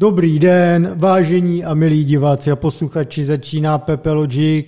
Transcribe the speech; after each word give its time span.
Dobrý 0.00 0.38
den, 0.38 0.98
vážení 0.98 1.64
a 1.64 1.74
milí 1.74 2.04
diváci 2.04 2.50
a 2.50 2.56
posluchači, 2.56 3.24
začíná 3.24 3.78
Pepe 3.78 4.10
Logic. 4.10 4.66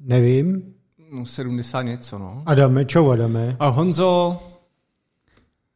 Nevím. 0.00 0.74
No, 1.12 1.26
70 1.26 1.82
něco, 1.82 2.18
no. 2.18 2.42
Adame, 2.46 2.84
čau 2.84 3.10
Adame. 3.10 3.56
A 3.58 3.68
Honzo, 3.68 4.40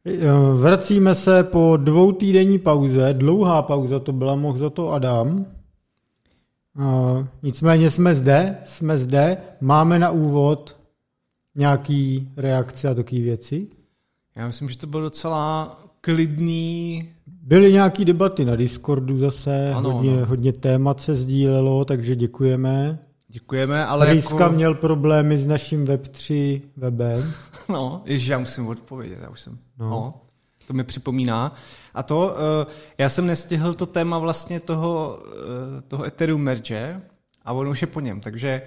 Eh, 0.07 0.27
Vracíme 0.61 1.15
se 1.15 1.43
po 1.43 1.77
dvou 1.77 2.11
týdenní 2.11 2.59
pauze, 2.59 3.13
dlouhá 3.13 3.61
pauza 3.61 3.99
to 3.99 4.11
byla, 4.11 4.35
mohl 4.35 4.57
za 4.57 4.69
to 4.69 4.89
Adam. 4.91 5.45
Eh, 6.79 7.27
Nicméně 7.43 7.89
jsme 7.89 8.15
zde, 8.15 8.57
jsme 8.65 8.97
zde, 8.97 9.37
máme 9.61 9.99
na 9.99 10.11
úvod 10.11 10.75
nějaký 11.55 12.29
reakce 12.37 12.89
a 12.89 12.93
takové 12.93 13.21
věci. 13.21 13.67
já 14.35 14.47
myslím, 14.47 14.69
že 14.69 14.77
to 14.77 14.87
byl 14.87 15.01
docela 15.01 15.77
klidný, 16.01 17.09
Byly 17.45 17.73
nějaké 17.73 18.05
debaty 18.05 18.45
na 18.45 18.55
Discordu 18.55 19.17
zase, 19.17 19.71
Ano, 19.73 19.91
hodně, 19.91 20.17
ano. 20.17 20.25
hodně 20.25 20.53
témat 20.53 21.01
se 21.01 21.15
sdílelo, 21.15 21.85
takže 21.85 22.15
děkujeme. 22.15 22.99
děkujeme, 23.27 23.85
ale 23.85 24.13
Rýska 24.13 24.43
jako... 24.43 24.55
měl 24.55 24.73
problémy 24.73 25.37
s 25.37 25.45
naším 25.45 25.85
Web3 25.85 26.61
webem. 26.77 27.33
No, 27.69 28.01
ježiš, 28.05 28.27
já 28.27 28.37
musím 28.39 28.67
odpovědět, 28.67 29.19
já 29.21 29.29
už 29.29 29.39
jsem, 29.41 29.57
No. 29.79 29.89
no. 29.89 30.13
To 30.67 30.73
mi 30.73 30.83
připomíná. 30.83 31.53
A 31.95 32.03
to, 32.03 32.35
uh, 32.67 32.71
já 32.97 33.09
jsem 33.09 33.25
nestihl 33.27 33.73
to 33.73 33.85
téma 33.85 34.19
vlastně 34.19 34.59
toho, 34.59 35.19
uh, 35.25 35.81
toho 35.87 36.05
Ethereum 36.05 36.41
merge 36.41 37.01
a 37.45 37.53
ono 37.53 37.71
už 37.71 37.81
je 37.81 37.87
po 37.87 37.99
něm, 37.99 38.21
takže 38.21 38.61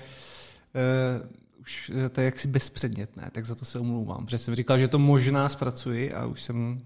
uh, 1.20 1.26
už 1.60 1.90
eh, 2.04 2.08
to 2.08 2.20
je 2.20 2.24
jaksi 2.24 2.48
bezpředmětné, 2.48 3.28
tak 3.32 3.44
za 3.44 3.54
to 3.54 3.64
se 3.64 3.78
omlouvám, 3.78 4.24
protože 4.24 4.38
jsem 4.38 4.54
říkal, 4.54 4.78
že 4.78 4.88
to 4.88 4.98
možná 4.98 5.48
zpracuji 5.48 6.12
a 6.12 6.26
už 6.26 6.42
jsem... 6.42 6.78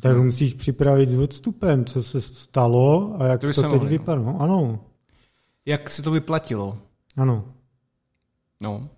Tak 0.00 0.16
musíš 0.16 0.54
připravit 0.54 1.08
s 1.08 1.14
odstupem, 1.18 1.84
co 1.84 2.02
se 2.02 2.20
stalo 2.20 3.16
a 3.18 3.26
jak 3.26 3.40
To 3.40 3.46
to, 3.46 3.52
teď 3.62 3.62
mohli, 3.70 3.78
no. 3.78 3.86
vypadá. 3.90 4.22
No, 4.22 4.40
ano, 4.40 4.80
Jak 5.66 5.90
se 5.90 6.02
to 6.02 6.10
vyplatilo? 6.10 6.78
ano. 7.16 7.44
No, 8.62 8.88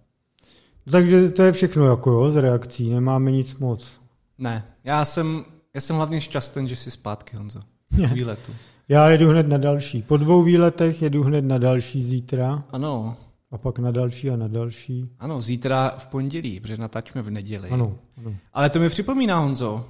Takže 0.91 1.31
to 1.31 1.43
je 1.43 1.53
všechno 1.53 1.87
jako 1.87 2.11
jo, 2.11 2.31
z 2.31 2.37
reakcí, 2.37 2.91
nemáme 2.91 3.31
nic 3.31 3.59
moc. 3.59 4.01
ne. 4.39 4.65
Já 4.85 5.05
jsem, 5.05 5.45
já 5.75 5.81
jsem 5.81 5.97
hlavně 5.97 6.21
šťastný, 6.21 6.69
že 6.69 6.77
jsi 6.77 6.91
zpátky, 6.91 7.37
Honzo. 7.37 7.61
Z 7.91 8.11
výletu. 8.11 8.53
Já 8.89 9.11
jedu 9.11 9.31
hned 9.31 9.49
na 9.49 9.59
další. 9.59 10.03
Po 10.03 10.17
dvou 10.17 10.43
výletech 10.43 11.03
jedu 11.03 11.23
hned 11.23 11.43
na 11.45 11.59
další 11.59 12.03
zítra 12.03 12.65
Ano, 12.71 13.17
a 13.51 13.59
pak 13.59 13.79
na 13.79 13.91
další 13.91 14.31
a 14.31 14.37
na 14.37 14.49
další. 14.49 15.09
ano, 15.19 15.41
zítra 15.41 15.95
v 15.99 16.07
pondělí, 16.07 16.61
protože 16.61 16.77
natáčíme 16.77 17.23
v 17.23 17.31
neděli. 17.31 17.69
Ano, 17.71 17.99
ano. 18.19 18.35
Ale 18.53 18.71
to 18.71 18.79
mi 18.81 18.89
připomíná, 18.89 19.39
Honzo, 19.39 19.85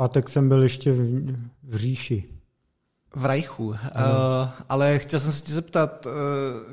Pátek 0.00 0.28
jsem 0.28 0.48
byl 0.48 0.62
ještě 0.62 0.92
v, 0.92 1.36
v 1.62 1.76
říši. 1.76 2.24
v 3.14 3.24
Rajchu. 3.24 3.66
Uh, 3.66 3.76
ale 4.68 4.98
chtěl 4.98 5.20
jsem 5.20 5.32
se 5.32 5.44
tě 5.44 5.52
zeptat, 5.52 6.06
uh, 6.06 6.12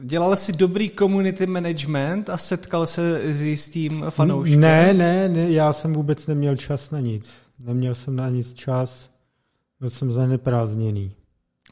dělal 0.03 0.35
jsi 0.35 0.53
dobrý 0.53 0.89
community 0.89 1.47
management 1.47 2.29
a 2.29 2.37
setkal 2.37 2.85
se 2.85 3.33
s 3.33 3.41
jistým 3.41 4.05
fanouškem? 4.09 4.59
Ne, 4.59 4.93
ne, 4.93 5.29
ne, 5.29 5.51
já 5.51 5.73
jsem 5.73 5.93
vůbec 5.93 6.27
neměl 6.27 6.55
čas 6.55 6.91
na 6.91 6.99
nic. 6.99 7.33
Neměl 7.59 7.95
jsem 7.95 8.15
na 8.15 8.29
nic 8.29 8.53
čas, 8.53 9.09
byl 9.79 9.89
jsem 9.89 10.11
zaneprázdněný. 10.11 11.11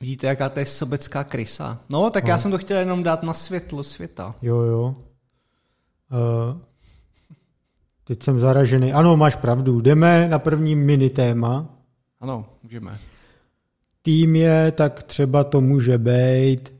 Vidíte, 0.02 0.28
jaká 0.28 0.50
to 0.50 0.60
je 0.60 0.66
sobecká 0.66 1.24
krysa? 1.24 1.80
No, 1.90 2.10
tak 2.10 2.28
já 2.28 2.38
jsem 2.38 2.52
to 2.52 2.58
chtěl 2.58 2.78
jenom 2.78 3.04
dát 3.04 3.24
na 3.24 3.34
světlo 3.34 3.84
světa. 3.84 4.36
Jo, 4.42 4.58
jo. 4.58 4.96
Uh, 6.12 6.58
teď 8.08 8.24
jsem 8.24 8.40
zaražený. 8.40 8.94
Ano, 8.94 9.18
máš 9.18 9.36
pravdu. 9.36 9.82
Jdeme 9.82 10.28
na 10.28 10.40
první 10.40 10.76
mini 10.76 11.10
téma. 11.10 11.70
Ano, 12.22 12.46
můžeme. 12.64 12.98
Tým 14.02 14.36
je, 14.36 14.72
tak 14.72 15.04
třeba 15.04 15.44
to 15.44 15.62
může 15.62 15.98
být. 15.98 16.74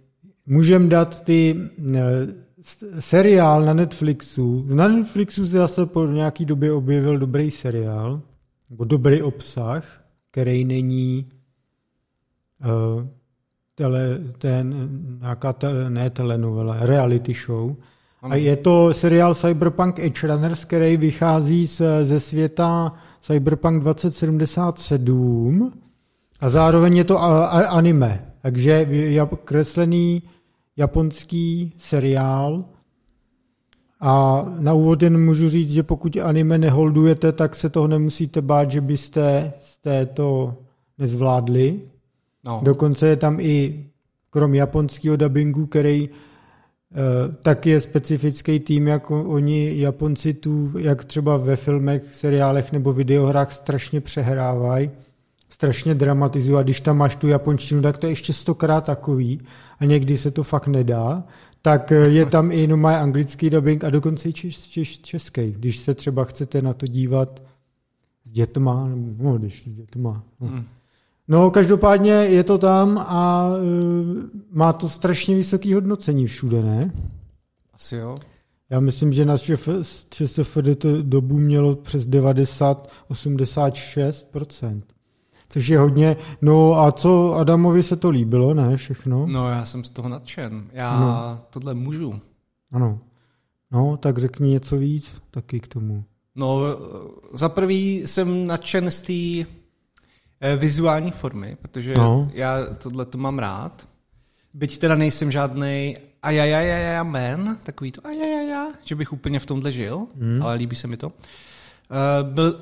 Můžem 0.46 0.90
dát 0.90 1.24
ty 1.24 1.56
eh, 1.96 2.02
seriál 3.00 3.66
na 3.66 3.74
Netflixu. 3.74 4.66
Na 4.70 4.88
Netflixu 4.88 5.48
se 5.48 5.58
zase 5.58 5.86
po 5.86 6.06
nějaký 6.06 6.46
době 6.46 6.72
objevil 6.74 7.18
dobrý 7.18 7.52
seriál, 7.52 8.22
nebo 8.70 8.84
dobrý 8.84 9.22
obsah, 9.22 10.04
který 10.32 10.66
není 10.66 11.26
uh, 12.62 13.08
tele, 13.76 14.20
ten, 14.38 14.90
nějaká 15.22 15.54
tele, 15.54 15.90
ne 15.90 16.10
telenovela, 16.10 16.86
reality 16.86 17.34
show. 17.34 17.76
A 18.30 18.36
je 18.36 18.56
to 18.56 18.94
seriál 18.94 19.36
Cyberpunk 19.36 20.00
Edge 20.00 20.28
Runners, 20.28 20.66
který 20.66 20.98
vychází 20.98 21.68
z, 21.68 21.82
ze 22.04 22.20
světa 22.20 22.94
Cyberpunk 23.22 23.82
2077 23.82 25.72
a 26.40 26.50
zároveň 26.50 26.98
je 26.98 27.04
to 27.04 27.22
a, 27.22 27.46
a, 27.46 27.68
anime. 27.68 28.26
Takže 28.42 28.88
jap, 28.90 29.34
kreslený 29.44 30.24
japonský 30.78 31.74
seriál 31.78 32.66
a 34.00 34.46
na 34.60 34.74
úvod 34.74 35.04
jen 35.04 35.26
můžu 35.26 35.50
říct, 35.50 35.72
že 35.72 35.84
pokud 35.84 36.18
anime 36.24 36.58
neholdujete, 36.58 37.32
tak 37.32 37.56
se 37.56 37.70
toho 37.70 37.88
nemusíte 37.88 38.42
bát, 38.42 38.72
že 38.72 38.82
byste, 38.82 39.54
jste 39.60 40.06
to 40.06 40.56
nezvládli. 40.98 41.82
No. 42.46 42.62
Dokonce 42.64 43.08
je 43.08 43.16
tam 43.16 43.40
i 43.40 43.86
krom 44.30 44.56
japonského 44.56 45.16
dubbingu, 45.16 45.66
který 45.66 46.10
tak 47.42 47.66
je 47.66 47.82
specifický 47.82 48.60
tým, 48.60 48.88
jako 48.88 49.24
oni 49.24 49.80
Japonci 49.80 50.34
tu, 50.34 50.72
jak 50.78 51.06
třeba 51.06 51.38
ve 51.38 51.56
filmech, 51.56 52.04
seriálech 52.12 52.72
nebo 52.72 52.94
videohrách 52.94 53.52
strašně 53.52 54.02
přehrávají, 54.02 54.90
strašně 55.50 55.96
dramatizují 55.96 56.58
a 56.58 56.64
když 56.64 56.82
tam 56.82 56.98
máš 56.98 57.16
tu 57.16 57.28
japonštinu, 57.28 57.82
tak 57.82 57.98
to 57.98 58.06
je 58.06 58.12
ještě 58.12 58.34
stokrát 58.34 58.86
takový 58.86 59.42
a 59.80 59.86
někdy 59.86 60.18
se 60.18 60.32
to 60.32 60.44
fakt 60.44 60.68
nedá, 60.68 61.24
tak 61.62 61.92
eh, 61.92 61.96
je 61.96 62.26
tam 62.26 62.52
i 62.52 62.68
no 62.68 62.88
anglický 62.88 63.50
dubbing 63.50 63.84
a 63.84 63.90
dokonce 63.90 64.30
i 64.30 64.34
češ, 64.34 64.60
češ, 64.60 65.00
český, 65.00 65.52
když 65.52 65.78
se 65.78 65.94
třeba 65.94 66.24
chcete 66.24 66.62
na 66.62 66.74
to 66.74 66.88
dívat 66.88 67.42
s 68.24 68.32
dětma, 68.32 68.90
no, 69.18 69.38
když 69.38 69.64
s 69.68 69.74
dětma. 69.74 70.24
No. 70.42 70.48
Mm. 70.48 70.66
No, 71.28 71.52
každopádně 71.52 72.12
je 72.12 72.44
to 72.44 72.58
tam 72.58 72.98
a 72.98 73.48
uh, 73.50 73.56
má 74.52 74.74
to 74.74 74.90
strašně 74.90 75.36
vysoké 75.36 75.76
hodnocení 75.76 76.28
všude, 76.28 76.62
ne? 76.64 76.92
Asi 77.74 77.96
jo. 77.96 78.18
Já 78.70 78.80
myslím, 78.80 79.14
že 79.14 79.26
na 79.26 79.38
ČSFD 80.10 80.68
to 80.78 81.02
dobu 81.02 81.38
mělo 81.38 81.76
přes 81.76 82.08
90-86%. 82.08 84.82
Což 85.50 85.68
je 85.68 85.80
hodně. 85.80 86.18
No 86.42 86.80
a 86.80 86.92
co 86.92 87.34
Adamovi 87.34 87.84
se 87.84 87.96
to 87.96 88.10
líbilo, 88.10 88.54
ne? 88.54 88.78
Všechno? 88.78 89.26
No, 89.28 89.50
já 89.50 89.66
jsem 89.66 89.84
z 89.84 89.90
toho 89.90 90.10
nadšen. 90.10 90.64
Já 90.74 91.00
No. 91.00 91.40
tohle 91.50 91.74
můžu. 91.74 92.20
Ano. 92.74 93.00
No, 93.72 93.98
tak 93.98 94.18
řekni 94.18 94.50
něco 94.50 94.78
víc 94.78 95.16
taky 95.32 95.60
k 95.60 95.68
tomu. 95.68 96.04
No, 96.36 96.60
za 97.34 97.50
prvý 97.50 98.02
jsem 98.06 98.48
nadšen 98.48 98.92
z 98.92 99.02
té 99.02 99.50
vizuální 100.56 101.12
formy, 101.12 101.58
protože 101.62 101.94
No. 101.98 102.32
já 102.34 102.66
tohle 102.66 103.06
to 103.06 103.18
mám 103.18 103.40
rád. 103.40 103.88
Byť 104.54 104.78
teda 104.78 104.96
nejsem 104.96 105.32
žádný 105.32 105.98
ajajajaja 106.24 107.04
man, 107.04 107.58
takový 107.64 107.92
to 107.92 108.08
ajajaja, 108.08 108.68
že 108.84 108.96
bych 108.96 109.14
úplně 109.14 109.40
v 109.40 109.46
tomhle 109.46 109.72
žil, 109.72 110.08
hmm. 110.20 110.44
ale 110.44 110.56
líbí 110.56 110.76
se 110.76 110.88
mi 110.88 110.98
to. 110.98 111.08
Uh, 111.08 111.14
byl, 112.34 112.60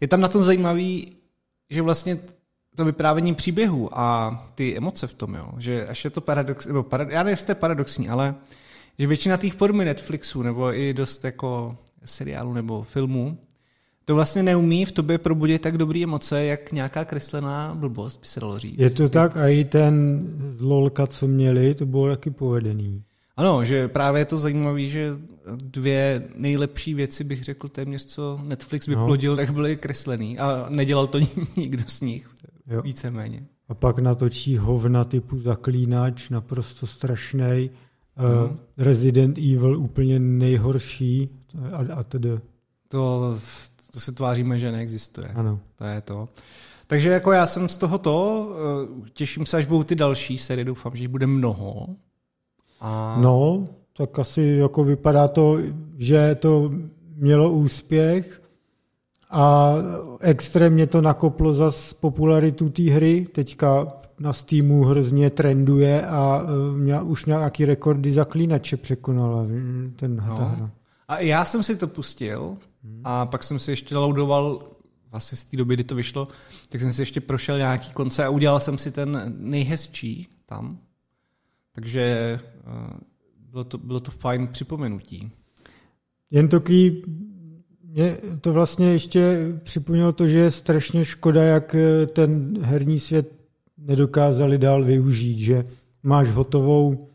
je 0.00 0.08
tam 0.08 0.20
na 0.20 0.28
tom 0.28 0.42
zajímavý, 0.42 1.16
že 1.70 1.82
vlastně 1.82 2.18
to 2.76 2.84
vyprávění 2.84 3.34
příběhu 3.34 3.98
a 3.98 4.38
ty 4.54 4.76
emoce 4.76 5.06
v 5.06 5.14
tom, 5.14 5.34
jo, 5.34 5.52
že 5.58 5.86
až 5.86 6.04
je 6.04 6.10
to 6.10 6.20
paradox, 6.20 6.66
nebo 6.66 6.82
parad, 6.82 7.08
já 7.10 7.28
je 7.28 7.36
paradoxní, 7.54 8.08
ale 8.08 8.34
že 8.98 9.06
většina 9.06 9.36
těch 9.36 9.54
formy 9.54 9.84
Netflixu 9.84 10.42
nebo 10.42 10.78
i 10.78 10.94
dost 10.94 11.24
jako 11.24 11.76
seriálu 12.04 12.52
nebo 12.52 12.82
filmů 12.82 13.38
to 14.06 14.14
vlastně 14.14 14.42
neumí 14.42 14.84
v 14.84 14.92
tobě 14.92 15.18
probudit 15.18 15.62
tak 15.62 15.78
dobré 15.78 16.02
emoce, 16.02 16.44
jak 16.44 16.72
nějaká 16.72 17.04
kreslená 17.04 17.74
blbost, 17.74 18.20
by 18.20 18.26
se 18.26 18.40
dalo 18.40 18.58
říct. 18.58 18.78
Je 18.78 18.90
to 18.90 19.08
tak 19.08 19.36
a 19.36 19.48
i 19.48 19.64
ten 19.64 20.24
z 20.50 20.60
LOLka, 20.60 21.06
co 21.06 21.26
měli, 21.26 21.74
to 21.74 21.86
bylo 21.86 22.08
taky 22.08 22.30
povedený. 22.30 23.02
Ano, 23.36 23.64
že 23.64 23.88
právě 23.88 24.20
je 24.20 24.24
to 24.24 24.38
zajímavé, 24.38 24.88
že 24.88 25.16
dvě 25.56 26.28
nejlepší 26.34 26.94
věci, 26.94 27.24
bych 27.24 27.44
řekl 27.44 27.68
téměř, 27.68 28.04
co 28.04 28.40
Netflix 28.42 28.86
vyplodil, 28.86 29.32
no. 29.32 29.36
tak 29.36 29.54
byly 29.54 29.76
kreslený 29.76 30.38
a 30.38 30.66
nedělal 30.68 31.06
to 31.06 31.18
nikdo 31.56 31.82
z 31.86 32.00
nich, 32.00 32.30
Jo. 32.66 32.82
víceméně. 32.82 33.46
A 33.68 33.74
pak 33.74 33.98
natočí 33.98 34.56
hovna 34.56 35.04
typu 35.04 35.38
Zaklínač, 35.38 36.30
naprosto 36.30 36.86
strašný. 36.86 37.70
Uh, 38.18 38.56
Resident 38.78 39.38
Evil 39.38 39.78
úplně 39.78 40.18
nejhorší 40.18 41.28
a, 41.72 41.94
a 41.94 42.02
tedy. 42.02 42.28
To, 42.88 43.34
to 43.96 44.00
se 44.00 44.12
tváříme, 44.12 44.58
že 44.58 44.72
neexistuje. 44.72 45.28
Ano. 45.34 45.58
To 45.76 45.84
je 45.84 46.00
to. 46.00 46.28
Takže 46.86 47.10
jako 47.10 47.32
já 47.32 47.46
jsem 47.46 47.68
z 47.68 47.78
tohoto, 47.78 48.48
eh, 49.06 49.10
těším 49.12 49.46
se, 49.46 49.56
až 49.56 49.66
budou 49.66 49.82
ty 49.82 49.94
další 49.94 50.38
série, 50.38 50.64
doufám, 50.64 50.96
že 50.96 51.02
jich 51.02 51.08
bude 51.08 51.26
mnoho. 51.26 51.86
A... 52.80 53.18
No, 53.20 53.68
tak 53.96 54.18
asi 54.18 54.42
jako 54.42 54.84
vypadá 54.84 55.28
to, 55.28 55.58
že 55.98 56.34
to 56.34 56.72
mělo 57.14 57.50
úspěch 57.50 58.42
a 59.30 59.74
extrémně 60.20 60.86
to 60.86 61.00
nakoplo 61.00 61.54
zas 61.54 61.92
popularitu 61.92 62.68
té 62.68 62.82
hry. 62.82 63.26
Teďka 63.32 63.88
na 64.20 64.32
Steamu 64.32 64.84
hrozně 64.84 65.30
trenduje 65.30 66.06
a 66.06 66.42
uh, 67.02 67.10
už 67.10 67.24
nějaký 67.24 67.64
rekordy 67.64 68.12
zaklínače 68.12 68.76
překonala 68.76 69.46
ten, 69.96 70.16
no. 70.16 70.36
ta 70.36 70.44
hra. 70.44 70.70
A 71.08 71.20
já 71.20 71.44
jsem 71.44 71.62
si 71.62 71.76
to 71.76 71.86
pustil 71.86 72.56
a 73.04 73.26
pak 73.26 73.44
jsem 73.44 73.58
si 73.58 73.72
ještě 73.72 73.96
laudoval 73.96 74.70
vlastně 75.10 75.38
z 75.38 75.44
té 75.44 75.56
doby, 75.56 75.74
kdy 75.74 75.84
to 75.84 75.94
vyšlo, 75.94 76.28
tak 76.68 76.80
jsem 76.80 76.92
si 76.92 77.02
ještě 77.02 77.20
prošel 77.20 77.58
nějaký 77.58 77.92
konce 77.92 78.24
a 78.24 78.30
udělal 78.30 78.60
jsem 78.60 78.78
si 78.78 78.90
ten 78.90 79.34
nejhezčí 79.38 80.28
tam. 80.46 80.78
Takže 81.72 82.40
uh, 82.66 82.98
bylo 83.50 83.64
to, 83.64 83.78
bylo 83.78 84.00
to 84.00 84.10
fajn 84.10 84.48
připomenutí. 84.48 85.30
Jen 86.30 86.48
taky 86.48 87.02
mě 87.82 88.16
to 88.40 88.52
vlastně 88.52 88.86
ještě 88.86 89.52
připomnělo 89.62 90.12
to, 90.12 90.26
že 90.26 90.38
je 90.38 90.50
strašně 90.50 91.04
škoda, 91.04 91.42
jak 91.42 91.74
eh, 91.74 92.06
ten 92.06 92.58
herní 92.62 92.98
svět 92.98 93.32
nedokázali 93.78 94.58
dál 94.58 94.84
využít, 94.84 95.38
že 95.38 95.66
máš 96.02 96.28
hotovou, 96.28 97.08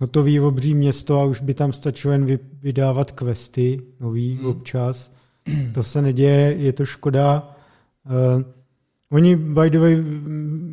hotový 0.00 0.40
obří 0.40 0.74
město 0.74 1.20
a 1.20 1.24
už 1.24 1.40
by 1.40 1.54
tam 1.54 1.72
stačilo 1.72 2.12
jen 2.12 2.38
vydávat 2.62 3.12
questy 3.12 3.82
nový 4.00 4.34
hmm. 4.36 4.46
občas. 4.46 5.17
To 5.74 5.82
se 5.82 6.02
neděje, 6.02 6.54
je 6.58 6.72
to 6.72 6.86
škoda. 6.86 7.56
Uh, 8.06 8.42
oni, 9.10 9.36
by 9.36 9.70
the 9.70 9.78
way, 9.78 10.02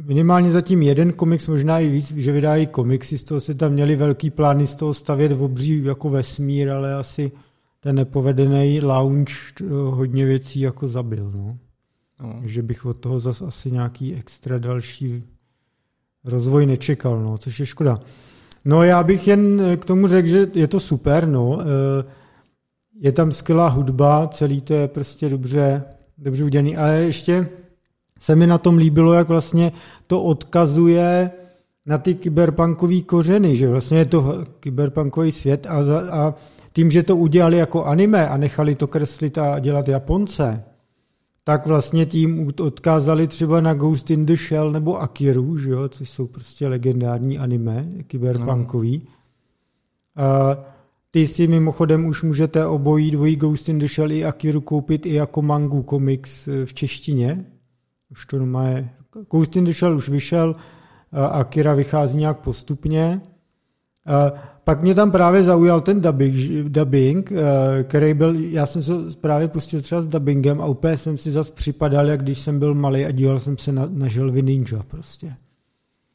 minimálně 0.06 0.52
zatím 0.52 0.82
jeden 0.82 1.14
komiks, 1.14 1.48
možná 1.48 1.80
i 1.80 1.88
víc, 1.88 2.12
že 2.12 2.32
vydají 2.32 2.68
komiksy, 2.68 3.18
z 3.18 3.24
toho 3.24 3.42
se 3.42 3.56
tam 3.56 3.72
měli 3.72 3.96
velký 3.96 4.30
plány 4.30 4.68
z 4.68 4.76
toho 4.76 4.94
stavět 4.94 5.32
v 5.32 5.44
obří 5.44 5.84
jako 5.84 6.10
vesmír, 6.10 6.70
ale 6.70 6.94
asi 6.94 7.32
ten 7.80 7.96
nepovedený 7.96 8.82
launch 8.82 9.62
hodně 9.90 10.26
věcí 10.26 10.60
jako 10.60 10.88
zabil. 10.88 11.32
No. 11.36 11.58
No. 12.22 12.42
Že 12.44 12.62
bych 12.62 12.86
od 12.86 12.94
toho 12.94 13.20
zase 13.20 13.46
asi 13.46 13.72
nějaký 13.72 14.16
extra 14.16 14.58
další 14.58 15.24
rozvoj 16.24 16.66
nečekal, 16.66 17.24
no, 17.24 17.38
což 17.38 17.60
je 17.60 17.66
škoda. 17.66 18.00
No 18.66 18.84
já 18.84 19.04
bych 19.04 19.28
jen 19.28 19.62
k 19.78 19.86
tomu 19.86 20.08
řekl, 20.08 20.28
že 20.28 20.48
je 20.54 20.68
to 20.68 20.80
super, 20.80 21.28
no. 21.28 21.60
Eh, 21.62 21.66
je 23.00 23.12
tam 23.12 23.32
skvělá 23.32 23.68
hudba, 23.68 24.28
celý 24.28 24.62
to 24.62 24.74
je 24.74 24.88
prostě 24.88 25.30
dobře, 25.30 25.84
dobře 26.18 26.44
udělaný, 26.44 26.78
ale 26.78 26.96
ještě 26.96 27.50
se 28.20 28.36
mi 28.36 28.48
na 28.48 28.58
tom 28.58 28.78
líbilo, 28.78 29.14
jak 29.14 29.28
vlastně 29.28 29.72
to 30.08 30.24
odkazuje 30.24 31.32
na 31.86 31.98
ty 31.98 32.16
kyberpunkové 32.16 33.02
kořeny, 33.02 33.56
že 33.56 33.70
vlastně 33.70 33.98
je 33.98 34.06
to 34.06 34.46
kyberpunkový 34.60 35.32
svět 35.32 35.68
a, 35.70 35.84
za, 35.84 36.00
a 36.12 36.34
tím, 36.74 36.92
že 36.92 37.04
to 37.04 37.16
udělali 37.16 37.58
jako 37.58 37.86
anime 37.86 38.30
a 38.30 38.38
nechali 38.38 38.76
to 38.76 38.88
kreslit 38.88 39.38
a 39.38 39.60
dělat 39.60 39.88
Japonce, 39.88 40.64
tak 41.44 41.68
vlastně 41.68 42.06
tím 42.06 42.52
odkázali 42.62 43.28
třeba 43.28 43.62
na 43.62 43.74
Ghost 43.74 44.12
in 44.12 44.26
the 44.26 44.36
Shell 44.36 44.72
nebo 44.72 45.02
Akiru, 45.02 45.58
že 45.58 45.70
jo, 45.70 45.90
což 45.90 46.10
jsou 46.10 46.28
prostě 46.28 46.68
legendární 46.68 47.40
anime, 47.40 47.86
kyberpunkový. 48.08 49.02
No. 50.16 50.24
A 50.24 50.58
ty 51.16 51.28
si 51.28 51.48
mimochodem 51.48 52.06
už 52.06 52.24
můžete 52.24 52.66
obojí 52.66 53.12
dvojí 53.12 53.36
Ghost 53.36 53.70
in 53.70 53.80
the 53.80 53.88
Shell 53.88 54.12
i 54.12 54.26
Akiru 54.26 54.62
koupit 54.62 55.06
i 55.06 55.14
jako 55.14 55.42
mangu 55.42 55.84
komiks 55.84 56.50
v 56.66 56.74
češtině. 56.74 57.46
Už 58.12 58.26
to 58.26 58.46
má 58.46 58.68
je. 58.68 58.90
Ghost 59.32 59.56
in 59.56 59.66
the 59.66 59.72
Shell 59.72 59.98
už 59.98 60.10
vyšel, 60.10 60.56
Akira 61.32 61.74
vychází 61.74 62.18
nějak 62.18 62.40
postupně. 62.40 63.22
Pak 64.64 64.82
mě 64.82 64.96
tam 64.96 65.12
právě 65.12 65.44
zaujal 65.44 65.82
ten 65.82 66.02
dubbing, 66.02 66.36
dubbing, 66.68 67.32
eh, 67.32 67.84
který 67.84 68.14
byl, 68.14 68.36
já 68.36 68.66
jsem 68.66 68.84
se 68.84 68.94
právě 69.22 69.48
pustil 69.48 69.82
třeba 69.82 70.02
s 70.02 70.08
dubbingem 70.08 70.62
a 70.62 70.66
úplně 70.66 70.98
jsem 70.98 71.18
si 71.18 71.32
zase 71.32 71.52
připadal, 71.52 72.08
jak 72.08 72.24
když 72.24 72.40
jsem 72.40 72.60
byl 72.60 72.74
malý 72.74 73.06
a 73.06 73.12
díval 73.12 73.40
jsem 73.40 73.58
se 73.58 73.72
na, 73.72 73.88
na 73.92 74.08
Želvy 74.08 74.42
Ninja 74.42 74.84
prostě. 74.88 75.34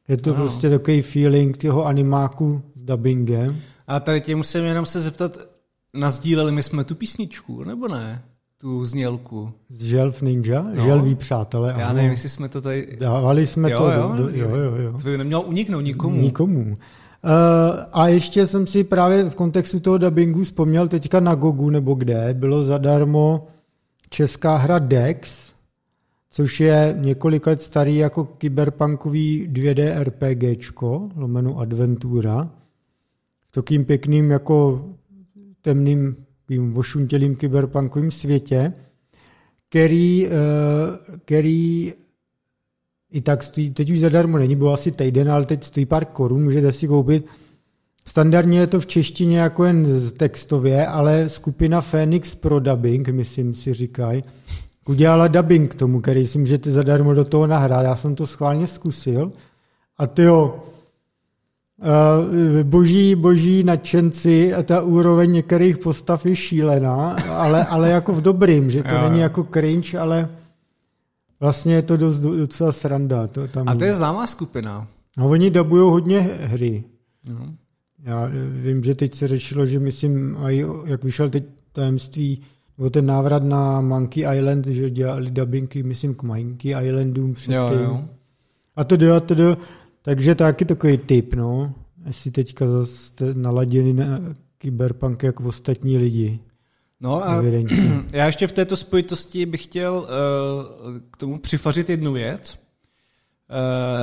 Je 0.09 0.17
to 0.17 0.31
no. 0.31 0.37
prostě 0.37 0.71
takový 0.71 1.03
feeling 1.03 1.57
toho 1.57 1.87
animáku 1.87 2.63
s 2.77 2.85
dubbingem. 2.85 3.57
A 3.91 4.01
tady 4.01 4.21
tě 4.21 4.37
musím 4.37 4.65
jenom 4.65 4.87
se 4.87 5.01
zeptat, 5.01 5.37
nazdíleli 5.95 6.53
my 6.53 6.63
jsme 6.63 6.85
tu 6.85 6.95
písničku, 6.95 7.65
nebo 7.65 7.89
ne? 7.89 8.23
Tu 8.59 8.87
znělku. 8.87 9.53
Z 9.69 9.85
Želv 9.85 10.23
Ninja? 10.23 10.63
No. 10.63 10.85
Želví 10.85 11.15
přátelé. 11.15 11.75
Já 11.79 11.93
nevím, 11.93 12.11
jestli 12.11 12.29
jsme 12.29 12.49
to 12.49 12.61
tady... 12.61 12.97
Dávali 13.01 13.47
jsme 13.47 13.71
jo, 13.71 13.79
to. 13.79 13.91
Jo, 13.91 14.13
do, 14.17 14.27
do, 14.27 14.39
jo, 14.39 14.57
jo, 14.57 14.77
jo. 14.77 14.93
To 14.93 15.05
by 15.05 15.19
nemělo 15.19 15.43
uniknout 15.43 15.81
nikomu. 15.81 16.17
Nikomu. 16.17 16.61
Uh, 16.61 16.75
a 17.93 18.09
ještě 18.09 18.47
jsem 18.47 18.67
si 18.67 18.85
právě 18.85 19.31
v 19.31 19.35
kontextu 19.35 19.81
toho 19.81 19.99
dubbingu 19.99 20.43
vzpomněl 20.43 20.89
teďka 20.89 21.21
na 21.21 21.35
Gogu 21.35 21.71
nebo 21.71 21.95
kde, 21.95 22.35
bylo 22.35 22.63
zadarmo 22.63 23.47
česká 24.11 24.57
hra 24.57 24.79
Dex, 24.79 25.53
což 26.31 26.61
je 26.61 26.95
několik 26.99 27.47
let 27.47 27.63
starý 27.63 27.97
jako 27.97 28.25
kyberpunkový 28.25 29.49
2D 29.53 30.03
RPGčko, 30.03 31.09
lomeno 31.17 31.59
Adventura, 31.59 32.51
takým 33.51 33.85
pěkným 33.85 34.31
jako 34.31 34.85
temným, 35.63 36.17
vošuntělým 36.73 37.37
kyberpunkovým 37.37 38.11
světě, 38.11 38.73
který, 39.69 40.27
uh, 40.27 40.33
který 41.25 41.93
i 43.13 43.21
tak 43.21 43.43
stojí, 43.43 43.71
teď 43.71 43.91
už 43.91 44.01
zadarmo 44.01 44.39
není, 44.39 44.57
bylo 44.57 44.73
asi 44.73 44.93
týden, 44.93 45.31
ale 45.31 45.47
teď 45.47 45.65
stojí 45.65 45.87
pár 45.87 46.05
korun, 46.05 46.45
můžete 46.45 46.73
si 46.73 46.89
koupit. 46.89 47.27
Standardně 48.07 48.59
je 48.59 48.67
to 48.67 48.81
v 48.81 48.87
češtině 48.87 49.39
jako 49.39 49.65
jen 49.65 50.11
textově, 50.11 50.87
ale 50.87 51.29
skupina 51.29 51.81
Phoenix 51.81 52.35
pro 52.35 52.61
dubbing, 52.61 53.09
myslím 53.09 53.55
si 53.55 53.73
říkají, 53.73 54.25
udělala 54.89 55.29
dubbing 55.29 55.71
k 55.71 55.75
tomu, 55.75 56.01
který 56.01 56.27
si 56.27 56.39
můžete 56.39 56.71
zadarmo 56.71 57.15
do 57.15 57.25
toho 57.25 57.47
nahrát. 57.47 57.85
Já 57.85 57.97
jsem 57.97 58.15
to 58.15 58.27
schválně 58.27 58.67
zkusil 58.67 59.33
a 59.99 60.07
ty 60.07 60.23
jo, 60.23 60.63
boží, 62.63 63.15
boží 63.15 63.63
nadšenci 63.63 64.55
a 64.55 64.63
ta 64.63 64.83
úroveň 64.83 65.33
některých 65.33 65.79
postav 65.79 66.27
je 66.27 66.37
šílená, 66.37 67.17
ale, 67.31 67.65
ale 67.65 67.91
jako 67.91 68.13
v 68.13 68.23
dobrým, 68.23 68.71
že 68.71 68.83
to 68.83 68.95
jo, 68.95 69.03
není 69.03 69.21
jako 69.21 69.47
cringe, 69.53 69.99
ale 69.99 70.29
Vlastně 71.41 71.75
je 71.75 71.83
to 71.83 71.97
dost, 71.97 72.19
docela 72.21 72.73
sranda. 72.73 73.27
To 73.27 73.49
tam 73.49 73.69
a 73.69 73.75
to 73.75 73.85
je 73.85 73.95
známá 73.95 74.27
skupina. 74.27 74.89
No, 75.17 75.29
oni 75.29 75.51
dabují 75.51 75.91
hodně 75.91 76.21
hry. 76.21 76.85
Uh-huh. 77.29 77.55
Já 78.05 78.31
vím, 78.49 78.85
že 78.85 78.95
teď 78.95 79.15
se 79.15 79.29
řešilo, 79.29 79.67
že 79.67 79.79
myslím, 79.79 80.37
jak 80.85 81.05
vyšel 81.05 81.31
teď 81.31 81.45
tajemství, 81.73 82.43
nebo 82.79 82.91
ten 82.91 83.07
návrat 83.07 83.43
na 83.43 83.81
Monkey 83.81 84.39
Island, 84.39 84.67
že 84.67 84.91
dělali 84.91 85.31
dubbingy, 85.31 85.83
myslím, 85.83 86.15
k 86.15 86.23
Monkey 86.23 86.75
Islandům 86.89 87.35
předtím. 87.35 87.55
Jo, 87.55 87.71
jo. 87.73 88.05
A 88.77 88.85
to 88.85 89.15
a 89.17 89.21
to 89.21 89.57
takže 90.03 90.35
taky 90.35 90.65
takový 90.65 90.99
tip, 90.99 91.35
no. 91.35 91.75
Jestli 92.07 92.31
teďka 92.31 92.67
zase 92.67 93.35
naladěni 93.35 93.93
na 93.93 94.21
kyberpunk 94.59 95.23
jako 95.23 95.45
ostatní 95.45 95.99
lidi. 95.99 96.41
No 97.01 97.29
a 97.29 97.43
já 98.13 98.27
ještě 98.27 98.47
v 98.47 98.53
této 98.53 98.77
spojitosti 98.77 99.47
bych 99.47 99.65
chtěl 99.65 99.95
uh, 99.95 101.01
k 101.11 101.17
tomu 101.17 101.39
přifařit 101.39 101.91
jednu 101.91 102.13
věc, 102.13 102.59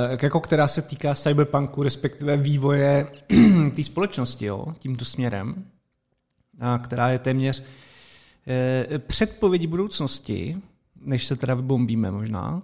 uh, 0.08 0.18
jako 0.22 0.40
která 0.40 0.68
se 0.68 0.82
týká 0.82 1.14
cyberpunku, 1.14 1.82
respektive 1.82 2.36
vývoje 2.36 3.06
té 3.76 3.84
společnosti 3.84 4.44
jo, 4.44 4.66
tímto 4.78 5.04
směrem, 5.04 5.64
a 6.60 6.78
která 6.78 7.10
je 7.10 7.18
téměř 7.18 7.60
uh, 7.60 8.98
předpovědí 8.98 9.66
budoucnosti, 9.66 10.56
než 11.00 11.26
se 11.26 11.36
teda 11.36 11.54
vybombíme 11.54 12.10
možná, 12.10 12.62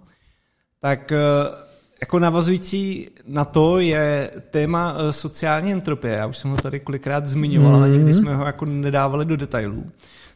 tak 0.79 1.11
uh, 1.11 1.64
jako 2.01 2.19
navazující 2.19 3.09
na 3.27 3.45
to 3.45 3.79
je 3.79 4.31
téma 4.49 4.95
sociální 5.11 5.71
entropie. 5.71 6.15
Já 6.15 6.25
už 6.25 6.37
jsem 6.37 6.51
ho 6.51 6.57
tady 6.57 6.79
kolikrát 6.79 7.25
zmiňoval, 7.25 7.71
mm. 7.71 7.75
ale 7.75 7.89
nikdy 7.89 8.13
jsme 8.13 8.35
ho 8.35 8.45
jako 8.45 8.65
nedávali 8.65 9.25
do 9.25 9.37
detailů 9.37 9.91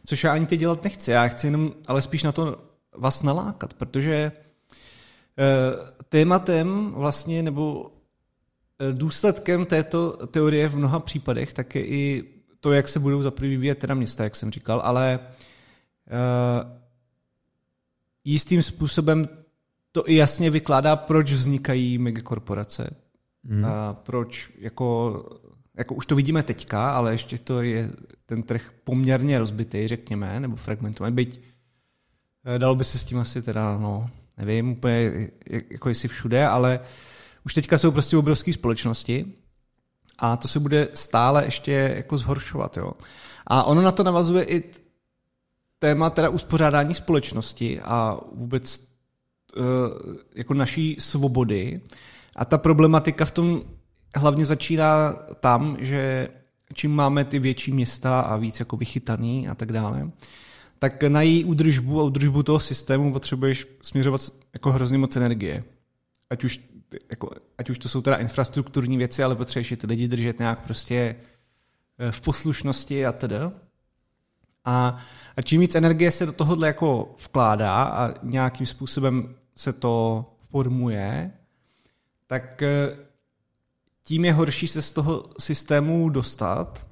což 0.06 0.24
já 0.24 0.32
ani 0.32 0.46
teď 0.46 0.60
dělat 0.60 0.84
nechci. 0.84 1.10
Já 1.10 1.28
chci 1.28 1.46
jenom, 1.46 1.72
ale 1.86 2.02
spíš 2.02 2.22
na 2.22 2.32
to 2.32 2.58
vás 2.96 3.22
nalákat, 3.22 3.74
protože 3.74 4.12
eh, 4.12 6.02
tématem 6.08 6.92
vlastně, 6.96 7.42
nebo 7.42 7.92
eh, 8.78 8.92
důsledkem 8.92 9.66
této 9.66 10.26
teorie 10.26 10.68
v 10.68 10.76
mnoha 10.76 11.00
případech 11.00 11.52
tak 11.52 11.74
je 11.74 11.86
i 11.86 12.24
to, 12.60 12.72
jak 12.72 12.88
se 12.88 12.98
budou 12.98 13.22
za 13.22 13.30
prvý 13.30 13.48
vyvíjet 13.48 13.78
teda 13.78 13.94
města, 13.94 14.24
jak 14.24 14.36
jsem 14.36 14.52
říkal, 14.52 14.80
ale 14.84 15.18
jistým 18.24 18.62
způsobem 18.62 19.28
to 19.92 20.10
i 20.10 20.14
jasně 20.14 20.50
vykládá, 20.50 20.96
proč 20.96 21.32
vznikají 21.32 21.98
megakorporace. 21.98 22.90
Hmm. 23.44 23.64
A 23.64 23.94
proč 23.94 24.50
jako 24.58 25.14
jako 25.80 25.94
už 25.94 26.06
to 26.06 26.16
vidíme 26.16 26.42
teďka, 26.42 26.92
ale 26.92 27.12
ještě 27.12 27.38
to 27.38 27.62
je 27.62 27.90
ten 28.26 28.42
trh 28.42 28.72
poměrně 28.84 29.38
rozbitý, 29.38 29.88
řekněme, 29.88 30.40
nebo 30.40 30.56
fragmentovaný, 30.56 31.14
byť 31.14 31.40
eh, 32.44 32.58
dalo 32.58 32.74
by 32.74 32.84
se 32.84 32.98
s 32.98 33.04
tím 33.04 33.18
asi 33.18 33.42
teda, 33.42 33.78
no, 33.78 34.10
nevím 34.38 34.70
úplně, 34.70 35.30
jako 35.70 35.88
jestli 35.88 36.08
všude, 36.08 36.46
ale 36.46 36.80
už 37.44 37.54
teďka 37.54 37.78
jsou 37.78 37.90
prostě 37.90 38.16
obrovské 38.16 38.52
společnosti 38.52 39.32
a 40.18 40.36
to 40.36 40.48
se 40.48 40.60
bude 40.60 40.88
stále 40.94 41.44
ještě 41.44 41.72
jako 41.96 42.18
zhoršovat, 42.18 42.76
jo. 42.76 42.92
A 43.46 43.64
ono 43.64 43.82
na 43.82 43.92
to 43.92 44.02
navazuje 44.04 44.44
i 44.44 44.64
téma 45.78 46.10
teda 46.10 46.28
uspořádání 46.28 46.94
společnosti 46.94 47.80
a 47.80 48.20
vůbec 48.32 48.89
jako 50.34 50.54
naší 50.54 50.96
svobody. 50.98 51.80
A 52.36 52.44
ta 52.44 52.58
problematika 52.58 53.24
v 53.24 53.30
tom 53.30 53.62
hlavně 54.16 54.46
začíná 54.46 55.12
tam, 55.40 55.76
že 55.80 56.28
čím 56.74 56.94
máme 56.94 57.24
ty 57.24 57.38
větší 57.38 57.72
města 57.72 58.20
a 58.20 58.36
víc 58.36 58.60
jako 58.60 58.76
vychytaný 58.76 59.48
a 59.48 59.54
tak 59.54 59.72
dále, 59.72 60.10
tak 60.78 61.02
na 61.02 61.22
její 61.22 61.44
údržbu 61.44 62.00
a 62.00 62.04
údržbu 62.04 62.42
toho 62.42 62.60
systému 62.60 63.12
potřebuješ 63.12 63.66
směřovat 63.82 64.20
jako 64.52 64.72
hrozně 64.72 64.98
moc 64.98 65.16
energie. 65.16 65.64
Ať 66.30 66.44
už, 66.44 66.60
jako, 67.10 67.30
ať 67.58 67.70
už 67.70 67.78
to 67.78 67.88
jsou 67.88 68.02
teda 68.02 68.16
infrastrukturní 68.16 68.98
věci, 68.98 69.22
ale 69.22 69.36
potřebuješ 69.36 69.74
ty 69.80 69.86
lidi 69.86 70.08
držet 70.08 70.38
nějak 70.38 70.64
prostě 70.64 71.16
eh, 71.98 72.12
v 72.12 72.20
poslušnosti 72.20 73.06
a 73.06 73.12
tedy. 73.12 73.36
A, 74.64 74.98
a 75.36 75.42
čím 75.42 75.60
víc 75.60 75.74
energie 75.74 76.10
se 76.10 76.26
do 76.26 76.32
tohohle 76.32 76.66
jako 76.66 77.14
vkládá 77.24 77.84
a 77.84 78.14
nějakým 78.22 78.66
způsobem 78.66 79.34
se 79.56 79.72
to 79.72 80.24
formuje, 80.50 81.32
tak 82.26 82.62
eh, 82.62 82.96
tím 84.02 84.24
je 84.24 84.32
horší 84.32 84.68
se 84.68 84.82
z 84.82 84.92
toho 84.92 85.30
systému 85.38 86.08
dostat. 86.08 86.86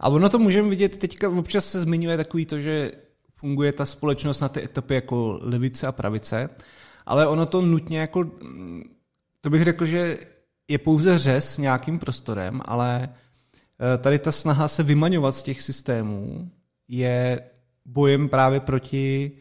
A 0.00 0.08
ono 0.08 0.28
to 0.28 0.38
můžeme 0.38 0.68
vidět, 0.68 0.98
teďka 0.98 1.30
občas 1.30 1.70
se 1.70 1.80
zmiňuje 1.80 2.16
takový 2.16 2.46
to, 2.46 2.60
že 2.60 2.92
funguje 3.34 3.72
ta 3.72 3.86
společnost 3.86 4.40
na 4.40 4.48
ty 4.48 4.64
etapy 4.64 4.94
jako 4.94 5.38
levice 5.42 5.86
a 5.86 5.92
pravice, 5.92 6.48
ale 7.06 7.26
ono 7.26 7.46
to 7.46 7.62
nutně 7.62 7.98
jako, 7.98 8.30
to 9.40 9.50
bych 9.50 9.64
řekl, 9.64 9.86
že 9.86 10.18
je 10.68 10.78
pouze 10.78 11.18
řez 11.18 11.58
nějakým 11.58 11.98
prostorem, 11.98 12.60
ale 12.64 13.08
eh, 13.08 13.98
tady 13.98 14.18
ta 14.18 14.32
snaha 14.32 14.68
se 14.68 14.82
vymaňovat 14.82 15.34
z 15.34 15.42
těch 15.42 15.62
systémů 15.62 16.50
je 16.92 17.40
bojem 17.84 18.28
právě 18.28 18.60
proti, 18.60 19.32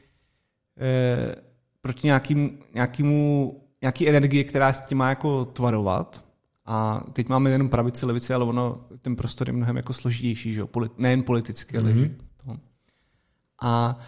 eh, 0.79 1.35
proti 1.81 2.07
nějakým, 2.07 2.59
nějakému, 2.73 3.61
nějaký 3.81 4.09
energii, 4.09 4.43
která 4.43 4.73
s 4.73 4.81
tím 4.81 4.97
má 4.97 5.09
jako 5.09 5.45
tvarovat. 5.45 6.23
A 6.65 7.03
teď 7.13 7.29
máme 7.29 7.49
jenom 7.49 7.69
pravici, 7.69 8.05
levici, 8.05 8.33
ale 8.33 8.45
ono, 8.45 8.85
ten 9.01 9.15
prostor 9.15 9.49
je 9.49 9.53
mnohem 9.53 9.77
jako 9.77 9.93
složitější, 9.93 10.53
že 10.53 10.59
jo? 10.59 10.67
Polit, 10.67 10.99
nejen 10.99 11.23
politicky, 11.23 11.77
ale 11.77 11.91
mm-hmm. 11.91 12.15
to. 12.45 12.57
A 13.61 13.99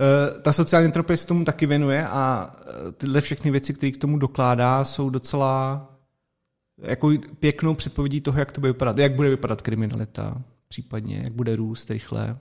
e, 0.00 0.40
ta 0.40 0.52
sociální 0.52 0.86
entropie 0.86 1.16
se 1.16 1.26
tomu 1.26 1.44
taky 1.44 1.66
věnuje 1.66 2.06
a 2.08 2.54
e, 2.88 2.92
tyhle 2.92 3.20
všechny 3.20 3.50
věci, 3.50 3.74
které 3.74 3.92
k 3.92 3.98
tomu 3.98 4.18
dokládá, 4.18 4.84
jsou 4.84 5.10
docela 5.10 5.88
jako 6.78 7.10
pěknou 7.38 7.74
předpovědí 7.74 8.20
toho, 8.20 8.38
jak 8.38 8.52
to 8.52 8.60
bude 8.60 8.72
vypadat, 8.72 8.98
jak 8.98 9.14
bude 9.14 9.28
vypadat 9.28 9.62
kriminalita, 9.62 10.42
případně, 10.68 11.20
jak 11.24 11.32
bude 11.32 11.56
růst 11.56 11.90
rychle 11.90 12.38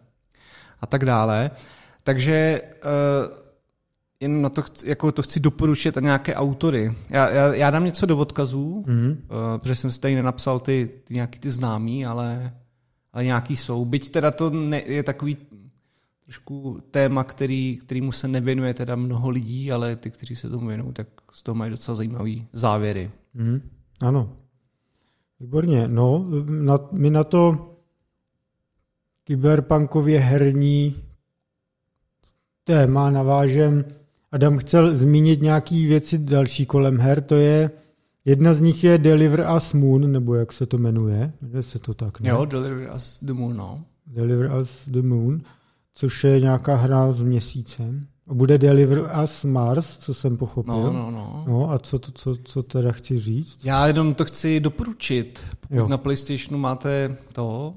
a 0.84 0.86
tak 0.86 1.06
dále. 1.06 1.52
Takže 2.04 2.34
e, 2.34 2.62
jen 4.20 4.42
na 4.42 4.50
to, 4.50 4.62
chci, 4.62 4.90
jako 4.90 5.12
to 5.12 5.22
chci 5.24 5.40
doporučit 5.40 5.98
a 5.98 6.02
nějaké 6.02 6.36
autory. 6.36 6.96
Já, 7.10 7.30
já, 7.30 7.54
já 7.54 7.70
dám 7.70 7.86
něco 7.86 8.06
do 8.06 8.18
odkazů, 8.18 8.84
mm-hmm. 8.88 9.12
uh, 9.12 9.18
protože 9.58 9.75
jsem 9.75 9.92
si 9.92 10.00
tady 10.00 10.16
nenapsal 10.16 10.60
ty, 10.60 10.90
ty 11.04 11.13
nějaký 11.13 11.40
ty 11.40 11.52
známý, 11.52 12.06
ale, 12.06 12.54
ale 13.13 13.25
nějaký 13.25 13.58
jsou. 13.58 13.86
Byť 13.86 14.12
teda 14.12 14.32
to 14.32 14.50
ne, 14.50 14.82
je 14.86 15.04
takový 15.04 15.38
trošku 16.24 16.80
téma, 16.92 17.24
který, 17.24 17.78
kterýmu 17.78 18.12
se 18.12 18.28
nevěnuje 18.28 18.74
teda 18.74 18.96
mnoho 18.96 19.30
lidí, 19.30 19.72
ale 19.72 19.96
ty, 19.96 20.12
kteří 20.12 20.36
se 20.36 20.50
tomu 20.50 20.68
věnují, 20.68 20.94
tak 20.94 21.08
z 21.34 21.44
toho 21.44 21.56
mají 21.56 21.72
docela 21.72 21.96
zajímavé 21.96 22.32
závěry. 22.54 23.12
Mm, 23.34 23.62
ano. 24.02 24.30
Výborně. 25.40 25.88
No, 25.88 26.25
na, 26.48 26.80
my 26.92 27.10
na 27.10 27.24
to 27.24 27.73
kyberpunkově 29.24 30.20
herní 30.20 30.96
téma 32.63 33.10
navážem 33.10 33.86
Adam 34.34 34.58
chtěl 34.58 34.96
zmínit 34.96 35.42
nějaký 35.42 35.86
věci 35.88 36.18
další 36.18 36.65
kolem 36.65 36.98
her, 36.98 37.22
to 37.22 37.36
je, 37.36 37.72
jedna 38.25 38.53
z 38.53 38.62
nich 38.62 38.84
je 38.84 38.98
Deliver 38.98 39.48
Us 39.58 39.74
Moon, 39.74 40.12
nebo 40.12 40.36
jak 40.36 40.53
se 40.53 40.65
to 40.65 40.77
jmenuje, 40.77 41.34
jmenuje 41.42 41.63
se 41.63 41.80
to 41.80 41.94
tak, 41.94 42.20
ne? 42.20 42.30
Jo, 42.30 42.46
Deliver 42.46 42.92
Us 42.96 43.20
the 43.22 43.34
Moon, 43.34 43.58
no. 43.58 43.84
Deliver 44.08 44.51
Us 44.62 44.84
the 44.88 45.01
Moon, 45.01 45.42
což 45.96 46.24
je 46.24 46.39
nějaká 46.39 46.75
hra 46.75 47.12
s 47.12 47.22
měsícem. 47.22 48.08
A 48.27 48.34
bude 48.34 48.58
Deliver 48.58 49.12
Us 49.24 49.44
Mars, 49.44 49.98
co 49.98 50.13
jsem 50.13 50.38
pochopil. 50.38 50.74
No, 50.74 50.94
no, 50.94 51.12
no. 51.12 51.46
no 51.48 51.72
a 51.72 51.80
co, 51.80 52.00
to, 52.00 52.12
co, 52.12 52.36
co 52.44 52.63
teda 52.63 52.92
chci 52.92 53.20
říct? 53.20 53.65
Já 53.65 53.88
jenom 53.88 54.13
to 54.13 54.25
chci 54.25 54.60
doporučit. 54.60 55.44
Pokud 55.60 55.75
jo. 55.75 55.88
na 55.88 55.98
PlayStationu 55.98 56.58
máte 56.58 57.18
to, 57.34 57.74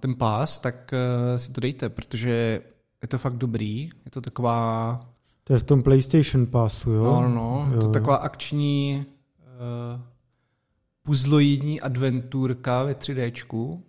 ten 0.00 0.14
pás, 0.14 0.60
tak 0.60 0.92
uh, 0.92 1.38
si 1.38 1.52
to 1.52 1.60
dejte, 1.60 1.88
protože 1.88 2.62
je 3.02 3.08
to 3.08 3.18
fakt 3.18 3.36
dobrý. 3.36 3.90
Je 4.04 4.10
to 4.10 4.20
taková 4.20 5.00
to 5.44 5.52
je 5.52 5.58
v 5.58 5.62
tom 5.62 5.82
PlayStation 5.82 6.46
Passu, 6.46 6.90
jo? 6.90 7.04
No, 7.04 7.20
no, 7.20 7.28
no. 7.28 7.68
jo. 7.74 7.80
to 7.80 7.88
taková 7.88 8.16
akční 8.16 9.04
uh, 9.38 10.00
puzzloidní 11.02 11.80
adventurka 11.80 12.82
ve 12.82 12.92
3Dčku. 12.92 13.80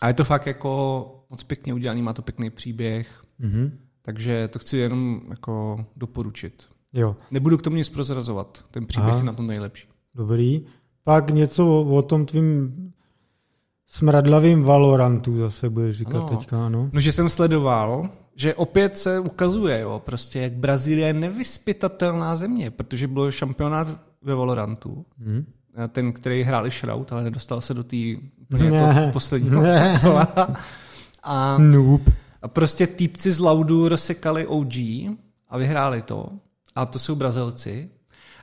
A 0.00 0.08
je 0.08 0.14
to 0.14 0.24
fakt 0.24 0.46
jako 0.46 1.06
moc 1.30 1.42
pěkně 1.42 1.74
udělaný, 1.74 2.02
má 2.02 2.12
to 2.12 2.22
pěkný 2.22 2.50
příběh. 2.50 3.22
Mm-hmm. 3.40 3.70
Takže 4.02 4.48
to 4.48 4.58
chci 4.58 4.76
jenom 4.76 5.20
jako 5.30 5.84
doporučit. 5.96 6.64
Jo. 6.92 7.16
Nebudu 7.30 7.58
k 7.58 7.62
tomu 7.62 7.76
nic 7.76 7.88
prozrazovat. 7.88 8.64
Ten 8.70 8.86
příběh 8.86 9.10
Aha. 9.10 9.18
je 9.18 9.24
na 9.24 9.32
tom 9.32 9.46
nejlepší. 9.46 9.88
Dobrý. 10.14 10.66
Pak 11.04 11.30
něco 11.30 11.66
o, 11.66 11.96
o 11.96 12.02
tom 12.02 12.26
tvým 12.26 12.74
smradlavým 13.94 14.62
Valorantu 14.62 15.38
zase 15.38 15.70
budeš 15.70 15.96
říkat 15.96 16.18
ano. 16.18 16.28
teďka, 16.28 16.68
no. 16.68 16.90
No, 16.92 17.00
že 17.00 17.12
jsem 17.12 17.28
sledoval 17.28 18.10
že 18.36 18.54
opět 18.54 18.98
se 18.98 19.20
ukazuje, 19.20 19.80
jo, 19.80 20.02
prostě 20.04 20.40
jak 20.40 20.52
Brazílie 20.52 21.06
je 21.06 21.12
nevyspytatelná 21.14 22.36
země, 22.36 22.70
protože 22.70 23.08
byl 23.08 23.30
šampionát 23.30 23.88
ve 24.22 24.34
Valorantu, 24.34 25.06
hmm. 25.18 25.44
ten, 25.88 26.12
který 26.12 26.42
hráli 26.42 26.70
Shroud, 26.70 27.12
ale 27.12 27.24
nedostal 27.24 27.60
se 27.60 27.74
do 27.74 27.84
té 27.84 27.96
jako 27.96 29.10
posledního 29.12 29.62
kola. 30.00 30.28
A, 31.22 31.58
Noob. 31.58 32.10
a 32.42 32.48
prostě 32.48 32.86
týpci 32.86 33.32
z 33.32 33.38
Laudu 33.38 33.88
rozsekali 33.88 34.46
OG 34.46 34.74
a 35.48 35.58
vyhráli 35.58 36.02
to. 36.02 36.28
A 36.76 36.86
to 36.86 36.98
jsou 36.98 37.14
Brazilci. 37.14 37.90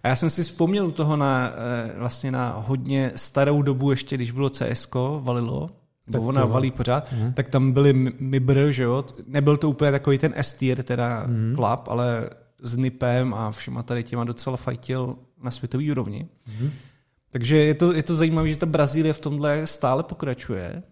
A 0.04 0.08
já 0.08 0.16
jsem 0.16 0.30
si 0.30 0.44
vzpomněl 0.44 0.88
u 0.88 0.92
toho 0.92 1.18
na, 1.18 1.54
eh, 1.54 1.94
vlastně 1.98 2.32
na 2.32 2.56
hodně 2.58 3.12
starou 3.16 3.62
dobu, 3.62 3.92
ještě 3.92 4.16
když 4.16 4.32
bylo 4.32 4.50
CSK, 4.50 4.96
valilo, 5.20 5.70
nebo 6.08 6.24
ona 6.26 6.46
valí 6.46 6.72
pořád, 6.72 7.14
mm. 7.14 7.34
tak 7.34 7.50
tam 7.50 7.72
byly 7.72 7.94
Mibr, 8.20 8.72
že 8.72 8.84
jo, 8.84 9.06
nebyl 9.28 9.58
to 9.58 9.70
úplně 9.70 9.92
takový 9.92 10.18
ten 10.18 10.34
S-tier, 10.36 10.84
teda 10.84 11.24
mm. 11.28 11.54
klap, 11.56 11.88
ale 11.88 12.30
s 12.62 12.78
Nipem 12.78 13.34
a 13.34 13.52
všema 13.52 13.84
tady 13.84 14.04
těma 14.04 14.24
docela 14.24 14.58
fajtil 14.58 15.16
na 15.44 15.52
světový 15.52 15.92
úrovni. 15.92 16.28
Mm. 16.62 16.70
Takže 17.32 17.58
je 17.58 17.74
to, 17.74 17.94
je 17.94 18.04
to 18.04 18.16
zajímavé, 18.16 18.50
že 18.50 18.58
ta 18.58 18.66
Brazílie 18.66 19.14
v 19.14 19.20
tomhle 19.20 19.68
stále 19.68 20.04
pokračuje. 20.04 20.84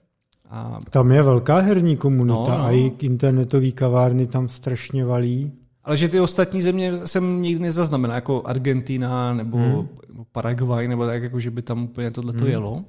A... 0.50 0.80
Tam 0.89 1.12
je 1.12 1.24
velká 1.24 1.60
herní 1.60 1.98
komunita 1.98 2.51
no, 2.51 2.58
no. 2.58 2.66
a 2.66 2.72
i 2.72 2.92
internetové 3.00 3.72
kavárny 3.72 4.28
tam 4.28 4.48
strašně 4.48 5.06
valí. 5.06 5.51
Ale 5.89 5.98
že 5.98 6.10
ty 6.10 6.19
ostatní 6.19 6.62
země 6.62 7.08
jsem 7.08 7.41
nikdy 7.41 7.62
nezaznamenal, 7.62 8.15
jako 8.15 8.43
Argentina 8.46 9.34
nebo, 9.34 9.58
hmm. 9.58 9.88
nebo 10.08 10.25
Paraguay, 10.31 10.88
nebo 10.88 11.05
tak, 11.05 11.24
jako 11.24 11.39
že 11.39 11.51
by 11.51 11.62
tam 11.62 11.84
úplně 11.84 12.12
tohle 12.12 12.34
to 12.34 12.43
hmm. 12.43 12.51
jelo. 12.51 12.86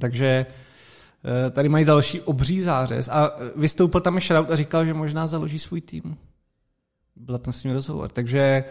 Takže 0.00 0.46
Eh, 1.24 1.50
tady 1.50 1.68
mají 1.68 1.84
další 1.84 2.20
obří 2.20 2.60
zářez 2.60 3.08
a 3.08 3.32
vystoupil 3.56 4.00
tam 4.00 4.18
i 4.18 4.20
Shroud 4.20 4.50
a 4.50 4.56
říkal, 4.56 4.84
že 4.84 4.94
možná 4.94 5.26
založí 5.26 5.58
svůj 5.58 5.80
tým. 5.80 6.16
Byla 7.16 7.38
tam 7.38 7.52
s 7.52 7.64
ním 7.64 7.72
rozhovor. 7.72 8.10
Takže 8.10 8.64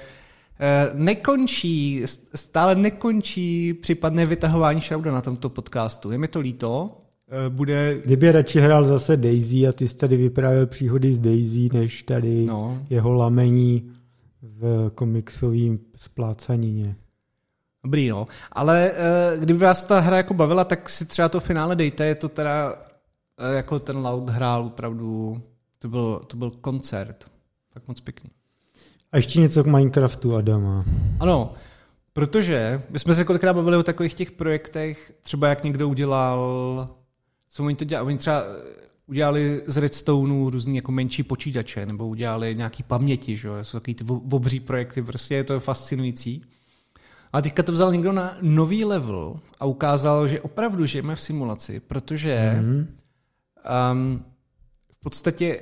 eh, 0.59 0.89
nekončí, 0.93 2.03
stále 2.35 2.75
nekončí 2.75 3.73
případné 3.73 4.25
vytahování 4.25 4.81
Shrouda 4.81 5.11
na 5.11 5.21
tomto 5.21 5.49
podcastu. 5.49 6.11
Je 6.11 6.17
mi 6.17 6.27
to 6.27 6.39
líto. 6.39 7.01
Eh, 7.31 7.49
bude... 7.49 7.97
Kdyby 8.05 8.31
radši 8.31 8.59
hrál 8.59 8.85
zase 8.85 9.17
Daisy 9.17 9.67
a 9.67 9.71
ty 9.71 9.87
jsi 9.87 9.97
tady 9.97 10.17
vyprávěl 10.17 10.67
příhody 10.67 11.13
z 11.13 11.19
Daisy, 11.19 11.69
než 11.73 12.03
tady 12.03 12.45
no. 12.45 12.77
jeho 12.89 13.13
lamení 13.13 13.91
v 14.41 14.91
komiksovým 14.95 15.79
splácanině. 15.95 16.95
Dobrý, 17.83 18.09
no. 18.09 18.27
Ale 18.51 18.91
uh, 18.91 19.43
kdyby 19.43 19.59
vás 19.59 19.85
ta 19.85 19.99
hra 19.99 20.17
jako 20.17 20.33
bavila, 20.33 20.63
tak 20.63 20.89
si 20.89 21.05
třeba 21.05 21.29
to 21.29 21.39
finále 21.39 21.75
dejte. 21.75 22.05
Je 22.05 22.15
to 22.15 22.29
teda, 22.29 22.73
uh, 22.73 23.55
jako 23.55 23.79
ten 23.79 23.97
Loud 23.97 24.29
hrál 24.29 24.65
opravdu, 24.65 25.41
to 25.79 25.89
byl, 25.89 26.21
to 26.27 26.37
byl 26.37 26.51
koncert. 26.51 27.31
Tak 27.73 27.87
moc 27.87 28.01
pěkný. 28.01 28.29
A 29.11 29.17
ještě 29.17 29.39
něco 29.39 29.63
k 29.63 29.67
Minecraftu, 29.67 30.35
Adama. 30.35 30.85
Ano, 31.19 31.53
protože 32.13 32.81
my 32.89 32.99
jsme 32.99 33.13
se 33.13 33.25
kolikrát 33.25 33.53
bavili 33.53 33.77
o 33.77 33.83
takových 33.83 34.13
těch 34.13 34.31
projektech, 34.31 35.13
třeba 35.21 35.47
jak 35.47 35.63
někdo 35.63 35.89
udělal, 35.89 36.89
co 37.49 37.65
oni 37.65 37.75
to 37.75 37.85
dělali, 37.85 38.07
oni 38.07 38.17
třeba 38.17 38.43
udělali 39.09 39.63
z 39.65 39.77
Redstoneu 39.77 40.49
různý 40.49 40.75
jako 40.75 40.91
menší 40.91 41.23
počítače, 41.23 41.85
nebo 41.85 42.07
udělali 42.07 42.55
nějaký 42.55 42.83
paměti, 42.83 43.37
že 43.37 43.47
jo, 43.47 43.63
jsou 43.63 43.79
takový 43.79 43.95
ty 43.95 44.03
obří 44.07 44.59
projekty, 44.59 45.01
prostě 45.01 45.35
je 45.35 45.43
to 45.43 45.59
fascinující. 45.59 46.43
A 47.33 47.41
teďka 47.41 47.63
to 47.63 47.71
vzal 47.71 47.91
někdo 47.91 48.11
na 48.11 48.37
nový 48.41 48.85
level 48.85 49.39
a 49.59 49.65
ukázal, 49.65 50.27
že 50.27 50.41
opravdu 50.41 50.85
žijeme 50.85 51.15
v 51.15 51.21
simulaci, 51.21 51.79
protože 51.79 52.57
mm. 52.61 52.87
um, 53.91 54.25
v 54.91 54.99
podstatě 54.99 55.61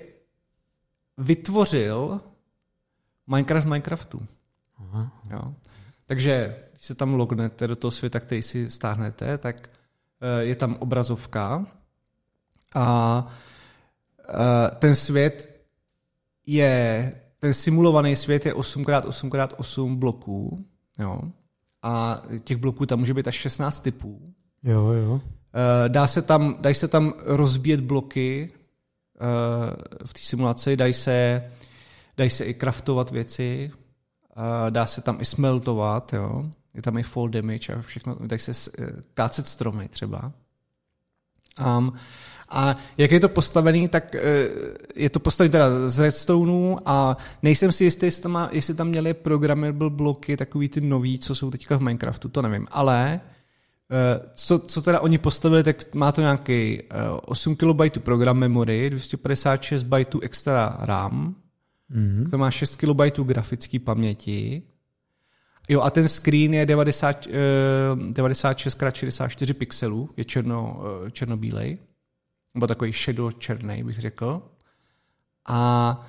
vytvořil 1.17 2.21
Minecraft 3.27 3.65
v 3.65 3.69
Minecraftu. 3.69 4.27
Aha. 4.77 5.21
Jo. 5.31 5.53
Takže 6.05 6.63
když 6.71 6.85
se 6.85 6.95
tam 6.95 7.13
lognete 7.13 7.67
do 7.67 7.75
toho 7.75 7.91
světa, 7.91 8.19
který 8.19 8.43
si 8.43 8.69
stáhnete, 8.69 9.37
tak 9.37 9.69
eh, 10.21 10.43
je 10.43 10.55
tam 10.55 10.75
obrazovka 10.79 11.65
a 12.75 13.27
eh, 14.29 14.75
ten 14.75 14.95
svět 14.95 15.61
je, 16.45 17.13
ten 17.39 17.53
simulovaný 17.53 18.15
svět 18.15 18.45
je 18.45 18.53
8x8x8 18.53 19.95
bloků, 19.95 20.65
jo, 20.99 21.21
a 21.81 22.21
těch 22.43 22.57
bloků 22.57 22.85
tam 22.85 22.99
může 22.99 23.13
být 23.13 23.27
až 23.27 23.35
16 23.35 23.79
typů. 23.79 24.33
Jo, 24.63 24.91
jo. 24.91 25.21
Eh, 25.53 25.89
Dá 25.89 26.07
se 26.07 26.21
tam, 26.21 26.57
dají 26.59 26.75
se 26.75 26.87
tam 26.87 27.13
rozbíjet 27.25 27.79
bloky 27.79 28.51
eh, 28.51 30.05
v 30.05 30.13
té 30.13 30.19
simulaci, 30.19 30.77
dají 30.77 30.93
se, 30.93 31.43
dají 32.17 32.29
se 32.29 32.45
i 32.45 32.53
craftovat 32.53 33.11
věci, 33.11 33.71
dá 34.69 34.85
se 34.85 35.01
tam 35.01 35.21
i 35.21 35.25
smeltovat, 35.25 36.13
jo. 36.13 36.41
je 36.73 36.81
tam 36.81 36.97
i 36.97 37.03
fall 37.03 37.29
damage 37.29 37.73
a 37.73 37.81
všechno, 37.81 38.17
dají 38.19 38.39
se 38.39 38.71
kácet 39.13 39.47
stromy 39.47 39.87
třeba. 39.87 40.31
Um, 41.65 41.93
a 42.49 42.75
jak 42.97 43.11
je 43.11 43.19
to 43.19 43.29
postavený, 43.29 43.87
tak 43.87 44.15
eh, 44.15 44.21
je 44.95 45.09
to 45.09 45.19
postavený 45.19 45.51
teda 45.51 45.89
z 45.89 45.99
redstone 45.99 46.75
a 46.85 47.17
nejsem 47.43 47.71
si 47.71 47.83
jistý, 47.83 48.05
jestli 48.05 48.23
tam, 48.23 48.49
jestli 48.51 48.73
tam 48.73 48.87
měli 48.87 49.13
programmable 49.13 49.89
bloky, 49.89 50.37
takový 50.37 50.69
ty 50.69 50.81
nový, 50.81 51.19
co 51.19 51.35
jsou 51.35 51.51
teďka 51.51 51.77
v 51.77 51.81
Minecraftu, 51.81 52.29
to 52.29 52.41
nevím. 52.41 52.67
Ale 52.71 53.19
eh, 53.91 54.29
co, 54.35 54.59
co 54.59 54.81
teda 54.81 54.99
oni 54.99 55.17
postavili, 55.17 55.63
tak 55.63 55.95
má 55.95 56.11
to 56.11 56.21
nějaký 56.21 56.81
eh, 56.81 56.85
8 57.25 57.55
KB 57.55 57.99
program 57.99 58.37
memory, 58.37 58.89
256 58.89 59.83
bajtů 59.83 60.19
extra 60.19 60.77
RAM, 60.79 61.35
Mhm. 61.89 62.25
to 62.29 62.37
má 62.37 62.51
6 62.51 62.75
KB 62.75 63.19
grafické 63.23 63.79
paměti. 63.79 64.63
Jo, 65.69 65.81
a 65.81 65.89
ten 65.89 66.07
screen 66.07 66.53
je 66.53 66.65
90, 66.65 67.27
eh, 67.27 67.31
96x64 68.13 69.53
pixelů, 69.53 70.09
je 70.17 70.25
černo, 70.25 70.81
eh, 71.07 71.11
černobílej, 71.11 71.77
nebo 72.55 72.67
takový 72.67 72.91
shadow 72.91 73.31
černý, 73.31 73.83
bych 73.83 73.99
řekl. 74.01 74.41
A 75.47 76.01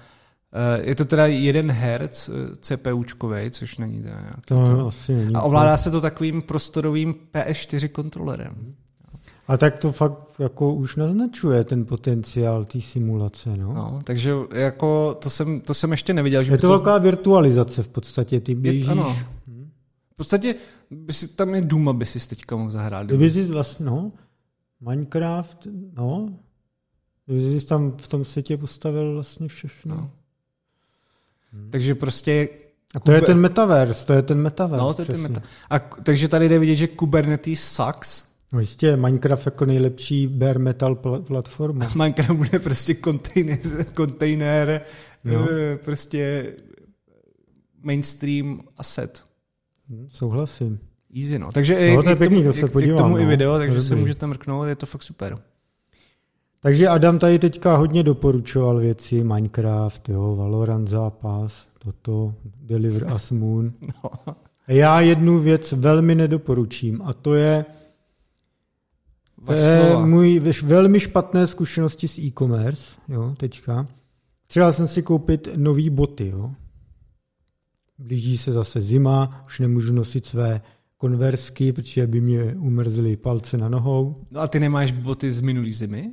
eh, 0.53 0.89
je 0.89 0.95
to 0.95 1.05
teda 1.05 1.27
1 1.27 1.75
Hz 1.75 2.29
eh, 2.29 2.33
CPUčkovej, 2.61 3.51
což 3.51 3.79
není 3.79 4.03
teda 4.03 4.21
nějaký 4.21 4.41
To, 4.47 4.67
to. 4.67 4.87
asi 4.87 5.15
není. 5.15 5.35
A 5.35 5.41
ovládá 5.43 5.77
se 5.77 5.91
to 5.91 6.01
takovým 6.01 6.43
prostorovým 6.43 7.15
PS4 7.35 7.89
kontrolerem. 7.89 8.75
A 9.49 9.57
tak 9.57 9.79
to 9.79 9.93
fakt 9.93 10.19
jako 10.39 10.75
už 10.75 10.97
naznačuje 10.97 11.65
ten 11.65 11.85
potenciál 11.87 12.65
té 12.65 12.81
simulace, 12.81 13.51
no. 13.59 13.73
No, 13.75 14.01
takže 14.05 14.33
jako 14.55 15.15
to 15.23 15.31
jsem, 15.31 15.61
to 15.61 15.75
jsem 15.75 15.91
ještě 15.91 16.15
neviděl. 16.15 16.43
Že 16.43 16.53
Je 16.53 16.57
by 16.57 16.61
to 16.61 16.69
velká 16.69 16.99
virtualizace 16.99 17.83
v 17.83 17.89
podstatě, 17.89 18.41
ty 18.41 18.53
je, 18.53 18.57
běžíš. 18.57 18.89
ano. 18.89 19.17
V 20.13 20.17
podstatě 20.17 20.55
by 20.91 21.13
si, 21.13 21.29
tam 21.29 21.55
je 21.55 21.61
Duma, 21.61 21.93
by 21.93 22.07
si 22.07 22.29
teďka 22.29 22.57
mohl 22.57 22.71
zahrát. 22.71 23.07
Kdyby 23.07 23.31
jsi 23.31 23.45
vlastně, 23.45 23.87
no, 23.87 24.13
Minecraft, 24.81 25.67
no, 25.93 26.39
jsi 27.29 27.67
tam 27.67 27.97
v 27.97 28.09
tom 28.09 28.25
světě 28.25 28.57
postavil 28.57 29.13
vlastně 29.15 29.49
všechno. 29.49 29.97
No. 29.97 30.11
Takže 31.71 31.95
prostě 31.95 32.49
A 32.95 33.01
to 33.01 33.13
je 33.13 33.21
Kube- 33.21 33.27
ten 33.27 33.39
metaverse, 33.41 34.07
to 34.07 34.13
je 34.13 34.23
ten 34.23 34.39
metaverse. 34.39 34.83
No, 34.85 34.95
to 34.95 35.03
je 35.03 35.07
ten 35.07 35.21
meta. 35.23 35.43
A 35.71 35.79
takže 35.79 36.29
tady 36.29 36.49
jde 36.49 36.59
vidět, 36.59 36.75
že 36.75 36.87
Kubernetes 36.87 37.61
sucks. 37.75 38.25
No 38.53 38.61
jistě, 38.61 38.97
Minecraft 38.97 39.47
jako 39.47 39.65
nejlepší 39.65 40.27
bare 40.27 40.59
metal 40.59 40.95
pl- 40.95 41.23
platforma. 41.23 41.89
Minecraft 41.97 42.33
bude 42.33 42.59
prostě 42.59 42.95
kontejner, 42.95 43.59
kontejner 43.95 44.81
No. 45.25 45.49
eh, 45.51 45.77
prostě 45.85 46.53
mainstream 47.83 48.61
asset. 48.77 49.25
Hm, 49.89 50.07
Souhlasím. 50.11 50.79
Easy, 51.17 51.39
no. 51.39 51.53
Takže 51.53 51.75
No, 51.75 51.81
i- 51.81 52.03
to 52.03 52.09
je 52.09 52.13
i 52.13 52.17
k 52.17 52.19
pěkný, 52.19 52.37
tomu, 52.37 52.47
to 52.49 52.53
se 52.53 52.61
i- 52.61 52.65
i 52.65 52.69
k 52.69 52.73
podívám, 52.73 52.97
tomu 52.99 53.19
i 53.19 53.23
no. 53.25 53.29
video, 53.31 53.59
takže 53.59 53.81
se 53.81 53.97
můžete 53.97 54.27
mrknout, 54.27 54.67
je 54.69 54.77
to 54.77 54.87
fakt 54.87 55.03
super. 55.03 55.39
Takže 56.61 56.89
Adam 56.89 57.19
tady 57.19 57.39
teďka 57.39 57.77
hodně 57.77 58.03
doporučoval 58.03 58.79
věci, 58.79 59.25
Minecraft, 59.25 60.09
jo, 60.09 60.37
Valorant 60.37 60.89
zápas, 60.89 61.67
toto, 61.79 62.35
Deliver 62.63 63.13
Us 63.15 63.31
Moon. 63.31 63.73
No. 64.05 64.35
Já 64.69 65.01
jednu 65.01 65.39
věc 65.41 65.73
velmi 65.73 66.15
nedoporučím 66.15 67.03
a 67.05 67.13
to 67.13 67.35
je, 67.35 67.65
to 69.47 69.53
je 69.53 69.97
můj 69.97 70.41
velmi 70.63 71.01
špatné 71.01 71.47
zkušenosti 71.47 72.09
s 72.09 72.19
e-commerce, 72.19 72.93
jo, 73.09 73.35
teďka. 73.37 73.87
Třeba 74.47 74.73
jsem 74.73 74.89
si 74.89 75.03
koupit 75.03 75.49
nový 75.57 75.91
boty, 75.91 76.29
jo. 76.29 76.51
Blíží 77.99 78.39
se 78.39 78.53
zase 78.53 78.81
zima, 78.81 79.43
už 79.47 79.61
nemůžu 79.61 79.95
nosit 79.95 80.27
své 80.27 80.61
konversky, 80.99 81.73
protože 81.73 82.07
by 82.07 82.21
mě 82.21 82.55
umrzly 82.55 83.17
palce 83.17 83.59
na 83.59 83.69
nohou. 83.69 84.25
No 84.31 84.41
a 84.41 84.49
ty 84.49 84.61
nemáš 84.61 84.93
boty 84.93 85.31
z 85.31 85.41
minulý 85.41 85.73
zimy? 85.73 86.13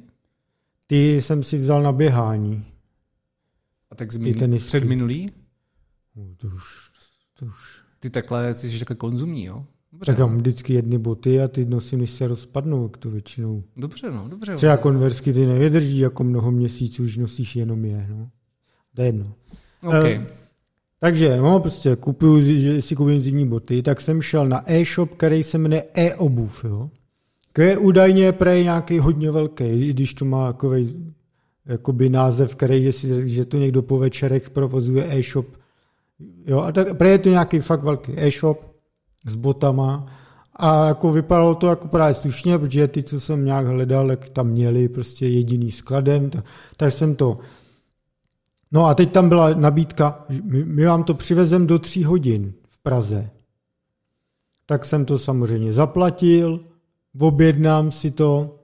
Ty 0.87 1.21
jsem 1.21 1.43
si 1.43 1.57
vzal 1.57 1.83
na 1.83 1.91
běhání. 1.91 2.65
A 3.91 3.95
tak 3.95 4.11
z 4.11 4.17
min... 4.17 4.57
před 4.57 4.83
minulý? 4.83 5.31
No, 6.15 6.23
to 6.37 6.47
už, 6.47 6.91
to 7.39 7.45
už. 7.45 7.79
Ty 7.99 8.09
takhle, 8.09 8.53
jsi 8.53 8.79
takhle 8.79 8.95
konzumní, 8.95 9.45
jo? 9.45 9.65
Dobře, 9.91 10.11
Tak 10.11 10.19
já 10.19 10.25
mám 10.25 10.37
vždycky 10.37 10.73
jedny 10.73 10.97
boty 10.97 11.41
a 11.41 11.47
ty 11.47 11.65
nosím, 11.65 11.99
než 11.99 12.09
se 12.09 12.27
rozpadnou, 12.27 12.83
jak 12.83 12.97
to 12.97 13.09
většinou. 13.09 13.63
dobře, 13.77 14.11
no, 14.11 14.29
dobře. 14.29 14.55
Třeba 14.55 14.77
konversky 14.77 15.33
ty 15.33 15.45
nevydrží 15.45 15.97
jako 15.97 16.23
mnoho 16.23 16.51
měsíců, 16.51 17.03
už 17.03 17.17
nosíš 17.17 17.55
jenom 17.55 17.85
je. 17.85 18.07
No. 18.09 18.29
To 18.95 19.01
je 19.01 19.07
jedno. 19.07 19.33
Okay. 19.83 20.13
Eh, 20.13 20.44
Takže, 20.99 21.37
no, 21.37 21.59
prostě 21.59 21.95
kupuju, 21.95 22.41
že 22.41 22.81
si 22.81 22.95
koupím 22.95 23.19
zimní 23.19 23.47
boty, 23.47 23.81
tak 23.81 24.01
jsem 24.01 24.21
šel 24.21 24.47
na 24.47 24.71
e-shop, 24.71 25.13
který 25.13 25.43
se 25.43 25.57
jmenuje 25.57 25.83
e-obuv, 25.93 26.63
jo. 26.63 26.89
Který 27.53 27.69
je 27.69 27.77
údajně 27.77 28.31
prej 28.31 28.63
nějaký 28.63 28.99
hodně 28.99 29.31
velký, 29.31 29.63
i 29.63 29.89
když 29.89 30.13
to 30.13 30.25
má 30.25 30.53
takový 30.53 31.13
jakoby 31.65 32.09
název, 32.09 32.55
který, 32.55 32.83
že, 32.83 32.91
si, 32.91 33.29
že 33.29 33.45
to 33.45 33.57
někdo 33.57 33.81
po 33.81 33.97
večerech 33.97 34.49
provozuje 34.49 35.05
e-shop. 35.09 35.47
Jo, 36.45 36.59
a 36.59 36.71
tak 36.71 36.97
prej 36.97 37.11
je 37.11 37.17
to 37.17 37.29
nějaký 37.29 37.59
fakt 37.59 37.83
velký 37.83 38.13
e-shop 38.17 38.75
s 39.25 39.35
botama 39.35 40.05
a 40.55 40.87
jako 40.87 41.11
vypadalo 41.11 41.55
to 41.55 41.67
jako 41.67 41.87
právě 41.87 42.13
slušně, 42.13 42.57
protože 42.59 42.87
ty, 42.87 43.03
co 43.03 43.19
jsem 43.19 43.45
nějak 43.45 43.67
hledal, 43.67 44.09
jak 44.09 44.29
tam 44.29 44.47
měli 44.47 44.89
prostě 44.89 45.27
jediný 45.27 45.71
skladem, 45.71 46.29
tak, 46.29 46.45
tak 46.77 46.93
jsem 46.93 47.15
to 47.15 47.39
No 48.71 48.85
a 48.85 48.93
teď 48.93 49.11
tam 49.11 49.29
byla 49.29 49.53
nabídka, 49.53 50.25
my, 50.43 50.63
my 50.63 50.85
vám 50.85 51.03
to 51.03 51.13
přivezem 51.13 51.67
do 51.67 51.79
tří 51.79 52.03
hodin 52.03 52.53
v 52.69 52.77
Praze. 52.77 53.29
Tak 54.65 54.85
jsem 54.85 55.05
to 55.05 55.19
samozřejmě 55.19 55.73
zaplatil, 55.73 56.59
objednám 57.19 57.91
si 57.91 58.11
to, 58.11 58.59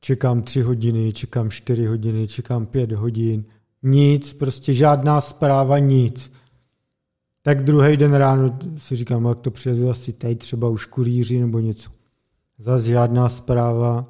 čekám 0.00 0.42
tři 0.42 0.62
hodiny, 0.62 1.12
čekám 1.12 1.50
čtyři 1.50 1.86
hodiny, 1.86 2.28
čekám 2.28 2.66
pět 2.66 2.92
hodin, 2.92 3.44
nic, 3.82 4.32
prostě 4.32 4.74
žádná 4.74 5.20
zpráva, 5.20 5.78
nic. 5.78 6.32
Tak 7.42 7.64
druhý 7.64 7.96
den 7.96 8.14
ráno 8.14 8.58
si 8.76 8.96
říkám, 8.96 9.24
jak 9.24 9.38
to 9.38 9.50
přivezu 9.50 9.90
asi 9.90 10.12
teď, 10.12 10.38
třeba 10.38 10.68
už 10.68 10.86
kurýři 10.86 11.40
nebo 11.40 11.58
něco. 11.58 11.90
Zas 12.58 12.82
žádná 12.82 13.28
zpráva. 13.28 14.06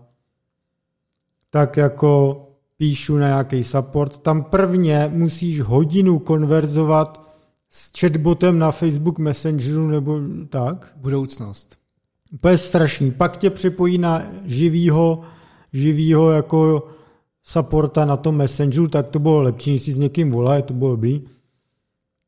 Tak 1.51 1.77
jako 1.77 2.50
píšu 2.81 3.16
na 3.16 3.27
nějaký 3.27 3.64
support, 3.64 4.19
tam 4.19 4.45
prvně 4.45 5.11
musíš 5.12 5.61
hodinu 5.61 6.19
konverzovat 6.19 7.35
s 7.71 8.01
chatbotem 8.01 8.59
na 8.59 8.71
Facebook 8.71 9.19
Messengeru 9.19 9.88
nebo 9.88 10.21
tak. 10.49 10.93
Budoucnost. 10.97 11.79
Úplně 12.33 12.59
strašný. 12.59 13.11
Pak 13.11 13.37
tě 13.37 13.51
připojí 13.51 13.99
na 13.99 14.23
živýho, 14.45 15.21
živýho 15.73 16.31
jako 16.31 16.88
supporta 17.43 18.05
na 18.05 18.16
tom 18.16 18.37
Messengeru, 18.37 18.88
tak 18.88 19.09
to 19.09 19.19
bylo 19.19 19.43
lepší, 19.43 19.73
než 19.73 19.83
si 19.83 19.93
s 19.93 19.99
někým 19.99 20.31
volá, 20.31 20.62
to 20.62 20.75
bylo 20.75 20.90
dobrý. 20.90 21.23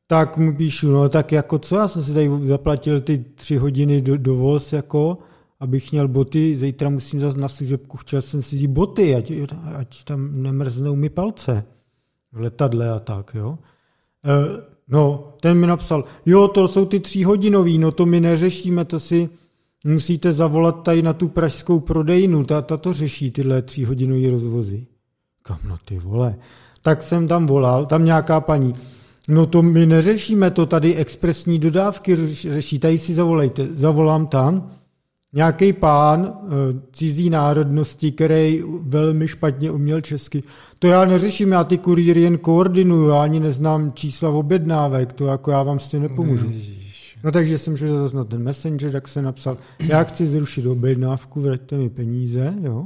Tak 0.07 0.37
mu 0.37 0.55
píšu, 0.55 0.91
no 0.91 1.09
tak 1.09 1.31
jako 1.31 1.59
co, 1.59 1.75
já 1.75 1.87
jsem 1.87 2.03
si 2.03 2.13
tady 2.13 2.31
zaplatil 2.45 3.01
ty 3.01 3.17
tři 3.17 3.57
hodiny 3.57 4.01
do, 4.01 4.17
dovoz, 4.17 4.73
jako, 4.73 5.17
abych 5.63 5.91
měl 5.91 6.07
boty, 6.07 6.55
zítra 6.55 6.89
musím 6.89 7.19
zase 7.19 7.37
na 7.37 7.47
služebku, 7.47 7.97
chtěl 7.97 8.21
jsem 8.21 8.41
si 8.41 8.55
vzít 8.55 8.67
boty, 8.67 9.15
ať, 9.15 9.31
ať 9.75 10.03
tam 10.03 10.41
nemrznou 10.41 10.95
mi 10.95 11.09
palce 11.09 11.65
v 12.31 12.39
letadle 12.39 12.91
a 12.91 12.99
tak, 12.99 13.31
jo. 13.35 13.57
E, 14.25 14.61
no, 14.87 15.33
ten 15.41 15.57
mi 15.57 15.67
napsal, 15.67 16.03
jo, 16.25 16.47
to 16.47 16.67
jsou 16.67 16.85
ty 16.85 16.99
tříhodinový, 16.99 17.77
no 17.77 17.91
to 17.91 18.05
my 18.05 18.19
neřešíme, 18.19 18.85
to 18.85 18.99
si 18.99 19.29
musíte 19.85 20.33
zavolat 20.33 20.83
tady 20.83 21.01
na 21.01 21.13
tu 21.13 21.27
pražskou 21.27 21.79
prodejnu, 21.79 22.45
ta, 22.45 22.61
ta 22.61 22.77
to 22.77 22.93
řeší 22.93 23.31
tyhle 23.31 23.61
tříhodinové 23.61 24.31
rozvozy. 24.31 24.87
Kam 25.43 25.59
no 25.67 25.75
ty 25.85 25.99
vole. 25.99 26.35
Tak 26.81 27.01
jsem 27.01 27.27
tam 27.27 27.45
volal, 27.45 27.85
tam 27.85 28.05
nějaká 28.05 28.41
paní, 28.41 28.75
no 29.27 29.45
to 29.45 29.61
my 29.61 29.85
neřešíme, 29.85 30.51
to 30.51 30.65
tady 30.65 30.95
expresní 30.95 31.59
dodávky 31.59 32.15
řeš- 32.15 32.53
řeší, 32.53 32.79
tady 32.79 32.97
si 32.97 33.13
zavolejte. 33.13 33.67
Zavolám 33.73 34.27
tam, 34.27 34.71
nějaký 35.33 35.73
pán 35.73 36.33
eh, 36.33 36.79
cizí 36.91 37.29
národnosti, 37.29 38.11
který 38.11 38.63
velmi 38.81 39.27
špatně 39.27 39.71
uměl 39.71 40.01
česky. 40.01 40.43
To 40.79 40.87
já 40.87 41.05
neřeším, 41.05 41.51
já 41.51 41.63
ty 41.63 41.77
kurýry 41.77 42.21
jen 42.21 42.37
koordinuju, 42.37 43.07
já 43.07 43.23
ani 43.23 43.39
neznám 43.39 43.91
čísla 43.93 44.29
objednávek, 44.29 45.13
to 45.13 45.27
jako 45.27 45.51
já 45.51 45.63
vám 45.63 45.79
s 45.79 45.87
tím 45.87 46.01
nepomůžu. 46.01 46.47
No 47.23 47.31
takže 47.31 47.57
jsem 47.57 47.77
šel 47.77 47.97
zase 47.97 48.17
na 48.17 48.23
ten 48.23 48.43
messenger, 48.43 48.91
tak 48.91 49.07
jsem 49.07 49.23
napsal, 49.23 49.57
já 49.79 50.03
chci 50.03 50.27
zrušit 50.27 50.65
objednávku, 50.65 51.41
vraťte 51.41 51.77
mi 51.77 51.89
peníze, 51.89 52.53
jo. 52.61 52.85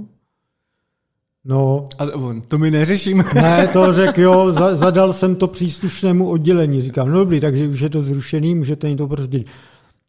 No. 1.45 1.85
A 1.99 2.05
to 2.47 2.57
my 2.57 2.71
neřešíme. 2.71 3.23
Ne, 3.35 3.67
to 3.73 3.93
řekl, 3.93 4.21
jo, 4.21 4.51
zadal 4.73 5.13
jsem 5.13 5.35
to 5.35 5.47
příslušnému 5.47 6.29
oddělení. 6.29 6.81
Říkám, 6.81 7.09
no 7.09 7.19
dobrý, 7.19 7.39
takže 7.39 7.67
už 7.67 7.79
je 7.79 7.89
to 7.89 8.01
zrušený, 8.01 8.55
můžete 8.55 8.87
mi 8.87 8.95
to 8.95 9.07
potvrdit. 9.07 9.47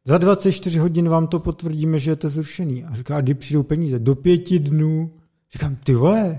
Za 0.08 0.18
24 0.18 0.78
hodin 0.78 1.08
vám 1.08 1.26
to 1.26 1.38
potvrdíme, 1.38 1.98
že 1.98 2.10
je 2.10 2.16
to 2.16 2.30
zrušený. 2.30 2.84
A 2.84 2.94
říká, 2.94 3.16
a 3.16 3.20
kdy 3.20 3.34
přijdou 3.34 3.62
peníze? 3.62 3.98
Do 3.98 4.14
pěti 4.14 4.58
dnů. 4.58 5.10
Říkám, 5.52 5.76
ty 5.76 5.94
vole, 5.94 6.38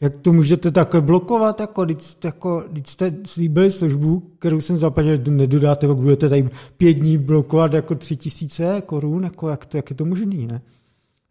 jak 0.00 0.16
to 0.16 0.32
můžete 0.32 0.70
takhle 0.70 1.00
blokovat, 1.00 1.60
jako 1.60 1.84
když, 1.84 2.16
jako, 2.24 2.64
když 2.72 2.88
jste 2.88 3.16
slíbili 3.26 3.70
službu, 3.70 4.22
kterou 4.38 4.60
jsem 4.60 4.76
zaplatil, 4.76 5.16
že 5.16 5.30
nedodáte, 5.30 5.88
pak 5.88 5.96
budete 5.96 6.28
tady 6.28 6.50
pět 6.76 6.92
dní 6.92 7.18
blokovat 7.18 7.72
jako 7.72 7.94
tři 7.94 8.16
tisíce 8.16 8.82
korun, 8.86 9.24
jako 9.24 9.48
jak, 9.48 9.66
to, 9.66 9.76
jak 9.76 9.90
je 9.90 9.96
to 9.96 10.04
možný, 10.04 10.46
ne? 10.46 10.62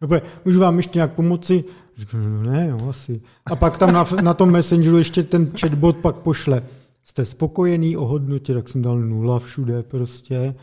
Dobře, 0.00 0.22
můžu 0.44 0.60
vám 0.60 0.76
ještě 0.76 0.98
nějak 0.98 1.12
pomoci? 1.12 1.64
Říkám, 1.96 2.32
no 2.32 2.52
ne, 2.52 2.68
no 2.70 2.88
asi. 2.88 3.20
A 3.46 3.56
pak 3.56 3.78
tam 3.78 3.92
na, 3.92 4.06
na 4.22 4.34
tom 4.34 4.50
messengeru 4.50 4.98
ještě 4.98 5.22
ten 5.22 5.50
chatbot 5.60 5.96
pak 5.96 6.16
pošle. 6.16 6.62
Jste 7.04 7.24
spokojený 7.24 7.96
o 7.96 8.06
hodnotě, 8.06 8.54
tak 8.54 8.68
jsem 8.68 8.82
dal 8.82 8.98
nula 8.98 9.38
všude 9.38 9.82
prostě. 9.82 10.54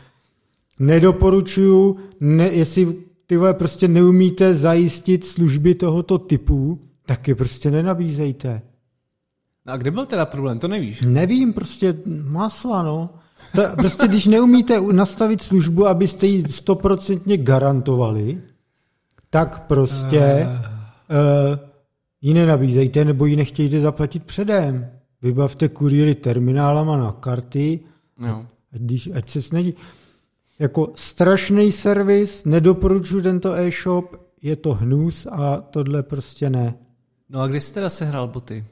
Nedoporučuju, 0.78 1.96
ne, 2.20 2.44
jestli 2.44 2.96
ty 3.26 3.36
vole 3.36 3.54
prostě 3.54 3.88
neumíte 3.88 4.54
zajistit 4.54 5.24
služby 5.24 5.74
tohoto 5.74 6.18
typu, 6.18 6.80
tak 7.06 7.28
je 7.28 7.34
prostě 7.34 7.70
nenabízejte. 7.70 8.62
No 9.66 9.72
a 9.72 9.76
kde 9.76 9.90
byl 9.90 10.06
teda 10.06 10.26
problém, 10.26 10.58
to 10.58 10.68
nevíš? 10.68 11.02
Nevím, 11.06 11.52
prostě 11.52 11.96
masla, 12.24 12.82
no. 12.82 13.10
To, 13.54 13.62
prostě 13.76 14.08
když 14.08 14.26
neumíte 14.26 14.80
nastavit 14.92 15.42
službu, 15.42 15.86
abyste 15.86 16.26
ji 16.26 16.48
stoprocentně 16.48 17.36
garantovali, 17.36 18.40
tak 19.30 19.66
prostě 19.66 20.46
uh. 20.46 20.74
Uh, 21.50 21.58
ji 22.22 22.34
nenabízejte, 22.34 23.04
nebo 23.04 23.26
ji 23.26 23.36
nechtějte 23.36 23.80
zaplatit 23.80 24.24
předem. 24.24 24.86
Vybavte 25.22 25.68
kurýry 25.68 26.14
terminálama 26.14 26.96
na 26.96 27.12
karty, 27.12 27.80
no. 28.20 28.46
ať, 28.72 28.80
když, 28.80 29.10
ať 29.14 29.30
se 29.30 29.42
snaží. 29.42 29.74
Jako 30.64 30.92
strašný 30.94 31.72
servis, 31.72 32.44
nedoporučuji 32.44 33.22
tento 33.22 33.54
e-shop, 33.54 34.16
je 34.42 34.56
to 34.56 34.74
hnus 34.74 35.26
a 35.30 35.56
tohle 35.56 36.02
prostě 36.02 36.50
ne. 36.50 36.74
No 37.28 37.40
a 37.40 37.46
kdy 37.46 37.60
jsi 37.60 37.74
teda 37.74 37.88
sehrál 37.90 38.28
boty? 38.28 38.64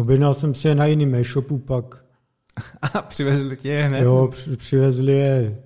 Objednal 0.00 0.34
jsem 0.34 0.54
si 0.54 0.68
je 0.68 0.74
na 0.74 0.86
jiným 0.86 1.14
e-shopu 1.14 1.58
pak. 1.58 2.04
A 2.94 3.02
přivezli 3.02 3.56
tě 3.56 3.68
je 3.68 3.82
hned? 3.82 4.02
Jo, 4.02 4.28
při, 4.32 4.56
přivezli 4.56 5.12
je 5.12 5.62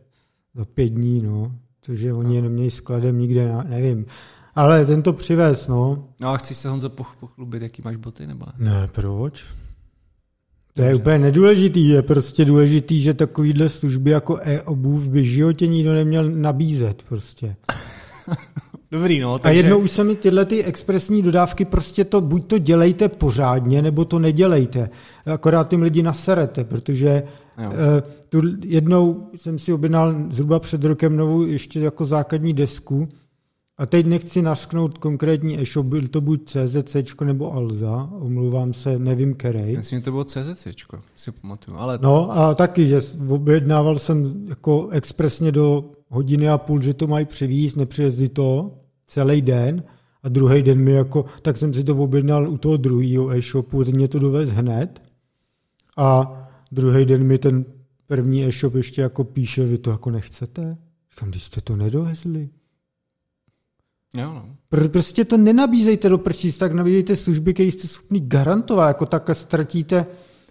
za 0.55 0.65
pět 0.65 0.89
dní, 0.89 1.23
no. 1.23 1.53
Cože 1.81 2.13
oni 2.13 2.29
no. 2.29 2.35
je 2.35 2.43
neměli 2.43 2.71
skladem 2.71 3.19
nikde, 3.19 3.53
nevím. 3.69 4.07
Ale 4.55 4.87
ten 4.87 5.03
to 5.03 5.13
přivez, 5.13 5.69
no. 5.69 6.09
No 6.21 6.29
a 6.29 6.37
chceš 6.37 6.57
se 6.57 6.69
Honzo 6.69 6.91
pochlubit, 6.91 7.63
jaký 7.63 7.83
máš 7.83 7.97
boty, 7.97 8.27
nebo 8.27 8.47
ne? 8.47 8.71
Ne, 8.71 8.89
proč? 8.89 9.45
To 10.75 10.83
je 10.83 10.95
úplně 10.95 11.19
nedůležitý, 11.19 11.89
je 11.89 12.03
prostě 12.03 12.45
důležitý, 12.45 13.01
že 13.01 13.15
takovýhle 13.15 13.69
služby 13.69 14.11
jako 14.11 14.39
e-obuv 14.43 15.09
by 15.09 15.25
životě 15.25 15.67
nikdo 15.67 15.93
neměl 15.93 16.31
nabízet 16.31 17.03
prostě. 17.03 17.57
Dobrý, 18.93 19.21
no. 19.21 19.39
Takže... 19.39 19.59
A 19.59 19.63
jednou 19.63 19.79
už 19.79 19.91
se 19.91 20.05
mi 20.05 20.17
tyhle 20.17 20.45
ty 20.45 20.65
expresní 20.65 21.23
dodávky 21.23 21.65
prostě 21.65 22.05
to, 22.05 22.21
buď 22.21 22.47
to 22.47 22.59
dělejte 22.59 23.09
pořádně, 23.09 23.83
nebo 23.83 24.05
to 24.05 24.19
nedělejte. 24.19 24.91
Akorát 25.27 25.69
tím 25.69 25.83
lidi 25.83 26.03
naserete, 26.03 26.65
protože 26.65 27.23
uh, 27.59 27.73
tu 28.29 28.41
jednou 28.65 29.31
jsem 29.37 29.59
si 29.59 29.73
objednal 29.73 30.15
zhruba 30.31 30.61
před 30.61 30.85
rokem 30.85 31.17
novou 31.17 31.47
ještě 31.47 31.81
jako 31.81 32.05
základní 32.05 32.55
desku 32.55 33.09
a 33.81 33.87
teď 33.87 34.07
nechci 34.07 34.43
nasknout 34.43 34.99
konkrétní 34.99 35.61
e-shop, 35.61 35.87
byl 35.87 36.09
to 36.09 36.21
buď 36.21 36.45
CZC 36.45 36.97
nebo 37.25 37.53
Alza, 37.53 38.09
omluvám 38.13 38.75
se, 38.75 38.99
nevím 38.99 39.35
který. 39.35 39.77
Myslím, 39.77 39.99
že 39.99 40.05
to 40.05 40.11
bylo 40.11 40.25
CZC, 40.25 40.69
si 41.17 41.33
pamatuju. 41.33 41.77
Ale... 41.77 41.99
No 42.03 42.39
a 42.39 42.55
taky, 42.55 42.89
že 42.89 43.01
objednával 43.29 43.99
jsem 43.99 44.47
jako 44.49 44.89
expresně 44.89 45.53
do 45.53 45.91
hodiny 46.09 46.49
a 46.49 46.59
půl, 46.59 46.83
že 46.83 46.95
to 46.95 47.07
mají 47.07 47.27
přivízt, 47.27 47.77
nepřijezdí 47.77 48.29
to 48.29 48.79
celý 49.07 49.43
den 49.43 49.83
a 50.23 50.29
druhý 50.29 50.63
den 50.63 50.79
mi 50.79 50.93
jako, 50.93 51.25
tak 51.43 51.57
jsem 51.57 51.75
si 51.75 51.85
to 51.85 51.97
objednal 51.97 52.51
u 52.51 52.59
toho 52.59 52.77
druhého 52.77 53.31
e-shopu, 53.31 53.85
ten 53.85 53.95
mě 53.95 54.09
to 54.09 54.19
dovez 54.19 54.49
hned 54.49 55.03
a 55.97 56.37
druhý 56.73 57.05
den 57.05 57.25
mi 57.25 57.39
ten 57.39 57.65
první 58.07 58.45
e-shop 58.45 58.75
ještě 58.75 59.03
jako 59.03 59.25
píše, 59.25 59.65
vy 59.65 59.79
to 59.79 59.91
jako 59.91 60.11
nechcete? 60.11 60.77
Říkám, 61.11 61.31
když 61.31 61.45
jste 61.45 61.61
to 61.61 61.77
nedovezli. 61.77 62.49
Jo, 64.15 64.33
no. 64.35 64.45
Pr- 64.73 64.89
prostě 64.89 65.25
to 65.25 65.37
nenabízejte 65.37 66.09
do 66.09 66.19
prčíc, 66.19 66.57
tak 66.57 66.73
nabízejte 66.73 67.17
služby, 67.17 67.55
které 67.55 67.69
jste 67.69 67.89
schopni 67.89 68.21
garantovat, 68.21 68.89
jako 68.89 69.07
tak 69.07 69.31
ztratíte 69.33 70.07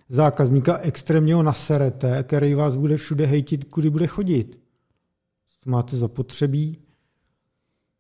zákazníka 0.10 0.78
extrémního 0.78 1.44
naserete, 1.44 2.24
který 2.24 2.54
vás 2.54 2.76
bude 2.76 2.98
všude 2.98 3.26
hejtit, 3.26 3.64
kudy 3.64 3.90
bude 3.90 4.08
chodit. 4.08 4.60
Máte 5.66 5.98
zapotřebí, 5.98 6.78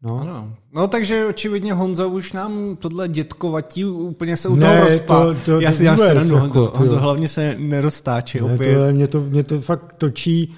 No. 0.02 0.20
Ano. 0.22 0.54
no 0.74 0.88
takže 0.88 1.26
očividně 1.26 1.74
Honza 1.74 2.06
už 2.08 2.34
nám 2.34 2.76
tohle 2.76 3.08
dětkovatí 3.08 3.86
úplně 3.86 4.38
se 4.38 4.50
u 4.50 4.56
toho 4.56 4.74
ne, 4.74 4.82
rozpá. 4.82 5.26
To, 5.26 5.36
to 5.46 5.60
já 5.62 5.74
si 5.74 5.84
já 5.84 5.98
se 5.98 6.14
Honzo, 6.14 6.38
jako, 6.38 6.72
Honzo 6.76 7.00
hlavně 7.00 7.28
se 7.28 7.56
neroztáčí 7.60 8.38
ne, 8.38 8.54
opět. 8.54 8.76
To, 8.76 8.92
mě, 8.92 9.08
to, 9.08 9.20
mě 9.20 9.44
to 9.44 9.62
fakt 9.62 9.94
točí. 9.98 10.56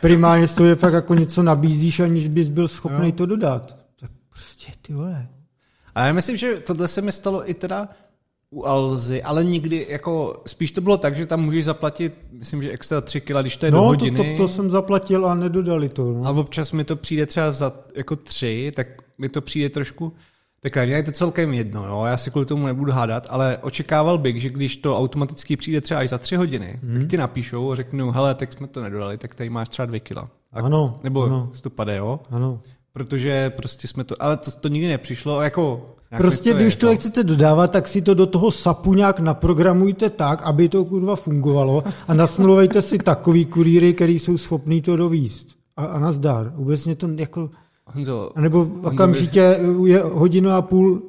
Primárně 0.00 0.48
to 0.48 0.64
je 0.64 0.74
fakt 0.74 0.92
jako 0.92 1.14
něco 1.14 1.42
nabízíš, 1.42 2.00
aniž 2.00 2.28
bys 2.28 2.48
byl 2.48 2.68
schopný 2.68 3.06
no. 3.06 3.12
to 3.12 3.26
dodat. 3.26 3.85
Prostě 4.66 4.80
ty 4.82 4.92
vole. 4.92 5.28
A 5.94 6.06
já 6.06 6.12
myslím, 6.12 6.36
že 6.36 6.60
tohle 6.60 6.88
se 6.88 7.02
mi 7.02 7.12
stalo 7.12 7.50
i 7.50 7.54
teda 7.54 7.88
u 8.50 8.64
Alzy, 8.64 9.22
ale 9.22 9.44
nikdy, 9.44 9.86
jako 9.88 10.42
spíš 10.46 10.70
to 10.70 10.80
bylo 10.80 10.96
tak, 10.96 11.16
že 11.16 11.26
tam 11.26 11.44
můžeš 11.44 11.64
zaplatit, 11.64 12.14
myslím, 12.32 12.62
že 12.62 12.70
extra 12.70 13.00
tři 13.00 13.20
kila, 13.20 13.40
když 13.40 13.56
to 13.56 13.66
je 13.66 13.72
no, 13.72 13.78
do 13.78 13.84
hodiny. 13.84 14.16
To, 14.16 14.24
to, 14.24 14.36
to, 14.36 14.48
jsem 14.48 14.70
zaplatil 14.70 15.26
a 15.26 15.34
nedodali 15.34 15.88
to. 15.88 16.12
No. 16.12 16.26
A 16.26 16.30
občas 16.30 16.72
mi 16.72 16.84
to 16.84 16.96
přijde 16.96 17.26
třeba 17.26 17.52
za 17.52 17.72
jako 17.94 18.16
tři, 18.16 18.72
tak 18.76 18.86
mi 19.18 19.28
to 19.28 19.40
přijde 19.40 19.68
trošku 19.68 20.12
tak 20.60 20.76
je 20.76 21.02
to 21.02 21.12
celkem 21.12 21.54
jedno, 21.54 21.86
jo? 21.86 22.04
já 22.04 22.16
si 22.16 22.30
kvůli 22.30 22.46
tomu 22.46 22.66
nebudu 22.66 22.92
hádat, 22.92 23.26
ale 23.30 23.58
očekával 23.58 24.18
bych, 24.18 24.42
že 24.42 24.50
když 24.50 24.76
to 24.76 24.98
automaticky 24.98 25.56
přijde 25.56 25.80
třeba 25.80 26.00
až 26.00 26.08
za 26.08 26.18
tři 26.18 26.36
hodiny, 26.36 26.80
hmm. 26.82 27.00
tak 27.00 27.10
ti 27.10 27.16
napíšou 27.16 27.72
a 27.72 27.76
řeknou, 27.76 28.10
hele, 28.10 28.34
tak 28.34 28.52
jsme 28.52 28.66
to 28.66 28.82
nedodali, 28.82 29.18
tak 29.18 29.34
tady 29.34 29.50
máš 29.50 29.68
třeba 29.68 29.86
dvě 29.86 30.00
kila. 30.00 30.30
A, 30.52 30.60
ano. 30.60 31.00
Nebo 31.02 31.24
ano. 31.24 31.48
stopade, 31.52 31.96
jo? 31.96 32.20
Ano. 32.30 32.60
Protože 32.96 33.50
prostě 33.50 33.88
jsme 33.88 34.04
to, 34.04 34.22
ale 34.22 34.36
to, 34.36 34.50
to 34.50 34.68
nikdy 34.68 34.88
nepřišlo, 34.88 35.42
jako 35.42 35.92
Prostě 36.16 36.52
to 36.52 36.58
když 36.58 36.76
to 36.76 36.86
to 36.86 36.96
chcete 36.96 37.24
dodávat, 37.24 37.70
tak 37.70 37.88
si 37.88 38.02
to 38.02 38.14
do 38.14 38.26
toho 38.26 38.50
SAPu 38.50 38.94
nějak 38.94 39.20
naprogramujte 39.20 40.10
tak, 40.10 40.42
aby 40.42 40.68
to 40.68 40.84
kurva 40.84 41.16
fungovalo 41.16 41.84
a 42.08 42.14
nasmluvejte 42.14 42.82
si 42.82 42.98
takový 42.98 43.44
kurýry, 43.44 43.94
který 43.94 44.18
jsou 44.18 44.38
schopný 44.38 44.82
to 44.82 44.96
dovíst. 44.96 45.46
A, 45.76 45.84
a 45.84 45.98
nazdar. 45.98 46.52
Vůbec 46.56 46.86
mě 46.86 46.94
to 46.94 47.08
jako... 47.16 47.50
Honzo, 47.86 48.30
a 48.34 48.40
nebo 48.40 48.58
Honzo, 48.64 48.88
okamžitě 48.88 49.58
je 49.84 50.02
hodinu 50.02 50.50
a 50.50 50.62
půl 50.62 51.02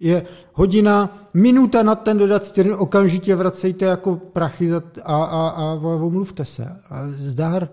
je 0.00 0.22
hodina, 0.52 1.18
minuta 1.34 1.82
na 1.82 1.94
ten 1.94 2.18
dodat 2.18 2.52
týden, 2.52 2.74
okamžitě 2.78 3.36
vracejte 3.36 3.84
jako 3.84 4.16
prachy 4.16 4.72
a, 4.72 4.80
a, 5.04 5.48
a, 5.48 5.48
a 5.48 5.74
omluvte 5.74 6.44
se. 6.44 6.64
A 6.90 7.08
zdar. 7.08 7.68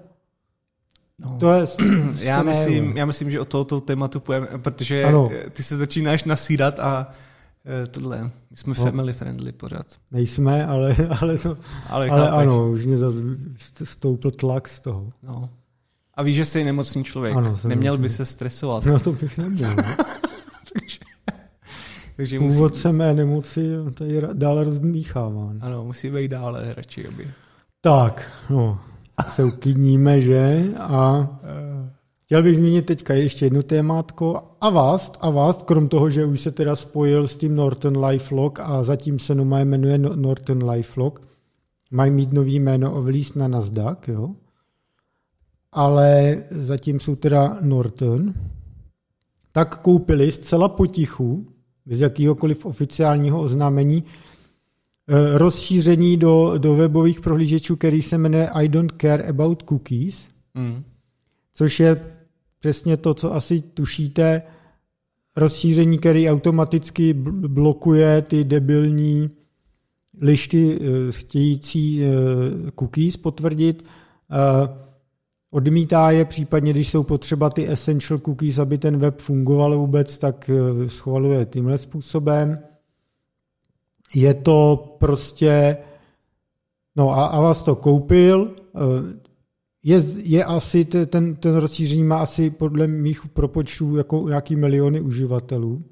No. 1.20 1.38
To 1.40 1.54
je, 1.54 1.66
já, 2.22 2.44
myslím, 2.44 2.98
já 2.98 3.06
myslím, 3.06 3.32
že 3.32 3.40
o 3.40 3.46
tohoto 3.46 3.82
tématu 3.82 4.20
půjdeme, 4.20 4.48
protože 4.58 5.04
ano. 5.04 5.30
ty 5.52 5.64
se 5.64 5.78
začínáš 5.78 6.24
nasírat 6.24 6.80
a 6.80 7.12
eh, 7.66 7.88
tohle, 7.88 8.24
my 8.24 8.58
jsme 8.58 8.74
no. 8.78 8.84
family 8.84 9.14
friendly 9.14 9.52
pořád. 9.52 9.86
Nejsme, 10.12 10.66
ale, 10.66 10.96
ale, 11.22 11.38
to, 11.38 11.56
ale, 11.90 12.10
ale 12.10 12.30
ano, 12.30 12.68
už 12.68 12.86
mě 12.86 12.98
zase 12.98 13.22
stoupl 13.84 14.32
tlak 14.32 14.68
z 14.68 14.80
toho. 14.80 15.14
No. 15.24 15.50
A 16.14 16.24
víš, 16.24 16.36
že 16.36 16.46
jsi 16.46 16.64
nemocný 16.64 17.04
člověk. 17.04 17.36
Ano, 17.36 17.56
Neměl 17.68 17.98
by 17.98 18.10
se 18.10 18.26
stresovat. 18.26 18.86
No 18.86 19.00
to 19.00 19.12
bych 19.12 19.38
neměl. 19.38 19.76
takže, 20.74 21.00
takže 22.16 22.40
musí... 22.40 22.56
Původce 22.58 22.92
mé 22.92 23.14
nemoci 23.14 23.70
tady 23.94 24.22
dále 24.34 24.64
rozdmíchává. 24.64 25.54
Ano, 25.62 25.84
musí 25.84 26.10
být 26.10 26.32
dále 26.32 26.74
radši, 26.74 27.08
aby. 27.08 27.28
Tak, 27.82 28.32
no, 28.50 28.80
se 29.28 29.44
uklidníme, 29.44 30.22
že? 30.22 30.64
A 30.80 31.30
chtěl 32.26 32.44
bych 32.44 32.58
zmínit 32.58 32.86
teďka 32.86 33.14
ještě 33.14 33.46
jedno 33.46 33.64
témátko. 33.64 34.44
Avast, 34.62 35.18
Avast, 35.22 35.64
krom 35.64 35.88
toho, 35.88 36.10
že 36.10 36.26
už 36.26 36.42
se 36.42 36.52
teda 36.52 36.76
spojil 36.76 37.28
s 37.28 37.36
tím 37.36 37.56
Norton 37.56 38.06
LifeLock 38.06 38.60
a 38.60 38.84
zatím 38.84 39.20
se 39.20 39.36
Numa 39.36 39.60
jmenuje 39.60 39.98
no- 39.98 40.16
Norton 40.16 40.70
LifeLock, 40.70 41.20
mají 41.92 42.12
mít 42.12 42.34
nový 42.34 42.60
jméno 42.60 42.94
ovlíst 42.94 43.36
na 43.36 43.48
Nasdaq, 43.48 44.08
jo? 44.08 44.30
ale 45.72 46.38
zatím 46.52 47.00
jsou 47.00 47.16
teda 47.16 47.58
Norton. 47.62 48.34
tak 49.52 49.78
koupili 49.82 50.32
zcela 50.32 50.70
potichu, 50.70 51.48
bez 51.86 52.00
jakýhokoliv 52.00 52.66
oficiálního 52.66 53.42
oznámení, 53.42 54.04
rozšíření 55.34 56.18
do, 56.18 56.54
do 56.58 56.76
webových 56.76 57.22
prohlížečů, 57.22 57.76
který 57.76 58.02
se 58.02 58.18
jmenuje 58.18 58.50
I 58.50 58.68
don't 58.68 58.94
care 59.02 59.24
about 59.24 59.64
cookies, 59.64 60.30
mm. 60.54 60.84
což 61.54 61.80
je 61.80 62.02
přesně 62.60 62.98
to, 62.98 63.14
co 63.14 63.36
asi 63.36 63.62
tušíte, 63.62 64.42
rozšíření, 65.36 65.98
který 65.98 66.30
automaticky 66.30 67.14
blokuje 67.48 68.22
ty 68.22 68.44
debilní 68.44 69.30
lišty 70.22 70.80
eh, 70.82 71.12
chtějící 71.12 72.04
eh, 72.04 72.08
cookies 72.80 73.18
potvrdit. 73.18 73.86
Odmítá 75.52 76.12
je 76.12 76.26
případně, 76.26 76.74
když 76.74 76.90
jsou 76.90 77.04
potřeba 77.04 77.50
ty 77.50 77.70
essential 77.70 78.20
cookies, 78.20 78.58
aby 78.58 78.78
ten 78.78 78.98
web 78.98 79.22
fungoval 79.22 79.78
vůbec, 79.78 80.18
tak 80.18 80.50
eh, 80.50 80.90
schvaluje 80.90 81.46
tímhle 81.46 81.78
způsobem. 81.78 82.60
Je 84.16 84.34
to 84.34 84.86
prostě, 85.00 85.78
no 86.96 87.12
a, 87.12 87.26
a 87.26 87.42
vás 87.42 87.64
to 87.64 87.76
koupil, 87.76 88.52
je, 89.84 90.04
je 90.24 90.46
asi, 90.46 90.86
ten, 90.86 91.36
ten 91.36 91.56
rozšíření 91.56 92.04
má 92.04 92.20
asi 92.20 92.50
podle 92.50 92.88
mých 92.88 93.28
propočtů 93.28 93.98
jako 93.98 94.28
nějaký 94.28 94.56
miliony 94.56 95.02
uživatelů. 95.02 95.84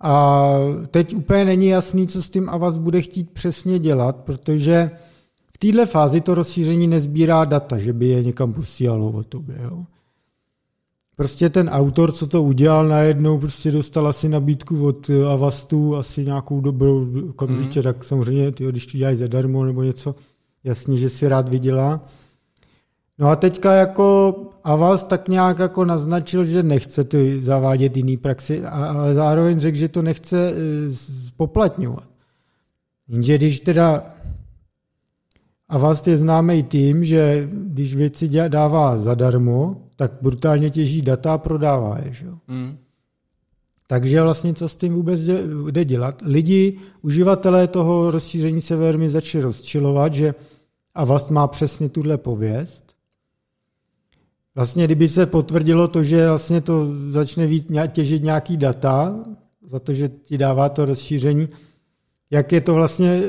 A 0.00 0.48
teď 0.90 1.14
úplně 1.14 1.44
není 1.44 1.66
jasný, 1.66 2.06
co 2.06 2.22
s 2.22 2.30
tím 2.30 2.48
Avast 2.48 2.78
bude 2.78 3.02
chtít 3.02 3.30
přesně 3.30 3.78
dělat, 3.78 4.16
protože 4.16 4.90
v 5.54 5.58
této 5.58 5.86
fázi 5.86 6.20
to 6.20 6.34
rozšíření 6.34 6.86
nezbírá 6.86 7.44
data, 7.44 7.78
že 7.78 7.92
by 7.92 8.08
je 8.08 8.24
někam 8.24 8.52
posílalo 8.52 9.10
o 9.10 9.22
tobě. 9.22 9.56
Jo. 9.62 9.84
Prostě 11.16 11.48
ten 11.48 11.68
autor, 11.68 12.12
co 12.12 12.26
to 12.26 12.42
udělal 12.42 12.88
najednou, 12.88 13.38
prostě 13.38 13.70
dostal 13.70 14.08
asi 14.08 14.28
nabídku 14.28 14.86
od 14.86 15.10
Avastu, 15.32 15.96
asi 15.96 16.24
nějakou 16.24 16.60
dobrou, 16.60 17.06
okamžitě, 17.30 17.80
mm. 17.80 17.84
tak 17.84 18.04
samozřejmě, 18.04 18.52
ty, 18.52 18.64
když 18.64 18.86
to 18.86 18.98
dělají 18.98 19.16
zadarmo 19.16 19.64
nebo 19.64 19.82
něco, 19.82 20.14
jasně, 20.64 20.98
že 20.98 21.08
si 21.08 21.28
rád 21.28 21.48
vydělá. 21.48 22.00
No 23.18 23.28
a 23.28 23.36
teďka 23.36 23.72
jako 23.72 24.36
Avast 24.64 25.08
tak 25.08 25.28
nějak 25.28 25.58
jako 25.58 25.84
naznačil, 25.84 26.44
že 26.44 26.62
nechce 26.62 27.04
ty 27.04 27.40
zavádět 27.40 27.96
jiný 27.96 28.16
praxi, 28.16 28.64
ale 28.64 29.14
zároveň 29.14 29.60
řekl, 29.60 29.78
že 29.78 29.88
to 29.88 30.02
nechce 30.02 30.50
e, 30.50 30.54
poplatňovat. 31.36 32.08
Jenže 33.08 33.38
když 33.38 33.60
teda 33.60 34.06
Avast 35.68 36.08
je 36.08 36.16
známý 36.16 36.62
tím, 36.62 37.04
že 37.04 37.48
když 37.52 37.94
věci 37.94 38.28
dává 38.48 38.98
zadarmo, 38.98 39.85
tak 39.96 40.12
brutálně 40.20 40.70
těží 40.70 41.02
data 41.02 41.34
a 41.34 41.38
prodává 41.38 41.98
je. 42.04 42.12
Že? 42.12 42.26
Mm. 42.48 42.78
Takže 43.86 44.22
vlastně 44.22 44.54
co 44.54 44.68
s 44.68 44.76
tím 44.76 44.94
vůbec 44.94 45.20
jde 45.70 45.84
dělat? 45.84 46.22
Lidi, 46.24 46.78
uživatelé 47.02 47.66
toho 47.66 48.10
rozšíření 48.10 48.60
se 48.60 48.76
velmi 48.76 49.10
začali 49.10 49.44
rozčilovat, 49.44 50.14
že 50.14 50.34
Avast 50.94 51.30
má 51.30 51.46
přesně 51.46 51.88
tuhle 51.88 52.18
pověst 52.18 52.86
Vlastně, 54.56 54.84
kdyby 54.84 55.08
se 55.08 55.26
potvrdilo 55.26 55.88
to, 55.88 56.02
že 56.02 56.28
vlastně 56.28 56.60
to 56.60 56.86
začne 57.10 57.46
víc 57.46 57.68
těžit 57.92 58.22
nějaký 58.22 58.56
data, 58.56 59.24
za 59.66 59.78
to, 59.78 59.92
že 59.92 60.08
ti 60.08 60.38
dává 60.38 60.68
to 60.68 60.84
rozšíření, 60.84 61.48
jak 62.30 62.52
je 62.52 62.60
to 62.60 62.74
vlastně 62.74 63.22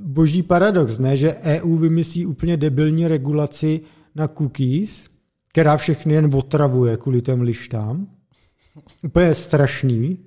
boží 0.00 0.42
paradox, 0.42 0.98
ne? 0.98 1.16
že 1.16 1.34
EU 1.34 1.76
vymyslí 1.76 2.26
úplně 2.26 2.56
debilní 2.56 3.06
regulaci 3.08 3.80
na 4.14 4.28
cookies, 4.28 5.04
která 5.54 5.76
všechny 5.76 6.14
jen 6.14 6.30
otravuje 6.34 6.96
kvůli 6.96 7.22
těm 7.22 7.40
lištám. 7.40 8.06
Úplně 9.02 9.34
strašný. 9.34 10.18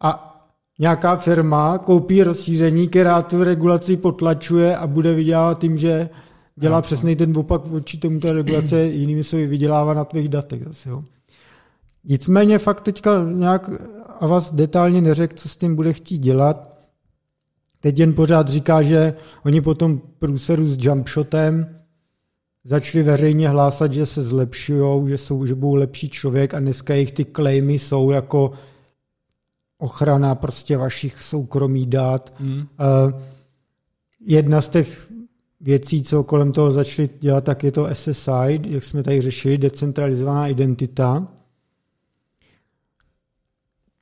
A 0.00 0.40
nějaká 0.78 1.16
firma 1.16 1.78
koupí 1.78 2.22
rozšíření, 2.22 2.88
která 2.88 3.22
tu 3.22 3.44
regulaci 3.44 3.96
potlačuje 3.96 4.76
a 4.76 4.86
bude 4.86 5.14
vydělávat 5.14 5.60
tím, 5.60 5.78
že 5.78 6.08
dělá 6.56 6.76
no, 6.76 6.82
přesně 6.82 7.16
ten 7.16 7.38
opak 7.38 7.66
vůči 7.66 7.98
tomu 7.98 8.20
té 8.20 8.32
regulace, 8.32 8.82
jinými 8.84 9.24
se 9.24 9.46
vydělává 9.46 9.94
na 9.94 10.04
tvých 10.04 10.28
datech 10.28 10.64
zase, 10.64 10.88
jo. 10.88 11.04
Nicméně 12.04 12.58
fakt 12.58 12.80
teďka 12.80 13.10
nějak 13.32 13.70
a 14.20 14.26
vás 14.26 14.52
detailně 14.52 15.00
neřekl, 15.00 15.34
co 15.36 15.48
s 15.48 15.56
tím 15.56 15.76
bude 15.76 15.92
chtít 15.92 16.18
dělat. 16.18 16.78
Teď 17.80 17.98
jen 17.98 18.14
pořád 18.14 18.48
říká, 18.48 18.82
že 18.82 19.14
oni 19.44 19.60
potom 19.60 20.00
průseru 20.18 20.66
s 20.66 20.76
jumpshotem 20.80 21.75
začali 22.66 23.04
veřejně 23.04 23.48
hlásat, 23.48 23.92
že 23.92 24.06
se 24.06 24.22
zlepšují, 24.22 25.08
že, 25.08 25.18
jsou, 25.18 25.46
že 25.46 25.54
budou 25.54 25.74
lepší 25.74 26.08
člověk 26.08 26.54
a 26.54 26.60
dneska 26.60 26.94
jejich 26.94 27.12
ty 27.12 27.24
claimy 27.24 27.78
jsou 27.78 28.10
jako 28.10 28.52
ochrana 29.78 30.34
prostě 30.34 30.76
vašich 30.76 31.22
soukromí 31.22 31.86
dát. 31.86 32.34
Mm. 32.40 32.58
Uh, 32.58 32.66
jedna 34.26 34.60
z 34.60 34.68
těch 34.68 35.06
věcí, 35.60 36.02
co 36.02 36.24
kolem 36.24 36.52
toho 36.52 36.72
začali 36.72 37.10
dělat, 37.20 37.44
tak 37.44 37.64
je 37.64 37.72
to 37.72 37.88
SSI, 37.92 38.60
jak 38.68 38.84
jsme 38.84 39.02
tady 39.02 39.20
řešili, 39.20 39.58
decentralizovaná 39.58 40.48
identita. 40.48 41.28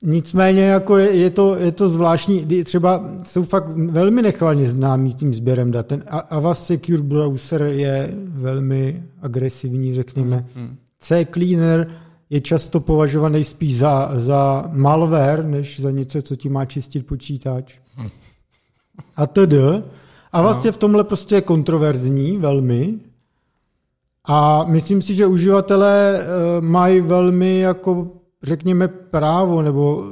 Nicméně 0.06 0.62
jako 0.62 0.96
je, 0.98 1.10
je, 1.10 1.30
to, 1.30 1.56
je 1.56 1.72
to 1.72 1.88
zvláštní, 1.88 2.64
třeba 2.64 3.04
jsou 3.22 3.44
fakt 3.44 3.68
velmi 3.76 4.22
nechvalně 4.22 4.66
známí 4.66 5.14
tím 5.14 5.34
sběrem 5.34 5.70
dat. 5.70 5.86
Ten 5.86 6.04
Avast 6.30 6.66
Secure 6.66 7.02
Browser 7.02 7.62
je 7.62 8.14
velmi 8.26 9.02
agresivní, 9.22 9.94
řekněme. 9.94 10.46
Mm, 10.56 10.62
mm. 10.62 10.76
C-Cleaner 10.98 11.90
je 12.30 12.40
často 12.40 12.80
považovaný 12.80 13.44
spíš 13.44 13.78
za, 13.78 14.12
za 14.16 14.64
malware, 14.72 15.44
než 15.44 15.80
za 15.80 15.90
něco, 15.90 16.22
co 16.22 16.36
ti 16.36 16.48
má 16.48 16.64
čistit 16.64 17.06
počítač. 17.06 17.74
Mm. 17.98 18.08
A 19.16 19.26
tedy 19.26 19.58
a 20.32 20.42
vlastně 20.42 20.72
v 20.72 20.76
tomhle 20.76 21.04
prostě 21.04 21.34
je 21.34 21.40
kontroverzní 21.40 22.38
velmi. 22.38 22.94
A 24.24 24.64
myslím 24.64 25.02
si, 25.02 25.14
že 25.14 25.26
uživatelé 25.26 26.18
eh, 26.18 26.26
mají 26.60 27.00
velmi 27.00 27.58
jako, 27.58 28.10
řekněme, 28.44 28.88
právo, 28.88 29.62
nebo 29.62 30.04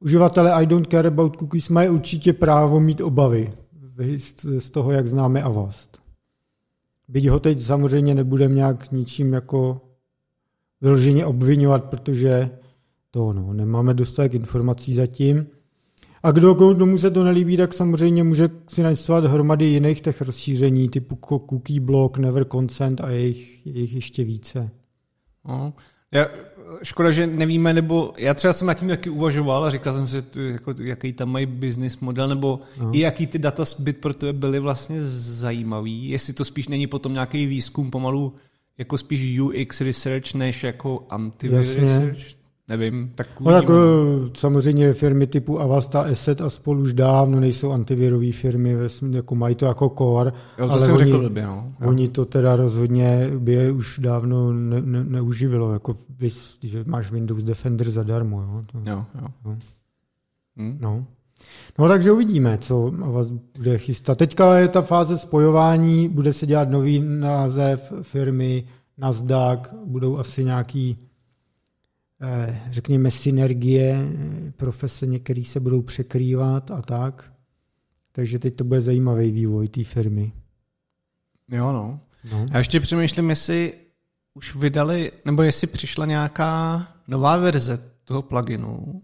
uživatelé 0.00 0.52
I 0.52 0.66
don't 0.66 0.90
care 0.90 1.08
about 1.08 1.36
cookies 1.36 1.68
mají 1.68 1.88
určitě 1.88 2.32
právo 2.32 2.80
mít 2.80 3.00
obavy 3.00 3.50
z 4.58 4.70
toho, 4.70 4.92
jak 4.92 5.06
známe 5.06 5.42
Avast. 5.42 6.02
Byť 7.08 7.28
ho 7.28 7.40
teď 7.40 7.60
samozřejmě 7.60 8.14
nebudeme 8.14 8.54
nějak 8.54 8.92
ničím 8.92 9.32
jako 9.32 9.80
vyloženě 10.80 11.26
obvinovat, 11.26 11.84
protože 11.84 12.50
to 13.10 13.32
no, 13.32 13.52
nemáme 13.52 13.94
dostatek 13.94 14.34
informací 14.34 14.94
zatím. 14.94 15.46
A 16.22 16.30
kdo, 16.30 16.54
komu 16.54 16.98
se 16.98 17.10
to 17.10 17.24
nelíbí, 17.24 17.56
tak 17.56 17.72
samozřejmě 17.72 18.24
může 18.24 18.50
si 18.68 18.82
nainstalovat 18.82 19.30
hromady 19.30 19.64
jiných 19.64 20.00
těch 20.00 20.20
rozšíření, 20.20 20.88
typu 20.88 21.16
Cookie 21.16 21.80
Block, 21.80 22.18
Never 22.18 22.44
Consent 22.44 23.00
a 23.00 23.10
jejich, 23.10 23.66
jejich 23.66 23.94
ještě 23.94 24.24
více. 24.24 24.70
No. 25.44 25.72
Já, 26.12 26.26
škoda, 26.82 27.10
že 27.10 27.26
nevíme, 27.26 27.74
nebo 27.74 28.14
já 28.18 28.34
třeba 28.34 28.52
jsem 28.52 28.66
nad 28.66 28.74
tím 28.74 28.88
taky 28.88 29.10
uvažoval 29.10 29.64
a 29.64 29.70
říkal 29.70 29.92
jsem 29.92 30.06
si, 30.06 30.22
jako, 30.52 30.74
jaký 30.82 31.12
tam 31.12 31.28
mají 31.28 31.46
business 31.46 32.00
model, 32.00 32.28
nebo 32.28 32.60
no. 32.80 32.90
i 32.92 33.00
jaký 33.00 33.26
ty 33.26 33.38
data 33.38 33.64
zbyt 33.64 33.98
pro 34.00 34.14
tebe 34.14 34.32
byly 34.32 34.58
vlastně 34.58 34.96
zajímavý, 35.02 36.08
jestli 36.08 36.32
to 36.32 36.44
spíš 36.44 36.68
není 36.68 36.86
potom 36.86 37.12
nějaký 37.12 37.46
výzkum 37.46 37.90
pomalu 37.90 38.34
jako 38.78 38.98
spíš 38.98 39.40
UX 39.40 39.80
research 39.80 40.34
než 40.34 40.62
jako 40.62 41.06
antivirus 41.10 41.76
research. 41.76 42.41
Nevím, 42.68 43.12
tak 43.14 43.40
no, 43.40 43.50
tak 43.50 43.64
eh, 43.70 44.30
samozřejmě 44.36 44.92
firmy 44.92 45.26
typu 45.26 45.60
Avasta, 45.60 46.02
Asset 46.02 46.40
a 46.40 46.50
spolu 46.50 46.82
už 46.82 46.94
dávno 46.94 47.40
nejsou 47.40 47.72
antivirové 47.72 48.32
firmy, 48.32 48.76
jako 49.10 49.34
mají 49.34 49.54
to 49.54 49.66
jako 49.66 49.88
core, 49.98 50.32
jo, 50.58 50.66
to 50.66 50.72
ale 50.72 50.80
jsem 50.80 50.94
oni, 50.94 51.04
řekl 51.04 51.22
době, 51.22 51.46
no. 51.46 51.72
oni 51.80 52.08
to 52.08 52.24
teda 52.24 52.56
rozhodně 52.56 53.30
by 53.38 53.52
je 53.52 53.72
už 53.72 53.98
dávno 53.98 54.52
ne, 54.52 54.82
ne, 54.82 55.04
neuživilo, 55.04 55.72
jako 55.72 55.96
vys, 56.18 56.58
že 56.62 56.84
máš 56.86 57.10
Windows 57.10 57.42
Defender 57.42 57.90
zadarmo. 57.90 58.42
Jo, 58.42 58.64
to, 58.72 58.90
jo, 58.90 59.04
jo. 59.22 59.28
No. 59.44 59.58
Hmm. 60.56 60.78
no. 60.80 61.06
No 61.78 61.88
takže 61.88 62.12
uvidíme, 62.12 62.58
co 62.58 62.90
vás 62.90 63.30
bude 63.30 63.78
chystat. 63.78 64.18
Teďka 64.18 64.58
je 64.58 64.68
ta 64.68 64.82
fáze 64.82 65.18
spojování, 65.18 66.08
bude 66.08 66.32
se 66.32 66.46
dělat 66.46 66.70
nový 66.70 67.02
název 67.06 67.92
firmy, 68.02 68.64
Nasdaq, 68.98 69.74
budou 69.84 70.18
asi 70.18 70.44
nějaký 70.44 70.98
řekněme, 72.70 73.10
synergie, 73.10 73.96
eh, 73.96 74.52
profese 74.56 75.06
některé 75.06 75.44
se 75.44 75.60
budou 75.60 75.82
překrývat 75.82 76.70
a 76.70 76.82
tak. 76.82 77.32
Takže 78.12 78.38
teď 78.38 78.56
to 78.56 78.64
bude 78.64 78.80
zajímavý 78.80 79.30
vývoj 79.30 79.68
té 79.68 79.84
firmy. 79.84 80.32
Jo, 81.48 81.72
no. 81.72 82.00
no. 82.32 82.46
Já 82.50 82.58
ještě 82.58 82.80
přemýšlím, 82.80 83.30
jestli 83.30 83.72
už 84.34 84.54
vydali, 84.56 85.12
nebo 85.24 85.42
jestli 85.42 85.66
přišla 85.66 86.06
nějaká 86.06 86.86
nová 87.08 87.36
verze 87.36 87.78
toho 88.04 88.22
pluginu. 88.22 89.02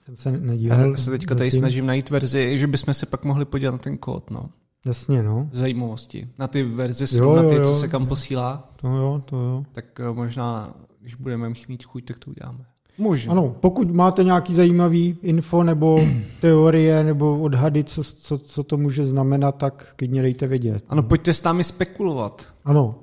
Jsem 0.00 0.16
se 0.16 0.32
nedíval. 0.32 0.80
Já 0.80 0.96
se 0.96 1.10
teďka 1.10 1.34
tady 1.34 1.50
snažím 1.50 1.86
najít 1.86 2.10
verzi, 2.10 2.58
že 2.58 2.66
bychom 2.66 2.94
si 2.94 3.06
pak 3.06 3.24
mohli 3.24 3.44
podívat 3.44 3.72
na 3.72 3.78
ten 3.78 3.98
kód, 3.98 4.30
no. 4.30 4.50
Jasně, 4.86 5.22
no. 5.22 5.48
zajímavosti. 5.52 6.28
Na 6.38 6.48
ty 6.48 6.62
verze 6.62 7.04
Jo, 7.04 7.08
srovnaty, 7.08 7.54
jo, 7.54 7.62
co 7.64 7.70
jo. 7.70 7.74
se 7.76 7.88
kam 7.88 8.06
posílá, 8.06 8.72
To 8.76 8.88
jo, 8.88 9.22
to 9.24 9.36
jo. 9.36 9.64
tak 9.72 10.00
eh, 10.00 10.12
možná, 10.12 10.74
když 11.02 11.14
budeme 11.14 11.48
mít 11.68 11.84
chuť, 11.84 12.04
tak 12.04 12.18
to 12.18 12.30
uděláme. 12.30 12.64
Možná. 12.98 13.32
Ano, 13.32 13.56
pokud 13.60 13.90
máte 13.90 14.24
nějaký 14.24 14.54
zajímavý 14.54 15.18
info 15.22 15.62
nebo 15.62 15.98
teorie 16.40 17.04
nebo 17.04 17.40
odhady, 17.40 17.84
co, 17.84 18.04
co, 18.04 18.38
co 18.38 18.62
to 18.62 18.76
může 18.76 19.06
znamenat, 19.06 19.52
tak 19.52 19.92
klidně 19.96 20.22
dejte 20.22 20.46
vědět. 20.46 20.84
Ano, 20.88 21.02
pojďte 21.02 21.34
s 21.34 21.42
námi 21.42 21.64
spekulovat. 21.64 22.46
Ano, 22.64 22.94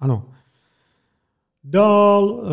ano. 0.00 0.24
Dál 1.64 2.24
uh, 2.24 2.48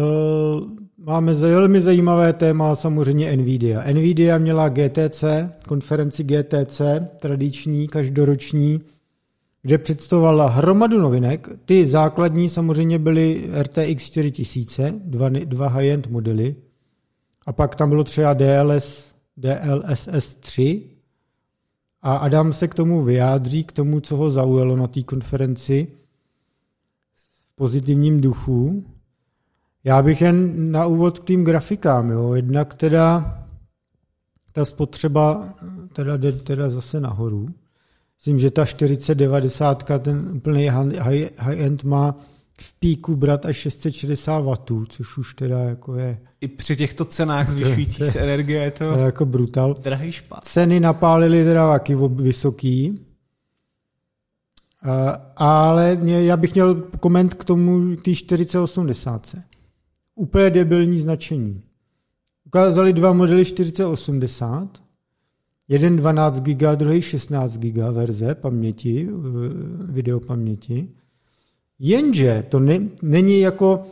máme 0.98 1.34
velmi 1.34 1.82
zajímavé 1.82 2.34
téma 2.34 2.76
samozřejmě 2.76 3.38
Nvidia. 3.38 3.84
Nvidia 3.94 4.38
měla 4.38 4.70
GTC, 4.70 5.24
konferenci 5.68 6.24
GTC, 6.24 6.82
tradiční, 7.22 7.88
každoroční, 7.88 8.82
kde 9.66 9.78
představovala 9.78 10.50
hromadu 10.50 11.02
novinek. 11.02 11.50
Ty 11.66 11.88
základní 11.88 12.50
samozřejmě 12.50 13.00
byly 13.00 13.50
RTX 13.62 14.04
4000, 14.04 15.02
dva, 15.06 15.30
dva 15.30 15.68
high-end 15.68 16.08
modely. 16.08 16.56
A 17.46 17.54
pak 17.54 17.76
tam 17.76 17.90
bylo 17.90 18.04
třeba 18.04 18.34
DLS, 18.34 19.12
DLSS 19.38 20.36
3. 20.36 20.84
A 22.02 22.16
Adam 22.16 22.54
se 22.54 22.68
k 22.68 22.74
tomu 22.74 23.04
vyjádří, 23.04 23.64
k 23.64 23.72
tomu, 23.72 24.00
co 24.00 24.18
ho 24.18 24.30
zaujalo 24.30 24.76
na 24.76 24.88
té 24.88 25.04
konferenci 25.04 25.88
v 27.16 27.56
pozitivním 27.56 28.22
duchu. 28.22 28.86
Já 29.84 30.04
bych 30.04 30.22
jen 30.22 30.72
na 30.72 30.86
úvod 30.86 31.20
k 31.20 31.24
tým 31.24 31.44
grafikám. 31.44 32.12
Jo. 32.12 32.34
Jednak 32.34 32.74
teda 32.74 33.38
ta 34.52 34.66
spotřeba 34.66 35.54
teda 35.94 36.18
jde 36.18 36.32
teda 36.32 36.70
zase 36.70 37.00
nahoru. 37.00 37.48
Myslím, 38.20 38.40
že 38.40 38.52
ta 38.52 38.66
4090, 38.66 39.84
ten 40.00 40.32
úplný 40.36 40.70
high- 40.70 41.32
high-end 41.38 41.84
má 41.84 42.16
v 42.62 42.80
píku 42.80 43.16
brat 43.16 43.46
až 43.46 43.56
660 43.58 44.40
W, 44.40 44.86
což 44.88 45.18
už 45.18 45.34
teda 45.34 45.60
jako 45.60 45.96
je, 45.96 46.20
I 46.42 46.48
při 46.48 46.76
těchto 46.76 47.06
cenách 47.06 47.50
zvyšujících 47.58 48.08
se 48.08 48.20
energie 48.20 48.64
je 48.64 48.72
to 48.72 48.84
jako 48.84 49.26
brutal. 49.26 49.74
drahý 49.74 50.12
špát. 50.12 50.46
Ceny 50.46 50.80
napálily 50.80 51.44
teda 51.44 51.72
taky 51.72 51.96
vysoký. 52.10 53.00
A- 54.84 55.32
Ale 55.36 55.96
mě, 55.96 56.24
já 56.24 56.38
bych 56.38 56.54
měl 56.54 56.76
koment 56.76 57.34
k 57.34 57.44
tomu 57.44 57.96
té 57.96 58.16
4080. 58.16 59.36
Úplně 60.16 60.50
debilní 60.50 61.00
značení. 61.00 61.62
Ukázali 62.46 62.94
dva 62.94 63.14
modely 63.14 63.46
4080, 63.46 64.70
jeden 65.68 65.96
12 65.96 66.40
GB, 66.40 66.62
druhý 66.76 67.02
16 67.02 67.58
GB 67.58 67.78
verze 67.92 68.36
paměti, 68.36 69.08
v- 69.12 69.92
videopaměti. 69.92 70.90
Jenže 71.80 72.44
to 72.50 72.60
ne, 72.60 72.80
není 73.02 73.40
jako 73.40 73.84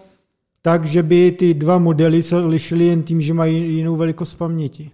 tak, 0.62 0.86
že 0.86 1.04
by 1.04 1.32
ty 1.32 1.54
dva 1.54 1.78
modely 1.78 2.22
se 2.24 2.40
lišily 2.40 2.86
jen 2.86 3.04
tím, 3.04 3.22
že 3.22 3.34
mají 3.34 3.76
jinou 3.76 3.96
velikost 3.96 4.36
paměti. 4.36 4.92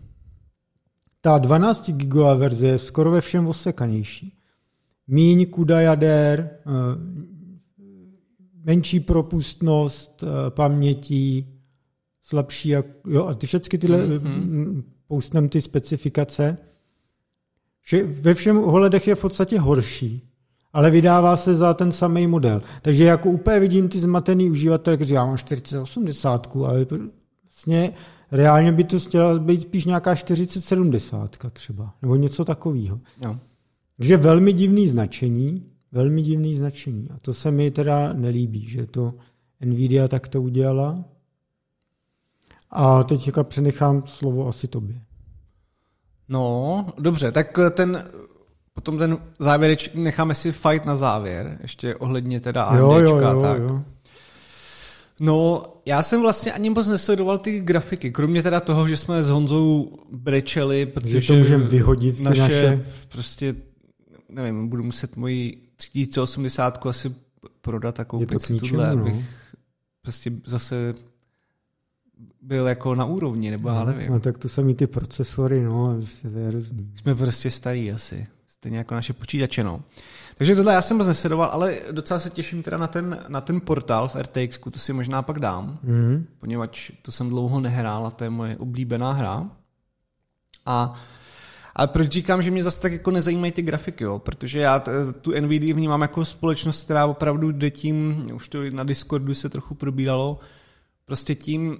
Ta 1.21 1.37
12 1.37 1.91
gigová 1.91 2.33
verze 2.35 2.67
je 2.67 2.77
skoro 2.77 3.11
ve 3.11 3.21
všem 3.21 3.47
osekanější. 3.47 4.33
Míň 5.07 5.45
kuda 5.45 5.81
jader, 5.81 6.49
eh, 6.59 6.69
menší 8.65 8.99
propustnost 8.99 10.23
eh, 10.23 10.49
pamětí, 10.49 11.47
slabší, 12.21 12.69
jo, 13.07 13.25
a 13.25 13.33
ty 13.33 13.47
všechny 13.47 13.79
tyhle, 13.79 13.97
Mhm. 13.97 14.17
mm-hmm. 14.17 14.83
poustnem 15.07 15.49
ty 15.49 15.61
specifikace, 15.61 16.57
že 17.89 18.03
ve 18.03 18.33
všem 18.33 18.63
ohledech 18.63 19.07
je 19.07 19.15
v 19.15 19.21
podstatě 19.21 19.59
horší, 19.59 20.21
ale 20.73 20.91
vydává 20.91 21.37
se 21.37 21.55
za 21.55 21.73
ten 21.73 21.91
samý 21.91 22.27
model. 22.27 22.61
Takže 22.81 23.03
jako 23.03 23.29
úplně 23.29 23.59
vidím 23.59 23.89
ty 23.89 23.99
zmatený 23.99 24.49
uživatele, 24.49 24.97
kteří 24.97 25.13
já 25.13 25.25
mám 25.25 25.37
4080, 25.37 26.55
ale 26.67 26.85
vlastně 27.43 27.93
reálně 28.31 28.71
by 28.71 28.83
to 28.83 28.99
chtěla 28.99 29.39
být 29.39 29.61
spíš 29.61 29.85
nějaká 29.85 30.15
4070 30.15 31.37
třeba, 31.51 31.93
nebo 32.01 32.15
něco 32.15 32.45
takového. 32.45 32.99
Jo. 33.25 33.37
Takže 33.97 34.17
velmi 34.17 34.53
divný 34.53 34.87
značení, 34.87 35.65
velmi 35.91 36.21
divný 36.21 36.55
značení. 36.55 37.07
A 37.09 37.17
to 37.21 37.33
se 37.33 37.51
mi 37.51 37.71
teda 37.71 38.13
nelíbí, 38.13 38.67
že 38.67 38.85
to 38.85 39.13
Nvidia 39.65 40.07
takto 40.07 40.41
udělala. 40.41 41.05
A 42.69 43.03
teď 43.03 43.27
jako 43.27 43.43
přenechám 43.43 44.03
slovo 44.07 44.47
asi 44.47 44.67
tobě. 44.67 45.01
No, 46.29 46.85
dobře, 46.97 47.31
tak 47.31 47.59
ten, 47.71 48.03
potom 48.73 48.97
ten 48.97 49.17
závěreč, 49.39 49.89
necháme 49.93 50.35
si 50.35 50.51
fight 50.51 50.85
na 50.85 50.95
závěr, 50.95 51.57
ještě 51.61 51.95
ohledně 51.95 52.39
teda 52.39 52.63
AMDčka. 52.63 52.85
Jo, 52.85 52.99
jo, 52.99 53.17
jo, 53.17 53.41
tak. 53.41 53.61
jo. 53.61 53.81
No, 55.19 55.63
já 55.85 56.03
jsem 56.03 56.21
vlastně 56.21 56.53
ani 56.53 56.69
moc 56.69 56.87
nesledoval 56.87 57.37
ty 57.37 57.59
grafiky, 57.59 58.11
kromě 58.11 58.43
teda 58.43 58.59
toho, 58.59 58.87
že 58.87 58.97
jsme 58.97 59.23
s 59.23 59.29
Honzou 59.29 59.97
brečeli, 60.11 60.85
protože 60.85 61.21
Že 61.21 61.27
to 61.27 61.33
můžeme 61.33 61.63
vyhodit, 61.63 62.19
naše, 62.19 62.41
naše- 62.41 62.85
prostě, 63.09 63.55
nevím, 64.29 64.69
budu 64.69 64.83
muset 64.83 65.15
moji 65.15 65.69
3080 65.75 66.85
asi 66.85 67.15
prodat 67.61 67.99
a 67.99 68.05
koupit 68.05 68.41
si 68.41 68.59
tuhle, 68.59 68.95
no. 68.95 69.01
abych 69.01 69.25
prostě 70.01 70.31
zase 70.45 70.93
byl 72.41 72.67
jako 72.67 72.95
na 72.95 73.05
úrovni, 73.05 73.51
nebo 73.51 73.69
já 73.69 73.83
nevím. 73.83 74.11
No, 74.11 74.19
tak 74.19 74.37
to 74.37 74.49
samý 74.49 74.75
ty 74.75 74.87
procesory, 74.87 75.63
no, 75.63 75.95
prostě 75.95 76.29
to 76.29 76.37
je 76.37 76.47
hrozný. 76.47 76.91
Jsme 76.95 77.15
prostě 77.15 77.51
starý 77.51 77.91
asi. 77.91 78.27
Stejně 78.47 78.77
jako 78.77 78.95
naše 78.95 79.13
počítače, 79.13 79.63
no. 79.63 79.81
Takže 80.37 80.55
tohle 80.55 80.73
já 80.73 80.81
jsem 80.81 80.97
moc 80.97 81.07
nesledoval, 81.07 81.49
ale 81.53 81.77
docela 81.91 82.19
se 82.19 82.29
těším 82.29 82.63
teda 82.63 82.77
na 82.77 82.87
ten, 82.87 83.19
na 83.27 83.41
ten 83.41 83.61
portál 83.61 84.07
v 84.07 84.15
RTX, 84.15 84.59
to 84.71 84.79
si 84.79 84.93
možná 84.93 85.21
pak 85.21 85.39
dám, 85.39 85.79
Mm. 85.83 86.25
poněvadž 86.39 86.91
to 87.01 87.11
jsem 87.11 87.29
dlouho 87.29 87.59
nehrál 87.59 88.07
a 88.07 88.11
to 88.11 88.23
je 88.23 88.29
moje 88.29 88.57
oblíbená 88.57 89.11
hra. 89.11 89.49
A 90.65 90.93
ale 91.75 91.87
proč 91.87 92.11
říkám, 92.11 92.41
že 92.41 92.51
mě 92.51 92.63
zase 92.63 92.81
tak 92.81 92.91
jako 92.93 93.11
nezajímají 93.11 93.51
ty 93.51 93.61
grafiky, 93.61 94.03
jo? 94.03 94.19
protože 94.19 94.59
já 94.59 94.83
tu 95.21 95.31
NVIDIA 95.41 95.75
vnímám 95.75 96.01
jako 96.01 96.25
společnost, 96.25 96.83
která 96.83 97.05
opravdu 97.05 97.51
jde 97.51 97.71
tím, 97.71 98.27
už 98.35 98.49
to 98.49 98.59
na 98.71 98.83
Discordu 98.83 99.33
se 99.33 99.49
trochu 99.49 99.75
probíralo, 99.75 100.39
prostě 101.05 101.35
tím 101.35 101.77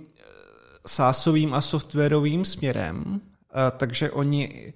sásovým 0.88 1.54
a 1.54 1.62
softwarovým 1.62 2.46
směrem, 2.46 3.22
a 3.54 3.72
takže 3.72 4.12
oni 4.12 4.74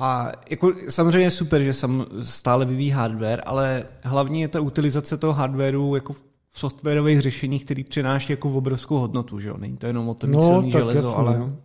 a 0.00 0.32
jako 0.50 0.72
samozřejmě 0.88 1.26
je 1.26 1.30
super, 1.30 1.62
že 1.62 1.74
sam 1.74 2.06
stále 2.22 2.64
vyvíjí 2.64 2.90
hardware, 2.90 3.42
ale 3.46 3.86
hlavně 4.02 4.40
je 4.40 4.48
ta 4.48 4.60
utilizace 4.60 5.16
toho 5.16 5.32
hardwareu 5.32 5.94
jako 5.94 6.12
v 6.12 6.24
softwarových 6.58 7.20
řešeních, 7.20 7.64
který 7.64 7.84
přináší 7.84 8.32
jako 8.32 8.50
obrovskou 8.50 8.98
hodnotu, 8.98 9.40
že 9.40 9.48
jo? 9.48 9.56
Není 9.58 9.76
to 9.76 9.86
jenom 9.86 10.08
o 10.08 10.14
tom 10.14 10.30
No, 10.30 10.42
silný 10.42 10.70
železo, 10.70 11.08
jasně, 11.08 11.22
ale 11.22 11.38
no. 11.38 11.56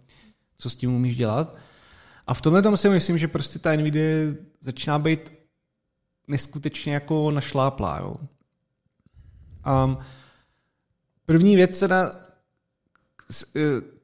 co 0.57 0.69
s 0.69 0.75
tím 0.75 0.95
umíš 0.95 1.15
dělat. 1.15 1.55
A 2.27 2.33
v 2.33 2.41
tomhle 2.41 2.61
tom 2.61 2.77
si 2.77 2.89
myslím, 2.89 3.17
že 3.17 3.27
prostě 3.27 3.59
ta 3.59 3.75
Nvidia 3.75 4.33
začíná 4.61 4.99
být 4.99 5.31
neskutečně 6.27 6.93
jako 6.93 7.31
našláplá. 7.31 7.99
Jo. 7.99 8.15
Um, 9.85 9.97
první 11.25 11.55
věc 11.55 11.79
teda, 11.79 12.11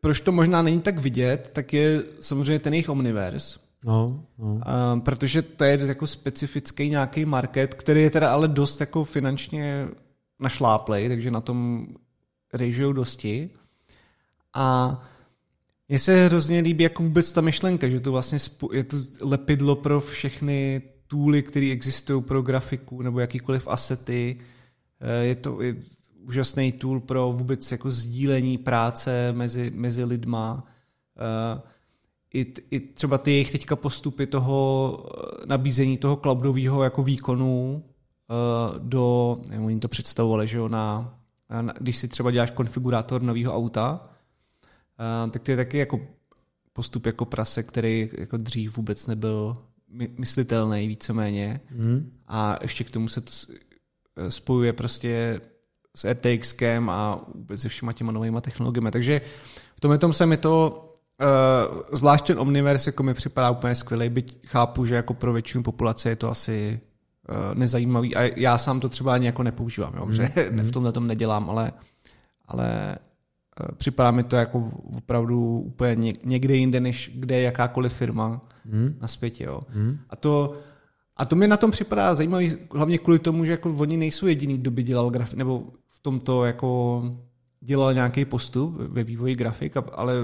proč 0.01 0.19
to 0.19 0.31
možná 0.31 0.61
není 0.61 0.81
tak 0.81 0.99
vidět, 0.99 1.49
tak 1.53 1.73
je 1.73 2.03
samozřejmě 2.19 2.59
ten 2.59 2.73
jejich 2.73 2.89
Omniverse, 2.89 3.59
No, 3.85 4.25
no. 4.37 4.61
um, 4.93 5.01
protože 5.01 5.41
to 5.41 5.63
je 5.63 5.79
jako 5.87 6.07
specifický 6.07 6.89
nějaký 6.89 7.25
market, 7.25 7.73
který 7.73 8.01
je 8.01 8.09
teda 8.09 8.33
ale 8.33 8.47
dost 8.47 8.79
jako 8.79 9.03
finančně 9.03 9.87
našláplej, 10.39 11.09
takže 11.09 11.31
na 11.31 11.41
tom 11.41 11.87
rejžujou 12.53 12.93
dosti. 12.93 13.49
A 14.53 14.99
mně 15.89 15.99
se 15.99 16.25
hrozně 16.25 16.59
líbí 16.59 16.83
jako 16.83 17.03
vůbec 17.03 17.31
ta 17.31 17.41
myšlenka, 17.41 17.89
že 17.89 17.99
to 17.99 18.11
vlastně 18.11 18.39
je 18.73 18.83
to 18.83 18.97
lepidlo 19.21 19.75
pro 19.75 19.99
všechny 19.99 20.81
tooly, 21.07 21.43
které 21.43 21.71
existují 21.71 22.23
pro 22.23 22.41
grafiku 22.41 23.01
nebo 23.01 23.19
jakýkoliv 23.19 23.67
asety. 23.67 24.39
Eh, 25.01 25.25
Je 25.25 25.35
to 25.35 25.61
je 25.61 25.75
úžasný 26.27 26.71
tool 26.71 26.99
pro 26.99 27.31
vůbec 27.31 27.71
jako 27.71 27.91
sdílení 27.91 28.57
práce 28.57 29.31
mezi, 29.31 29.71
mezi 29.75 30.03
lidma. 30.03 30.67
Eh, 31.17 31.61
I, 32.33 32.53
I 32.71 32.79
třeba 32.79 33.17
ty 33.17 33.31
jejich 33.31 33.51
teďka 33.51 33.75
postupy 33.75 34.27
toho 34.27 34.99
eh, 35.17 35.45
nabízení 35.45 35.97
toho 35.97 36.15
cloudového 36.15 36.83
jako 36.83 37.03
výkonu 37.03 37.83
eh, 37.83 38.79
do, 38.79 39.37
nevím, 39.49 39.65
oni 39.65 39.79
to 39.79 39.87
představovali, 39.87 40.47
že 40.47 40.57
jo, 40.57 40.67
na, 40.67 41.15
na, 41.61 41.73
když 41.79 41.97
si 41.97 42.07
třeba 42.07 42.31
děláš 42.31 42.51
konfigurátor 42.51 43.21
nového 43.21 43.55
auta, 43.55 44.09
Uh, 44.99 45.31
tak 45.31 45.41
to 45.41 45.51
je 45.51 45.57
taky 45.57 45.77
jako 45.77 45.99
postup 46.73 47.05
jako 47.05 47.25
prase, 47.25 47.63
který 47.63 48.09
jako 48.17 48.37
dřív 48.37 48.77
vůbec 48.77 49.07
nebyl 49.07 49.57
my- 49.89 50.09
myslitelný 50.17 50.87
víceméně. 50.87 51.61
Mm. 51.71 52.11
A 52.27 52.57
ještě 52.61 52.83
k 52.83 52.91
tomu 52.91 53.09
se 53.09 53.21
to 53.21 53.31
spojuje 54.29 54.73
prostě 54.73 55.41
s 55.95 56.13
RTXkem 56.13 56.89
a 56.89 57.25
vůbec 57.35 57.61
se 57.61 57.69
všema 57.69 57.93
těma 57.93 58.11
novýma 58.11 58.41
technologiemi. 58.41 58.91
Takže 58.91 59.21
v 59.75 59.79
tomhle 59.79 59.97
tom 59.97 60.13
se 60.13 60.25
mi 60.25 60.37
to, 60.37 60.85
uh, 61.21 61.81
zvlášť 61.91 62.27
ten 62.27 62.39
Omniverse, 62.39 62.87
jako 62.87 63.03
mi 63.03 63.13
připadá 63.13 63.49
úplně 63.49 63.75
skvělý, 63.75 64.09
byť 64.09 64.47
chápu, 64.47 64.85
že 64.85 64.95
jako 64.95 65.13
pro 65.13 65.33
většinu 65.33 65.63
populace 65.63 66.09
je 66.09 66.15
to 66.15 66.29
asi 66.29 66.79
nezajímavý 67.53 68.15
a 68.15 68.31
já 68.35 68.57
sám 68.57 68.79
to 68.79 68.89
třeba 68.89 69.13
ani 69.13 69.25
jako 69.25 69.43
nepoužívám, 69.43 69.93
jo, 69.97 70.11
že 70.11 70.31
v 70.51 70.71
tomhle 70.71 70.91
tom 70.91 71.07
nedělám, 71.07 71.49
ale, 71.49 71.71
ale 72.45 72.97
připadá 73.77 74.11
mi 74.11 74.23
to 74.23 74.35
jako 74.35 74.71
opravdu 74.97 75.59
úplně 75.59 76.13
někde 76.23 76.55
jinde, 76.55 76.79
než 76.79 77.11
kde 77.15 77.35
je 77.35 77.41
jakákoliv 77.41 77.93
firma 77.93 78.41
hmm. 78.71 78.97
na 79.01 79.07
světě. 79.07 79.43
Jo. 79.43 79.61
Hmm. 79.69 79.99
A 80.09 80.15
to 80.15 80.57
a 81.17 81.25
to 81.25 81.35
mi 81.35 81.47
na 81.47 81.57
tom 81.57 81.71
připadá 81.71 82.15
zajímavý, 82.15 82.55
hlavně 82.71 82.97
kvůli 82.97 83.19
tomu, 83.19 83.45
že 83.45 83.51
jako 83.51 83.75
oni 83.75 83.97
nejsou 83.97 84.27
jediný, 84.27 84.57
kdo 84.57 84.71
by 84.71 84.83
dělal 84.83 85.09
grafik, 85.09 85.37
nebo 85.37 85.67
tomto 86.03 86.45
jako 86.45 87.03
dělal 87.61 87.93
nějaký 87.93 88.25
postup 88.25 88.75
ve 88.77 89.03
vývoji 89.03 89.35
grafik, 89.35 89.73
ale 89.91 90.15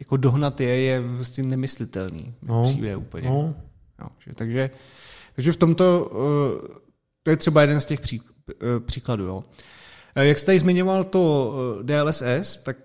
jako 0.00 0.16
dohnat 0.16 0.60
je 0.60 0.80
je 0.80 1.00
vlastně 1.00 1.44
nemyslitelný. 1.44 2.34
No, 2.42 2.62
přijde 2.62 2.96
úplně. 2.96 3.28
No. 3.28 3.54
Jo, 4.00 4.08
že, 4.26 4.34
takže, 4.34 4.70
takže 5.34 5.52
v 5.52 5.56
tomto, 5.56 6.10
uh, 6.12 6.76
to 7.22 7.30
je 7.30 7.36
třeba 7.36 7.60
jeden 7.60 7.80
z 7.80 7.84
těch 7.84 8.00
pří, 8.00 8.20
uh, 8.20 8.26
příkladů. 8.86 9.24
Jo. 9.24 9.36
Uh, 10.16 10.22
jak 10.22 10.38
jste 10.38 10.46
tady 10.46 10.58
zmiňoval 10.58 11.04
to 11.04 11.54
DLSS, 11.82 12.56
tak 12.56 12.76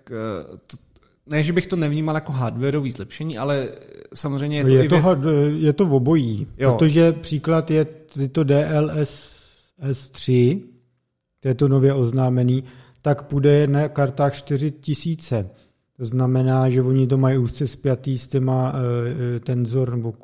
to, 0.66 0.76
ne, 1.26 1.44
že 1.44 1.52
bych 1.52 1.66
to 1.66 1.76
nevnímal 1.76 2.14
jako 2.14 2.32
hardwareový 2.32 2.90
zlepšení, 2.90 3.38
ale 3.38 3.68
samozřejmě 4.14 4.58
je 4.58 4.64
to 4.64 4.68
je 4.68 4.88
to, 4.88 4.94
věc... 4.94 5.04
hard, 5.04 5.20
je 5.56 5.72
to 5.72 5.86
v 5.86 5.94
obojí, 5.94 6.46
jo. 6.58 6.72
protože 6.72 7.12
příklad 7.12 7.70
je 7.70 7.84
to 8.32 8.44
DLS 8.44 9.36
S3, 9.82 10.60
to 11.42 11.48
je 11.48 11.54
to 11.54 11.68
nově 11.68 11.94
oznámený, 11.94 12.64
tak 13.02 13.22
půjde 13.22 13.66
na 13.66 13.88
kartách 13.88 14.34
4000. 14.34 15.50
To 15.96 16.04
znamená, 16.04 16.70
že 16.70 16.82
oni 16.82 17.06
to 17.06 17.16
mají 17.16 17.38
úzce 17.38 17.66
spjatý 17.66 18.18
s 18.18 18.28
těma 18.28 18.72
uh, 18.72 18.78
tenzor 19.44 19.96
nebo 19.96 20.14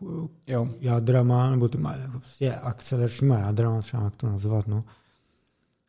jo. 0.47 0.69
jádrama, 0.81 1.51
nebo 1.51 1.69
těma 1.69 1.95
prostě 2.11 2.53
akceleračníma 2.53 3.39
jádrama, 3.39 3.81
třeba 3.81 4.05
jak 4.05 4.17
to 4.17 4.27
nazvat, 4.27 4.69
no. 4.69 4.85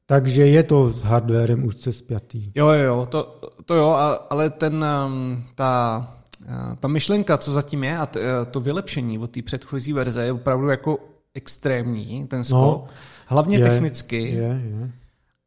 Takže 0.06 0.48
je 0.48 0.64
to 0.64 0.90
s 0.90 1.02
hardwarem 1.02 1.66
úzce 1.66 1.92
spjatý. 1.92 2.52
Jo, 2.56 2.68
jo, 2.68 3.08
to, 3.12 3.42
to 3.66 3.76
jo, 3.76 3.90
ale 4.30 4.50
ten, 4.50 4.86
um, 5.06 5.44
ta, 5.56 6.08
uh, 6.42 6.76
ta 6.80 6.88
myšlenka, 6.88 7.38
co 7.38 7.52
zatím 7.52 7.84
je, 7.84 7.98
a 7.98 8.06
to, 8.06 8.20
to 8.52 8.60
vylepšení 8.60 9.20
od 9.20 9.32
té 9.32 9.42
předchozí 9.42 9.94
verze 9.94 10.26
je 10.26 10.32
opravdu 10.32 10.68
jako 10.70 10.98
extrémní, 11.34 12.28
ten 12.28 12.44
skok. 12.44 12.60
No, 12.60 12.88
Hlavně 13.28 13.58
je, 13.58 13.64
technicky. 13.64 14.32
Je, 14.32 14.62
je. 14.66 14.92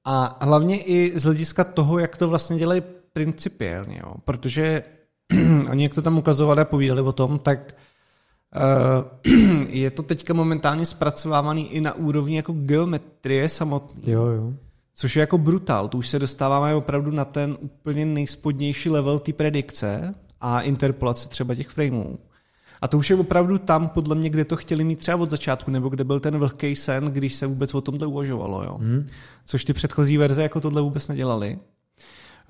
A 0.04 0.38
hlavně 0.44 0.82
i 0.82 1.18
z 1.18 1.22
hlediska 1.22 1.64
toho, 1.64 1.98
jak 1.98 2.16
to 2.16 2.28
vlastně 2.28 2.58
dělají 2.58 2.82
principiálně, 3.12 4.00
jo. 4.04 4.14
protože 4.24 4.82
oni, 5.70 5.82
jak 5.82 5.94
to 5.94 6.02
tam 6.02 6.18
ukazovali 6.18 6.60
a 6.60 6.64
povídali 6.64 7.00
o 7.00 7.12
tom, 7.12 7.38
tak 7.38 7.74
uh, 9.24 9.66
je 9.68 9.90
to 9.90 10.02
teďka 10.02 10.34
momentálně 10.34 10.86
zpracovávaný 10.86 11.72
i 11.72 11.80
na 11.80 11.94
úrovni 11.94 12.36
jako 12.36 12.52
geometrie 12.52 13.48
samotný. 13.48 14.02
Jo, 14.06 14.26
jo. 14.26 14.52
Což 14.94 15.16
je 15.16 15.20
jako 15.20 15.38
brutál, 15.38 15.88
to 15.88 15.98
už 15.98 16.08
se 16.08 16.18
dostáváme 16.18 16.74
opravdu 16.74 17.10
na 17.10 17.24
ten 17.24 17.56
úplně 17.60 18.06
nejspodnější 18.06 18.90
level 18.90 19.18
té 19.18 19.32
predikce 19.32 20.14
a 20.40 20.60
interpolace 20.60 21.28
třeba 21.28 21.54
těch 21.54 21.68
frameů. 21.68 22.18
A 22.82 22.88
to 22.88 22.98
už 22.98 23.10
je 23.10 23.16
opravdu 23.16 23.58
tam, 23.58 23.88
podle 23.88 24.14
mě, 24.14 24.30
kde 24.30 24.44
to 24.44 24.56
chtěli 24.56 24.84
mít 24.84 24.98
třeba 24.98 25.16
od 25.16 25.30
začátku, 25.30 25.70
nebo 25.70 25.88
kde 25.88 26.04
byl 26.04 26.20
ten 26.20 26.38
vlhký 26.38 26.76
sen, 26.76 27.04
když 27.04 27.34
se 27.34 27.46
vůbec 27.46 27.74
o 27.74 27.80
tomhle 27.80 28.06
uvažovalo. 28.06 28.64
Jo? 28.64 28.78
Hmm. 28.80 29.06
Což 29.44 29.64
ty 29.64 29.72
předchozí 29.72 30.16
verze 30.16 30.42
jako 30.42 30.60
tohle 30.60 30.82
vůbec 30.82 31.08
nedělali. 31.08 31.58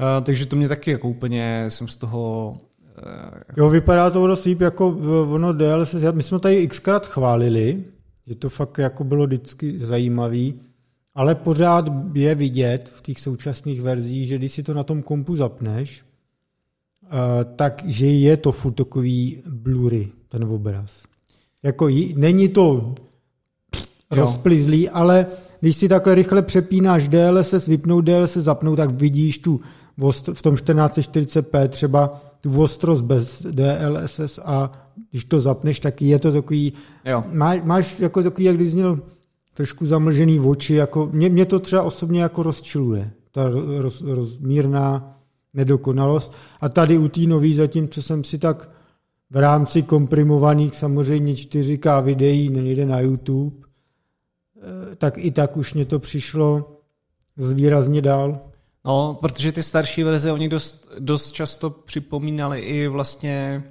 Uh, 0.01 0.25
takže 0.25 0.47
to 0.47 0.57
mě 0.57 0.69
taky 0.69 0.91
jako 0.91 1.09
úplně 1.09 1.65
jsem 1.69 1.89
z 1.89 1.97
toho 1.97 2.57
uh, 2.99 3.41
Jo, 3.57 3.71
vypadá 3.71 4.11
to 4.11 4.27
dost 4.27 4.45
líp, 4.45 4.61
jako 4.61 4.89
ono 5.31 5.53
DLSS, 5.53 6.05
my 6.13 6.23
jsme 6.23 6.39
tady 6.39 6.69
xkrát 6.69 7.07
chválili, 7.07 7.85
že 8.27 8.35
to 8.35 8.49
fakt 8.49 8.79
jako 8.79 9.05
bylo 9.05 9.27
vždycky 9.27 9.79
zajímavý, 9.79 10.61
ale 11.15 11.35
pořád 11.35 11.85
je 12.15 12.35
vidět 12.35 12.93
v 12.95 13.03
těch 13.03 13.21
současných 13.21 13.83
verzích, 13.83 14.29
že 14.29 14.39
když 14.39 14.53
si 14.53 14.63
to 14.63 14.75
na 14.75 14.83
tom 14.83 15.03
kompu 15.03 15.37
zapneš, 15.37 16.03
uh, 17.03 17.09
takže 17.57 18.07
je 18.07 18.37
to 18.37 18.53
furt 18.53 18.73
takový 18.73 19.43
blury, 19.47 20.09
ten 20.33 20.45
obraz. 20.45 21.03
Jako 21.63 21.89
není 22.15 22.49
to 22.49 22.95
rozplizlý, 24.11 24.89
ale 24.89 25.27
když 25.61 25.77
si 25.77 25.89
takhle 25.89 26.15
rychle 26.15 26.43
přepínáš 26.43 27.09
DLSS, 27.09 27.67
vypnout 27.67 28.05
DLSS, 28.05 28.37
zapnout, 28.37 28.77
tak 28.77 28.91
vidíš 28.91 29.39
tu 29.39 29.61
v 30.33 30.43
tom 30.43 30.55
1440p 30.55 31.69
třeba 31.69 32.21
tu 32.41 32.63
ostrost 32.63 33.01
bez 33.01 33.47
DLSS 33.51 34.41
a 34.45 34.73
když 35.11 35.25
to 35.25 35.41
zapneš, 35.41 35.81
tak 35.81 36.03
je 36.03 36.19
to 36.19 36.33
takový, 36.33 36.73
jo. 37.05 37.25
Má, 37.33 37.55
máš 37.65 38.01
jako 38.01 38.23
takový, 38.23 38.45
jak 38.45 38.57
když 38.57 38.75
měl 38.75 38.99
trošku 39.55 39.87
zamlžený 39.87 40.41
oči, 40.41 40.75
jako 40.75 41.09
mě, 41.13 41.29
mě 41.29 41.47
to 41.47 41.59
třeba 41.59 41.83
osobně 41.83 42.23
jako 42.23 42.43
rozčiluje, 42.43 43.11
ta 43.33 43.51
roz, 43.79 44.03
rozmírná 44.03 45.17
nedokonalost. 45.55 46.33
A 46.61 46.69
tady 46.69 46.99
u 46.99 47.09
té 47.09 47.21
nový 47.21 47.55
zatím, 47.55 47.89
co 47.89 48.03
jsem 48.03 48.25
si 48.25 48.39
tak 48.39 48.69
v 49.33 49.37
rámci 49.37 49.83
komprimovaných 49.83 50.77
samozřejmě 50.77 51.33
4K 51.33 52.03
videí 52.03 52.49
někde 52.49 52.87
na 52.87 53.01
YouTube, 53.01 53.57
eh, 53.63 54.97
tak 54.97 55.19
i 55.19 55.31
tak 55.31 55.57
už 55.57 55.75
mě 55.75 55.85
to 55.85 55.99
přišlo 55.99 56.77
zvýrazně 57.37 58.03
dál. 58.03 58.41
No, 58.85 59.19
protože 59.21 59.53
ty 59.53 59.63
starší 59.63 60.03
verze, 60.03 60.33
oni 60.33 60.49
dost, 60.49 60.89
dost 60.99 61.33
často 61.33 61.71
připomínali 61.71 62.61
i 62.61 62.89
vlastně 62.89 63.65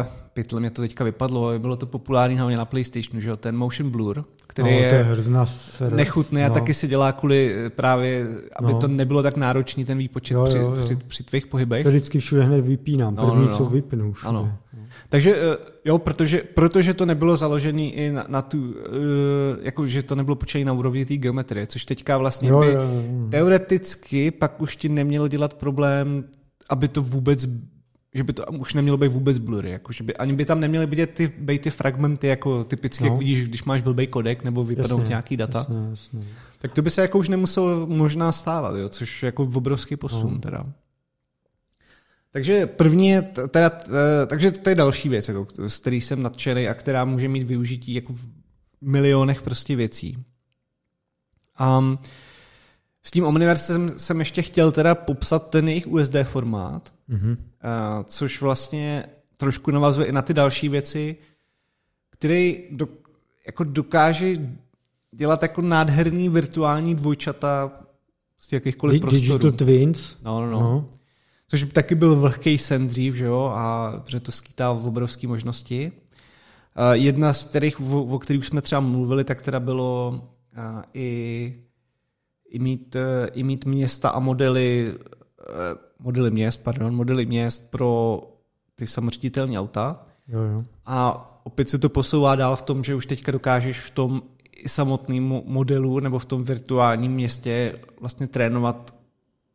uh, 0.00 0.06
pytle 0.32 0.60
mě 0.60 0.70
to 0.70 0.82
teďka 0.82 1.04
vypadlo, 1.04 1.58
bylo 1.58 1.76
to 1.76 1.86
populární 1.86 2.38
hlavně 2.38 2.56
na 2.56 2.64
PlayStationu, 2.64 3.20
že 3.20 3.30
jo, 3.30 3.36
ten 3.36 3.56
motion 3.56 3.90
blur, 3.90 4.24
který 4.46 4.70
no, 4.70 4.76
je, 4.76 5.06
je 5.84 5.90
nechutný 5.90 6.40
no. 6.40 6.46
a 6.46 6.50
taky 6.50 6.74
si 6.74 6.88
dělá 6.88 7.12
kvůli 7.12 7.54
eh, 7.66 7.70
právě, 7.70 8.26
aby 8.56 8.72
no. 8.72 8.78
to 8.78 8.88
nebylo 8.88 9.22
tak 9.22 9.36
náročný 9.36 9.84
ten 9.84 9.98
výpočet 9.98 10.34
jo, 10.34 10.46
jo, 10.54 10.60
jo. 10.60 10.84
Při, 10.84 10.96
při, 10.96 11.04
při 11.06 11.24
tvých 11.24 11.46
pohybech. 11.46 11.82
To 11.82 11.88
vždycky 11.88 12.20
všude 12.20 12.42
hned 12.42 12.60
vypínám, 12.60 13.14
no, 13.14 13.26
první 13.26 13.44
no, 13.44 13.50
no. 13.50 13.56
co 13.56 13.64
vypnu 13.64 14.12
všude. 14.12 14.28
Ano. 14.28 14.58
Takže 15.08 15.36
eh, 15.36 15.56
jo, 15.84 15.98
protože, 15.98 16.42
protože 16.54 16.94
to 16.94 17.06
nebylo 17.06 17.36
založené 17.36 17.82
i 17.82 18.12
na, 18.12 18.26
na 18.28 18.42
tu, 18.42 18.74
jako 19.62 19.86
že 19.86 20.02
to 20.02 20.14
nebylo 20.14 20.36
počítané 20.36 20.64
na 20.64 20.72
úrovni 20.72 21.04
té 21.04 21.16
geometrie, 21.16 21.66
což 21.66 21.84
teďka 21.84 22.18
vlastně 22.18 22.48
jo, 22.48 22.60
by 22.60 22.66
jo, 22.66 22.72
jo. 22.72 23.28
teoreticky 23.30 24.30
pak 24.30 24.60
už 24.60 24.76
ti 24.76 24.88
nemělo 24.88 25.28
dělat 25.28 25.54
problém, 25.54 26.24
aby 26.68 26.88
to 26.88 27.02
vůbec 27.02 27.46
že 28.14 28.24
by 28.24 28.32
to 28.32 28.44
už 28.44 28.74
nemělo 28.74 28.96
být 28.96 29.12
vůbec 29.12 29.38
blurry, 29.38 29.70
jako 29.70 29.92
že 29.92 30.04
by, 30.04 30.16
ani 30.16 30.32
by 30.32 30.44
tam 30.44 30.60
neměly 30.60 30.86
být 30.86 31.10
ty, 31.10 31.32
být 31.38 31.62
ty 31.62 31.70
fragmenty, 31.70 32.26
jako 32.26 32.64
typicky, 32.64 33.04
no. 33.04 33.10
jak 33.10 33.18
vidíš, 33.18 33.44
když 33.44 33.64
máš 33.64 33.82
blbý 33.82 34.06
kodek 34.06 34.44
nebo 34.44 34.64
vypadnout 34.64 35.08
nějaký 35.08 35.36
data. 35.36 35.58
Jasně, 35.58 35.76
jasně. 35.90 36.20
Tak 36.58 36.72
to 36.72 36.82
by 36.82 36.90
se 36.90 37.02
jako 37.02 37.18
už 37.18 37.28
nemuselo 37.28 37.86
možná 37.86 38.32
stávat, 38.32 38.76
jo, 38.76 38.88
což 38.88 39.22
je 39.22 39.26
jako 39.26 39.42
obrovský 39.42 39.96
posun 39.96 40.32
no. 40.34 40.38
teda. 40.38 40.66
Takže 42.32 42.66
první 42.66 43.08
je, 43.08 43.22
teda, 43.22 43.70
takže 44.26 44.50
to 44.50 44.68
je 44.68 44.74
další 44.74 45.08
věc, 45.08 45.28
jako, 45.28 45.46
z 45.68 45.78
který 45.78 46.00
jsem 46.00 46.22
nadšený 46.22 46.68
a 46.68 46.74
která 46.74 47.04
může 47.04 47.28
mít 47.28 47.42
využití 47.42 47.94
jako 47.94 48.12
v 48.12 48.26
milionech 48.80 49.42
prostě 49.42 49.76
věcí. 49.76 50.24
Um, 51.78 51.98
s 53.02 53.10
tím 53.10 53.24
Omniversem 53.24 53.88
jsem 53.88 54.18
ještě 54.18 54.42
chtěl 54.42 54.72
teda 54.72 54.94
popsat 54.94 55.50
ten 55.50 55.68
jejich 55.68 55.86
USD 55.86 56.14
formát, 56.22 56.92
mm-hmm. 57.10 57.36
Uh, 57.64 58.04
což 58.04 58.40
vlastně 58.40 59.04
trošku 59.36 59.70
navazuje 59.70 60.06
i 60.06 60.12
na 60.12 60.22
ty 60.22 60.34
další 60.34 60.68
věci, 60.68 61.16
který 62.10 62.64
do, 62.70 62.88
jako 63.46 63.64
dokáže 63.64 64.36
dělat 65.12 65.42
jako 65.42 65.62
nádherný 65.62 66.28
virtuální 66.28 66.94
dvojčata 66.94 67.72
z 68.38 68.52
jakýchkoliv 68.52 68.96
Di- 68.96 69.00
prostorů. 69.00 69.38
Digital 69.38 69.66
twins. 69.66 70.16
No, 70.22 70.40
no, 70.40 70.50
no. 70.50 70.60
no. 70.60 70.88
Což 71.48 71.64
taky 71.72 71.94
byl 71.94 72.16
vlhký 72.16 72.58
sen 72.58 72.86
dřív, 72.86 73.14
že 73.14 73.24
jo, 73.24 73.52
a 73.54 73.94
že 74.06 74.20
to 74.20 74.32
skýtá 74.32 74.72
v 74.72 74.86
obrovské 74.86 75.26
možnosti. 75.26 75.92
Uh, 76.78 76.92
jedna 76.92 77.32
z 77.32 77.44
kterých, 77.44 77.80
o, 77.80 78.02
o 78.02 78.18
kterých 78.18 78.46
jsme 78.46 78.62
třeba 78.62 78.80
mluvili, 78.80 79.24
tak 79.24 79.42
teda 79.42 79.60
bylo 79.60 80.20
uh, 80.56 80.82
i 80.94 81.54
i 82.50 82.58
mít, 82.58 82.96
eh, 82.96 83.28
i 83.32 83.42
mít 83.42 83.64
města 83.64 84.08
a 84.08 84.18
modely, 84.20 84.94
eh, 84.94 85.19
modely 85.98 86.30
měst, 86.30 86.56
pardon, 86.56 86.94
modely 86.94 87.26
měst 87.26 87.70
pro 87.70 88.20
ty 88.74 88.86
samoředitelné 88.86 89.60
auta. 89.60 90.02
Jo, 90.28 90.40
jo. 90.40 90.64
A 90.86 91.26
opět 91.44 91.70
se 91.70 91.78
to 91.78 91.88
posouvá 91.88 92.36
dál 92.36 92.56
v 92.56 92.62
tom, 92.62 92.84
že 92.84 92.94
už 92.94 93.06
teďka 93.06 93.32
dokážeš 93.32 93.80
v 93.80 93.90
tom 93.90 94.22
samotném 94.66 95.22
modelu 95.44 96.00
nebo 96.00 96.18
v 96.18 96.24
tom 96.24 96.44
virtuálním 96.44 97.12
městě 97.12 97.80
vlastně 98.00 98.26
trénovat, 98.26 98.94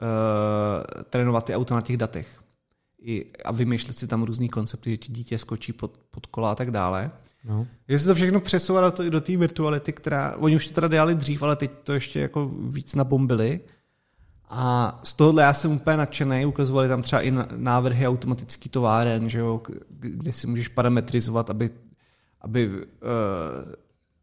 uh, 0.01 1.03
trénovat 1.03 1.45
ty 1.45 1.55
auta 1.55 1.75
na 1.75 1.81
těch 1.81 1.97
datech. 1.97 2.39
I, 3.01 3.25
a 3.45 3.51
vymýšlet 3.51 3.97
si 3.97 4.07
tam 4.07 4.23
různý 4.23 4.49
koncepty, 4.49 4.91
že 4.91 4.97
ti 4.97 5.11
dítě 5.11 5.37
skočí 5.37 5.73
pod, 5.73 5.97
pod 6.11 6.25
kola 6.25 6.51
a 6.51 6.55
tak 6.55 6.71
dále. 6.71 7.11
No. 7.43 7.67
Že 7.89 7.99
se 7.99 8.07
to 8.07 8.15
všechno 8.15 8.39
přesouvá 8.39 8.89
do, 8.89 9.09
do 9.09 9.21
té 9.21 9.37
virtuality, 9.37 9.93
která, 9.93 10.35
oni 10.37 10.55
už 10.55 10.67
to 10.67 10.73
teda 10.73 10.87
dělali 10.87 11.15
dřív, 11.15 11.43
ale 11.43 11.55
teď 11.55 11.71
to 11.83 11.93
ještě 11.93 12.19
jako 12.19 12.51
víc 12.67 12.95
nabombili. 12.95 13.59
A 14.49 14.99
z 15.03 15.13
tohohle 15.13 15.43
já 15.43 15.53
jsem 15.53 15.71
úplně 15.71 15.97
nadšený, 15.97 16.45
ukazovali 16.45 16.87
tam 16.87 17.01
třeba 17.01 17.21
i 17.21 17.33
návrhy 17.55 18.07
automatický 18.07 18.69
továren, 18.69 19.29
že 19.29 19.39
jo, 19.39 19.61
kde 19.99 20.33
si 20.33 20.47
můžeš 20.47 20.67
parametrizovat, 20.67 21.49
aby, 21.49 21.69
aby 22.41 22.69
uh, 22.69 22.75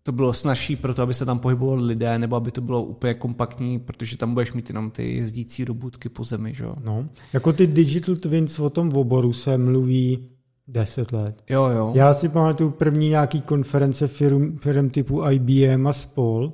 to 0.02 0.12
bylo 0.12 0.32
snažší 0.32 0.76
pro 0.76 0.94
to, 0.94 1.02
aby 1.02 1.14
se 1.14 1.26
tam 1.26 1.38
pohybovali 1.38 1.84
lidé, 1.84 2.18
nebo 2.18 2.36
aby 2.36 2.50
to 2.50 2.60
bylo 2.60 2.84
úplně 2.84 3.14
kompaktní, 3.14 3.78
protože 3.78 4.16
tam 4.16 4.34
budeš 4.34 4.52
mít 4.52 4.68
jenom 4.70 4.90
ty 4.90 5.14
jezdící 5.14 5.64
robotky 5.64 6.08
po 6.08 6.24
zemi, 6.24 6.54
že 6.54 6.64
jo? 6.64 6.74
No, 6.84 7.06
jako 7.32 7.52
ty 7.52 7.66
digital 7.66 8.16
twins 8.16 8.58
o 8.58 8.70
tom 8.70 8.90
v 8.90 8.98
oboru 8.98 9.32
se 9.32 9.58
mluví 9.58 10.28
10 10.68 11.12
let. 11.12 11.42
Jo, 11.50 11.64
jo. 11.64 11.92
Já 11.94 12.14
si 12.14 12.28
pamatuju 12.28 12.70
první 12.70 13.08
nějaký 13.08 13.40
konference 13.40 14.08
firm, 14.08 14.58
firm 14.58 14.90
typu 14.90 15.22
IBM 15.30 15.86
a 15.86 15.92
spol. 15.92 16.52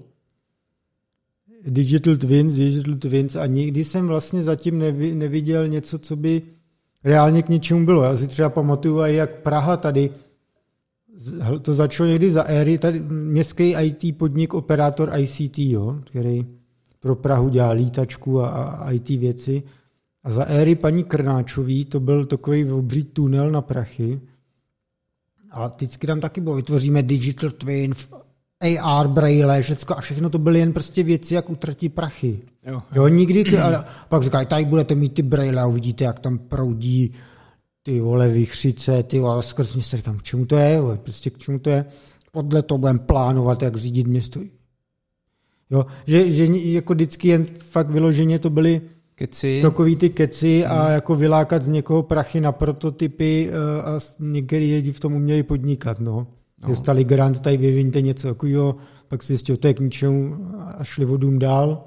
Digital 1.67 2.17
Twins, 2.17 2.55
Digital 2.55 2.95
Twins 2.95 3.37
a 3.37 3.47
nikdy 3.47 3.85
jsem 3.85 4.07
vlastně 4.07 4.43
zatím 4.43 4.79
nevi, 4.79 5.15
neviděl 5.15 5.69
něco, 5.69 5.99
co 5.99 6.17
by 6.17 6.43
reálně 7.05 7.43
k 7.43 7.49
něčemu 7.49 7.85
bylo. 7.85 8.03
Já 8.03 8.17
si 8.17 8.29
třeba 8.29 8.49
pamatuju, 8.49 8.99
jak 8.99 9.43
Praha 9.43 9.77
tady 9.77 10.11
to 11.63 11.75
začalo 11.75 12.09
někdy 12.09 12.31
za 12.31 12.43
éry, 12.43 12.79
tady 12.79 13.01
městský 13.09 13.75
IT 13.81 14.19
podnik, 14.19 14.55
operátor 14.55 15.13
ICT, 15.19 15.59
jo, 15.59 16.01
který 16.05 16.47
pro 17.01 17.17
Prahu 17.17 17.49
dělá 17.49 17.71
lítačku 17.71 18.41
a, 18.41 18.49
a 18.49 18.91
IT 18.91 19.09
věci. 19.09 19.63
A 20.25 20.31
za 20.31 20.45
éry 20.45 20.75
paní 20.75 21.05
Krnáčový 21.05 21.85
to 21.85 22.01
byl 22.01 22.27
takový 22.27 22.71
obří 22.71 23.05
tunel 23.05 23.51
na 23.51 23.63
prachy. 23.63 24.21
A 25.51 25.69
vždycky 25.69 26.07
tam 26.07 26.21
taky 26.21 26.41
bylo, 26.41 26.57
vytvoříme 26.57 27.03
digital 27.03 27.51
twin, 27.51 27.95
AR, 28.61 29.09
braille, 29.09 29.63
všecko 29.63 29.95
a 29.97 30.01
všechno 30.01 30.31
to 30.31 30.39
byly 30.39 30.59
jen 30.59 30.73
prostě 30.73 31.03
věci, 31.03 31.35
jak 31.35 31.51
utratí 31.51 31.89
prachy. 31.89 32.39
Jo, 32.67 32.83
jo. 32.95 33.09
nikdy 33.09 33.45
ty, 33.45 33.59
a 33.59 33.85
pak 34.09 34.23
říkají, 34.23 34.47
tady 34.47 34.65
budete 34.65 34.95
mít 34.95 35.15
ty 35.15 35.23
braille 35.23 35.63
a 35.63 35.67
uvidíte, 35.67 36.05
jak 36.05 36.19
tam 36.21 36.39
proudí 36.39 37.15
ty 37.83 38.01
vole 38.01 38.29
vychřice, 38.29 39.03
ty 39.03 39.19
vole, 39.19 39.43
skrz 39.43 39.75
mě 39.75 39.83
se 39.83 39.97
říkám, 39.97 40.19
k 40.19 40.23
čemu 40.23 40.47
to 40.47 40.57
je, 40.57 40.81
vole, 40.81 40.97
prostě 40.97 41.31
k 41.31 41.39
čemu 41.39 41.59
to 41.59 41.71
je, 41.71 41.85
podle 42.33 42.63
toho 42.63 42.79
budeme 42.79 42.99
plánovat, 42.99 43.63
jak 43.63 43.77
řídit 43.77 44.07
město. 44.07 44.41
Jo, 45.71 45.87
že, 46.07 46.33
že 46.33 46.47
jako 46.47 46.95
vždycky 46.95 47.29
jen 47.29 47.47
fakt 47.59 47.91
vyloženě 47.91 48.39
to 48.39 48.51
byly 48.51 48.81
keci. 49.15 49.63
takový 49.63 49.97
ty 49.97 50.11
keci 50.11 50.67
a 50.67 50.83
hmm. 50.83 50.93
jako 50.93 51.15
vylákat 51.15 51.63
z 51.63 51.69
někoho 51.69 52.03
prachy 52.03 52.41
na 52.41 52.53
prototypy 52.53 53.51
eh, 53.51 53.83
a 53.83 54.01
některý 54.19 54.75
lidi 54.75 54.93
v 54.93 55.01
tom 55.01 55.15
uměli 55.15 55.43
podnikat, 55.43 56.01
no. 56.01 56.27
No. 56.63 56.69
Dostali 56.69 57.05
grant, 57.05 57.41
tady 57.41 57.57
vyviňte 57.57 58.01
něco 58.01 58.29
takového, 58.29 58.77
pak 59.09 59.23
si 59.23 59.27
zjistil, 59.27 59.57
to 59.57 59.67
je 59.67 59.75
k 59.75 59.81
ničemu 59.81 60.37
a 60.79 60.85
šli 60.85 61.05
vodům 61.05 61.39
dál. 61.39 61.85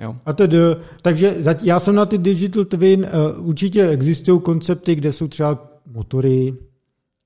Jo. 0.00 0.16
A 0.26 0.32
tedy, 0.32 0.56
takže 1.02 1.36
já 1.62 1.80
jsem 1.80 1.94
na 1.94 2.06
ty 2.06 2.18
Digital 2.18 2.64
Twin, 2.64 3.06
uh, 3.38 3.48
určitě 3.48 3.88
existují 3.88 4.40
koncepty, 4.40 4.94
kde 4.94 5.12
jsou 5.12 5.28
třeba 5.28 5.72
motory, 5.86 6.54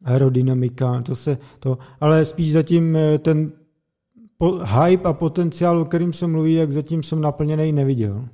aerodynamika, 0.04 1.02
to 1.02 1.16
se, 1.16 1.38
to, 1.60 1.78
ale 2.00 2.24
spíš 2.24 2.52
zatím 2.52 2.96
eh, 2.96 3.18
ten 3.18 3.52
po, 4.38 4.58
hype 4.58 5.08
a 5.08 5.12
potenciál, 5.12 5.78
o 5.78 5.84
kterým 5.84 6.12
se 6.12 6.26
mluví, 6.26 6.54
jak 6.54 6.72
zatím 6.72 7.02
jsem 7.02 7.20
naplněný 7.20 7.72
neviděl. 7.72 8.28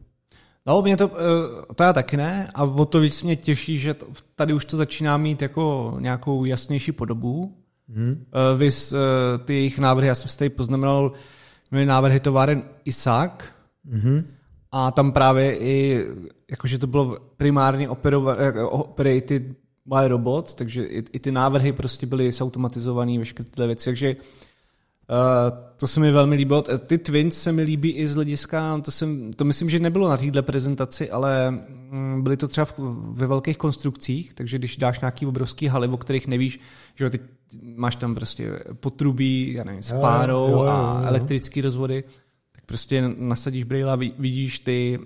No, 0.66 0.82
mě 0.82 0.96
to, 0.96 1.10
eh, 1.14 1.74
to 1.74 1.82
já 1.82 1.92
taky 1.92 2.16
ne 2.16 2.50
a 2.54 2.64
o 2.64 2.84
to 2.84 3.00
víc 3.00 3.22
mě 3.22 3.36
těší, 3.36 3.78
že 3.78 3.94
tady 4.34 4.52
už 4.52 4.64
to 4.64 4.76
začíná 4.76 5.16
mít 5.16 5.42
jako 5.42 5.96
nějakou 6.00 6.44
jasnější 6.44 6.92
podobu. 6.92 7.56
Hmm. 7.88 8.24
Vys 8.56 8.94
ty 9.44 9.54
jejich 9.54 9.78
návrhy, 9.78 10.08
já 10.08 10.14
jsem 10.14 10.28
si 10.28 10.38
tady 10.38 10.50
poznamenal, 10.50 11.12
měli 11.70 11.86
návrhy 11.86 12.20
továren 12.20 12.62
Isaac, 12.84 13.32
Mm-hmm. 13.90 14.24
A 14.72 14.90
tam 14.90 15.12
právě 15.12 15.58
i, 15.58 16.04
jakože 16.50 16.78
to 16.78 16.86
bylo 16.86 17.18
primárně 17.36 17.88
operated 18.68 19.42
by 19.86 20.08
robots, 20.08 20.54
takže 20.54 20.84
i, 20.84 21.04
i 21.12 21.18
ty 21.18 21.32
návrhy 21.32 21.72
prostě 21.72 22.06
byly 22.06 22.32
zautomatizované, 22.32 23.18
veškeré 23.18 23.48
tyhle 23.50 23.66
věci, 23.66 23.84
takže 23.84 24.16
Uh, 24.16 24.26
to 25.76 25.86
se 25.86 26.00
mi 26.00 26.10
velmi 26.10 26.36
líbilo. 26.36 26.62
Ty 26.62 26.98
Twins 26.98 27.42
se 27.42 27.52
mi 27.52 27.62
líbí 27.62 27.90
i 27.90 28.08
z 28.08 28.14
hlediska, 28.14 28.78
to, 28.78 28.90
jsem, 28.90 29.32
to 29.32 29.44
myslím, 29.44 29.70
že 29.70 29.78
nebylo 29.78 30.08
na 30.08 30.16
téhle 30.16 30.42
prezentaci, 30.42 31.10
ale 31.10 31.50
mm, 31.50 32.22
byly 32.22 32.36
to 32.36 32.48
třeba 32.48 32.64
v, 32.64 32.74
ve 33.12 33.26
velkých 33.26 33.58
konstrukcích, 33.58 34.34
takže 34.34 34.58
když 34.58 34.76
dáš 34.76 35.00
nějaký 35.00 35.26
obrovský 35.26 35.66
haly, 35.66 35.88
o 35.88 35.96
kterých 35.96 36.28
nevíš, 36.28 36.60
že 36.94 37.10
ty 37.10 37.20
máš 37.62 37.96
tam 37.96 38.14
prostě 38.14 38.50
potrubí, 38.74 39.52
já 39.52 39.64
nevím, 39.64 39.82
s 39.82 39.92
párou 39.92 40.48
jo, 40.48 40.48
jo, 40.48 40.58
jo, 40.58 40.64
jo. 40.64 40.70
a 40.70 41.02
elektrické 41.06 41.62
rozvody, 41.62 42.04
prostě 42.66 43.04
nasadíš 43.16 43.64
brýle 43.64 43.92
a 43.92 43.96
vidíš 43.96 44.58
ty, 44.58 44.98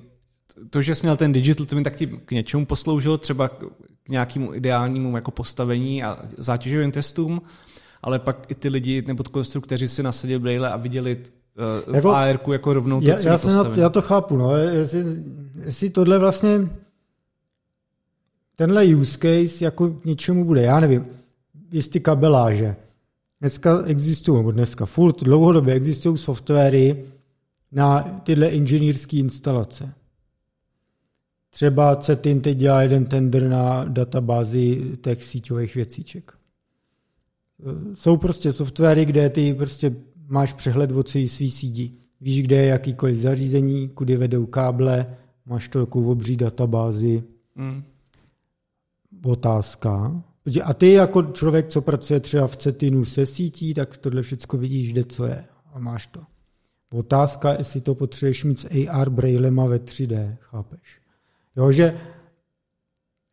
to, 0.71 0.83
že 0.83 0.95
jsi 0.95 1.03
měl 1.03 1.17
ten 1.17 1.33
digital 1.33 1.67
twin, 1.67 1.85
tak 1.85 1.97
ti 1.97 2.07
k 2.07 2.31
něčemu 2.31 2.67
posloužilo, 2.67 3.19
třeba 3.19 3.49
k 3.49 3.63
nějakému 4.09 4.55
ideálnímu 4.55 5.17
jako 5.17 5.31
postavení 5.31 6.05
a 6.05 6.19
zátěžovým 6.39 6.93
testům, 6.93 7.43
ale 8.07 8.19
pak 8.19 8.51
i 8.51 8.55
ty 8.55 8.69
lidi 8.69 9.03
nebo 9.07 9.25
konstruktoři 9.25 9.89
si 9.89 10.03
nasadili 10.03 10.39
brýle 10.39 10.71
a 10.71 10.77
viděli 10.77 11.17
uh, 11.87 11.95
jako, 11.95 12.09
v 12.09 12.13
AR 12.13 12.39
jako 12.53 12.73
rovnou 12.73 13.01
to 13.01 13.09
já, 13.09 13.17
já, 13.21 13.39
na, 13.47 13.73
já 13.77 13.89
to 13.89 14.03
chápu, 14.03 14.37
no, 14.37 14.57
jestli, 14.57 15.05
jestli 15.65 15.91
tohle 15.91 16.19
vlastně 16.19 16.69
tenhle 18.57 18.85
use 18.85 19.19
case 19.19 19.65
jako 19.65 19.89
k 19.89 20.05
něčemu 20.05 20.45
bude, 20.45 20.63
já 20.63 20.81
nevím, 20.81 21.07
jistý 21.73 22.01
kabeláže. 22.01 22.77
Dneska 23.41 23.83
existují, 23.87 24.53
dneska 24.53 24.87
furt 24.87 25.23
dlouhodobě 25.23 25.75
existují 25.75 26.19
softwary, 26.19 27.05
na 27.73 28.03
tyhle 28.03 28.49
inženýrské 28.49 29.17
instalace. 29.17 29.93
Třeba 31.51 31.97
CETIN 31.97 32.41
teď 32.41 32.59
dělá 32.59 32.83
jeden 32.83 33.05
tender 33.05 33.49
na 33.49 33.85
databázi 33.85 34.93
těch 35.01 35.25
síťových 35.25 35.75
věcíček. 35.75 36.36
Jsou 37.95 38.17
prostě 38.17 38.53
softwary, 38.53 39.05
kde 39.05 39.31
ty 39.31 39.55
prostě 39.55 39.97
máš 40.29 40.53
přehled 40.53 40.93
o 40.93 41.03
celý 41.03 41.29
svý 41.29 41.51
síti. 41.51 41.93
Víš, 42.21 42.43
kde 42.43 42.57
je 42.57 42.67
jakýkoliv 42.67 43.17
zařízení, 43.17 43.89
kudy 43.89 44.17
vedou 44.17 44.47
káble, 44.47 45.17
máš 45.47 45.69
to 45.69 45.87
takovou 45.87 46.11
obří 46.11 46.37
databázi. 46.37 47.23
Mm. 47.55 47.83
Otázka. 49.25 50.23
A 50.65 50.75
ty 50.75 50.93
jako 50.93 51.23
člověk, 51.23 51.69
co 51.69 51.81
pracuje 51.81 52.21
třeba 52.21 52.47
v 52.47 52.57
CETINu 52.57 53.05
se 53.05 53.27
sítí, 53.27 53.75
tak 53.75 53.97
tohle 53.97 54.23
všechno 54.23 54.59
vidíš, 54.59 54.93
kde 54.93 55.05
co 55.05 55.25
je 55.27 55.45
a 55.73 55.79
máš 55.79 56.07
to. 56.07 56.21
Otázka, 56.93 57.53
jestli 57.59 57.81
to 57.81 57.95
potřebuješ 57.95 58.45
mít 58.45 58.61
s 58.61 58.69
AR 58.91 59.11
brailema 59.11 59.67
ve 59.67 59.79
3D, 59.79 60.37
chápeš? 60.41 60.81
Jo, 61.57 61.73
že 61.73 61.95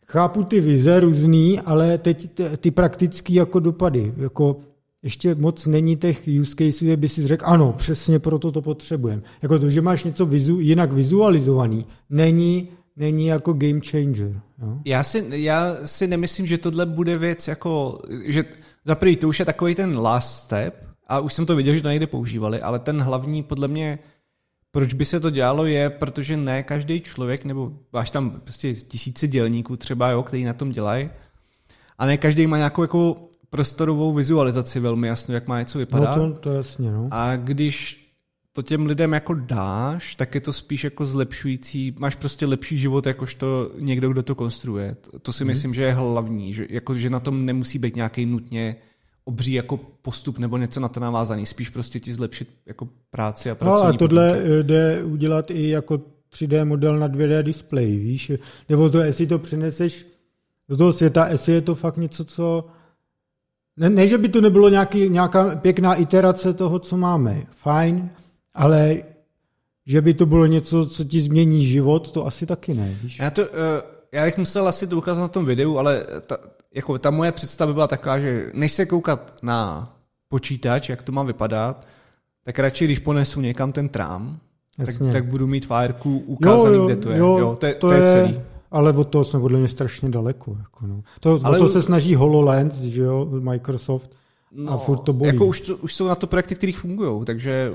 chápu 0.05 0.43
ty 0.43 0.61
vize 0.61 0.99
různý, 0.99 1.59
ale 1.59 1.97
teď 1.97 2.41
ty 2.57 2.71
praktické 2.71 3.33
jako 3.33 3.59
dopady, 3.59 4.13
jako 4.17 4.59
ještě 5.03 5.35
moc 5.35 5.67
není 5.67 5.95
těch 5.95 6.29
use 6.41 6.51
cases, 6.51 6.83
kde 6.83 6.97
by 6.97 7.09
si 7.09 7.27
řekl, 7.27 7.45
ano, 7.47 7.73
přesně 7.77 8.19
proto 8.19 8.51
to 8.51 8.61
potřebujeme. 8.61 9.21
Jako 9.41 9.59
to, 9.59 9.69
že 9.69 9.81
máš 9.81 10.03
něco 10.03 10.25
vizu, 10.25 10.59
jinak 10.59 10.93
vizualizovaný, 10.93 11.85
není, 12.09 12.67
není 12.95 13.25
jako 13.25 13.53
game 13.53 13.79
changer. 13.89 14.41
Jo? 14.61 14.77
Já, 14.85 15.03
si, 15.03 15.25
já 15.29 15.75
si 15.85 16.07
nemyslím, 16.07 16.45
že 16.45 16.57
tohle 16.57 16.85
bude 16.85 17.17
věc 17.17 17.47
jako, 17.47 17.99
že 18.25 18.43
za 18.85 18.95
prvý, 18.95 19.15
to 19.15 19.27
už 19.27 19.39
je 19.39 19.45
takový 19.45 19.75
ten 19.75 19.97
last 19.97 20.43
step, 20.43 20.83
a 21.07 21.19
už 21.19 21.33
jsem 21.33 21.45
to 21.45 21.55
viděl, 21.55 21.73
že 21.73 21.81
to 21.81 21.89
někde 21.89 22.07
používali, 22.07 22.61
ale 22.61 22.79
ten 22.79 23.01
hlavní 23.01 23.43
podle 23.43 23.67
mě, 23.67 23.99
proč 24.73 24.93
by 24.93 25.05
se 25.05 25.19
to 25.19 25.29
dělalo, 25.29 25.65
je, 25.65 25.89
protože 25.89 26.37
ne 26.37 26.63
každý 26.63 27.01
člověk, 27.01 27.45
nebo 27.45 27.71
máš 27.93 28.09
tam 28.09 28.29
prostě 28.31 28.73
tisíce 28.73 29.27
dělníků 29.27 29.77
třeba, 29.77 30.09
jo, 30.09 30.23
který 30.23 30.43
na 30.43 30.53
tom 30.53 30.69
dělají, 30.69 31.09
a 31.97 32.05
ne 32.05 32.17
každý 32.17 32.47
má 32.47 32.57
nějakou 32.57 32.81
jako 32.81 33.29
prostorovou 33.49 34.13
vizualizaci 34.13 34.79
velmi 34.79 35.07
jasnou, 35.07 35.33
jak 35.33 35.47
má 35.47 35.59
něco 35.59 35.79
vypadat. 35.79 36.15
No 36.15 36.31
to, 36.33 36.39
to 36.39 36.53
jasně, 36.53 36.91
no. 36.91 37.07
A 37.11 37.35
když 37.35 38.03
to 38.53 38.61
těm 38.61 38.85
lidem 38.85 39.13
jako 39.13 39.33
dáš, 39.33 40.15
tak 40.15 40.35
je 40.35 40.41
to 40.41 40.53
spíš 40.53 40.83
jako 40.83 41.05
zlepšující, 41.05 41.95
máš 41.99 42.15
prostě 42.15 42.45
lepší 42.45 42.77
život, 42.77 43.05
jakožto 43.05 43.71
někdo, 43.79 44.09
kdo 44.09 44.23
to 44.23 44.35
konstruuje. 44.35 44.95
To, 44.95 45.19
to 45.19 45.33
si 45.33 45.43
hmm. 45.43 45.47
myslím, 45.47 45.73
že 45.73 45.81
je 45.83 45.93
hlavní, 45.93 46.53
že, 46.53 46.67
jako, 46.69 46.95
že 46.95 47.09
na 47.09 47.19
tom 47.19 47.45
nemusí 47.45 47.79
být 47.79 47.95
nějaký 47.95 48.25
nutně 48.25 48.75
obří 49.25 49.53
jako 49.53 49.77
postup 50.01 50.37
nebo 50.37 50.57
něco 50.57 50.79
na 50.79 50.87
to 50.87 50.99
navázaný, 50.99 51.45
spíš 51.45 51.69
prostě 51.69 51.99
ti 51.99 52.13
zlepšit 52.13 52.49
jako 52.65 52.87
práci 53.11 53.51
a 53.51 53.55
pracovní 53.55 53.83
No 53.83 53.93
a 53.93 53.97
tohle 53.97 54.33
podmínky. 54.33 54.63
jde 54.63 55.03
udělat 55.03 55.51
i 55.51 55.69
jako 55.69 56.01
3D 56.33 56.65
model 56.65 56.99
na 56.99 57.07
2D 57.07 57.43
display, 57.43 57.97
víš? 57.97 58.31
Nebo 58.69 58.89
to, 58.89 58.99
jestli 58.99 59.27
to 59.27 59.39
přineseš 59.39 60.05
do 60.69 60.77
toho 60.77 60.93
světa, 60.93 61.27
jestli 61.27 61.53
je 61.53 61.61
to 61.61 61.75
fakt 61.75 61.97
něco, 61.97 62.25
co... 62.25 62.65
Ne, 63.77 63.89
ne 63.89 64.07
že 64.07 64.17
by 64.17 64.29
to 64.29 64.41
nebylo 64.41 64.69
nějaký, 64.69 65.09
nějaká 65.09 65.55
pěkná 65.55 65.95
iterace 65.95 66.53
toho, 66.53 66.79
co 66.79 66.97
máme, 66.97 67.43
fajn, 67.51 68.09
ale 68.53 69.03
že 69.85 70.01
by 70.01 70.13
to 70.13 70.25
bylo 70.25 70.45
něco, 70.45 70.85
co 70.85 71.03
ti 71.03 71.21
změní 71.21 71.65
život, 71.65 72.11
to 72.11 72.25
asi 72.25 72.45
taky 72.45 72.73
ne, 72.73 72.97
víš? 73.03 73.19
Já, 73.19 73.29
to, 73.29 73.41
uh, 73.41 73.49
já 74.13 74.25
bych 74.25 74.37
musel 74.37 74.67
asi 74.67 74.87
to 74.87 74.97
ukázat 74.97 75.21
na 75.21 75.27
tom 75.27 75.45
videu, 75.45 75.77
ale 75.77 76.05
ta, 76.27 76.37
jako 76.75 76.97
ta 76.97 77.11
moje 77.11 77.31
představa 77.31 77.73
byla 77.73 77.87
taková, 77.87 78.19
že 78.19 78.51
než 78.53 78.71
se 78.71 78.85
koukat 78.85 79.33
na 79.41 79.89
počítač, 80.29 80.89
jak 80.89 81.03
to 81.03 81.11
má 81.11 81.23
vypadat, 81.23 81.87
tak 82.43 82.59
radši, 82.59 82.85
když 82.85 82.99
ponesu 82.99 83.41
někam 83.41 83.71
ten 83.71 83.89
trám, 83.89 84.37
tak, 84.85 84.95
tak 85.11 85.25
budu 85.25 85.47
mít 85.47 85.65
fájerku 85.65 86.17
ukázaný, 86.17 86.75
jo, 86.75 86.81
jo, 86.81 86.85
kde 86.85 86.95
to 86.95 87.09
je. 87.09 87.17
Jo, 87.17 87.37
jo, 87.37 87.57
to, 87.59 87.65
je, 87.65 87.73
to, 87.73 87.87
to 87.87 87.93
je 87.93 88.07
celý. 88.07 88.41
Ale 88.71 88.93
od 88.93 89.07
toho 89.07 89.23
jsme 89.23 89.39
podle 89.39 89.59
mě 89.59 89.67
strašně 89.67 90.09
daleko. 90.09 90.57
Jako 90.59 90.87
no. 90.87 91.03
to, 91.19 91.39
ale 91.43 91.59
to 91.59 91.67
se 91.67 91.81
snaží 91.81 92.15
HoloLens, 92.15 92.75
že 92.75 93.01
jo, 93.01 93.27
Microsoft, 93.31 94.11
No, 94.55 94.73
a 94.73 94.77
furt 94.77 94.97
to 94.97 95.13
bolí. 95.13 95.27
Jako 95.27 95.45
už, 95.45 95.61
to, 95.61 95.77
už 95.77 95.93
jsou 95.93 96.07
na 96.07 96.15
to 96.15 96.27
projekty, 96.27 96.55
které 96.55 96.73
fungují, 96.73 97.25
takže 97.25 97.73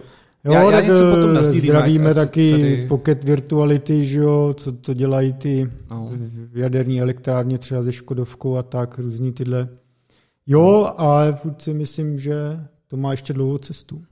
Jo, 0.48 0.54
já, 0.54 0.70
já 0.70 0.80
něco 0.80 1.10
potom 1.14 1.36
eh, 1.36 1.42
zdravíme 1.42 2.14
taky 2.14 2.50
tady... 2.50 2.86
Pocket 2.88 3.24
Virtuality, 3.24 4.04
že 4.04 4.20
jo, 4.20 4.54
co 4.56 4.72
to 4.72 4.94
dělají 4.94 5.32
ty 5.32 5.70
no. 5.90 6.10
jaderní 6.54 7.00
elektrárně 7.00 7.58
třeba 7.58 7.82
ze 7.82 7.92
Škodovkou 7.92 8.56
a 8.56 8.62
tak, 8.62 8.98
různý 8.98 9.32
tyhle. 9.32 9.68
Jo, 10.46 10.92
ale 10.96 11.32
furt 11.32 11.62
si 11.62 11.74
myslím, 11.74 12.18
že 12.18 12.34
to 12.88 12.96
má 12.96 13.10
ještě 13.10 13.32
dlouhou 13.32 13.58
cestu. 13.58 14.02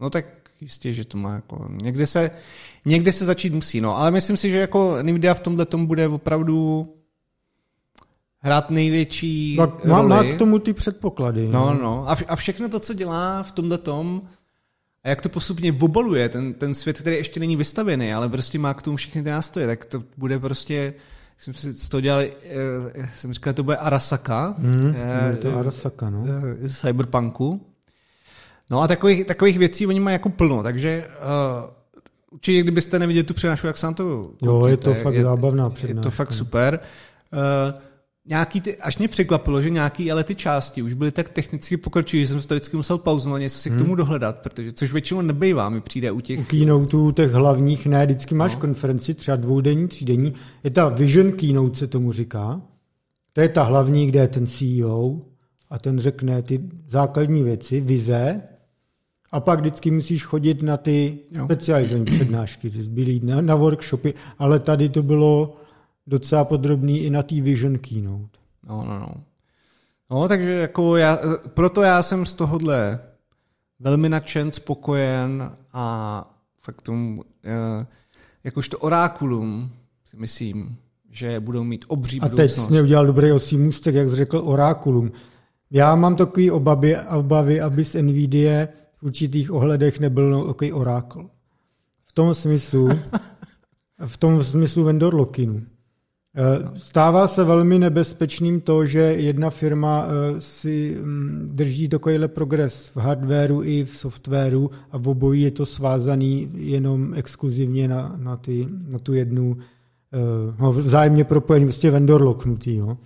No 0.00 0.10
tak 0.10 0.26
jistě, 0.60 0.92
že 0.92 1.04
to 1.04 1.18
má 1.18 1.34
jako, 1.34 1.68
někde 1.82 2.06
se, 2.06 2.30
někde 2.84 3.12
se 3.12 3.24
začít 3.24 3.54
musí, 3.54 3.80
no, 3.80 3.96
ale 3.96 4.10
myslím 4.10 4.36
si, 4.36 4.50
že 4.50 4.56
jako 4.56 4.96
Nvidia 5.02 5.34
v 5.34 5.40
tomhle 5.40 5.66
tom 5.66 5.86
bude 5.86 6.08
opravdu 6.08 6.86
hrát 8.38 8.70
největší 8.70 9.56
tak 9.56 9.84
má, 9.84 9.96
roli. 9.96 10.08
má 10.08 10.24
k 10.24 10.38
tomu 10.38 10.58
ty 10.58 10.72
předpoklady. 10.72 11.48
No, 11.48 11.74
no, 11.74 12.10
a, 12.10 12.16
a 12.28 12.36
všechno 12.36 12.68
to, 12.68 12.80
co 12.80 12.94
dělá 12.94 13.42
v 13.42 13.52
tomhle 13.52 13.78
tom, 13.78 14.22
a 15.04 15.08
jak 15.08 15.20
to 15.20 15.28
postupně 15.28 15.72
obaluje, 15.80 16.28
ten, 16.28 16.54
ten 16.54 16.74
svět, 16.74 16.98
který 16.98 17.16
ještě 17.16 17.40
není 17.40 17.56
vystavený, 17.56 18.14
ale 18.14 18.28
prostě 18.28 18.58
má 18.58 18.74
k 18.74 18.82
tomu 18.82 18.96
všechny 18.96 19.22
ty 19.22 19.30
nástroje, 19.30 19.66
tak 19.66 19.84
to 19.84 20.02
bude 20.16 20.38
prostě, 20.38 20.94
jsem 21.38 21.54
si 21.54 21.72
z 21.72 21.88
toho 21.88 22.00
dělal, 22.00 22.20
eh, 22.22 23.10
jsem 23.14 23.32
říkal, 23.32 23.52
to 23.52 23.62
bude 23.62 23.76
Arasaka. 23.76 24.54
Mm, 24.58 24.94
je 25.30 25.36
to 25.36 25.56
Arasaka, 25.56 26.10
no. 26.10 26.24
Eh, 26.62 26.68
z 26.68 26.80
Cyberpunku. 26.80 27.66
No 28.70 28.82
a 28.82 28.88
takových, 28.88 29.24
takových 29.24 29.58
věcí 29.58 29.86
oni 29.86 30.00
mají 30.00 30.14
jako 30.14 30.28
plno, 30.28 30.62
takže 30.62 31.06
uh, 31.06 31.70
určitě 32.30 32.60
kdybyste 32.60 32.98
neviděli 32.98 33.24
tu 33.24 33.34
přednášku, 33.34 33.66
jak 33.66 33.76
se 33.76 33.94
to 33.94 34.30
Jo, 34.42 34.66
je 34.66 34.76
to 34.76 34.94
fakt 34.94 35.14
je, 35.14 35.22
zábavná 35.22 35.70
přednáška. 35.70 35.98
Je 35.98 36.02
to 36.02 36.10
fakt 36.10 36.32
super. 36.32 36.80
Uh, 37.32 37.80
nějaký 38.26 38.60
ty, 38.60 38.76
až 38.76 38.98
mě 38.98 39.08
překvapilo, 39.08 39.62
že 39.62 39.70
nějaký 39.70 40.12
ale 40.12 40.24
ty 40.24 40.34
části 40.34 40.82
už 40.82 40.94
byly 40.94 41.12
tak 41.12 41.28
technicky 41.28 41.76
pokročilé, 41.76 42.20
že 42.20 42.28
jsem 42.28 42.40
se 42.40 42.48
to 42.48 42.54
vždycky 42.54 42.76
musel 42.76 42.98
pauznout, 42.98 43.40
něco 43.40 43.58
si 43.58 43.70
hmm. 43.70 43.78
k 43.78 43.82
tomu 43.82 43.94
dohledat, 43.94 44.38
protože 44.38 44.72
což 44.72 44.92
většinou 44.92 45.20
nebejvá, 45.20 45.68
mi 45.68 45.80
přijde 45.80 46.10
u 46.10 46.20
těch... 46.20 46.40
U 46.40 46.44
keynoteů 46.44 47.10
těch 47.10 47.32
hlavních, 47.32 47.86
ne, 47.86 48.06
vždycky 48.06 48.34
máš 48.34 48.54
no. 48.54 48.60
konferenci, 48.60 49.14
třeba 49.14 49.36
dvoudenní, 49.36 49.88
třídenní, 49.88 50.34
je 50.64 50.70
ta 50.70 50.88
Vision 50.88 51.32
Keynote 51.32 51.78
se 51.78 51.86
tomu 51.86 52.12
říká, 52.12 52.60
to 53.32 53.40
je 53.40 53.48
ta 53.48 53.62
hlavní, 53.62 54.06
kde 54.06 54.20
je 54.20 54.28
ten 54.28 54.46
CEO 54.46 55.20
a 55.70 55.78
ten 55.78 55.98
řekne 55.98 56.42
ty 56.42 56.60
základní 56.88 57.42
věci, 57.42 57.80
vize, 57.80 58.42
a 59.32 59.40
pak 59.40 59.60
vždycky 59.60 59.90
musíš 59.90 60.24
chodit 60.24 60.62
na 60.62 60.76
ty 60.76 61.18
specializované 61.44 62.04
přednášky, 62.04 62.70
ty 62.70 62.82
zbylý 62.82 63.20
na, 63.24 63.40
na 63.40 63.56
workshopy, 63.56 64.14
ale 64.38 64.58
tady 64.58 64.88
to 64.88 65.02
bylo 65.02 65.56
docela 66.06 66.44
podrobný 66.44 66.98
i 66.98 67.10
na 67.10 67.22
té 67.22 67.40
Vision 67.40 67.78
Keynote. 67.78 68.38
No, 68.68 68.84
no, 68.84 68.98
no. 68.98 69.14
No, 70.10 70.28
takže 70.28 70.50
jako 70.50 70.96
já, 70.96 71.18
proto 71.48 71.82
já 71.82 72.02
jsem 72.02 72.26
z 72.26 72.34
tohohle 72.34 73.00
velmi 73.80 74.08
nadšen, 74.08 74.52
spokojen 74.52 75.52
a 75.72 76.36
fakt 76.60 76.82
tomu, 76.82 77.24
eh, 77.44 77.86
jakožto 78.44 78.78
orákulum 78.78 79.70
si 80.04 80.16
myslím, 80.16 80.76
že 81.10 81.40
budou 81.40 81.64
mít 81.64 81.84
obří 81.88 82.20
A 82.20 82.28
teď 82.28 82.50
jsi 82.50 82.82
udělal 82.82 83.06
dobrý 83.06 83.32
osí 83.32 83.56
můstek, 83.56 83.94
jak 83.94 84.08
jsi 84.08 84.14
řekl, 84.14 84.42
orákulum. 84.44 85.12
Já 85.70 85.96
mám 85.96 86.16
takový 86.16 86.50
obavy, 86.50 86.96
obavy 86.98 87.60
aby 87.60 87.84
z 87.84 87.94
NVIDIA 88.02 88.68
v 88.96 89.02
určitých 89.02 89.52
ohledech 89.52 90.00
nebyl 90.00 90.46
takový 90.46 90.72
orákl. 90.72 91.30
V 92.06 92.12
tom 92.12 92.34
smyslu, 92.34 92.88
v 94.06 94.16
tom 94.16 94.44
smyslu 94.44 94.84
vendor 94.84 95.14
lockinu. 95.14 95.62
Eh, 96.36 96.78
stává 96.78 97.28
se 97.28 97.44
velmi 97.44 97.78
nebezpečným 97.78 98.60
to, 98.60 98.86
že 98.86 99.00
jedna 99.00 99.50
firma 99.50 100.06
eh, 100.06 100.40
si 100.40 100.98
mm, 101.02 101.50
drží 101.52 101.88
takovýhle 101.88 102.28
progres 102.28 102.90
v 102.94 102.96
hardwareu 102.96 103.62
i 103.62 103.84
v 103.84 103.96
softwaru 103.96 104.70
a 104.90 104.98
v 104.98 105.08
obojí 105.08 105.42
je 105.42 105.50
to 105.50 105.66
svázaný 105.66 106.50
jenom 106.54 107.14
exkluzivně 107.14 107.88
na, 107.88 108.14
na, 108.18 108.36
ty, 108.36 108.66
na 108.88 108.98
tu 108.98 109.14
jednu 109.14 109.56
eh, 110.12 110.54
no, 110.58 110.72
vzájemně 110.72 111.24
propojený, 111.24 111.64
vlastně 111.66 111.90
vendor 111.90 112.22
locknutý. 112.22 112.76
Jo. 112.76 112.96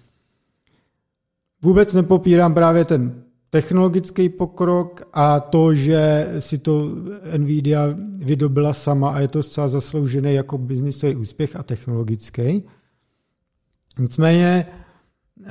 Vůbec 1.62 1.92
nepopírám 1.92 2.54
právě 2.54 2.84
ten 2.84 3.22
technologický 3.50 4.28
pokrok 4.28 5.02
a 5.12 5.40
to, 5.40 5.74
že 5.74 6.28
si 6.38 6.58
to 6.58 6.90
Nvidia 7.36 7.82
vydobila 8.18 8.72
sama 8.74 9.10
a 9.10 9.20
je 9.20 9.28
to 9.28 9.42
zcela 9.42 9.68
zasloužený 9.68 10.34
jako 10.34 10.58
biznisový 10.58 11.16
úspěch 11.16 11.56
a 11.56 11.62
technologický. 11.62 12.64
Nicméně 13.98 14.66
uh, 15.40 15.46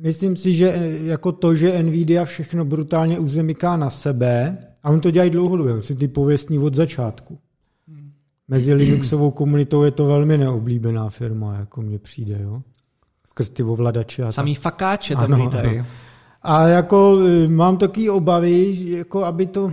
myslím 0.00 0.36
si, 0.36 0.54
že 0.54 0.72
eh, 0.72 0.98
jako 1.02 1.32
to, 1.32 1.54
že 1.54 1.82
Nvidia 1.82 2.24
všechno 2.24 2.64
brutálně 2.64 3.18
uzemyká 3.18 3.76
na 3.76 3.90
sebe, 3.90 4.58
a 4.82 4.90
on 4.90 5.00
to 5.00 5.10
dělají 5.10 5.30
dlouhodobě, 5.30 5.80
si 5.80 5.94
ty 5.94 6.08
pověstní 6.08 6.58
od 6.58 6.74
začátku. 6.74 7.38
Mezi 8.48 8.74
Linuxovou 8.74 9.30
komunitou 9.30 9.82
je 9.82 9.90
to 9.90 10.06
velmi 10.06 10.38
neoblíbená 10.38 11.08
firma, 11.08 11.56
jako 11.56 11.82
mně 11.82 11.98
přijde, 11.98 12.38
jo. 12.42 12.62
Skrz 13.26 13.48
ty 13.48 13.62
ovladače. 13.62 14.22
A 14.22 14.32
Samý 14.32 14.54
fakáče 14.54 15.16
tam 15.16 15.34
ano, 15.34 15.50
Ano. 15.58 15.86
A 16.42 16.68
jako 16.68 17.18
eh, 17.26 17.48
mám 17.48 17.76
takové 17.76 18.10
obavy, 18.10 18.76
jako 18.90 19.24
aby 19.24 19.46
to 19.46 19.72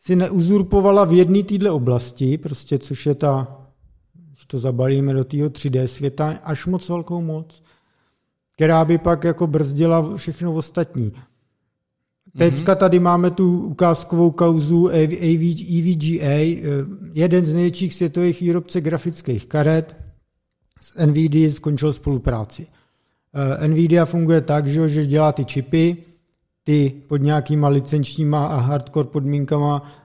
si 0.00 0.16
neuzurpovala 0.16 1.04
v 1.04 1.12
jedné 1.12 1.42
téhle 1.42 1.70
oblasti, 1.70 2.38
prostě, 2.38 2.78
což 2.78 3.06
je 3.06 3.14
ta 3.14 3.59
když 4.40 4.46
to 4.46 4.58
zabalíme 4.58 5.14
do 5.14 5.24
tého 5.24 5.48
3D 5.48 5.84
světa, 5.84 6.38
až 6.44 6.66
moc 6.66 6.88
velkou 6.88 7.22
moc, 7.22 7.62
která 8.54 8.84
by 8.84 8.98
pak 8.98 9.24
jako 9.24 9.46
brzdila 9.46 10.16
všechno 10.16 10.52
ostatní. 10.52 11.12
Teďka 12.38 12.74
tady 12.74 12.98
máme 13.00 13.30
tu 13.30 13.62
ukázkovou 13.62 14.30
kauzu 14.30 14.88
EVGA, 14.88 16.24
eh, 16.24 16.60
jeden 17.12 17.44
z 17.44 17.54
největších 17.54 17.94
světových 17.94 18.40
výrobce 18.40 18.80
grafických 18.80 19.46
karet 19.46 19.96
s 20.80 21.06
NVIDIA 21.06 21.50
skončil 21.50 21.92
spolupráci. 21.92 22.66
Eh, 23.34 23.68
NVIDIA 23.68 24.04
funguje 24.04 24.40
tak, 24.40 24.68
že 24.68 25.06
dělá 25.06 25.32
ty 25.32 25.44
čipy, 25.44 25.96
ty 26.64 27.02
pod 27.08 27.16
nějakýma 27.16 27.68
licenčníma 27.68 28.46
a 28.46 28.56
hardcore 28.56 29.08
podmínkama 29.08 29.99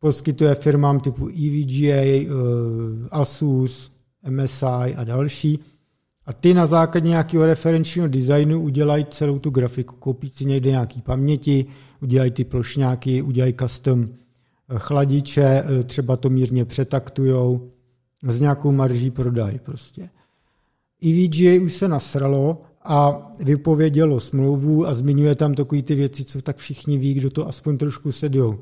poskytuje 0.00 0.54
firmám 0.54 1.00
typu 1.00 1.28
EVGA, 1.28 2.02
eh, 2.02 2.28
Asus, 3.10 3.92
MSI 4.28 4.94
a 4.96 5.04
další. 5.04 5.58
A 6.26 6.32
ty 6.32 6.54
na 6.54 6.66
základě 6.66 7.08
nějakého 7.08 7.46
referenčního 7.46 8.08
designu 8.08 8.62
udělají 8.62 9.06
celou 9.10 9.38
tu 9.38 9.50
grafiku. 9.50 9.96
Koupí 9.96 10.28
si 10.28 10.44
někde 10.44 10.70
nějaký 10.70 11.02
paměti, 11.02 11.66
udělají 12.02 12.30
ty 12.30 12.44
plošňáky, 12.44 13.22
udělají 13.22 13.54
custom 13.60 14.04
eh, 14.04 14.74
chladiče, 14.78 15.42
eh, 15.42 15.82
třeba 15.84 16.16
to 16.16 16.30
mírně 16.30 16.64
přetaktujou, 16.64 17.70
s 18.22 18.40
nějakou 18.40 18.72
marží 18.72 19.10
prodají 19.10 19.58
prostě. 19.58 20.08
EVGA 21.02 21.62
už 21.62 21.76
se 21.76 21.88
nasralo 21.88 22.62
a 22.84 23.28
vypovědělo 23.38 24.20
smlouvu 24.20 24.86
a 24.86 24.94
zmiňuje 24.94 25.34
tam 25.34 25.54
takové 25.54 25.82
ty 25.82 25.94
věci, 25.94 26.24
co 26.24 26.42
tak 26.42 26.56
všichni 26.56 26.98
ví, 26.98 27.14
kdo 27.14 27.30
to 27.30 27.48
aspoň 27.48 27.76
trošku 27.76 28.12
sedou 28.12 28.58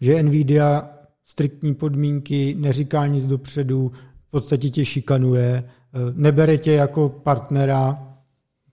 že 0.00 0.22
Nvidia 0.22 0.90
striktní 1.26 1.74
podmínky, 1.74 2.56
neříká 2.58 3.06
nic 3.06 3.26
dopředu, 3.26 3.92
v 4.28 4.30
podstatě 4.30 4.70
tě 4.70 4.84
šikanuje, 4.84 5.64
eh, 5.64 5.98
nebere 6.14 6.58
tě 6.58 6.72
jako 6.72 7.08
partnera, 7.08 8.14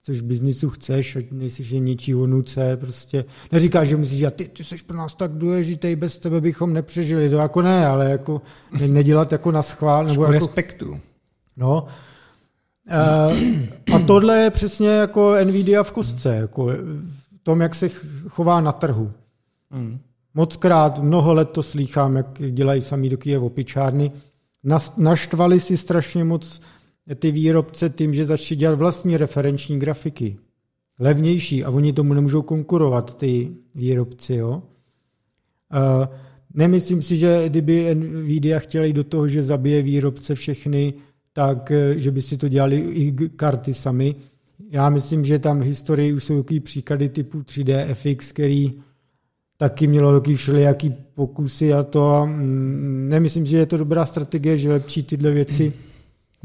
což 0.02 0.20
v 0.20 0.24
biznisu 0.24 0.70
chceš, 0.70 1.16
ať 1.16 1.24
nejsi 1.30 1.64
že 1.64 1.78
ničího 1.78 2.26
nuce, 2.26 2.76
prostě 2.76 3.24
neříká, 3.52 3.84
že 3.84 3.96
musíš 3.96 4.18
dělat, 4.18 4.34
ty, 4.34 4.48
ty 4.48 4.64
jsi 4.64 4.76
pro 4.86 4.96
nás 4.96 5.14
tak 5.14 5.32
důležitý, 5.32 5.96
bez 5.96 6.18
tebe 6.18 6.40
bychom 6.40 6.72
nepřežili, 6.72 7.30
to 7.30 7.36
jako 7.36 7.62
ne, 7.62 7.86
ale 7.86 8.10
jako 8.10 8.42
ne, 8.80 8.88
nedělat 8.88 9.32
jako 9.32 9.52
na 9.52 9.62
schvál. 9.62 10.04
Nebo 10.04 10.22
jako, 10.22 10.32
respektu. 10.32 11.00
No. 11.56 11.86
Uh, 12.90 13.94
a 13.94 13.98
tohle 14.06 14.38
je 14.38 14.50
přesně 14.50 14.88
jako 14.88 15.34
Nvidia 15.44 15.82
v 15.82 15.92
kostce, 15.92 16.34
jako 16.34 16.66
v 16.66 17.38
tom, 17.42 17.60
jak 17.60 17.74
se 17.74 17.88
chová 18.28 18.60
na 18.60 18.72
trhu. 18.72 19.12
Mm. 19.70 19.98
Moc 20.34 20.56
krát, 20.56 21.02
mnoho 21.02 21.34
let 21.34 21.50
to 21.50 21.62
slýchám, 21.62 22.16
jak 22.16 22.38
dělají 22.50 22.80
sami 22.80 23.08
do 23.08 23.16
Kyjev 23.16 23.42
opičárny. 23.42 24.12
Naštvali 24.96 25.60
si 25.60 25.76
strašně 25.76 26.24
moc 26.24 26.60
ty 27.14 27.30
výrobce 27.30 27.90
tím, 27.90 28.14
že 28.14 28.26
začali 28.26 28.56
dělat 28.56 28.78
vlastní 28.78 29.16
referenční 29.16 29.78
grafiky. 29.78 30.36
Levnější 30.98 31.64
a 31.64 31.70
oni 31.70 31.92
tomu 31.92 32.14
nemůžou 32.14 32.42
konkurovat, 32.42 33.16
ty 33.16 33.52
výrobci. 33.74 34.34
Jo? 34.34 34.62
Nemyslím 36.54 37.02
si, 37.02 37.16
že 37.16 37.48
kdyby 37.48 37.94
Nvidia 37.94 38.58
chtěla 38.58 38.84
jít 38.84 38.92
do 38.92 39.04
toho, 39.04 39.28
že 39.28 39.42
zabije 39.42 39.82
výrobce 39.82 40.34
všechny, 40.34 40.94
tak 41.32 41.72
že 41.96 42.10
by 42.10 42.22
si 42.22 42.36
to 42.36 42.48
dělali 42.48 42.76
i 42.76 43.12
karty 43.36 43.74
sami. 43.74 44.14
Já 44.70 44.90
myslím, 44.90 45.24
že 45.24 45.38
tam 45.38 45.58
v 45.58 45.62
historii 45.62 46.12
už 46.12 46.24
jsou 46.24 46.42
takový 46.42 46.60
příklady 46.60 47.08
typu 47.08 47.40
3D 47.40 47.94
FX, 47.94 48.32
který 48.32 48.72
taky 49.62 49.86
mělo 49.86 50.20
taky 50.20 50.34
všelijaký 50.34 50.94
pokusy 51.14 51.72
a 51.72 51.82
to. 51.82 52.26
Mm, 52.26 53.06
nemyslím, 53.08 53.46
že 53.46 53.56
je 53.58 53.66
to 53.66 53.76
dobrá 53.76 54.06
strategie, 54.06 54.58
že 54.58 54.72
lepší 54.72 55.02
tyhle 55.02 55.30
věci 55.30 55.72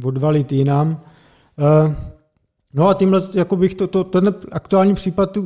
odvalit 0.04 0.52
jinam. 0.52 1.02
Eh, 1.60 1.96
no 2.74 2.88
a 2.88 2.94
tímhle, 2.94 3.22
jako 3.34 3.56
bych 3.56 3.76
to, 3.76 3.88
to, 3.88 4.04
ten 4.04 4.36
aktuální 4.52 4.96
případ 4.96 5.38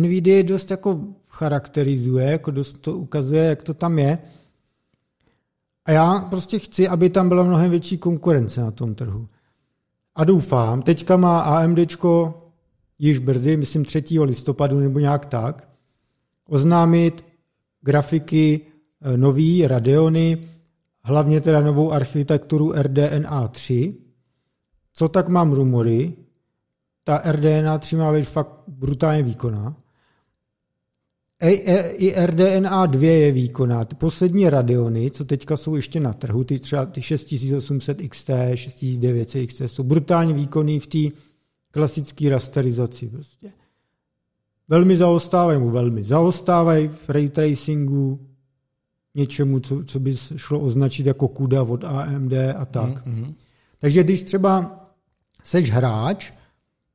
NVIDIA 0.00 0.42
dost 0.42 0.70
jako 0.70 1.00
charakterizuje, 1.28 2.26
jako 2.30 2.50
dost 2.50 2.78
to 2.80 2.98
ukazuje, 2.98 3.44
jak 3.44 3.62
to 3.62 3.74
tam 3.74 3.98
je. 3.98 4.18
A 5.84 5.90
já 5.90 6.18
prostě 6.20 6.58
chci, 6.58 6.88
aby 6.88 7.10
tam 7.10 7.28
byla 7.28 7.42
mnohem 7.42 7.70
větší 7.70 7.98
konkurence 7.98 8.60
na 8.60 8.70
tom 8.70 8.94
trhu. 8.94 9.28
A 10.14 10.24
doufám, 10.24 10.82
teďka 10.82 11.16
má 11.16 11.40
AMDčko 11.40 12.42
již 12.98 13.18
brzy, 13.18 13.56
myslím 13.56 13.84
3. 13.84 14.04
listopadu 14.20 14.80
nebo 14.80 14.98
nějak 14.98 15.26
tak, 15.26 15.73
oznámit 16.48 17.24
grafiky 17.80 18.60
eh, 18.60 19.16
nový 19.16 19.66
Radeony, 19.66 20.48
hlavně 21.02 21.40
teda 21.40 21.60
novou 21.60 21.92
architekturu 21.92 22.72
RDNA 22.72 23.48
3. 23.48 23.94
Co 24.92 25.08
tak 25.08 25.28
mám 25.28 25.52
rumory, 25.52 26.12
ta 27.04 27.22
RDNA 27.32 27.78
3 27.78 27.96
má 27.96 28.12
být 28.12 28.24
fakt 28.24 28.62
brutálně 28.68 29.22
výkonná. 29.22 29.76
I 31.40 32.26
RDNA 32.26 32.86
2 32.86 33.10
je 33.10 33.32
výkonná. 33.32 33.84
Ty 33.84 33.94
poslední 33.94 34.50
Radeony, 34.50 35.10
co 35.10 35.24
teďka 35.24 35.56
jsou 35.56 35.76
ještě 35.76 36.00
na 36.00 36.12
trhu, 36.12 36.44
ty 36.44 36.58
třeba 36.58 36.86
ty 36.86 37.02
6800 37.02 38.02
XT, 38.08 38.30
6900 38.54 39.46
XT, 39.46 39.60
jsou 39.60 39.82
brutálně 39.82 40.34
výkonný 40.34 40.80
v 40.80 40.86
té 40.86 41.16
klasické 41.70 42.28
rasterizaci. 42.30 43.08
Prostě. 43.08 43.52
Velmi 44.68 44.96
zaostávají, 44.96 45.60
velmi 45.70 46.04
zaostávají 46.04 46.88
v 46.88 47.08
ray 47.08 47.28
tracingu, 47.28 48.20
něčemu, 49.14 49.60
co, 49.60 49.84
co 49.84 50.00
by 50.00 50.16
šlo 50.36 50.60
označit 50.60 51.06
jako 51.06 51.28
kuda 51.28 51.62
od 51.62 51.84
AMD 51.84 52.32
a 52.56 52.64
tak. 52.64 53.06
Mm-hmm. 53.06 53.34
Takže 53.78 54.04
když 54.04 54.22
třeba 54.22 54.80
seš 55.42 55.70
hráč, 55.70 56.32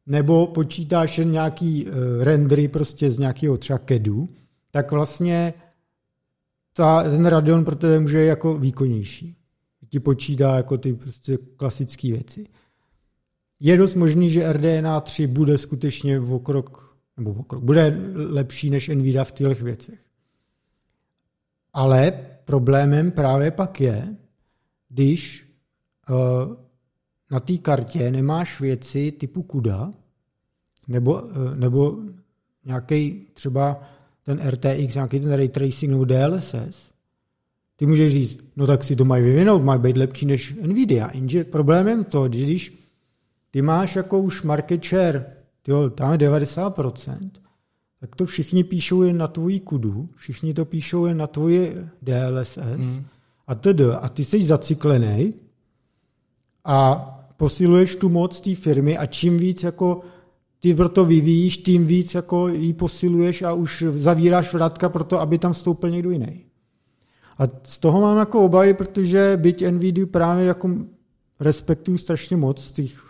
nebo 0.06 0.48
počítáš 0.48 1.18
jen 1.18 1.32
nějaký 1.32 1.86
uh, 1.86 1.94
rendery 2.24 2.68
prostě 2.68 3.12
z 3.12 3.20
nějakého 3.20 3.58
třeba 3.58 3.80
CADu, 3.80 4.30
tak 4.72 4.92
vlastně 4.92 5.54
ta, 6.74 7.04
ten 7.04 7.26
Radeon 7.26 7.66
pro 7.66 7.76
tebe 7.76 8.00
může 8.00 8.26
jako 8.26 8.58
výkonnější. 8.58 9.36
Ti 9.90 10.00
počítá 10.00 10.56
jako 10.56 10.78
ty 10.78 10.94
prostě 10.94 11.38
klasické 11.56 12.12
věci. 12.12 12.46
Je 13.60 13.78
dost 13.78 13.96
možný, 13.96 14.30
že 14.30 14.54
RDNA 14.54 15.02
3 15.02 15.28
bude 15.28 15.58
skutečně 15.58 16.20
v 16.20 16.34
okrok, 16.34 16.89
nebo 17.20 17.32
okrok, 17.32 17.64
bude 17.64 17.98
lepší 18.16 18.70
než 18.70 18.88
NVIDIA 18.88 19.24
v 19.24 19.32
těchto 19.32 19.64
věcech. 19.64 20.00
Ale 21.74 22.14
problémem 22.46 23.12
právě 23.12 23.52
pak 23.52 23.82
je, 23.82 24.16
když 24.90 25.50
uh, 26.10 26.56
na 27.32 27.40
té 27.40 27.58
kartě 27.58 28.12
nemáš 28.12 28.60
věci 28.62 29.12
typu 29.12 29.46
CUDA, 29.52 29.94
nebo, 30.88 31.22
uh, 31.22 31.56
nebo 31.56 31.98
nějaký 32.66 33.28
třeba 33.34 33.84
ten 34.24 34.40
RTX, 34.50 34.96
nějaký 34.96 35.20
ten 35.20 35.34
ray 35.34 35.50
tracing 35.50 35.92
nebo 35.92 36.06
DLSS, 36.06 36.92
ty 37.76 37.86
můžeš 37.86 38.14
říct, 38.14 38.40
no 38.56 38.68
tak 38.68 38.84
si 38.84 38.96
to 38.96 39.06
mají 39.06 39.24
vyvinout, 39.24 39.64
mají 39.64 39.82
být 39.82 39.98
lepší 39.98 40.26
než 40.26 40.56
Nvidia. 40.62 41.10
Jenže 41.14 41.44
problémem 41.44 42.04
to, 42.04 42.30
že 42.34 42.44
když 42.44 42.80
ty 43.52 43.62
máš 43.62 43.96
jako 43.96 44.20
už 44.20 44.44
market 44.44 44.86
share, 44.86 45.26
tyjo, 45.62 45.90
tam 45.90 46.12
je 46.12 46.18
90%, 46.18 47.30
tak 48.00 48.16
to 48.16 48.26
všichni 48.26 48.64
píšou 48.64 49.02
jen 49.02 49.18
na 49.18 49.28
tvoji 49.28 49.60
kudu, 49.60 50.10
všichni 50.16 50.54
to 50.54 50.66
píšou 50.66 51.06
jen 51.06 51.18
na 51.18 51.28
tvoje 51.28 51.90
DLSS 52.02 52.58
mm. 52.78 53.06
a 53.48 53.56
td. 53.56 53.82
A 54.02 54.10
ty 54.10 54.24
jsi 54.24 54.44
zacyklený 54.44 55.34
a 56.66 57.06
posiluješ 57.38 57.96
tu 57.96 58.10
moc 58.10 58.42
té 58.42 58.56
firmy 58.56 58.98
a 58.98 59.06
čím 59.06 59.38
víc 59.38 59.64
jako 59.64 60.02
ty 60.60 60.74
proto 60.74 61.06
vyvíjíš, 61.06 61.58
tím 61.58 61.86
víc 61.86 62.16
jako 62.16 62.48
ji 62.48 62.74
posiluješ 62.74 63.42
a 63.42 63.54
už 63.54 63.84
zavíráš 63.90 64.54
vrátka 64.54 64.90
pro 64.90 65.04
to, 65.04 65.20
aby 65.20 65.38
tam 65.38 65.54
vstoupil 65.54 65.90
někdo 65.90 66.12
jiný. 66.12 66.46
A 67.38 67.44
z 67.64 67.80
toho 67.80 68.02
mám 68.02 68.18
jako 68.18 68.46
obavy, 68.46 68.74
protože 68.74 69.38
byť 69.38 69.68
NVIDIA 69.72 70.06
právě 70.06 70.46
jako 70.46 70.70
respektuju 71.40 71.98
strašně 71.98 72.38
moc 72.38 72.72
těch 72.72 73.09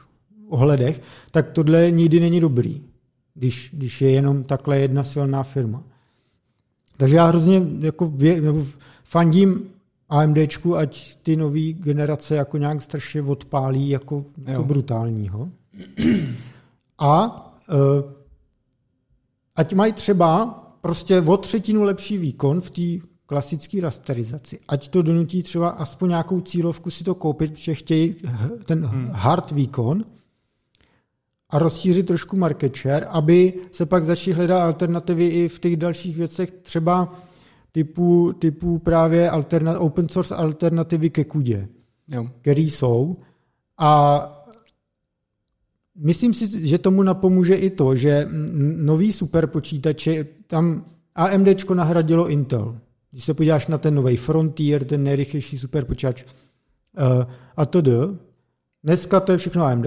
ohledech, 0.50 1.02
tak 1.32 1.50
tohle 1.52 1.92
nikdy 1.92 2.20
není 2.20 2.40
dobrý 2.40 2.82
když, 3.40 3.70
když 3.74 4.02
je 4.02 4.12
jenom 4.12 4.44
takhle 4.44 4.80
jedna 4.80 5.04
silná 5.04 5.44
firma. 5.44 5.84
Takže 6.98 7.16
já 7.16 7.26
hrozně 7.26 7.62
jako 7.80 8.06
vě, 8.08 8.42
nebo 8.42 8.66
fandím 9.04 9.70
AMDčku, 10.10 10.76
ať 10.76 11.18
ty 11.24 11.36
nové 11.36 11.72
generace 11.74 12.36
jako 12.36 12.58
nějak 12.58 12.82
strašně 12.82 13.22
odpálí 13.22 13.90
jako 13.90 14.26
něco 14.38 14.64
brutálního. 14.64 15.50
A 16.98 17.46
uh, 17.70 18.12
ať 19.56 19.74
mají 19.74 19.94
třeba 19.94 20.48
prostě 20.82 21.22
o 21.22 21.38
třetinu 21.38 21.84
lepší 21.84 22.18
výkon 22.18 22.62
v 22.62 22.70
té 22.70 23.08
klasické 23.26 23.82
rasterizaci. 23.82 24.60
Ať 24.68 24.90
to 24.90 25.02
donutí 25.02 25.44
třeba 25.44 25.70
aspoň 25.70 26.10
nějakou 26.10 26.42
cílovku 26.42 26.90
si 26.90 27.04
to 27.04 27.16
koupit, 27.16 27.52
protože 27.52 27.76
chtějí 27.76 28.16
ten 28.66 28.86
hmm. 28.86 29.10
hard 29.14 29.52
výkon, 29.52 30.06
a 31.50 31.60
rozšířit 31.60 32.06
trošku 32.06 32.38
market 32.38 32.78
share, 32.78 33.06
aby 33.06 33.54
se 33.72 33.86
pak 33.86 34.04
začaly 34.04 34.36
hledat 34.36 34.62
alternativy 34.62 35.28
i 35.28 35.48
v 35.48 35.60
těch 35.60 35.78
dalších 35.78 36.18
věcech, 36.18 36.52
třeba 36.52 37.16
typu, 37.72 38.34
typu 38.40 38.80
právě 38.80 39.30
alternat, 39.30 39.78
open 39.80 40.10
source 40.10 40.36
alternativy 40.36 41.10
ke 41.10 41.24
kudě, 41.24 41.68
jo. 42.08 42.30
který 42.42 42.70
jsou. 42.70 43.18
A 43.78 44.22
myslím 45.96 46.34
si, 46.34 46.68
že 46.68 46.78
tomu 46.78 47.04
napomůže 47.04 47.56
i 47.56 47.70
to, 47.70 47.96
že 47.96 48.28
nový 48.78 49.12
superpočítače, 49.12 50.26
tam 50.48 50.86
AMD 51.16 51.70
nahradilo 51.74 52.30
Intel. 52.30 52.78
Když 53.12 53.26
se 53.26 53.34
podíváš 53.34 53.68
na 53.68 53.78
ten 53.78 53.96
nový 53.96 54.18
Frontier, 54.18 54.86
ten 54.86 55.04
nejrychlejší 55.04 55.58
superpočítač 55.58 56.24
uh, 56.24 57.32
a 57.58 57.66
to 57.66 57.82
dneska 58.84 59.20
to 59.20 59.32
je 59.32 59.38
všechno 59.38 59.64
AMD. 59.64 59.86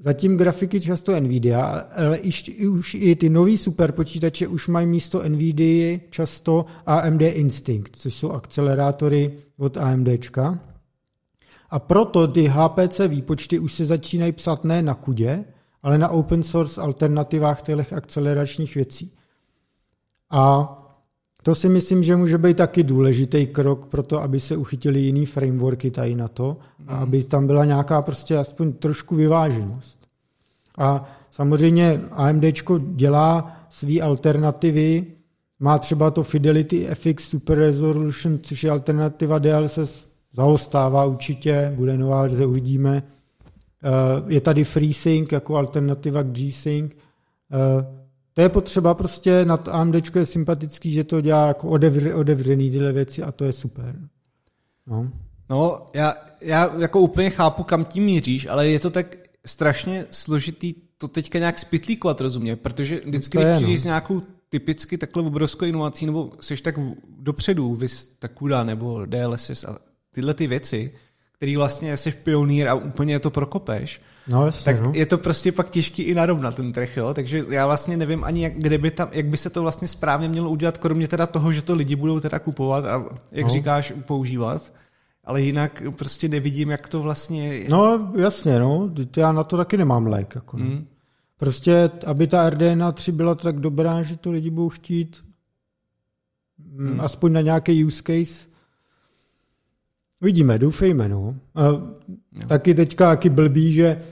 Zatím 0.00 0.36
grafiky 0.36 0.80
často 0.80 1.20
Nvidia, 1.20 1.64
ale 1.96 2.16
i, 2.16 2.66
už 2.66 2.94
i 2.94 3.16
ty 3.16 3.28
nový 3.28 3.56
superpočítače 3.56 4.48
už 4.48 4.68
mají 4.68 4.86
místo 4.86 5.28
Nvidia 5.28 5.98
často 6.10 6.66
AMD 6.86 7.22
Instinct, 7.22 7.96
což 7.96 8.14
jsou 8.14 8.30
akcelerátory 8.32 9.38
od 9.58 9.76
AMDčka. 9.76 10.58
A 11.70 11.78
proto 11.78 12.28
ty 12.28 12.46
HPC 12.46 13.00
výpočty 13.08 13.58
už 13.58 13.72
se 13.72 13.84
začínají 13.84 14.32
psat 14.32 14.64
ne 14.64 14.82
na 14.82 14.94
kudě, 14.94 15.44
ale 15.82 15.98
na 15.98 16.08
open 16.08 16.42
source 16.42 16.80
alternativách 16.80 17.62
těch 17.62 17.92
akceleračních 17.92 18.74
věcí. 18.74 19.12
A 20.30 20.68
to 21.46 21.54
si 21.54 21.68
myslím, 21.68 22.02
že 22.02 22.16
může 22.16 22.38
být 22.38 22.56
taky 22.56 22.82
důležitý 22.82 23.46
krok 23.46 23.86
pro 23.86 24.02
to, 24.02 24.22
aby 24.22 24.40
se 24.40 24.56
uchytili 24.56 25.00
jiný 25.00 25.26
frameworky 25.26 25.90
tady 25.90 26.14
na 26.14 26.28
to 26.28 26.56
a 26.86 26.94
mhm. 26.94 27.02
aby 27.02 27.24
tam 27.24 27.46
byla 27.46 27.64
nějaká 27.64 28.02
prostě 28.02 28.36
aspoň 28.36 28.72
trošku 28.72 29.16
vyváženost. 29.16 29.98
A 30.78 31.08
samozřejmě 31.30 32.00
AMD 32.12 32.44
dělá 32.94 33.56
své 33.70 34.00
alternativy, 34.00 35.06
má 35.60 35.78
třeba 35.78 36.10
to 36.10 36.22
Fidelity 36.22 36.88
FX 36.94 37.28
Super 37.28 37.58
Resolution, 37.58 38.38
což 38.42 38.64
je 38.64 38.70
alternativa 38.70 39.38
DLSS, 39.38 40.06
zaostává 40.32 41.04
určitě, 41.04 41.72
bude 41.76 41.98
nová 41.98 42.22
verze, 42.22 42.46
uvidíme. 42.46 43.02
Eh, 43.02 43.88
je 44.26 44.40
tady 44.40 44.64
FreeSync 44.64 45.32
jako 45.32 45.56
alternativa 45.56 46.22
k 46.22 46.32
G-Sync. 46.32 46.92
To 48.36 48.42
je 48.42 48.48
potřeba 48.48 48.94
prostě, 48.94 49.44
na 49.44 49.54
AMD 49.54 50.16
je 50.16 50.26
sympatický, 50.26 50.92
že 50.92 51.04
to 51.04 51.20
dělá 51.20 51.46
jako 51.46 51.68
odevře, 51.68 52.14
otevřený 52.14 52.70
tyhle 52.70 52.92
věci 52.92 53.22
a 53.22 53.32
to 53.32 53.44
je 53.44 53.52
super. 53.52 53.96
No. 54.86 55.12
No, 55.50 55.86
já, 55.94 56.14
já 56.40 56.74
jako 56.78 57.00
úplně 57.00 57.30
chápu, 57.30 57.62
kam 57.62 57.84
tím 57.84 58.04
míříš, 58.04 58.46
ale 58.46 58.68
je 58.68 58.80
to 58.80 58.90
tak 58.90 59.16
strašně 59.46 60.06
složitý 60.10 60.74
to 60.98 61.08
teďka 61.08 61.38
nějak 61.38 61.58
spitlíkovat, 61.58 62.20
rozumě, 62.20 62.56
protože 62.56 63.00
vždycky, 63.04 63.38
když 63.38 63.56
přijdeš 63.56 63.78
no. 63.78 63.82
s 63.82 63.84
nějakou 63.84 64.22
typicky 64.48 64.98
takhle 64.98 65.22
obrovskou 65.22 65.64
inovací, 65.64 66.06
nebo 66.06 66.32
jsi 66.40 66.56
tak 66.56 66.74
dopředu, 67.18 67.74
vys 67.74 68.06
Takuda 68.18 68.64
nebo 68.64 69.06
DLSS 69.06 69.64
a 69.64 69.78
tyhle 70.14 70.34
ty 70.34 70.46
věci, 70.46 70.92
který 71.32 71.56
vlastně 71.56 71.96
jsi 71.96 72.12
pionýr 72.12 72.68
a 72.68 72.74
úplně 72.74 73.20
to 73.20 73.30
prokopeš, 73.30 74.00
no, 74.28 74.46
jasně, 74.46 74.64
tak 74.64 74.82
no. 74.82 74.92
je 74.94 75.06
to 75.06 75.18
prostě 75.18 75.52
pak 75.52 75.70
těžký 75.70 76.02
i 76.02 76.14
narovnat 76.14 76.54
ten 76.54 76.72
trh, 76.72 76.96
jo? 76.96 77.14
takže 77.14 77.44
já 77.48 77.66
vlastně 77.66 77.96
nevím 77.96 78.24
ani, 78.24 78.42
jak, 78.42 78.52
kde 78.54 78.78
by 78.78 78.90
tam, 78.90 79.08
jak 79.12 79.26
by 79.26 79.36
se 79.36 79.50
to 79.50 79.62
vlastně 79.62 79.88
správně 79.88 80.28
mělo 80.28 80.50
udělat, 80.50 80.78
kromě 80.78 81.08
teda 81.08 81.26
toho, 81.26 81.52
že 81.52 81.62
to 81.62 81.74
lidi 81.74 81.96
budou 81.96 82.20
teda 82.20 82.38
kupovat 82.38 82.84
a, 82.84 83.04
jak 83.32 83.44
no. 83.44 83.50
říkáš, 83.50 83.92
používat, 84.04 84.72
ale 85.24 85.42
jinak 85.42 85.82
prostě 85.98 86.28
nevidím, 86.28 86.70
jak 86.70 86.88
to 86.88 87.02
vlastně... 87.02 87.64
No 87.68 88.12
jasně, 88.16 88.58
no, 88.58 88.90
já 89.16 89.32
na 89.32 89.44
to 89.44 89.56
taky 89.56 89.76
nemám 89.76 90.06
lék. 90.06 90.34
Jako, 90.34 90.56
no. 90.56 90.64
mm. 90.64 90.86
Prostě, 91.36 91.90
aby 92.06 92.26
ta 92.26 92.50
RDNA 92.50 92.92
3 92.92 93.12
byla 93.12 93.34
tak 93.34 93.60
dobrá, 93.60 94.02
že 94.02 94.16
to 94.16 94.30
lidi 94.30 94.50
budou 94.50 94.68
chtít 94.68 95.24
mm. 96.58 97.00
aspoň 97.00 97.32
na 97.32 97.40
nějaký 97.40 97.84
use 97.84 98.02
case, 98.02 98.56
Vidíme, 100.20 100.58
doufejme, 100.58 101.08
no. 101.08 101.34
A 101.54 101.62
taky 102.46 102.74
teďka 102.74 103.08
taky 103.08 103.28
blbý, 103.28 103.72
že 103.72 104.02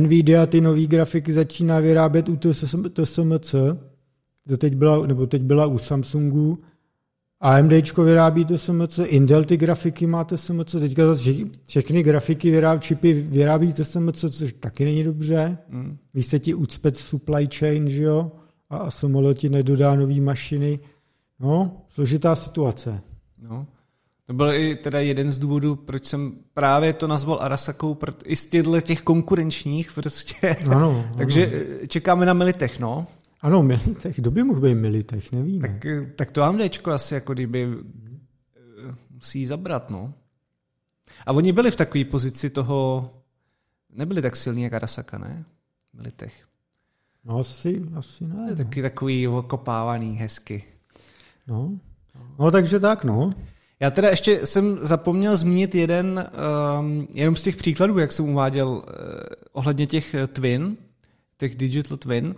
Nvidia 0.00 0.46
ty 0.46 0.60
nové 0.60 0.86
grafiky 0.86 1.32
začíná 1.32 1.80
vyrábět 1.80 2.28
u 2.28 2.36
TSMC, 2.36 3.54
to 4.48 4.56
teď 4.56 4.74
byla, 4.74 5.06
nebo 5.06 5.26
teď 5.26 5.42
byla 5.42 5.66
u 5.66 5.78
Samsungu, 5.78 6.58
AMDčko 7.40 8.02
vyrábí 8.02 8.44
TSMC, 8.44 8.98
Intel 9.04 9.44
ty 9.44 9.56
grafiky 9.56 10.06
má 10.06 10.24
TSMC, 10.24 10.72
teďka 10.72 11.06
zase 11.06 11.30
všechny 11.66 12.02
grafiky 12.02 12.50
vyrábí, 12.50 12.80
čipy 12.80 13.12
vyrábí 13.12 13.72
TSMC, 13.72 14.24
což 14.30 14.52
taky 14.52 14.84
není 14.84 15.04
dobře. 15.04 15.58
Mm. 15.68 15.96
Když 16.12 16.26
se 16.26 16.38
ti 16.38 16.54
ucpet 16.54 16.96
supply 16.96 17.48
chain, 17.54 17.88
že 17.88 18.02
jo, 18.02 18.32
a 18.70 18.76
ASML 18.76 19.34
ti 19.34 19.48
nedodá 19.48 19.94
nové 19.94 20.20
mašiny. 20.20 20.78
No, 21.40 21.82
složitá 21.88 22.36
situace. 22.36 23.00
No. 23.42 23.66
To 24.26 24.32
byl 24.32 24.52
i 24.52 24.76
teda 24.76 25.00
jeden 25.00 25.32
z 25.32 25.38
důvodů, 25.38 25.76
proč 25.76 26.06
jsem 26.06 26.32
právě 26.54 26.92
to 26.92 27.06
nazval 27.06 27.38
Arasakou, 27.42 27.98
i 28.24 28.36
z 28.36 28.46
těchto 28.46 28.80
těch 28.80 29.02
konkurenčních 29.02 29.92
prostě. 29.92 30.56
Ano, 30.66 30.76
ano. 30.76 31.10
Takže 31.16 31.66
čekáme 31.88 32.26
na 32.26 32.32
Militech, 32.32 32.80
no. 32.80 33.06
Ano, 33.40 33.62
Militech, 33.62 34.16
kdo 34.16 34.30
by 34.30 34.44
mohl 34.44 34.60
být 34.60 34.74
Militech, 34.74 35.32
nevíme. 35.32 35.68
Tak, 35.68 35.86
tak 36.16 36.30
to 36.30 36.42
AMDčko 36.42 36.90
asi 36.90 37.14
jako 37.14 37.32
kdyby 37.32 37.68
eh, 37.72 38.94
musí 39.10 39.46
zabrat, 39.46 39.90
no. 39.90 40.14
A 41.26 41.32
oni 41.32 41.52
byli 41.52 41.70
v 41.70 41.76
takové 41.76 42.04
pozici 42.04 42.50
toho, 42.50 43.10
nebyli 43.90 44.22
tak 44.22 44.36
silní 44.36 44.62
jak 44.62 44.72
Arasaka, 44.72 45.18
ne? 45.18 45.44
Militech. 45.92 46.44
No 47.24 47.38
asi, 47.38 47.82
asi 47.96 48.24
ne. 48.24 48.46
No. 48.50 48.56
Taky 48.56 48.82
takový 48.82 49.28
okopávaný, 49.28 50.16
hezky. 50.16 50.64
No. 51.46 51.78
no, 52.38 52.50
takže 52.50 52.80
tak, 52.80 53.04
no. 53.04 53.32
Já 53.84 53.90
teda 53.90 54.08
ještě 54.08 54.46
jsem 54.46 54.78
zapomněl 54.80 55.36
zmínit 55.36 55.74
jeden, 55.74 56.30
um, 56.80 57.08
jenom 57.14 57.36
z 57.36 57.42
těch 57.42 57.56
příkladů, 57.56 57.98
jak 57.98 58.12
jsem 58.12 58.28
uváděl 58.28 58.68
uh, 58.68 58.82
ohledně 59.52 59.86
těch 59.86 60.14
eh, 60.14 60.26
twin, 60.26 60.76
těch 61.38 61.56
digital 61.56 61.96
twin, 61.96 62.34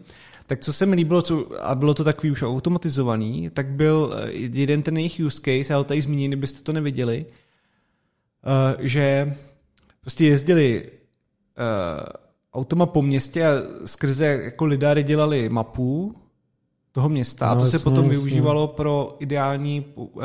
tak 0.47 0.61
co 0.61 0.72
se 0.72 0.86
mi 0.86 0.97
líbilo, 0.97 1.22
co, 1.22 1.62
a 1.62 1.74
bylo 1.74 1.94
to 1.94 2.05
takový 2.05 2.30
už 2.30 2.42
automatizovaný, 2.42 3.51
tak 3.51 3.66
byl 3.66 4.14
eh, 4.16 4.30
jeden 4.32 4.82
ten 4.82 4.97
jejich 4.97 5.20
use 5.26 5.40
case, 5.40 5.72
já 5.72 5.76
ho 5.76 5.84
tady 5.84 6.03
zmíním, 6.03 6.30
kdybyste 6.30 6.62
to 6.62 6.72
neviděli, 6.72 7.26
uh, 7.26 8.80
že 8.80 9.36
prostě 10.01 10.26
jezdili 10.26 10.90
uh, 10.90 12.07
automa 12.55 12.86
po 12.86 13.03
městě 13.03 13.47
a 13.47 13.51
skrze 13.84 14.26
jako 14.44 14.64
lidé 14.64 15.03
dělali 15.03 15.49
mapu 15.49 16.14
toho 16.97 17.09
města 17.09 17.47
no, 17.47 17.53
a 17.53 17.55
to 17.55 17.61
jasně, 17.61 17.78
se 17.78 17.84
potom 17.84 18.05
jasně. 18.05 18.11
využívalo 18.11 18.66
pro 18.68 19.16
ideální 19.20 19.84
uh, 19.94 20.22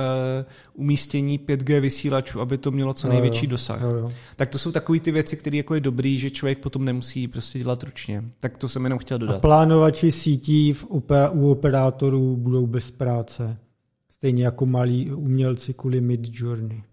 umístění 0.73 1.39
5G 1.39 1.79
vysílačů, 1.79 2.41
aby 2.41 2.57
to 2.57 2.71
mělo 2.71 2.93
co 2.93 3.07
největší 3.07 3.45
jo, 3.45 3.49
dosah. 3.49 3.81
Jo, 3.81 3.89
jo. 3.89 4.09
Tak 4.35 4.49
to 4.49 4.57
jsou 4.57 4.71
takové 4.71 4.99
ty 4.99 5.11
věci, 5.11 5.37
které 5.37 5.57
jako 5.57 5.75
je 5.75 5.81
dobrý, 5.81 6.19
že 6.19 6.29
člověk 6.29 6.59
potom 6.59 6.85
nemusí 6.85 7.27
prostě 7.27 7.59
dělat 7.59 7.83
ručně. 7.83 8.23
Tak 8.39 8.57
to 8.57 8.69
jsem 8.69 8.83
jenom 8.83 8.99
chtěl 8.99 9.17
dodat. 9.17 9.35
A 9.35 9.39
plánovači 9.39 10.11
sítí 10.11 10.73
v 10.73 10.83
opera, 10.83 11.29
u 11.29 11.51
operátorů 11.51 12.37
budou 12.37 12.67
bez 12.67 12.91
práce. 12.91 13.57
Stejně 14.09 14.45
jako 14.45 14.65
malí 14.65 15.11
umělci 15.11 15.73
kvůli 15.73 16.01
Mid 16.01 16.21
Journey. 16.31 16.83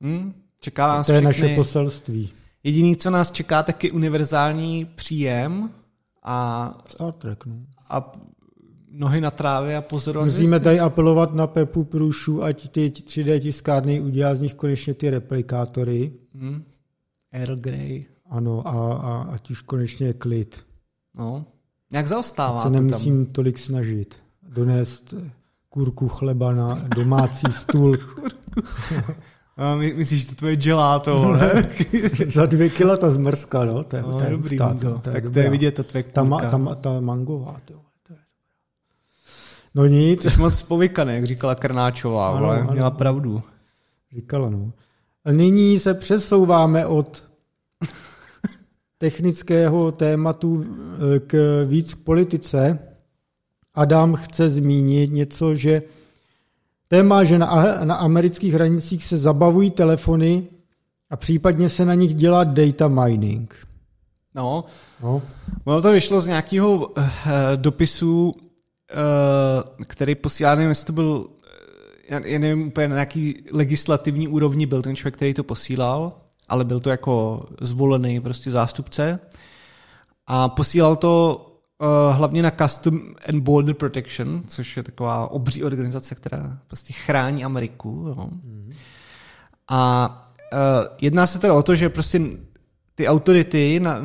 Hmm, 0.00 0.34
čeká 0.60 0.88
nás 0.88 1.06
to 1.06 1.12
je 1.12 1.20
všechny... 1.20 1.42
naše 1.42 1.56
poselství. 1.56 2.30
Jediný, 2.64 2.96
co 2.96 3.10
nás 3.10 3.30
čeká, 3.30 3.62
tak 3.62 3.84
je 3.84 3.92
univerzální 3.92 4.84
příjem 4.84 5.70
a, 6.22 6.74
Star 6.86 7.12
Trek, 7.12 7.46
no. 7.46 7.54
a 7.88 8.12
nohy 8.92 9.20
na 9.20 9.30
trávě 9.30 9.76
a 9.76 9.82
pozorovat. 9.82 10.24
Musíme 10.24 10.60
tady 10.60 10.80
apelovat 10.80 11.34
na 11.34 11.46
Pepu 11.46 11.84
Průšu, 11.84 12.42
ať 12.42 12.68
ty 12.68 12.88
3D 12.88 13.40
tiskárny 13.40 14.00
udělá 14.00 14.34
z 14.34 14.40
nich 14.40 14.54
konečně 14.54 14.94
ty 14.94 15.10
replikátory. 15.10 16.12
Hmm. 16.34 16.64
Earl 17.32 17.56
Grey. 17.56 18.06
Ano, 18.30 18.68
a, 18.68 18.94
a 18.94 19.22
ať 19.22 19.50
už 19.50 19.60
konečně 19.60 20.06
je 20.06 20.12
klid. 20.12 20.64
No, 21.14 21.46
jak 21.92 22.06
zaostává 22.06 22.60
se 22.60 22.70
nemusím 22.70 23.24
tam. 23.24 23.32
tolik 23.32 23.58
snažit. 23.58 24.16
Donést 24.48 25.14
kurku 25.68 26.08
chleba 26.08 26.52
na 26.52 26.88
domácí 26.96 27.46
stůl. 27.52 27.98
A 29.58 29.76
my, 29.76 29.92
myslíš, 29.92 30.20
že 30.22 30.28
to 30.28 30.34
tvoje 30.34 30.56
gelato, 30.56 31.32
ne? 31.32 31.70
Za 32.28 32.46
dvě 32.46 32.68
kila 32.68 32.96
ta 32.96 33.10
zmrzka, 33.10 33.64
no. 33.64 33.84
To 33.84 33.96
je, 33.96 34.02
no, 34.02 34.18
to 34.18 34.24
je 34.24 34.30
dobrý, 34.30 34.56
stát, 34.56 34.80
to, 34.80 34.98
to 34.98 35.08
je 35.08 35.12
tak 35.12 35.24
dobrá. 35.24 35.32
to 35.32 35.38
je 35.38 35.50
vidět, 35.50 35.74
ta 35.74 35.82
tvoje 35.82 36.02
ta, 36.02 36.22
ma, 36.22 36.40
ta, 36.40 36.74
ta 36.74 37.00
mangová, 37.00 37.60
to, 37.64 37.74
No 39.78 39.86
nic. 39.86 40.22
Jsi 40.22 40.40
moc 40.40 40.62
povykaný, 40.62 41.14
jak 41.14 41.24
říkala 41.24 41.54
Krnáčová, 41.54 42.28
ano, 42.28 42.46
ale 42.46 42.60
ano, 42.60 42.72
měla 42.72 42.90
pravdu. 42.90 43.42
Říkala, 44.14 44.50
no. 44.50 44.72
A 45.24 45.32
nyní 45.32 45.78
se 45.78 45.94
přesouváme 45.94 46.86
od 46.86 47.24
technického 48.98 49.92
tématu 49.92 50.64
eh, 50.64 51.18
k 51.18 51.64
víc 51.68 51.94
k 51.94 52.04
politice. 52.04 52.78
Adam 53.74 54.14
chce 54.14 54.50
zmínit 54.50 55.12
něco, 55.12 55.54
že 55.54 55.82
Téma, 56.88 57.24
že 57.24 57.38
na, 57.38 57.78
na 57.84 57.94
amerických 57.94 58.54
hranicích 58.54 59.04
se 59.04 59.18
zabavují 59.18 59.70
telefony 59.70 60.46
a 61.10 61.16
případně 61.16 61.68
se 61.68 61.84
na 61.84 61.94
nich 61.94 62.14
dělá 62.14 62.44
data 62.44 62.88
mining. 62.88 63.66
No, 64.34 64.64
no. 65.02 65.22
ono 65.64 65.82
to 65.82 65.92
vyšlo 65.92 66.20
z 66.20 66.26
nějakého 66.26 66.76
uh, 66.76 66.86
dopisu, 67.56 68.34
který 69.86 70.14
posílá, 70.14 70.54
nevím, 70.54 70.68
jestli 70.68 70.86
to 70.86 70.92
byl, 70.92 71.28
já, 72.08 72.26
já 72.26 72.38
nevím 72.38 72.66
úplně 72.66 72.88
na 72.88 72.94
nějaký 72.94 73.44
legislativní 73.52 74.28
úrovni 74.28 74.66
byl 74.66 74.82
ten 74.82 74.96
člověk, 74.96 75.16
který 75.16 75.34
to 75.34 75.44
posílal, 75.44 76.12
ale 76.48 76.64
byl 76.64 76.80
to 76.80 76.90
jako 76.90 77.46
zvolený 77.60 78.20
prostě 78.20 78.50
zástupce. 78.50 79.18
A 80.26 80.48
posílal 80.48 80.96
to 80.96 81.44
Uh, 81.80 82.16
hlavně 82.16 82.42
na 82.42 82.50
Custom 82.50 83.00
and 83.28 83.40
Border 83.40 83.74
Protection, 83.74 84.42
což 84.46 84.76
je 84.76 84.82
taková 84.82 85.30
obří 85.30 85.64
organizace, 85.64 86.14
která 86.14 86.58
prostě 86.66 86.92
chrání 86.92 87.44
Ameriku. 87.44 88.04
Jo. 88.08 88.28
Mm. 88.44 88.72
A 89.68 90.10
uh, 90.52 90.96
jedná 91.00 91.26
se 91.26 91.38
teda 91.38 91.54
o 91.54 91.62
to, 91.62 91.74
že 91.74 91.88
prostě 91.88 92.20
ty 92.94 93.08
autority 93.08 93.80
na, 93.80 94.00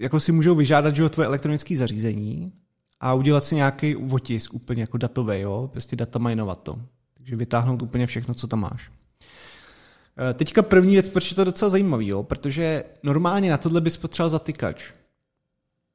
jako 0.00 0.20
si 0.20 0.32
můžou 0.32 0.54
vyžádat, 0.54 0.96
že 0.96 1.08
tvoje 1.08 1.26
elektronické 1.26 1.76
zařízení 1.76 2.52
a 3.00 3.14
udělat 3.14 3.44
si 3.44 3.54
nějaký 3.54 3.96
otisk 3.96 4.54
úplně 4.54 4.82
jako 4.82 4.98
datový, 4.98 5.40
jo, 5.40 5.68
prostě 5.72 5.96
dataminovat 5.96 6.62
to. 6.62 6.78
Takže 7.14 7.36
vytáhnout 7.36 7.82
úplně 7.82 8.06
všechno, 8.06 8.34
co 8.34 8.46
tam 8.46 8.60
máš. 8.60 8.88
Uh, 8.88 10.34
teďka 10.34 10.62
první 10.62 10.92
věc, 10.92 11.08
proč 11.08 11.30
je 11.30 11.36
to 11.36 11.44
docela 11.44 11.68
zajímavý, 11.68 12.06
jo, 12.06 12.22
protože 12.22 12.84
normálně 13.02 13.50
na 13.50 13.56
tohle 13.56 13.80
bys 13.80 13.96
potřeboval 13.96 14.30
zatykač. 14.30 14.84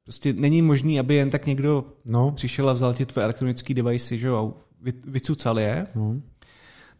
Prostě 0.03 0.33
není 0.33 0.61
možný, 0.61 0.99
aby 0.99 1.15
jen 1.15 1.29
tak 1.29 1.45
někdo 1.45 1.85
no. 2.05 2.31
přišel 2.31 2.69
a 2.69 2.73
vzal 2.73 2.93
ti 2.93 3.05
tvoje 3.05 3.23
elektronické 3.23 3.73
device, 3.73 4.17
že 4.17 4.27
jo, 4.27 4.37
a 4.37 4.71
vycucal 5.07 5.59
je. 5.59 5.87
No. 5.95 6.21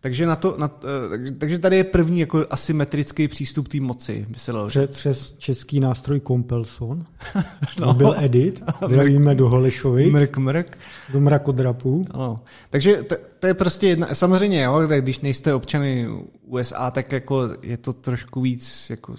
Takže, 0.02 0.26
na 0.26 0.36
to, 0.36 0.56
na, 0.58 0.68
takže, 1.10 1.32
takže 1.32 1.60
tady 1.60 1.78
je 1.78 1.84
první 1.84 2.20
jako 2.20 2.45
asymetrický 2.49 3.28
přístup 3.28 3.68
té 3.68 3.80
moci, 3.80 4.26
by 4.30 4.39
se 4.39 4.52
Přes, 4.68 4.89
přes 4.89 5.36
český 5.38 5.80
nástroj 5.80 6.22
Compelson. 6.28 7.06
no. 7.80 7.93
byl 7.93 8.16
Edit. 8.20 8.64
Zdravíme 8.88 9.36
do 9.36 9.49
Holešovic. 9.49 10.14
Mrk, 10.14 10.38
mrk. 10.38 10.78
Do 11.14 11.22
mrakodrapů. 11.22 12.06
No. 12.18 12.39
Takže 12.70 13.04
to, 13.04 13.16
to, 13.39 13.47
je 13.47 13.54
prostě 13.54 13.88
jedna, 13.88 14.08
samozřejmě, 14.08 14.64
jo, 14.64 14.82
když 14.99 15.20
nejste 15.20 15.54
občany 15.54 16.10
USA, 16.45 16.91
tak 16.91 17.12
jako 17.12 17.49
je 17.62 17.78
to 17.78 17.93
trošku 17.93 18.41
víc 18.41 18.89
jako 18.89 19.16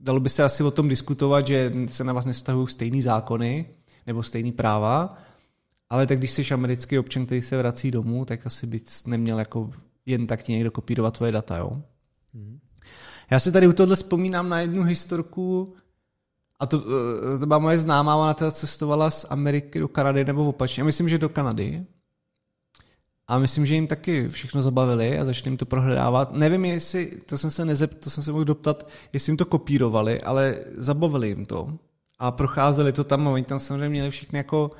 dalo 0.00 0.20
by 0.20 0.28
se 0.28 0.44
asi 0.44 0.62
o 0.62 0.70
tom 0.70 0.88
diskutovat, 0.88 1.46
že 1.46 1.72
se 1.86 2.04
na 2.04 2.12
vás 2.12 2.26
nestahují 2.26 2.68
stejný 2.68 3.02
zákony 3.02 3.66
nebo 4.06 4.22
stejný 4.22 4.52
práva, 4.52 5.18
ale 5.90 6.06
tak 6.06 6.18
když 6.18 6.30
jsi 6.30 6.54
americký 6.54 6.98
občan, 6.98 7.26
který 7.26 7.42
se 7.42 7.58
vrací 7.58 7.90
domů, 7.90 8.24
tak 8.24 8.46
asi 8.46 8.66
bys 8.66 9.06
neměl 9.06 9.38
jako 9.38 9.70
jen 10.08 10.26
tak 10.26 10.42
ti 10.42 10.52
někdo 10.52 10.70
kopírovat 10.70 11.16
tvoje 11.16 11.32
data, 11.32 11.56
jo? 11.56 11.82
Hmm. 12.34 12.58
Já 13.30 13.40
si 13.40 13.52
tady 13.52 13.68
u 13.68 13.72
tohle 13.72 13.96
vzpomínám 13.96 14.48
na 14.48 14.60
jednu 14.60 14.82
historku, 14.82 15.74
a 16.60 16.66
to, 16.66 16.82
to 17.40 17.46
byla 17.46 17.58
moje 17.58 17.78
známá, 17.78 18.16
ona 18.16 18.34
teda 18.34 18.50
cestovala 18.50 19.10
z 19.10 19.26
Ameriky 19.30 19.78
do 19.78 19.88
Kanady 19.88 20.24
nebo 20.24 20.48
opačně. 20.48 20.84
Myslím, 20.84 21.08
že 21.08 21.18
do 21.18 21.28
Kanady. 21.28 21.86
A 23.28 23.38
myslím, 23.38 23.66
že 23.66 23.74
jim 23.74 23.86
taky 23.86 24.28
všechno 24.28 24.62
zabavili 24.62 25.18
a 25.18 25.24
začali 25.24 25.50
jim 25.50 25.56
to 25.56 25.66
prohledávat. 25.66 26.32
Nevím, 26.32 26.64
jestli, 26.64 27.06
to 27.26 27.38
jsem 27.38 27.50
se 27.50 27.64
nezept, 27.64 28.04
to 28.04 28.10
jsem 28.10 28.22
se 28.22 28.32
mohl 28.32 28.44
doptat, 28.44 28.88
jestli 29.12 29.30
jim 29.30 29.36
to 29.36 29.44
kopírovali, 29.44 30.20
ale 30.20 30.58
zabavili 30.76 31.28
jim 31.28 31.44
to. 31.44 31.78
A 32.18 32.30
procházeli 32.30 32.92
to 32.92 33.04
tam 33.04 33.28
a 33.28 33.30
oni 33.30 33.44
tam 33.44 33.60
samozřejmě 33.60 33.88
měli 33.88 34.10
všechny 34.10 34.36
jako 34.36 34.70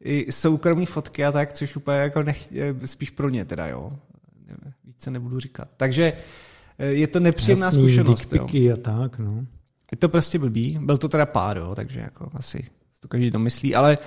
i 0.00 0.32
soukromí 0.32 0.86
fotky 0.86 1.24
a 1.24 1.32
tak, 1.32 1.52
což 1.52 1.76
úplně 1.76 1.98
jako 1.98 2.22
nech, 2.22 2.52
spíš 2.84 3.10
pro 3.10 3.28
ně 3.28 3.44
teda, 3.44 3.66
jo. 3.66 3.92
Více 4.84 5.10
nebudu 5.10 5.40
říkat. 5.40 5.68
Takže 5.76 6.12
eh, 6.78 6.86
je 6.86 7.06
to 7.06 7.20
nepříjemná 7.20 7.66
Jasný, 7.66 7.82
zkušenost. 7.82 8.32
jo. 8.32 8.74
a 8.74 8.76
tak, 8.76 9.18
no. 9.18 9.46
Je 9.92 9.96
to 9.98 10.08
prostě 10.08 10.38
blbý. 10.38 10.78
Byl 10.82 10.98
to 10.98 11.08
teda 11.08 11.26
pár, 11.26 11.58
jo, 11.58 11.74
takže 11.74 12.00
jako 12.00 12.30
asi 12.34 12.70
to 13.00 13.08
každý 13.08 13.30
domyslí, 13.30 13.74
ale 13.74 13.98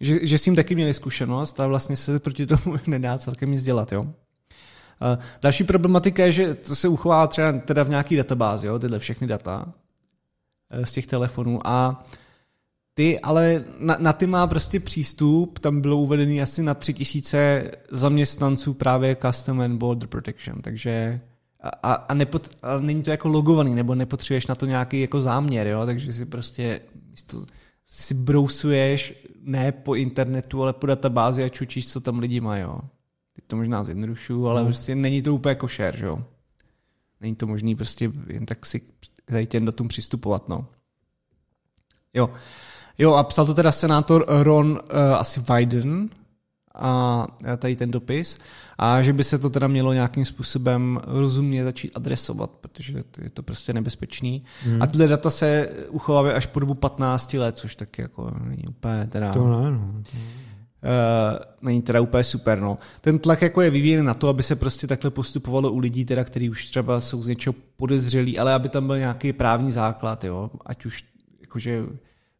že, 0.00 0.26
že 0.26 0.38
s 0.38 0.42
tím 0.42 0.56
taky 0.56 0.74
měli 0.74 0.94
zkušenost 0.94 1.60
a 1.60 1.66
vlastně 1.66 1.96
se 1.96 2.20
proti 2.20 2.46
tomu 2.46 2.76
nedá 2.86 3.18
celkem 3.18 3.50
nic 3.50 3.62
dělat. 3.62 3.92
Jo? 3.92 4.06
A 5.00 5.18
další 5.42 5.64
problematika 5.64 6.24
je, 6.24 6.32
že 6.32 6.54
to 6.54 6.76
se 6.76 6.88
uchová 6.88 7.26
třeba 7.26 7.52
teda 7.52 7.82
v 7.82 7.88
nějaký 7.88 8.16
databázi, 8.16 8.66
jo, 8.66 8.78
tyhle 8.78 8.98
všechny 8.98 9.26
data. 9.26 9.72
z 10.84 10.92
těch 10.92 11.06
telefonů 11.06 11.66
a 11.66 12.06
ty, 12.94 13.20
ale 13.20 13.64
na, 13.78 13.96
na 14.00 14.12
ty 14.12 14.26
má 14.26 14.46
prostě 14.46 14.80
přístup, 14.80 15.58
tam 15.58 15.80
bylo 15.80 15.96
uvedený 15.96 16.42
asi 16.42 16.62
na 16.62 16.74
tři 16.74 16.94
tisíce 16.94 17.70
zaměstnanců 17.90 18.74
právě 18.74 19.16
Custom 19.16 19.60
and 19.60 19.78
Border 19.78 20.08
Protection, 20.08 20.62
takže 20.62 21.20
a, 21.82 21.92
a, 21.92 22.14
nepot, 22.14 22.48
a 22.62 22.78
není 22.78 23.02
to 23.02 23.10
jako 23.10 23.28
logovaný, 23.28 23.74
nebo 23.74 23.94
nepotřebuješ 23.94 24.46
na 24.46 24.54
to 24.54 24.66
nějaký 24.66 25.00
jako 25.00 25.20
záměr, 25.20 25.66
jo? 25.66 25.86
takže 25.86 26.12
si 26.12 26.26
prostě 26.26 26.80
místo, 27.10 27.46
si 27.86 28.14
brousuješ 28.14 29.26
ne 29.42 29.72
po 29.72 29.94
internetu, 29.94 30.62
ale 30.62 30.72
po 30.72 30.86
databázi 30.86 31.44
a 31.44 31.48
čučíš, 31.48 31.88
co 31.88 32.00
tam 32.00 32.18
lidi 32.18 32.40
mají. 32.40 32.62
Jo? 32.62 32.80
Teď 33.32 33.44
to 33.46 33.56
možná 33.56 33.84
zjednodušuju, 33.84 34.46
ale 34.46 34.60
no. 34.60 34.66
prostě 34.66 34.94
není 34.94 35.22
to 35.22 35.34
úplně 35.34 35.50
jako 35.50 35.68
share, 35.68 36.06
jo? 36.06 36.24
Není 37.20 37.34
to 37.34 37.46
možný 37.46 37.76
prostě 37.76 38.12
jen 38.28 38.46
tak 38.46 38.66
si 38.66 38.80
tady 39.24 39.46
těm 39.46 39.64
datům 39.64 39.88
přistupovat, 39.88 40.48
no. 40.48 40.66
Jo. 42.14 42.30
Jo, 42.98 43.14
a 43.14 43.24
psal 43.24 43.46
to 43.46 43.54
teda 43.54 43.72
senátor 43.72 44.24
Ron 44.28 44.70
uh, 44.70 45.14
asi 45.14 45.40
Biden, 45.40 46.08
a 46.74 47.26
tady 47.58 47.76
ten 47.76 47.90
dopis 47.90 48.38
a 48.78 49.02
že 49.02 49.12
by 49.12 49.24
se 49.24 49.38
to 49.38 49.50
teda 49.50 49.66
mělo 49.66 49.92
nějakým 49.92 50.24
způsobem 50.24 51.00
rozumně 51.06 51.64
začít 51.64 51.92
adresovat, 51.94 52.50
protože 52.50 53.02
je 53.22 53.30
to 53.30 53.42
prostě 53.42 53.72
nebezpečný. 53.72 54.44
Hmm. 54.64 54.82
A 54.82 54.86
tyhle 54.86 55.08
data 55.08 55.30
se 55.30 55.68
uchovávají 55.90 56.34
až 56.34 56.46
po 56.46 56.60
dobu 56.60 56.74
15 56.74 57.34
let, 57.34 57.58
což 57.58 57.74
taky 57.74 58.02
jako 58.02 58.30
není 58.44 58.64
úplně 58.68 59.06
teda... 59.06 59.32
To 59.32 59.48
ne, 59.48 59.70
no. 59.70 59.94
Uh, 59.94 61.38
není 61.62 61.82
teda 61.82 62.00
úplně 62.00 62.24
super. 62.24 62.60
No. 62.60 62.78
Ten 63.00 63.18
tlak 63.18 63.42
jako 63.42 63.60
je 63.60 63.70
vyvíjen 63.70 64.04
na 64.04 64.14
to, 64.14 64.28
aby 64.28 64.42
se 64.42 64.56
prostě 64.56 64.86
takhle 64.86 65.10
postupovalo 65.10 65.72
u 65.72 65.78
lidí, 65.78 66.04
teda, 66.04 66.24
kteří 66.24 66.50
už 66.50 66.66
třeba 66.66 67.00
jsou 67.00 67.22
z 67.22 67.28
něčeho 67.28 67.54
podezřelí, 67.76 68.38
ale 68.38 68.52
aby 68.52 68.68
tam 68.68 68.86
byl 68.86 68.98
nějaký 68.98 69.32
právní 69.32 69.72
základ, 69.72 70.24
jo? 70.24 70.50
ať 70.66 70.86
už 70.86 71.04
jakože 71.40 71.84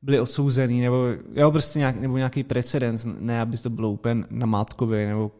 byli 0.04 0.20
odsouzený, 0.20 0.80
nebo, 0.80 1.06
jo, 1.32 1.50
prostě 1.50 1.78
nějak, 1.78 2.00
nebo 2.00 2.16
nějaký 2.16 2.44
precedens, 2.44 3.06
ne, 3.18 3.40
aby 3.40 3.58
to 3.58 3.70
bylo 3.70 3.90
úplně 3.90 4.24
na 4.30 4.46
Mátkově, 4.46 5.08
nebo 5.08 5.32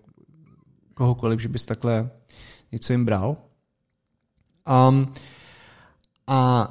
kohokoliv, 0.95 1.41
že 1.41 1.49
bys 1.49 1.67
takhle 1.67 2.11
něco 2.73 2.93
jim 2.93 3.05
bral. 3.05 3.37
Um, 4.89 5.13
a 6.27 6.69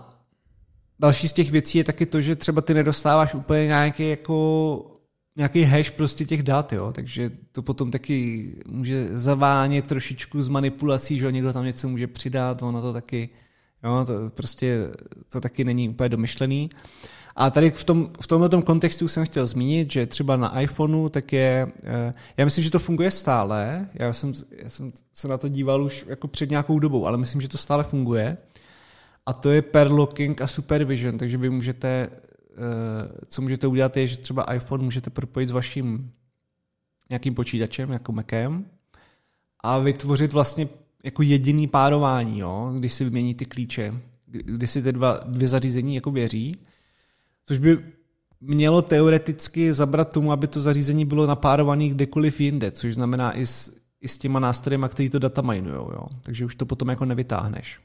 další 0.99 1.27
z 1.27 1.33
těch 1.33 1.51
věcí 1.51 1.77
je 1.77 1.83
taky 1.83 2.05
to, 2.05 2.21
že 2.21 2.35
třeba 2.35 2.61
ty 2.61 2.73
nedostáváš 2.73 3.33
úplně 3.33 3.65
nějaký 3.67 4.09
jako 4.09 4.89
nějaký 5.35 5.63
hash 5.63 5.91
prostě 5.91 6.25
těch 6.25 6.43
dat, 6.43 6.73
jo, 6.73 6.91
takže 6.91 7.31
to 7.51 7.61
potom 7.61 7.91
taky 7.91 8.47
může 8.67 9.17
zavánět 9.17 9.87
trošičku 9.87 10.41
z 10.41 10.47
manipulací, 10.47 11.19
že 11.19 11.31
někdo 11.31 11.53
tam 11.53 11.65
něco 11.65 11.89
může 11.89 12.07
přidat, 12.07 12.63
ono 12.63 12.81
to 12.81 12.93
taky, 12.93 13.29
jo, 13.83 14.03
to 14.05 14.29
prostě 14.29 14.91
to 15.29 15.41
taky 15.41 15.63
není 15.63 15.89
úplně 15.89 16.09
domyšlený. 16.09 16.69
A 17.36 17.49
tady 17.49 17.71
v, 17.71 17.84
tom, 17.84 18.09
v 18.21 18.27
tomto 18.27 18.61
kontextu 18.61 19.07
jsem 19.07 19.25
chtěl 19.25 19.47
zmínit, 19.47 19.91
že 19.91 20.05
třeba 20.05 20.36
na 20.36 20.61
iPhoneu 20.61 21.09
tak 21.09 21.34
je, 21.34 21.67
eh, 21.84 22.13
já 22.38 22.45
myslím, 22.45 22.63
že 22.63 22.71
to 22.71 22.79
funguje 22.79 23.11
stále, 23.11 23.89
já 23.93 24.13
jsem, 24.13 24.34
já 24.51 24.69
jsem 24.69 24.91
se 25.13 25.27
na 25.27 25.38
to 25.38 25.47
díval 25.47 25.84
už 25.84 26.05
jako 26.07 26.27
před 26.27 26.49
nějakou 26.49 26.79
dobou, 26.79 27.07
ale 27.07 27.17
myslím, 27.17 27.41
že 27.41 27.47
to 27.47 27.57
stále 27.57 27.84
funguje. 27.84 28.38
A 29.25 29.34
to 29.34 29.51
je 29.51 29.61
pair 29.61 29.91
locking 29.91 30.41
a 30.41 30.47
supervision, 30.47 31.17
takže 31.17 31.38
vy 31.38 31.49
můžete, 31.49 31.88
eh, 31.88 33.25
co 33.27 33.41
můžete 33.41 33.67
udělat 33.67 33.97
je, 33.97 34.07
že 34.07 34.17
třeba 34.17 34.53
iPhone 34.53 34.84
můžete 34.84 35.09
propojit 35.09 35.49
s 35.49 35.51
vaším 35.51 36.11
nějakým 37.09 37.36
počítačem, 37.36 37.91
jako 37.91 38.11
Macem, 38.11 38.65
a 39.59 39.79
vytvořit 39.79 40.34
vlastně 40.34 40.67
jako 41.03 41.21
jediný 41.21 41.67
párování, 41.67 42.39
jo, 42.39 42.73
když 42.79 42.93
si 42.93 43.03
vymění 43.03 43.36
ty 43.36 43.45
klíče, 43.45 43.93
kdy 44.25 44.67
si 44.67 44.84
ty 44.84 44.91
dva, 44.91 45.19
dvě 45.25 45.47
zařízení 45.47 45.95
jako 45.95 46.11
věří 46.11 46.55
což 47.45 47.57
by 47.57 47.93
mělo 48.41 48.81
teoreticky 48.81 49.73
zabrat 49.73 50.13
tomu, 50.13 50.31
aby 50.31 50.47
to 50.47 50.61
zařízení 50.61 51.05
bylo 51.05 51.27
napárované 51.27 51.89
kdekoliv 51.89 52.41
jinde, 52.41 52.71
což 52.71 52.93
znamená 52.93 53.37
i 53.37 53.45
s, 53.45 53.77
i 54.01 54.07
s 54.07 54.17
těma 54.17 54.39
nástrojema, 54.39 54.87
který 54.87 55.09
to 55.09 55.19
data 55.19 55.41
minujou, 55.41 55.91
jo. 55.91 56.07
Takže 56.21 56.45
už 56.45 56.55
to 56.55 56.65
potom 56.65 56.89
jako 56.89 57.05
nevytáhneš. 57.05 57.79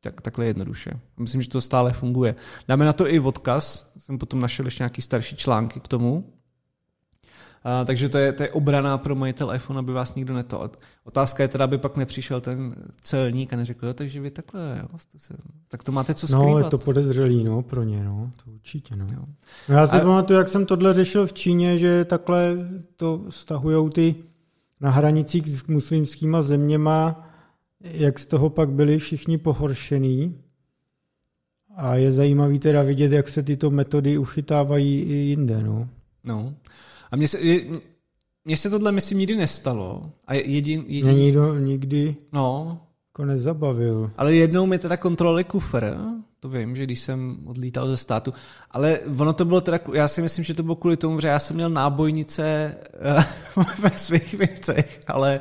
Tak, 0.00 0.20
takhle 0.20 0.46
jednoduše. 0.46 1.00
Myslím, 1.18 1.42
že 1.42 1.48
to 1.48 1.60
stále 1.60 1.92
funguje. 1.92 2.34
Dáme 2.68 2.84
na 2.84 2.92
to 2.92 3.12
i 3.12 3.20
odkaz, 3.20 3.92
jsem 3.98 4.18
potom 4.18 4.40
našel 4.40 4.64
ještě 4.64 4.82
nějaký 4.82 5.02
starší 5.02 5.36
články 5.36 5.80
k 5.80 5.88
tomu, 5.88 6.32
a, 7.64 7.84
takže 7.84 8.08
to 8.08 8.18
je, 8.18 8.32
to 8.32 8.42
je 8.42 8.50
obraná 8.50 8.98
pro 8.98 9.14
majitel 9.14 9.54
iPhone, 9.54 9.78
aby 9.78 9.92
vás 9.92 10.14
nikdo 10.14 10.34
neto. 10.34 10.70
Otázka 11.04 11.42
je 11.42 11.48
teda, 11.48 11.64
aby 11.64 11.78
pak 11.78 11.96
nepřišel 11.96 12.40
ten 12.40 12.74
celník 13.00 13.52
a 13.52 13.56
neřekl, 13.56 13.86
jo, 13.86 13.94
takže 13.94 14.20
vy 14.20 14.30
takhle, 14.30 14.78
jo, 14.82 14.98
jste 14.98 15.18
se, 15.18 15.34
tak 15.68 15.84
to 15.84 15.92
máte 15.92 16.14
co 16.14 16.26
skrývat. 16.26 16.48
No, 16.48 16.58
je 16.58 16.64
to 16.64 16.78
podezřelý, 16.78 17.44
no, 17.44 17.62
pro 17.62 17.82
ně, 17.82 18.04
no, 18.04 18.32
to 18.44 18.50
určitě, 18.50 18.96
no. 18.96 19.06
Jo. 19.14 19.24
no 19.68 19.74
já 19.74 19.86
si 19.86 19.96
a... 19.96 20.00
pamatuju, 20.00 20.38
jak 20.38 20.48
jsem 20.48 20.66
tohle 20.66 20.94
řešil 20.94 21.26
v 21.26 21.32
Číně, 21.32 21.78
že 21.78 22.04
takhle 22.04 22.56
to 22.96 23.24
stahujou 23.28 23.88
ty 23.88 24.14
na 24.80 24.90
hranicích 24.90 25.48
s 25.48 25.66
muslimskýma 25.66 26.42
zeměma, 26.42 27.28
jak 27.80 28.18
z 28.18 28.26
toho 28.26 28.50
pak 28.50 28.70
byli 28.70 28.98
všichni 28.98 29.38
pohoršený. 29.38 30.38
A 31.76 31.94
je 31.94 32.12
zajímavý 32.12 32.58
teda 32.58 32.82
vidět, 32.82 33.12
jak 33.12 33.28
se 33.28 33.42
tyto 33.42 33.70
metody 33.70 34.18
uchytávají 34.18 35.00
i 35.00 35.14
jinde, 35.14 35.62
no. 35.62 35.88
No. 36.24 36.54
A 37.12 37.16
mně 37.16 37.28
se, 37.28 37.38
mně 38.44 38.56
se 38.56 38.70
tohle, 38.70 38.92
myslím, 38.92 39.18
nikdy 39.18 39.36
nestalo. 39.36 40.10
A 40.26 40.34
jedin, 40.34 40.84
jedin... 40.86 41.04
Mě 41.04 41.14
nikdo 41.14 41.54
nikdy 41.54 42.16
no. 42.32 42.80
jako 43.12 43.24
nezabavil. 43.24 44.10
Ale 44.16 44.34
jednou 44.34 44.66
mi 44.66 44.78
teda 44.78 44.96
kontrolovali 44.96 45.44
kufr, 45.44 45.96
to 46.40 46.48
vím, 46.48 46.76
že 46.76 46.84
když 46.84 47.00
jsem 47.00 47.38
odlítal 47.44 47.86
ze 47.86 47.96
státu, 47.96 48.32
ale 48.70 48.98
ono 49.18 49.32
to 49.32 49.44
bylo 49.44 49.60
teda, 49.60 49.78
já 49.92 50.08
si 50.08 50.22
myslím, 50.22 50.44
že 50.44 50.54
to 50.54 50.62
bylo 50.62 50.76
kvůli 50.76 50.96
tomu, 50.96 51.20
že 51.20 51.26
já 51.28 51.38
jsem 51.38 51.56
měl 51.56 51.70
nábojnice 51.70 52.76
uh, 53.56 53.64
ve 53.78 53.90
svých 53.90 54.34
věcech, 54.34 55.00
ale 55.06 55.40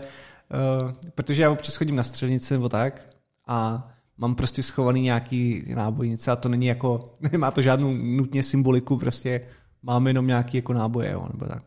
uh, 0.84 0.92
protože 1.16 1.42
já 1.42 1.52
občas 1.52 1.76
chodím 1.76 1.96
na 1.96 2.04
střelnici 2.04 2.54
nebo 2.54 2.70
tak 2.70 3.02
a 3.48 3.88
mám 4.18 4.36
prostě 4.36 4.64
schovaný 4.64 5.02
nějaký 5.02 5.64
nábojnice 5.76 6.32
a 6.32 6.36
to 6.36 6.50
není 6.50 6.66
jako, 6.66 7.14
nemá 7.32 7.52
to 7.52 7.62
žádnou 7.62 7.94
nutně 7.94 8.44
symboliku, 8.44 8.98
prostě 8.98 9.42
máme 9.84 10.10
jenom 10.10 10.28
nějaký 10.28 10.58
jako 10.58 10.74
náboje, 10.74 11.12
jo, 11.12 11.28
nebo 11.34 11.46
tak. 11.46 11.64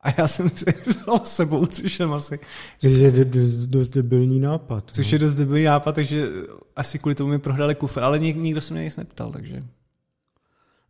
A 0.00 0.10
já 0.18 0.26
jsem 0.26 0.48
si 0.48 0.64
vzal 0.86 1.18
s 1.18 1.36
sebou, 1.36 1.66
což 1.66 2.00
je 2.00 2.06
asi... 2.06 2.40
Což 2.80 2.92
je 2.92 3.24
dost, 3.24 3.56
dost 3.56 3.88
debilní 3.88 4.40
nápad. 4.40 4.90
Což 4.92 5.12
no. 5.12 5.14
je 5.14 5.18
dost 5.18 5.34
debilní 5.34 5.64
nápad, 5.64 5.94
takže 5.94 6.28
asi 6.76 6.98
kvůli 6.98 7.14
tomu 7.14 7.30
mi 7.30 7.38
prohrali 7.38 7.74
kufr, 7.74 8.02
ale 8.02 8.18
nik, 8.18 8.36
nikdo 8.36 8.60
se 8.60 8.74
mě 8.74 8.84
nic 8.84 8.96
neptal, 8.96 9.32
takže... 9.32 9.62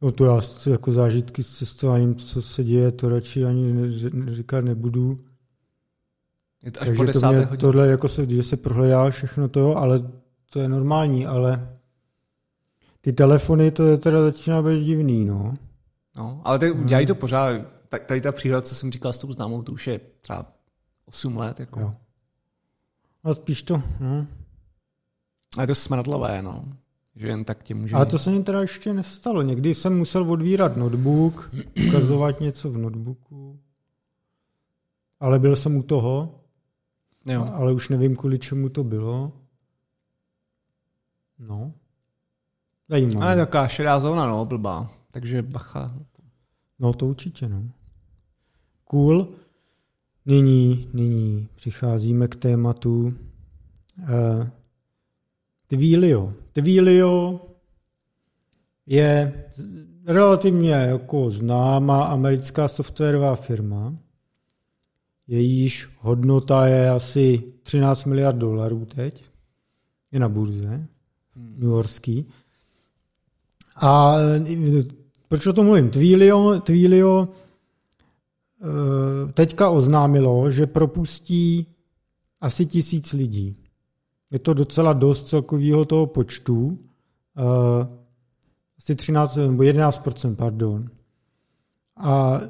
No 0.02 0.12
to 0.12 0.24
já 0.24 0.40
jako 0.70 0.92
zážitky 0.92 1.42
s 1.42 1.58
cestováním, 1.58 2.14
co 2.14 2.42
se 2.42 2.64
děje, 2.64 2.92
to 2.92 3.08
radši 3.08 3.44
ani 3.44 3.92
říkat 4.28 4.60
nebudu. 4.60 5.24
Je 6.62 6.70
to 6.70 6.82
až 6.82 6.86
takže 6.86 6.96
po 6.96 7.04
desáté 7.04 7.42
to 7.42 7.48
mě, 7.48 7.58
Tohle 7.58 7.88
jako 7.88 8.08
se, 8.08 8.26
že 8.26 8.42
se 8.42 8.56
prohledá 8.56 9.10
všechno 9.10 9.48
to, 9.48 9.76
ale 9.76 10.10
to 10.50 10.60
je 10.60 10.68
normální, 10.68 11.26
ale 11.26 11.68
ty 13.00 13.12
telefony, 13.12 13.70
to 13.70 13.86
je 13.86 13.96
teda 13.96 14.20
začíná 14.20 14.62
být 14.62 14.84
divný, 14.84 15.24
no. 15.24 15.54
No, 16.16 16.40
ale 16.44 16.58
tak 16.58 16.72
hmm. 16.72 16.86
dělají 16.86 17.06
to 17.06 17.14
pořád. 17.14 17.60
Tak 17.88 18.04
tady 18.04 18.20
ta 18.20 18.32
příhoda, 18.32 18.62
co 18.62 18.74
jsem 18.74 18.92
říkal 18.92 19.12
s 19.12 19.18
tou 19.18 19.32
známou, 19.32 19.62
to 19.62 19.72
už 19.72 19.86
je 19.86 20.00
třeba 20.20 20.46
8 21.04 21.36
let. 21.36 21.60
Jako. 21.60 21.80
Jo. 21.80 21.92
A 23.24 23.34
spíš 23.34 23.62
to, 23.62 23.82
no. 24.00 24.26
A 25.58 25.60
je 25.60 25.66
to 25.66 25.74
smradlavé, 25.74 26.42
no. 26.42 26.64
Že 27.16 27.26
jen 27.26 27.44
tak 27.44 27.62
tě 27.62 27.74
může... 27.74 27.96
Ale 27.96 28.06
to 28.06 28.18
se 28.18 28.30
mi 28.30 28.42
teda 28.42 28.60
ještě 28.60 28.92
nestalo. 28.92 29.42
Někdy 29.42 29.74
jsem 29.74 29.98
musel 29.98 30.30
odvírat 30.32 30.76
notebook, 30.76 31.50
ukazovat 31.88 32.40
něco 32.40 32.70
v 32.70 32.78
notebooku. 32.78 33.60
Ale 35.20 35.38
byl 35.38 35.56
jsem 35.56 35.76
u 35.76 35.82
toho. 35.82 36.40
Jo. 37.26 37.50
Ale 37.54 37.72
už 37.72 37.88
nevím, 37.88 38.16
kvůli 38.16 38.38
čemu 38.38 38.68
to 38.68 38.84
bylo. 38.84 39.32
No. 41.38 41.72
Zajímavé. 42.88 43.26
Ale 43.26 43.36
taková 43.36 43.68
šedá 43.68 44.00
zóna, 44.00 44.26
no, 44.26 44.44
blbá. 44.44 44.90
Takže 45.12 45.42
bacha. 45.42 45.94
No 46.78 46.92
to 46.92 47.06
určitě, 47.06 47.48
no. 47.48 47.70
Cool. 48.84 49.28
Nyní, 50.26 50.88
nyní 50.92 51.48
přicházíme 51.54 52.28
k 52.28 52.36
tématu 52.36 53.00
uh, 53.02 53.14
Twilio. 55.66 56.34
Twilio 56.52 57.40
je 58.86 59.44
relativně 60.06 60.70
jako 60.70 61.30
známá 61.30 62.04
americká 62.04 62.68
softwarová 62.68 63.36
firma. 63.36 63.96
Jejíž 65.26 65.88
hodnota 65.98 66.66
je 66.66 66.90
asi 66.90 67.42
13 67.62 68.04
miliard 68.04 68.36
dolarů 68.36 68.84
teď. 68.84 69.24
Je 70.12 70.20
na 70.20 70.28
burze. 70.28 70.88
Hmm. 71.36 71.54
New 71.58 71.70
Yorkský. 71.70 72.26
A 73.76 74.16
proč 75.32 75.46
o 75.46 75.52
tom 75.52 75.66
mluvím? 75.66 75.90
Twilio, 75.90 76.60
Twilio 76.60 77.28
eh, 77.28 79.32
teďka 79.32 79.70
oznámilo, 79.70 80.50
že 80.50 80.66
propustí 80.66 81.66
asi 82.40 82.66
tisíc 82.66 83.12
lidí. 83.12 83.56
Je 84.30 84.38
to 84.38 84.54
docela 84.54 84.92
dost 84.92 85.28
celkového 85.28 85.84
toho 85.84 86.06
počtu. 86.06 86.78
Eh, 87.36 87.88
asi 88.78 88.94
13 88.94 89.36
nebo 89.36 89.62
11%, 89.62 90.36
pardon. 90.36 90.84
A 91.96 92.40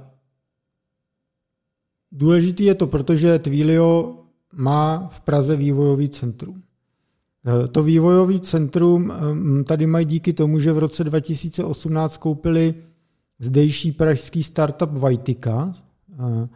důležitý 2.12 2.64
je 2.64 2.74
to, 2.74 2.86
protože 2.86 3.38
Twilio 3.38 4.18
má 4.52 5.08
v 5.08 5.20
Praze 5.20 5.56
vývojový 5.56 6.08
centrum. 6.08 6.62
Eh, 7.46 7.68
to 7.68 7.82
vývojový 7.82 8.40
centrum 8.40 9.12
eh, 9.12 9.64
tady 9.64 9.86
mají 9.86 10.06
díky 10.06 10.32
tomu, 10.32 10.60
že 10.60 10.72
v 10.72 10.78
roce 10.78 11.04
2018 11.04 12.16
koupili 12.16 12.74
zdejší 13.38 13.92
pražský 13.92 14.42
startup 14.42 14.90
Vajtika, 14.92 15.72
eh, 16.12 16.48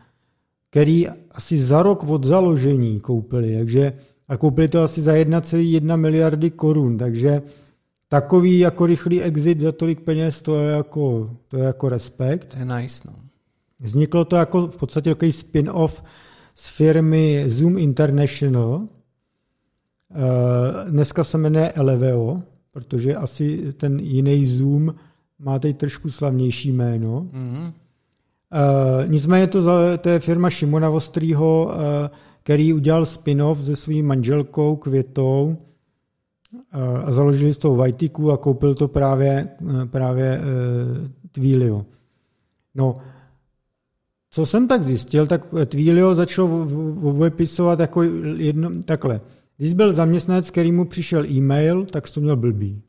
který 0.70 1.08
asi 1.30 1.58
za 1.58 1.82
rok 1.82 2.04
od 2.04 2.24
založení 2.24 3.00
koupili, 3.00 3.56
takže 3.56 3.92
a 4.28 4.36
koupili 4.36 4.68
to 4.68 4.82
asi 4.82 5.02
za 5.02 5.12
1,1 5.12 5.96
miliardy 5.96 6.50
korun, 6.50 6.98
takže 6.98 7.42
takový 8.08 8.58
jako 8.58 8.86
rychlý 8.86 9.22
exit 9.22 9.60
za 9.60 9.72
tolik 9.72 10.00
peněz, 10.00 10.42
to 10.42 10.60
je 10.60 10.70
jako, 10.70 11.30
to 11.48 11.56
je 11.56 11.64
jako 11.64 11.88
respekt. 11.88 12.52
To 12.52 12.58
je 12.58 12.64
nice, 12.64 13.02
no. 13.06 13.12
Vzniklo 13.80 14.24
to 14.24 14.36
jako 14.36 14.66
v 14.66 14.76
podstatě 14.76 15.10
takový 15.10 15.32
spin-off 15.32 16.02
z 16.54 16.70
firmy 16.70 17.44
Zoom 17.46 17.78
International. 17.78 18.86
Eh, 20.14 20.90
dneska 20.90 21.24
se 21.24 21.38
jmenuje 21.38 21.72
Eleveo, 21.72 22.42
protože 22.72 23.16
asi 23.16 23.72
ten 23.72 23.98
jiný 23.98 24.46
Zoom 24.46 24.94
má 25.38 25.58
teď 25.58 25.76
trošku 25.76 26.10
slavnější 26.10 26.72
jméno. 26.72 27.26
Mm-hmm. 27.32 27.72
nicméně 29.08 29.46
to, 29.46 29.62
to 29.98 30.08
je 30.08 30.20
firma 30.20 30.50
Šimona 30.50 30.90
Vostrýho, 30.90 31.72
eh, 31.72 32.10
který 32.42 32.72
udělal 32.72 33.06
spin-off 33.06 33.64
se 33.64 33.76
svým 33.76 34.06
manželkou 34.06 34.76
Květou 34.76 35.56
a 37.04 37.12
založili 37.12 37.54
s 37.54 37.58
tou 37.58 37.76
Vajtiku 37.76 38.32
a 38.32 38.36
koupil 38.36 38.74
to 38.74 38.88
právě, 38.88 39.48
právě 39.90 40.40
Twilio. 41.32 41.86
No, 42.74 42.96
co 44.30 44.46
jsem 44.46 44.68
tak 44.68 44.82
zjistil, 44.82 45.26
tak 45.26 45.46
Twilio 45.66 46.14
začal 46.14 46.66
vypisovat 47.12 47.80
jako 47.80 48.02
jedno, 48.36 48.82
takhle. 48.82 49.20
Když 49.56 49.72
byl 49.72 49.92
zaměstnanec, 49.92 50.50
který 50.50 50.72
mu 50.72 50.84
přišel 50.84 51.26
e-mail, 51.26 51.84
tak 51.84 52.10
to 52.10 52.20
měl 52.20 52.36
blbý. 52.36 52.82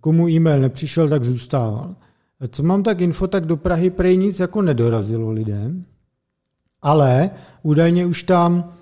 Komu 0.00 0.28
e-mail 0.28 0.60
nepřišel, 0.60 1.08
tak 1.08 1.24
zůstával. 1.24 1.94
Co 2.48 2.62
mám 2.62 2.82
tak 2.82 3.00
info, 3.00 3.26
tak 3.26 3.46
do 3.46 3.56
Prahy 3.56 3.90
prej 3.90 4.16
nic 4.16 4.40
jako 4.40 4.62
nedorazilo 4.62 5.30
lidem, 5.30 5.84
ale 6.82 7.30
údajně 7.62 8.06
už 8.06 8.22
tam 8.22 8.72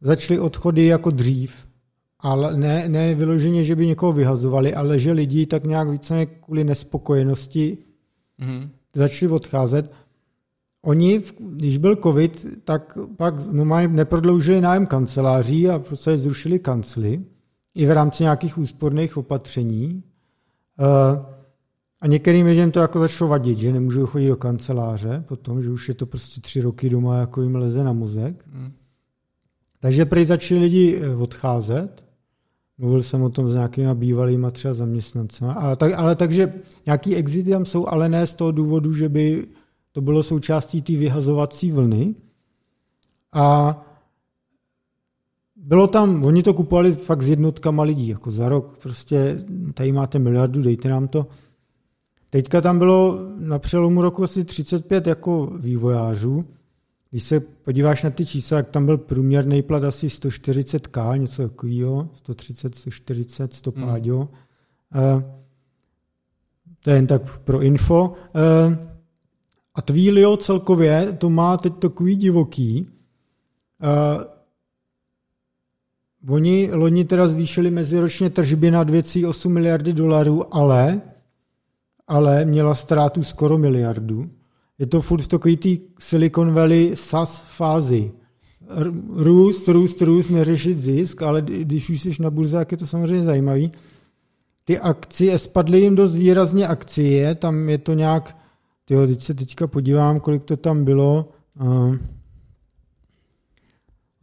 začaly 0.00 0.40
odchody 0.40 0.86
jako 0.86 1.10
dřív. 1.10 1.66
Ale 2.20 2.56
ne, 2.56 2.88
ne 2.88 3.14
vyloženě, 3.14 3.64
že 3.64 3.76
by 3.76 3.86
někoho 3.86 4.12
vyhazovali, 4.12 4.74
ale 4.74 4.98
že 4.98 5.12
lidi 5.12 5.46
tak 5.46 5.64
nějak 5.64 5.88
více 5.88 6.26
kvůli 6.26 6.64
nespokojenosti 6.64 7.78
mm-hmm. 8.40 8.68
začali 8.94 9.32
odcházet. 9.32 9.92
Oni, 10.86 11.22
když 11.40 11.78
byl 11.78 11.96
covid, 11.96 12.46
tak 12.64 12.98
pak 13.16 13.46
normálně 13.52 13.88
neprodloužili 13.88 14.60
nájem 14.60 14.86
kanceláří 14.86 15.68
a 15.68 15.78
prostě 15.78 16.18
zrušili 16.18 16.58
kancly 16.58 17.24
i 17.74 17.86
v 17.86 17.90
rámci 17.90 18.22
nějakých 18.22 18.58
úsporných 18.58 19.16
opatření. 19.16 20.02
Eh, 20.80 21.24
a 22.00 22.06
některým 22.06 22.46
lidem 22.46 22.70
to 22.70 22.80
jako 22.80 22.98
začalo 22.98 23.30
vadit, 23.30 23.58
že 23.58 23.72
nemůžou 23.72 24.06
chodit 24.06 24.28
do 24.28 24.36
kanceláře 24.36 25.24
potom, 25.28 25.62
že 25.62 25.70
už 25.70 25.88
je 25.88 25.94
to 25.94 26.06
prostě 26.06 26.40
tři 26.40 26.60
roky 26.60 26.90
doma, 26.90 27.18
jako 27.18 27.42
jim 27.42 27.56
leze 27.56 27.84
na 27.84 27.92
mozek. 27.92 28.44
Hmm. 28.52 28.72
Takže 29.80 30.04
prý 30.04 30.24
začali 30.24 30.60
lidi 30.60 31.00
eh, 31.02 31.16
odcházet. 31.16 32.04
Mluvil 32.78 33.02
jsem 33.02 33.22
o 33.22 33.30
tom 33.30 33.48
s 33.48 33.54
nějakými 33.54 33.94
bývalými 33.94 34.46
třeba 34.52 34.74
zaměstnanci. 34.74 35.44
A 35.44 35.76
tak, 35.76 35.92
ale 35.96 36.16
takže 36.16 36.52
nějaký 36.86 37.16
exity 37.16 37.50
tam 37.50 37.64
jsou, 37.64 37.86
ale 37.86 38.08
ne 38.08 38.26
z 38.26 38.34
toho 38.34 38.50
důvodu, 38.50 38.94
že 38.94 39.08
by 39.08 39.46
to 39.96 40.00
bylo 40.00 40.22
součástí 40.22 40.82
té 40.82 40.92
vyhazovací 40.92 41.70
vlny. 41.70 42.14
A 43.32 43.76
bylo 45.56 45.86
tam, 45.86 46.24
oni 46.24 46.42
to 46.42 46.54
kupovali 46.54 46.92
fakt 46.92 47.22
s 47.22 47.28
jednotkama 47.28 47.82
lidí, 47.82 48.08
jako 48.08 48.30
za 48.30 48.48
rok, 48.48 48.78
prostě 48.82 49.38
tady 49.74 49.92
máte 49.92 50.18
miliardu, 50.18 50.62
dejte 50.62 50.88
nám 50.88 51.08
to. 51.08 51.26
Teďka 52.30 52.60
tam 52.60 52.78
bylo 52.78 53.18
na 53.38 53.58
přelomu 53.58 54.02
roku 54.02 54.24
asi 54.24 54.44
35 54.44 55.06
jako 55.06 55.46
vývojářů. 55.46 56.44
Když 57.10 57.22
se 57.22 57.40
podíváš 57.40 58.02
na 58.02 58.10
ty 58.10 58.26
čísla, 58.26 58.56
jak 58.56 58.70
tam 58.70 58.86
byl 58.86 58.98
průměrný 58.98 59.62
plat 59.62 59.84
asi 59.84 60.06
140k, 60.06 61.18
něco 61.18 61.42
takového, 61.42 62.08
130, 62.14 62.74
140, 62.74 63.52
100 63.54 63.70
hmm. 63.70 63.88
páďo. 63.88 64.16
Uh, 64.18 65.22
to 66.80 66.90
je 66.90 66.96
jen 66.96 67.06
tak 67.06 67.38
pro 67.38 67.62
info. 67.62 68.12
Uh, 68.34 68.95
a 69.76 69.82
Twilio 69.82 70.36
celkově 70.36 71.12
to 71.18 71.30
má 71.30 71.56
teď 71.56 71.72
takový 71.78 72.16
divoký. 72.16 72.86
Uh, 73.82 74.36
oni 76.34 76.70
loni 76.72 77.04
teda 77.04 77.28
zvýšili 77.28 77.70
meziročně 77.70 78.30
tržby 78.30 78.70
na 78.70 78.84
2,8 78.84 79.48
miliardy 79.48 79.92
dolarů, 79.92 80.54
ale, 80.54 81.00
ale 82.08 82.44
měla 82.44 82.74
ztrátu 82.74 83.22
skoro 83.22 83.58
miliardu. 83.58 84.30
Je 84.78 84.86
to 84.86 85.02
furt 85.02 85.22
v 85.22 85.28
takový 85.28 85.56
tý 85.56 85.78
Silicon 85.98 86.52
Valley 86.52 86.96
SAS 86.96 87.44
fázi. 87.46 88.12
Růst, 89.16 89.68
růst, 89.68 90.02
růst, 90.02 90.30
neřešit 90.30 90.80
zisk, 90.80 91.22
ale 91.22 91.42
když 91.42 91.90
už 91.90 92.00
jsi 92.00 92.22
na 92.22 92.30
burze, 92.30 92.56
tak 92.56 92.72
je 92.72 92.78
to 92.78 92.86
samozřejmě 92.86 93.24
zajímavý. 93.24 93.72
Ty 94.64 94.78
akcie, 94.78 95.38
spadly 95.38 95.80
jim 95.80 95.94
dost 95.94 96.12
výrazně 96.16 96.68
akcie, 96.68 97.34
tam 97.34 97.68
je 97.68 97.78
to 97.78 97.92
nějak 97.92 98.36
Tyjo, 98.88 99.06
teď 99.06 99.22
se 99.22 99.34
teďka 99.34 99.66
podívám, 99.66 100.20
kolik 100.20 100.44
to 100.44 100.56
tam 100.56 100.84
bylo. 100.84 101.28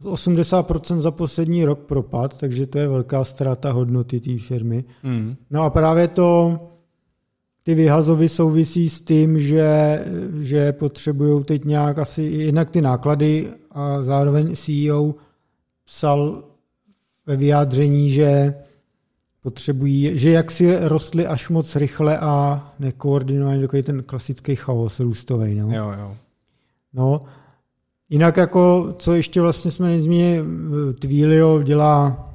80% 0.02 0.98
za 0.98 1.10
poslední 1.10 1.64
rok 1.64 1.78
propad, 1.78 2.40
takže 2.40 2.66
to 2.66 2.78
je 2.78 2.88
velká 2.88 3.24
ztráta 3.24 3.72
hodnoty 3.72 4.20
té 4.20 4.38
firmy. 4.38 4.84
Mm. 5.02 5.36
No 5.50 5.62
a 5.62 5.70
právě 5.70 6.08
to, 6.08 6.58
ty 7.62 7.74
vyhazovy 7.74 8.28
souvisí 8.28 8.88
s 8.88 9.00
tím, 9.00 9.40
že, 9.40 10.04
že 10.40 10.72
potřebují 10.72 11.44
teď 11.44 11.64
nějak 11.64 11.98
asi 11.98 12.22
jednak 12.22 12.70
ty 12.70 12.80
náklady 12.80 13.50
a 13.70 14.02
zároveň 14.02 14.56
CEO 14.56 15.14
psal 15.84 16.44
ve 17.26 17.36
vyjádření, 17.36 18.10
že 18.10 18.54
potřebují, 19.44 20.18
že 20.18 20.30
jak 20.30 20.50
si 20.50 20.76
rostly 20.80 21.26
až 21.26 21.48
moc 21.48 21.76
rychle 21.76 22.18
a 22.18 22.62
nekoordinovaně, 22.78 23.60
takový 23.60 23.82
ten 23.82 24.02
klasický 24.02 24.56
chaos 24.56 25.00
růstový. 25.00 25.54
No. 25.54 25.68
Jo, 25.76 25.92
jo. 25.98 26.16
No, 26.92 27.20
jinak 28.08 28.36
jako, 28.36 28.94
co 28.98 29.14
ještě 29.14 29.40
vlastně 29.40 29.70
jsme 29.70 29.88
nezmínili, 29.88 30.44
Twilio 30.98 31.62
dělá 31.62 32.30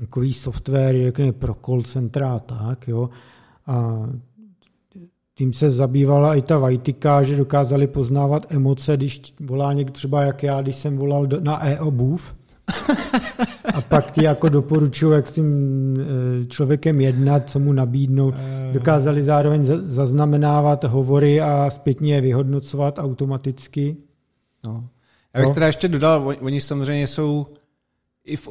takový 0.00 0.32
software 0.32 0.96
jaký 0.96 1.32
pro 1.32 1.54
call 1.66 1.82
centra 1.82 2.34
a 2.34 2.38
tak, 2.38 2.88
jo. 2.88 3.10
A 3.66 4.08
tím 5.34 5.52
se 5.52 5.70
zabývala 5.70 6.34
i 6.34 6.42
ta 6.42 6.58
Vajtika, 6.58 7.22
že 7.22 7.36
dokázali 7.36 7.86
poznávat 7.86 8.52
emoce, 8.52 8.96
když 8.96 9.34
volá 9.40 9.72
někdo 9.72 9.92
třeba 9.92 10.22
jak 10.22 10.42
já, 10.42 10.62
když 10.62 10.76
jsem 10.76 10.98
volal 10.98 11.26
na 11.40 11.66
e-obuv, 11.66 12.34
a 13.61 13.61
pak 13.92 14.12
ti 14.12 14.24
jako 14.24 14.48
doporučují, 14.48 15.14
jak 15.14 15.26
s 15.26 15.32
tím 15.32 15.46
eh, 16.00 16.46
člověkem 16.46 17.00
jednat, 17.00 17.50
co 17.50 17.58
mu 17.58 17.72
nabídnou. 17.72 18.32
Eh. 18.36 18.72
Dokázali 18.72 19.22
zároveň 19.22 19.62
zaznamenávat 19.62 20.84
hovory 20.84 21.40
a 21.40 21.70
zpětně 21.70 22.14
je 22.14 22.20
vyhodnocovat 22.20 22.98
automaticky. 22.98 23.96
No. 24.66 24.88
Já 25.34 25.40
bych 25.40 25.48
no. 25.48 25.54
teda 25.54 25.66
ještě 25.66 25.88
dodal, 25.88 26.34
oni 26.40 26.60
samozřejmě 26.60 27.06
jsou 27.06 27.46
i 28.24 28.36
v, 28.36 28.48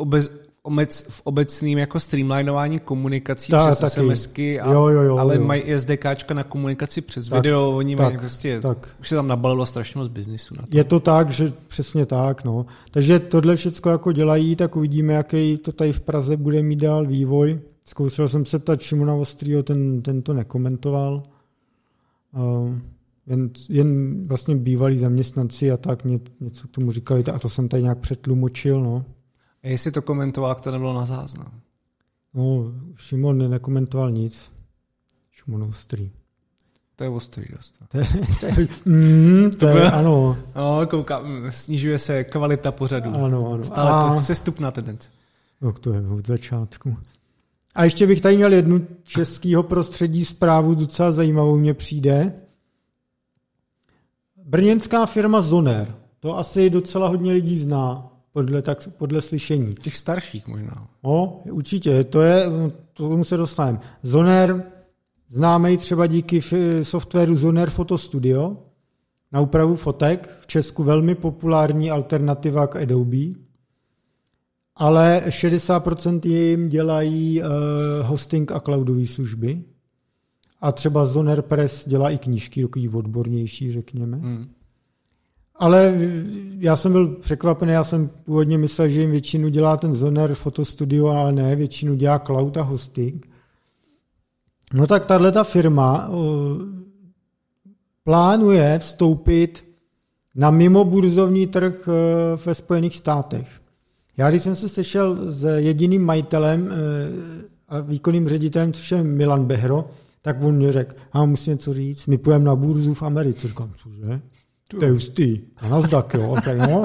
obec, 0.64 1.06
v 1.10 1.22
obecným 1.24 1.78
jako 1.78 2.00
streamlinování 2.00 2.80
komunikací 2.80 3.52
Ta, 3.52 3.68
přes 3.68 3.80
taky. 3.80 3.94
SMSky, 3.94 4.60
a, 4.60 4.74
jo, 4.74 4.88
jo, 4.88 5.02
jo, 5.02 5.18
ale 5.18 5.36
jo. 5.36 5.44
mají 5.44 5.62
i 5.62 5.80
SDKčka 5.80 6.34
na 6.34 6.44
komunikaci 6.44 7.02
přes 7.02 7.28
tak, 7.28 7.44
video, 7.44 7.72
oni 7.72 7.96
tak, 7.96 8.06
mají 8.06 8.18
prostě, 8.18 8.62
tak. 8.62 8.96
už 9.00 9.10
se 9.10 9.16
tam 9.16 9.28
nabalilo 9.28 9.66
strašně 9.66 10.00
moc 10.00 10.08
biznisu. 10.08 10.56
Na 10.56 10.64
to. 10.72 10.78
Je 10.78 10.84
to 10.84 11.00
tak, 11.00 11.32
že 11.32 11.54
přesně 11.68 12.06
tak, 12.06 12.44
no. 12.44 12.66
Takže 12.92 13.20
tohle 13.20 13.56
všechno 13.56 13.92
jako 13.92 14.12
dělají, 14.12 14.56
tak 14.56 14.76
uvidíme, 14.76 15.14
jaký 15.14 15.58
to 15.58 15.72
tady 15.72 15.94
v 15.94 16.00
Praze 16.00 16.38
bude 16.38 16.64
mít 16.64 16.80
dál 16.80 17.06
vývoj. 17.06 17.60
Zkoušel 17.86 18.28
jsem 18.30 18.46
se 18.46 18.60
ptat 18.60 18.82
Šimona 18.82 19.16
Ostrýho, 19.16 19.64
ten, 19.64 20.02
ten 20.02 20.22
to 20.22 20.34
nekomentoval. 20.34 21.24
Uh, 22.34 22.76
jen, 23.28 23.50
jen 23.70 24.22
vlastně 24.28 24.56
bývalí 24.56 24.98
zaměstnanci 24.98 25.72
a 25.72 25.78
tak 25.78 26.06
ně, 26.06 26.20
něco 26.40 26.68
k 26.68 26.72
tomu 26.72 26.92
říkali 26.92 27.24
a 27.24 27.40
to 27.40 27.50
jsem 27.50 27.68
tady 27.68 27.84
nějak 27.84 27.98
přetlumočil, 27.98 28.82
no. 28.82 29.06
A 29.64 29.68
jestli 29.68 29.92
to 29.92 30.02
komentoval, 30.02 30.56
to 30.56 30.72
nebylo 30.72 30.94
na 30.94 31.06
záznam. 31.06 31.62
No, 32.34 32.72
Šimon 32.96 33.50
nekomentoval 33.50 34.12
nic. 34.12 34.52
Šimon 35.32 35.64
ostrý. 35.64 36.12
To 36.96 37.04
je 37.04 37.10
ostrý 37.10 37.46
dost. 37.56 37.76
To 37.88 37.98
je, 37.98 38.08
to 38.40 38.46
je, 38.46 38.68
mm, 38.86 39.52
to, 39.52 39.68
je 39.68 39.92
ano. 39.92 40.38
No, 40.56 40.88
koukám, 40.88 41.46
snižuje 41.50 41.98
se 41.98 42.24
kvalita 42.24 42.72
pořadu. 42.72 43.10
Ano, 43.10 43.54
ano. 43.54 43.64
Stále 43.64 43.92
A... 43.92 44.14
to 44.14 44.22
se 44.22 44.36
stupná 44.36 44.72
tendence. 44.72 45.10
No, 45.62 45.74
to 45.74 45.94
je 45.94 46.02
od 46.08 46.28
začátku. 46.28 46.98
A 47.76 47.84
ještě 47.84 48.08
bych 48.08 48.22
tady 48.22 48.36
měl 48.36 48.54
jednu 48.54 48.88
českého 49.04 49.64
prostředí 49.64 50.26
zprávu, 50.26 50.74
docela 50.74 51.12
zajímavou 51.12 51.58
mě 51.58 51.74
přijde. 51.74 52.34
Brněnská 54.44 55.06
firma 55.06 55.42
Zoner, 55.42 55.96
to 56.20 56.38
asi 56.38 56.70
docela 56.70 57.08
hodně 57.08 57.32
lidí 57.32 57.58
zná, 57.58 58.11
podle, 58.34 58.62
tak, 58.62 58.78
podle 58.98 59.22
slyšení. 59.22 59.74
Těch 59.74 59.98
starších 59.98 60.48
možná. 60.48 60.88
No, 61.04 61.42
určitě, 61.52 62.04
to 62.04 62.22
je, 62.22 62.46
to 62.94 63.10
tomu 63.10 63.24
se 63.24 63.38
dostaneme. 63.38 63.80
Zoner, 64.04 64.64
známý 65.30 65.78
třeba 65.78 66.08
díky 66.08 66.42
softwaru 66.84 67.36
Zoner 67.36 67.70
Photo 67.70 67.98
Studio, 67.98 68.58
na 69.32 69.42
úpravu 69.42 69.76
fotek, 69.76 70.30
v 70.40 70.48
Česku 70.48 70.84
velmi 70.84 71.16
populární 71.16 71.92
alternativa 71.92 72.68
k 72.68 72.76
Adobe, 72.76 73.26
ale 74.76 75.24
60% 75.28 76.30
jim 76.30 76.70
dělají 76.70 77.42
uh, 77.42 77.48
hosting 78.02 78.52
a 78.52 78.60
cloudové 78.60 79.06
služby. 79.06 79.64
A 80.62 80.72
třeba 80.72 81.06
Zoner 81.06 81.42
Press 81.42 81.88
dělá 81.88 82.10
i 82.10 82.18
knížky, 82.18 82.62
takový 82.62 82.90
odbornější, 82.90 83.72
řekněme. 83.72 84.18
Hmm. 84.18 84.50
Ale 85.62 85.94
já 86.60 86.76
jsem 86.76 86.92
byl 86.92 87.08
překvapený, 87.08 87.72
já 87.72 87.84
jsem 87.84 88.10
původně 88.26 88.58
myslel, 88.58 88.90
že 88.90 89.02
jim 89.02 89.12
většinu 89.12 89.50
dělá 89.50 89.78
ten 89.78 89.94
Zoner 89.94 90.34
Fotostudio, 90.34 91.08
ale 91.08 91.32
ne, 91.32 91.56
většinu 91.56 91.96
dělá 91.96 92.20
cloud 92.20 92.58
a 92.58 92.62
hosting. 92.62 93.28
No 94.74 94.88
tak 94.88 95.06
tahle 95.06 95.32
ta 95.32 95.44
firma 95.44 96.10
plánuje 98.04 98.80
vstoupit 98.80 99.64
na 100.36 100.52
mimoburzovní 100.52 101.48
trh 101.48 101.88
uh, 101.88 101.94
ve 102.46 102.56
Spojených 102.56 102.96
státech. 102.96 103.62
Já 104.18 104.30
když 104.30 104.44
jsem 104.44 104.56
se 104.56 104.70
sešel 104.70 105.32
s 105.32 105.58
jediným 105.58 106.06
majitelem 106.06 106.64
uh, 106.64 106.70
a 107.68 107.80
výkonným 107.80 108.28
ředitelem, 108.28 108.74
což 108.74 108.92
je 108.92 109.04
Milan 109.04 109.46
Behro, 109.46 109.90
tak 110.22 110.44
on 110.44 110.56
mě 110.56 110.72
řekl, 110.72 110.96
a 111.12 111.26
musím 111.26 111.54
něco 111.54 111.74
říct, 111.74 112.08
my 112.08 112.18
půjdeme 112.18 112.46
na 112.46 112.56
burzu 112.56 112.94
v 112.94 113.04
Americe. 113.04 113.48
Říkám, 113.48 113.74
cože? 113.84 114.22
To 114.80 114.86
je 114.86 114.92
hustý. 114.92 115.42
A 115.58 115.68
Nasdaq, 115.68 116.14
jo. 116.14 116.36
Tak 116.46 116.58
no, 116.58 116.84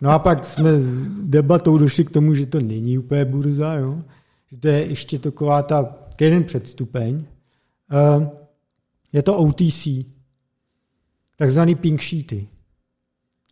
no 0.00 0.10
a 0.10 0.18
pak 0.18 0.44
jsme 0.44 0.80
s 0.80 1.08
debatou 1.22 1.78
došli 1.78 2.04
k 2.04 2.10
tomu, 2.10 2.34
že 2.34 2.46
to 2.46 2.60
není 2.60 2.98
úplně 2.98 3.24
burza, 3.24 3.74
jo. 3.74 4.02
Že 4.52 4.58
to 4.58 4.68
je 4.68 4.86
ještě 4.86 5.18
taková 5.18 5.62
ta, 5.62 5.94
jeden 6.20 6.44
předstupeň. 6.44 7.24
Uh, 8.16 8.26
je 9.12 9.22
to 9.22 9.38
OTC, 9.38 9.88
takzvaný 11.36 11.74
pink 11.74 12.02
sheety. 12.02 12.48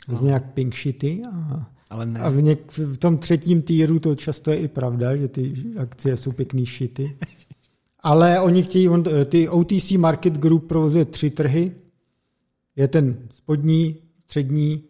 No. 0.09 0.21
nějak 0.23 0.53
pink 0.53 0.75
sheety 0.75 1.23
a, 1.33 1.67
Ale 1.91 2.07
ne. 2.07 2.21
a 2.21 2.29
v, 2.29 2.43
něk, 2.43 2.79
v 2.79 2.97
tom 2.97 3.19
třetím 3.19 3.63
týru 3.63 3.99
to 3.99 4.15
často 4.15 4.51
je 4.51 4.57
i 4.57 4.69
pravda, 4.69 5.17
že 5.17 5.29
ty 5.29 5.55
akcie 5.79 6.17
jsou 6.17 6.33
pěkný 6.33 6.67
šity. 6.67 7.19
Ale 8.01 8.41
oni 8.41 8.63
chtějí, 8.63 8.89
on, 8.89 9.05
ty 9.25 9.49
OTC 9.49 9.91
Market 9.91 10.33
Group 10.33 10.69
provozuje 10.69 11.05
tři 11.05 11.31
trhy. 11.31 11.73
Je 12.79 12.89
ten 12.89 13.17
spodní, 13.33 13.97
střední 14.25 14.83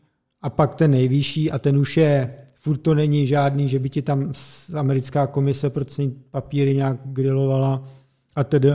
a 0.42 0.50
pak 0.50 0.74
ten 0.74 0.90
nejvyšší 0.90 1.50
a 1.50 1.58
ten 1.58 1.78
už 1.78 1.96
je, 1.96 2.34
furt 2.60 2.76
to 2.76 2.94
není 2.94 3.26
žádný, 3.26 3.68
že 3.68 3.78
by 3.78 3.90
ti 3.90 4.02
tam 4.02 4.32
americká 4.74 5.26
komise 5.26 5.70
pro 5.70 5.84
papíry 6.30 6.74
nějak 6.74 6.96
grilovala 7.04 7.88
a 8.36 8.44
tedy, 8.44 8.68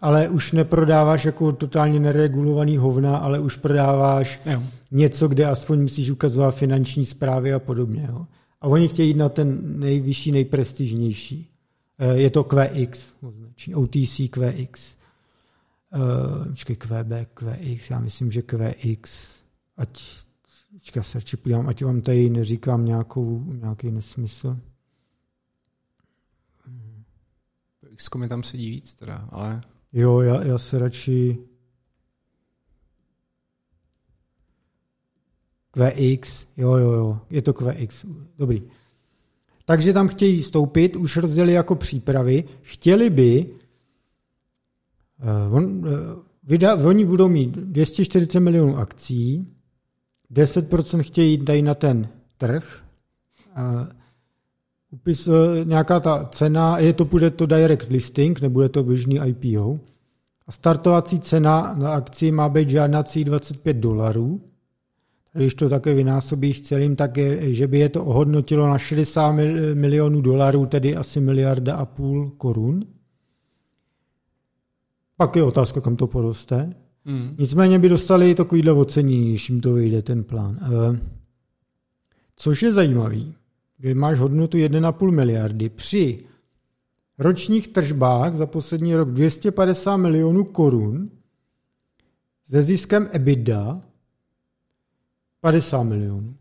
ale 0.00 0.28
už 0.28 0.52
neprodáváš 0.52 1.24
jako 1.24 1.52
totálně 1.52 2.00
neregulovaný 2.00 2.76
hovna, 2.76 3.16
ale 3.16 3.38
už 3.38 3.56
prodáváš 3.56 4.40
jo. 4.50 4.62
něco, 4.92 5.28
kde 5.28 5.46
aspoň 5.46 5.80
musíš 5.80 6.10
ukazovat 6.10 6.54
finanční 6.54 7.04
zprávy 7.04 7.52
a 7.52 7.58
podobně. 7.58 8.06
Jo. 8.08 8.26
A 8.60 8.66
oni 8.66 8.88
chtějí 8.88 9.08
jít 9.08 9.16
na 9.16 9.28
ten 9.28 9.58
nejvyšší, 9.62 10.32
nejprestižnější. 10.32 11.48
Eh, 11.98 12.16
je 12.16 12.30
to 12.30 12.44
QX, 12.44 13.06
OTC 13.74 14.28
QX. 14.28 14.99
Uh, 15.94 16.54
QB, 16.54 17.12
QX, 17.34 17.90
já 17.90 18.00
myslím, 18.00 18.30
že 18.30 18.42
QX, 18.42 19.28
ať, 19.76 20.02
počkej, 20.72 21.04
se 21.04 21.18
radši 21.18 21.36
podívám, 21.36 21.68
ať 21.68 21.84
vám 21.84 22.00
tady 22.00 22.30
neříkám 22.30 22.84
nějakou, 22.84 23.44
nějaký 23.52 23.90
nesmysl. 23.90 24.56
X 27.92 28.10
mi 28.16 28.28
tam 28.28 28.42
sedí 28.42 28.70
víc 28.70 28.94
teda, 28.94 29.28
ale... 29.30 29.62
Jo, 29.92 30.20
já, 30.20 30.44
já 30.44 30.58
se 30.58 30.78
radši... 30.78 31.38
QX, 35.70 36.46
jo, 36.56 36.76
jo, 36.76 36.92
jo, 36.92 37.20
je 37.30 37.42
to 37.42 37.52
QX, 37.52 38.06
dobrý. 38.38 38.62
Takže 39.64 39.92
tam 39.92 40.08
chtějí 40.08 40.42
stoupit, 40.42 40.96
už 40.96 41.16
rozdělili 41.16 41.52
jako 41.52 41.74
přípravy, 41.74 42.44
chtěli 42.62 43.10
by, 43.10 43.54
on, 45.50 45.64
uh, 45.64 45.90
vyda, 46.44 46.76
oni 46.76 47.04
budou 47.04 47.28
mít 47.28 47.50
240 47.50 48.40
milionů 48.40 48.76
akcí, 48.76 49.48
10% 50.32 51.02
chtějí 51.02 51.38
tady 51.38 51.62
na 51.62 51.74
ten 51.74 52.08
trh, 52.38 52.82
uh, 53.58 53.88
upis, 54.90 55.28
uh, 55.28 55.34
nějaká 55.64 56.00
ta 56.00 56.28
cena, 56.32 56.78
je 56.78 56.92
to, 56.92 57.04
bude 57.04 57.30
to 57.30 57.46
direct 57.46 57.90
listing, 57.90 58.40
nebude 58.40 58.68
to 58.68 58.82
běžný 58.82 59.20
IPO, 59.26 59.80
a 60.46 60.52
startovací 60.52 61.20
cena 61.20 61.74
na 61.78 61.92
akci 61.92 62.30
má 62.30 62.48
být 62.48 62.68
žádná 62.68 63.04
25 63.24 63.76
dolarů, 63.76 64.40
když 65.32 65.54
to 65.54 65.68
také 65.68 65.94
vynásobíš 65.94 66.62
celým, 66.62 66.96
tak 66.96 67.16
je, 67.16 67.54
že 67.54 67.66
by 67.66 67.78
je 67.78 67.88
to 67.88 68.04
ohodnotilo 68.04 68.68
na 68.68 68.78
60 68.78 69.32
milionů 69.74 70.20
dolarů, 70.20 70.66
tedy 70.66 70.96
asi 70.96 71.20
miliarda 71.20 71.76
a 71.76 71.84
půl 71.84 72.30
korun. 72.30 72.84
Pak 75.20 75.36
je 75.36 75.42
otázka, 75.42 75.80
kam 75.80 75.96
to 75.96 76.06
poroste. 76.06 76.74
Mm. 77.04 77.34
Nicméně 77.38 77.78
by 77.78 77.88
dostali 77.88 78.34
takovýhle 78.34 78.72
ocenění, 78.72 79.28
když 79.28 79.50
jim 79.50 79.60
to 79.60 79.72
vyjde 79.72 80.02
ten 80.02 80.24
plán. 80.24 80.58
Eh, 80.62 81.00
což 82.36 82.62
je 82.62 82.72
zajímavý, 82.72 83.34
že 83.78 83.94
máš 83.94 84.18
hodnotu 84.18 84.56
1,5 84.56 85.10
miliardy 85.10 85.68
při 85.68 86.24
ročních 87.18 87.68
tržbách 87.68 88.34
za 88.34 88.46
poslední 88.46 88.96
rok 88.96 89.10
250 89.10 89.96
milionů 89.96 90.44
korun 90.44 91.10
se 92.46 92.62
ziskem 92.62 93.08
EBITDA 93.12 93.80
50 95.40 95.82
milionů. 95.82 96.34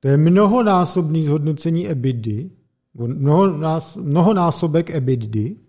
To 0.00 0.08
je 0.08 0.16
mnohonásobný 0.16 1.22
zhodnocení 1.22 1.88
EBITDY, 1.88 2.50
mnohonás, 2.94 3.96
mnohonásobek 3.96 4.90
EBITDY. 4.90 5.65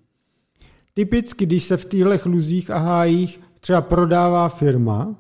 Typicky, 0.98 1.46
když 1.46 1.64
se 1.64 1.78
v 1.78 1.86
těchto 1.86 2.18
chluzích 2.18 2.72
a 2.72 2.78
hájích 2.78 3.42
třeba 3.60 3.82
prodává 3.82 4.50
firma, 4.50 5.16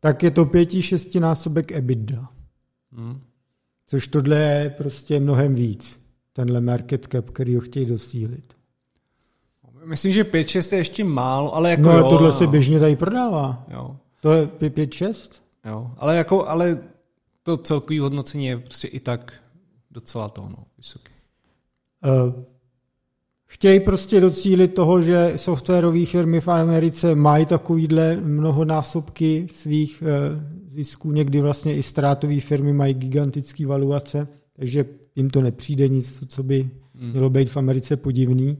tak 0.00 0.22
je 0.22 0.30
to 0.30 0.44
pěti, 0.44 0.82
šestinásobek 0.82 1.72
EBITDA. 1.72 2.28
Hmm. 2.92 3.20
Což 3.86 4.08
tohle 4.08 4.36
je 4.36 4.70
prostě 4.70 5.20
mnohem 5.20 5.54
víc. 5.54 6.02
Tenhle 6.32 6.60
market 6.60 7.06
cap, 7.12 7.30
který 7.30 7.54
ho 7.54 7.60
chtějí 7.60 7.86
dostílit. 7.86 8.56
Myslím, 9.84 10.12
že 10.12 10.24
5-6 10.24 10.72
je 10.72 10.80
ještě 10.80 11.04
málo, 11.04 11.54
ale 11.54 11.70
jako 11.70 11.82
No, 11.82 11.98
jo, 11.98 12.10
tohle 12.10 12.32
se 12.32 12.46
běžně 12.46 12.80
tady 12.80 12.96
prodává. 12.96 13.64
Jo. 13.68 13.96
To 14.20 14.32
je 14.32 14.46
5-6? 14.46 15.42
Jo, 15.64 15.90
ale 15.96 16.16
jako, 16.16 16.48
ale 16.48 16.78
to 17.42 17.56
celkový 17.56 17.98
hodnocení 17.98 18.46
je 18.46 18.58
prostě 18.58 18.88
i 18.88 19.00
tak 19.00 19.32
docela 19.90 20.28
to, 20.28 20.42
no, 20.42 20.64
vysoký. 20.78 21.12
Uh, 22.04 22.51
chtějí 23.52 23.80
prostě 23.80 24.20
docílit 24.20 24.68
toho, 24.68 25.02
že 25.02 25.32
softwarové 25.36 26.06
firmy 26.06 26.40
v 26.40 26.48
Americe 26.48 27.14
mají 27.14 27.46
takovýhle 27.46 28.16
mnohonásobky 28.16 29.46
svých 29.52 30.02
uh, 30.02 30.08
zisků, 30.66 31.12
někdy 31.12 31.40
vlastně 31.40 31.76
i 31.76 31.82
ztrátové 31.82 32.40
firmy 32.40 32.72
mají 32.72 32.94
gigantické 32.94 33.66
valuace, 33.66 34.28
takže 34.56 34.84
jim 35.16 35.30
to 35.30 35.40
nepřijde 35.40 35.88
nic, 35.88 36.24
co 36.28 36.42
by 36.42 36.70
hmm. 36.94 37.10
mělo 37.10 37.30
být 37.30 37.50
v 37.50 37.56
Americe 37.56 37.96
podivný. 37.96 38.58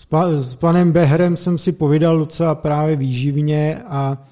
S, 0.00 0.06
pa, 0.06 0.30
s 0.40 0.54
panem 0.54 0.92
Behrem 0.92 1.36
jsem 1.36 1.58
si 1.58 1.72
povídal 1.72 2.18
docela 2.18 2.54
právě 2.54 2.96
výživně 2.96 3.82
a 3.86 4.24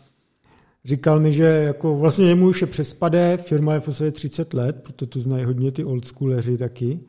Říkal 0.84 1.20
mi, 1.20 1.32
že 1.32 1.44
jako 1.44 1.94
vlastně 1.94 2.26
jemu 2.26 2.48
už 2.48 2.60
je 2.60 2.66
přespadé, 2.66 3.36
firma 3.36 3.74
je 3.74 3.80
v 3.80 3.84
podstatě 3.84 4.10
30 4.10 4.54
let, 4.54 4.82
proto 4.82 5.06
to 5.06 5.20
znají 5.20 5.44
hodně 5.44 5.72
ty 5.72 5.84
schooleři 6.04 6.58
taky. 6.58 7.00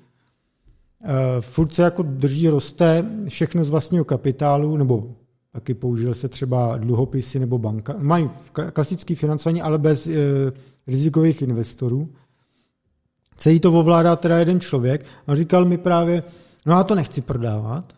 Uh, 1.04 1.10
furt 1.40 1.74
se 1.74 1.84
jako 1.84 2.04
drží, 2.04 2.50
roste 2.50 3.06
všechno 3.28 3.64
z 3.64 3.70
vlastního 3.70 4.06
kapitálu, 4.06 4.78
nebo 4.78 5.16
taky 5.52 5.74
použil 5.74 6.14
se 6.14 6.30
třeba 6.30 6.78
dluhopisy 6.78 7.40
nebo 7.40 7.58
banka. 7.58 7.96
Mají 7.98 8.30
klasické 8.74 9.16
financování, 9.16 9.62
ale 9.62 9.78
bez 9.78 10.08
uh, 10.08 10.14
rizikových 10.88 11.42
investorů. 11.42 12.10
Celý 13.38 13.60
to 13.60 13.74
ovládá 13.74 14.16
teda 14.16 14.40
jeden 14.40 14.60
člověk 14.60 15.06
a 15.28 15.36
říkal 15.36 15.66
mi 15.66 15.78
právě, 15.78 16.24
no 16.66 16.74
já 16.74 16.84
to 16.84 16.96
nechci 16.96 17.22
prodávat, 17.22 17.94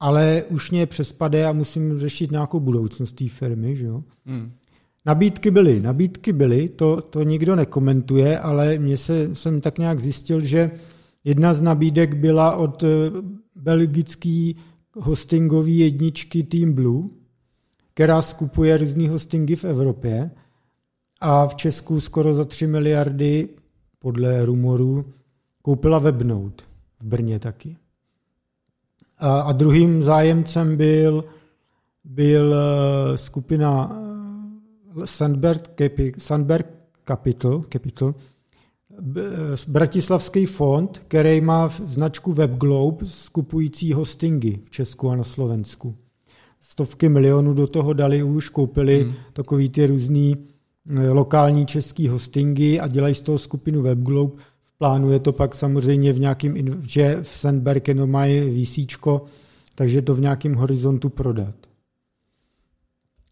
ale 0.00 0.44
už 0.48 0.70
mě 0.70 0.86
přespade 0.86 1.46
a 1.46 1.52
musím 1.52 1.98
řešit 1.98 2.30
nějakou 2.30 2.60
budoucnost 2.60 3.12
té 3.12 3.28
firmy. 3.28 3.76
Že 3.76 3.84
jo? 3.86 4.02
Hmm. 4.26 4.52
Nabídky 5.06 5.50
byly, 5.50 5.80
nabídky 5.80 6.32
byly, 6.32 6.68
to, 6.68 7.00
to 7.00 7.22
nikdo 7.22 7.56
nekomentuje, 7.56 8.38
ale 8.38 8.78
mě 8.78 8.96
se, 8.96 9.36
jsem 9.36 9.60
tak 9.60 9.78
nějak 9.78 10.00
zjistil, 10.00 10.40
že 10.40 10.70
Jedna 11.24 11.54
z 11.54 11.60
nabídek 11.60 12.14
byla 12.14 12.56
od 12.56 12.82
eh, 12.82 12.86
belgický 13.54 14.56
hostingový 14.94 15.78
jedničky 15.78 16.42
Team 16.42 16.72
Blue, 16.72 17.08
která 17.94 18.22
skupuje 18.22 18.76
různý 18.76 19.08
hostingy 19.08 19.56
v 19.56 19.64
Evropě 19.64 20.30
a 21.20 21.46
v 21.46 21.54
Česku 21.54 22.00
skoro 22.00 22.34
za 22.34 22.44
3 22.44 22.66
miliardy, 22.66 23.48
podle 23.98 24.44
rumorů, 24.44 25.04
koupila 25.62 25.98
Webnote 25.98 26.64
v 27.00 27.04
Brně 27.04 27.38
taky. 27.38 27.76
A, 29.18 29.40
a 29.40 29.52
druhým 29.52 30.02
zájemcem 30.02 30.76
byl, 30.76 31.24
byl 32.04 32.54
eh, 32.54 33.18
skupina 33.18 33.96
eh, 35.02 35.06
Sandberg, 35.06 35.80
Sandberg 36.18 36.66
Capital, 37.08 37.64
Capital, 37.72 38.14
Bratislavský 39.68 40.46
fond, 40.46 40.98
který 40.98 41.40
má 41.40 41.68
značku 41.68 42.32
WebGlobe 42.32 43.06
skupující 43.06 43.92
hostingy 43.92 44.58
v 44.64 44.70
Česku 44.70 45.10
a 45.10 45.16
na 45.16 45.24
Slovensku. 45.24 45.96
Stovky 46.60 47.08
milionů 47.08 47.54
do 47.54 47.66
toho 47.66 47.92
dali 47.92 48.22
už, 48.22 48.48
koupili 48.48 49.02
hmm. 49.02 49.14
takový 49.32 49.68
ty 49.68 49.86
různý 49.86 50.36
eh, 50.90 51.08
lokální 51.08 51.66
český 51.66 52.08
hostingy 52.08 52.80
a 52.80 52.88
dělají 52.88 53.14
z 53.14 53.20
toho 53.20 53.38
skupinu 53.38 53.82
WebGlobe. 53.82 54.42
V 54.60 54.78
plánu 54.78 55.12
je 55.12 55.18
to 55.20 55.32
pak 55.32 55.54
samozřejmě 55.54 56.12
v 56.12 56.20
nějakým, 56.20 56.82
že 56.82 57.18
v 57.22 57.28
Sandberg 57.28 57.88
jenom 57.88 58.10
mají 58.10 58.50
výsíčko, 58.50 59.24
takže 59.74 60.02
to 60.02 60.14
v 60.14 60.20
nějakém 60.20 60.54
horizontu 60.54 61.08
prodat. 61.08 61.54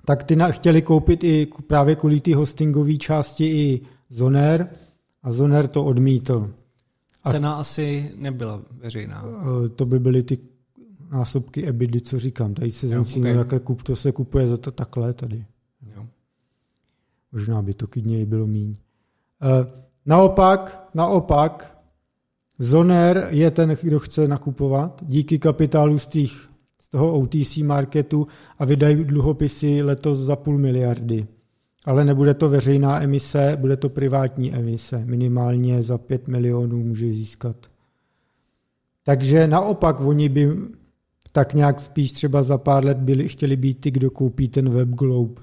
Tak 0.05 0.25
ty 0.25 0.37
chtěli 0.51 0.83
koupit 0.83 1.25
i 1.25 1.49
právě 1.67 1.97
kvůli 1.97 2.21
ty 2.21 2.33
hostingové 2.33 2.97
části 2.97 3.47
i 3.47 3.81
Zoner, 4.11 4.69
a 5.23 5.33
Zoner 5.33 5.69
to 5.69 5.85
odmítl. 5.85 6.51
A 7.25 7.31
Cena 7.31 7.55
asi 7.55 8.13
nebyla 8.17 8.63
veřejná. 8.71 9.25
Eh, 9.27 9.69
to 9.69 9.87
by 9.87 9.99
byly 9.99 10.23
ty 10.23 10.39
násobky 11.11 11.67
EBITDA, 11.67 12.01
co 12.03 12.19
říkám. 12.19 12.55
Tady 12.55 12.71
se 12.71 12.87
jo, 12.87 13.05
okay. 13.19 13.37
jaké 13.37 13.59
kup, 13.59 13.83
to 13.83 13.97
se 13.97 14.13
kupuje 14.13 14.49
za 14.49 14.57
to 14.57 14.71
takhle 14.71 15.13
tady. 15.13 15.45
Jo. 15.97 16.07
Možná 17.33 17.63
by 17.63 17.75
to 17.75 17.87
klidně 17.87 18.21
i 18.21 18.27
bylo 18.27 18.47
míň. 18.47 18.77
Eh, 19.43 19.67
naopak, 20.07 20.89
naopak, 20.95 21.81
Zoner 22.59 23.29
je 23.31 23.51
ten, 23.51 23.77
kdo 23.83 23.99
chce 23.99 24.29
nakupovat 24.29 25.03
díky 25.07 25.39
kapitálu 25.39 25.99
z, 25.99 26.07
těch, 26.07 26.31
z 26.81 26.89
toho 26.89 27.21
OTC 27.21 27.57
marketu 27.57 28.27
a 28.59 28.65
vydají 28.65 29.05
dluhopisy 29.05 29.83
letos 29.83 30.19
za 30.19 30.37
půl 30.37 30.59
miliardy. 30.59 31.27
Ale 31.85 32.05
nebude 32.05 32.35
to 32.35 32.49
veřejná 32.49 33.03
emise, 33.03 33.57
bude 33.61 33.77
to 33.77 33.89
privátní 33.89 34.55
emise. 34.55 35.03
Minimálně 35.05 35.83
za 35.83 35.99
5 35.99 36.29
milionů 36.29 36.85
může 36.85 37.13
získat. 37.13 37.57
Takže 39.03 39.47
naopak 39.47 40.01
oni 40.01 40.29
by 40.29 40.57
tak 41.33 41.55
nějak 41.55 41.81
spíš 41.81 42.13
třeba 42.13 42.43
za 42.43 42.59
pár 42.59 42.85
let 42.85 42.99
byli, 42.99 43.29
chtěli 43.29 43.57
být 43.57 43.81
ty, 43.81 43.91
kdo 43.91 44.11
koupí 44.11 44.49
ten 44.49 44.71
WebGlobe 44.71 45.43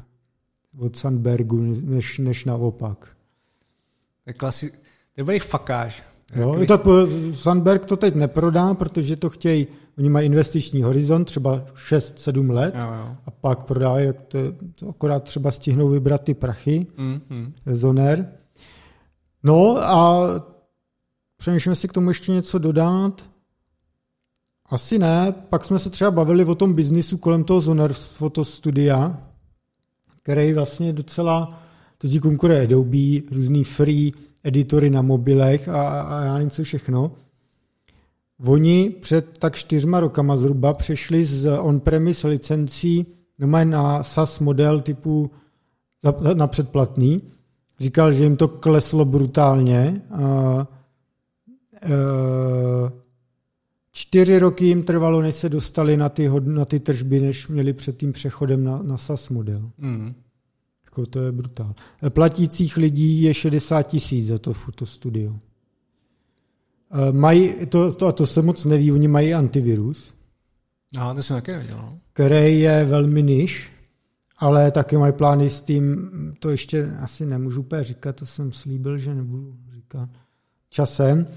od 0.78 0.96
Sandbergu, 0.96 1.58
než, 1.82 2.18
než 2.18 2.46
naopak. 2.46 3.16
To 4.24 4.30
je 4.30 4.34
klasi... 4.34 4.72
Dobrý 5.18 5.40
fakáž. 5.40 6.04
Jo, 6.36 6.66
tak 6.68 6.82
Sandberg 7.34 7.86
to 7.86 7.98
teď 7.98 8.16
neprodá, 8.16 8.74
protože 8.74 9.16
to 9.16 9.30
chtějí, 9.30 9.68
oni 9.98 10.10
mají 10.10 10.26
investiční 10.26 10.82
horizont, 10.82 11.26
třeba 11.26 11.66
6-7 11.76 12.52
let 12.52 12.76
jo, 12.80 12.86
jo. 12.86 13.16
a 13.26 13.32
pak 13.32 13.64
prodávají, 13.64 14.08
to, 14.28 14.40
to 14.76 14.90
akorát 14.90 15.24
třeba 15.24 15.52
stihnou 15.52 15.90
vybrat 15.90 16.24
ty 16.24 16.34
prachy, 16.34 16.88
mm-hmm. 16.98 17.52
Zoner. 17.72 18.32
No 19.44 19.78
a 19.78 20.28
přemýšlím, 21.38 21.72
jestli 21.72 21.88
k 21.88 21.94
tomu 21.94 22.10
ještě 22.10 22.32
něco 22.32 22.60
dodat. 22.60 23.26
Asi 24.70 25.00
ne, 25.00 25.34
pak 25.50 25.66
jsme 25.66 25.80
se 25.80 25.90
třeba 25.90 26.12
bavili 26.12 26.46
o 26.46 26.56
tom 26.56 26.74
biznisu 26.74 27.18
kolem 27.18 27.44
toho 27.44 27.62
Zoner 27.62 27.94
fotostudia, 27.94 29.22
který 30.24 30.54
vlastně 30.54 30.94
docela, 30.94 31.62
to 31.98 32.08
ti 32.08 32.20
konkuruje 32.20 32.64
Adobe, 32.64 33.22
různý 33.32 33.64
free 33.64 34.12
editory 34.48 34.90
na 34.90 35.02
mobilech 35.02 35.70
a, 35.70 36.02
a 36.02 36.24
já 36.24 36.34
nevím 36.34 36.50
co 36.50 36.64
všechno. 36.64 37.12
Oni 38.46 38.90
před 39.02 39.38
tak 39.38 39.56
čtyřma 39.56 40.00
rokama 40.00 40.38
zhruba 40.38 40.74
přešli 40.74 41.24
z 41.24 41.60
on-premise 41.60 42.28
licencí 42.28 43.06
na 43.64 44.04
SaaS 44.04 44.40
model 44.40 44.82
typu 44.82 45.32
na 46.34 46.48
předplatný. 46.48 47.22
Říkal, 47.80 48.14
že 48.14 48.24
jim 48.24 48.36
to 48.36 48.48
kleslo 48.48 49.06
brutálně. 49.06 50.02
E, 51.82 51.92
čtyři 53.92 54.40
roky 54.40 54.66
jim 54.66 54.84
trvalo, 54.84 55.22
než 55.22 55.36
se 55.36 55.50
dostali 55.50 55.98
na 55.98 56.10
ty, 56.10 56.30
na 56.40 56.66
ty 56.66 56.80
tržby, 56.80 57.20
než 57.20 57.48
měli 57.48 57.74
před 57.74 57.98
tím 57.98 58.12
přechodem 58.12 58.64
na, 58.64 58.82
na 58.82 58.98
SaaS 58.98 59.30
model. 59.30 59.70
Mm. 59.78 60.14
Jako 60.98 61.10
to 61.10 61.20
je 61.20 61.32
brutál. 61.32 61.76
Platících 62.10 62.78
lidí 62.78 63.22
je 63.22 63.34
60 63.34 63.84
tisíc 63.84 64.28
za 64.28 64.38
to 64.38 64.54
fotostudio. 64.54 65.36
Eh, 66.92 67.12
mají, 67.12 67.66
to, 67.70 67.94
to, 67.94 68.08
a 68.08 68.12
to 68.12 68.26
se 68.26 68.42
moc 68.42 68.66
neví, 68.66 68.92
oni 68.92 69.08
mají 69.08 69.34
antivirus. 69.34 70.14
Aha, 70.98 71.14
to 71.14 71.24
jsem 71.24 71.38
taky 71.38 71.52
nevěděl. 71.52 71.78
No. 71.78 72.00
Který 72.14 72.60
je 72.60 72.86
velmi 72.86 73.24
niž, 73.24 73.72
ale 74.38 74.72
taky 74.72 74.98
mají 74.98 75.14
plány 75.14 75.50
s 75.50 75.62
tím, 75.62 76.10
to 76.40 76.50
ještě 76.50 76.92
asi 77.00 77.26
nemůžu 77.26 77.62
úplně 77.62 77.84
říkat, 77.84 78.16
to 78.16 78.26
jsem 78.26 78.52
slíbil, 78.52 78.98
že 78.98 79.16
nebudu 79.16 79.56
říkat 79.74 80.10
časem, 80.70 81.28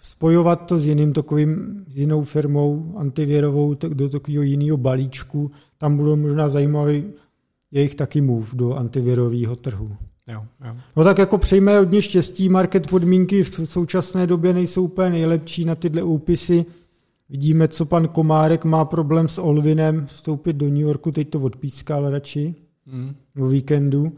spojovat 0.00 0.66
to 0.66 0.78
s 0.78 0.86
jiným 0.86 1.12
takovým, 1.12 1.84
s 1.88 1.96
jinou 1.96 2.22
firmou 2.22 2.94
antivirovou 2.96 3.74
do 3.74 4.08
takového 4.08 4.42
jiného 4.42 4.76
balíčku. 4.76 5.50
Tam 5.78 5.96
budou 5.96 6.16
možná 6.16 6.48
zajímavý 6.48 7.04
jejich 7.72 7.94
taky 7.94 8.20
move 8.20 8.48
do 8.52 8.74
antivirového 8.74 9.56
trhu. 9.56 9.96
Jo, 10.28 10.46
jo. 10.64 10.76
No 10.96 11.04
tak 11.04 11.18
jako 11.18 11.38
přejme 11.38 11.78
hodně 11.78 12.02
štěstí, 12.02 12.48
market 12.48 12.90
podmínky 12.90 13.42
v 13.42 13.50
současné 13.64 14.26
době 14.26 14.52
nejsou 14.52 14.84
úplně 14.84 15.10
nejlepší 15.10 15.64
na 15.64 15.74
tyhle 15.74 16.02
úpisy. 16.02 16.66
Vidíme, 17.28 17.68
co 17.68 17.84
pan 17.84 18.08
Komárek 18.08 18.64
má 18.64 18.84
problém 18.84 19.28
s 19.28 19.38
Olvinem 19.38 20.06
vstoupit 20.06 20.52
do 20.52 20.66
New 20.66 20.76
Yorku, 20.76 21.12
teď 21.12 21.30
to 21.30 21.40
odpískal 21.40 22.10
radši 22.10 22.54
mm. 22.86 23.14
o 23.40 23.46
víkendu. 23.46 24.02
Uh, 24.02 24.10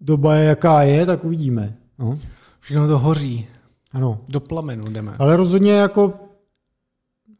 doba 0.00 0.34
je 0.34 0.44
jaká 0.44 0.82
je, 0.82 1.06
tak 1.06 1.24
uvidíme. 1.24 1.76
No. 1.98 2.18
Všechno 2.60 2.86
to 2.86 2.98
hoří. 2.98 3.46
Ano. 3.92 4.20
Do 4.28 4.40
plamenu 4.40 4.90
jdeme. 4.90 5.16
Ale 5.18 5.36
rozhodně 5.36 5.72
jako 5.72 6.14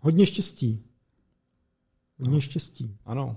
hodně 0.02 0.26
štěstí. 0.26 0.82
Hodně 2.18 2.34
no. 2.34 2.40
štěstí. 2.40 2.96
Ano. 3.06 3.36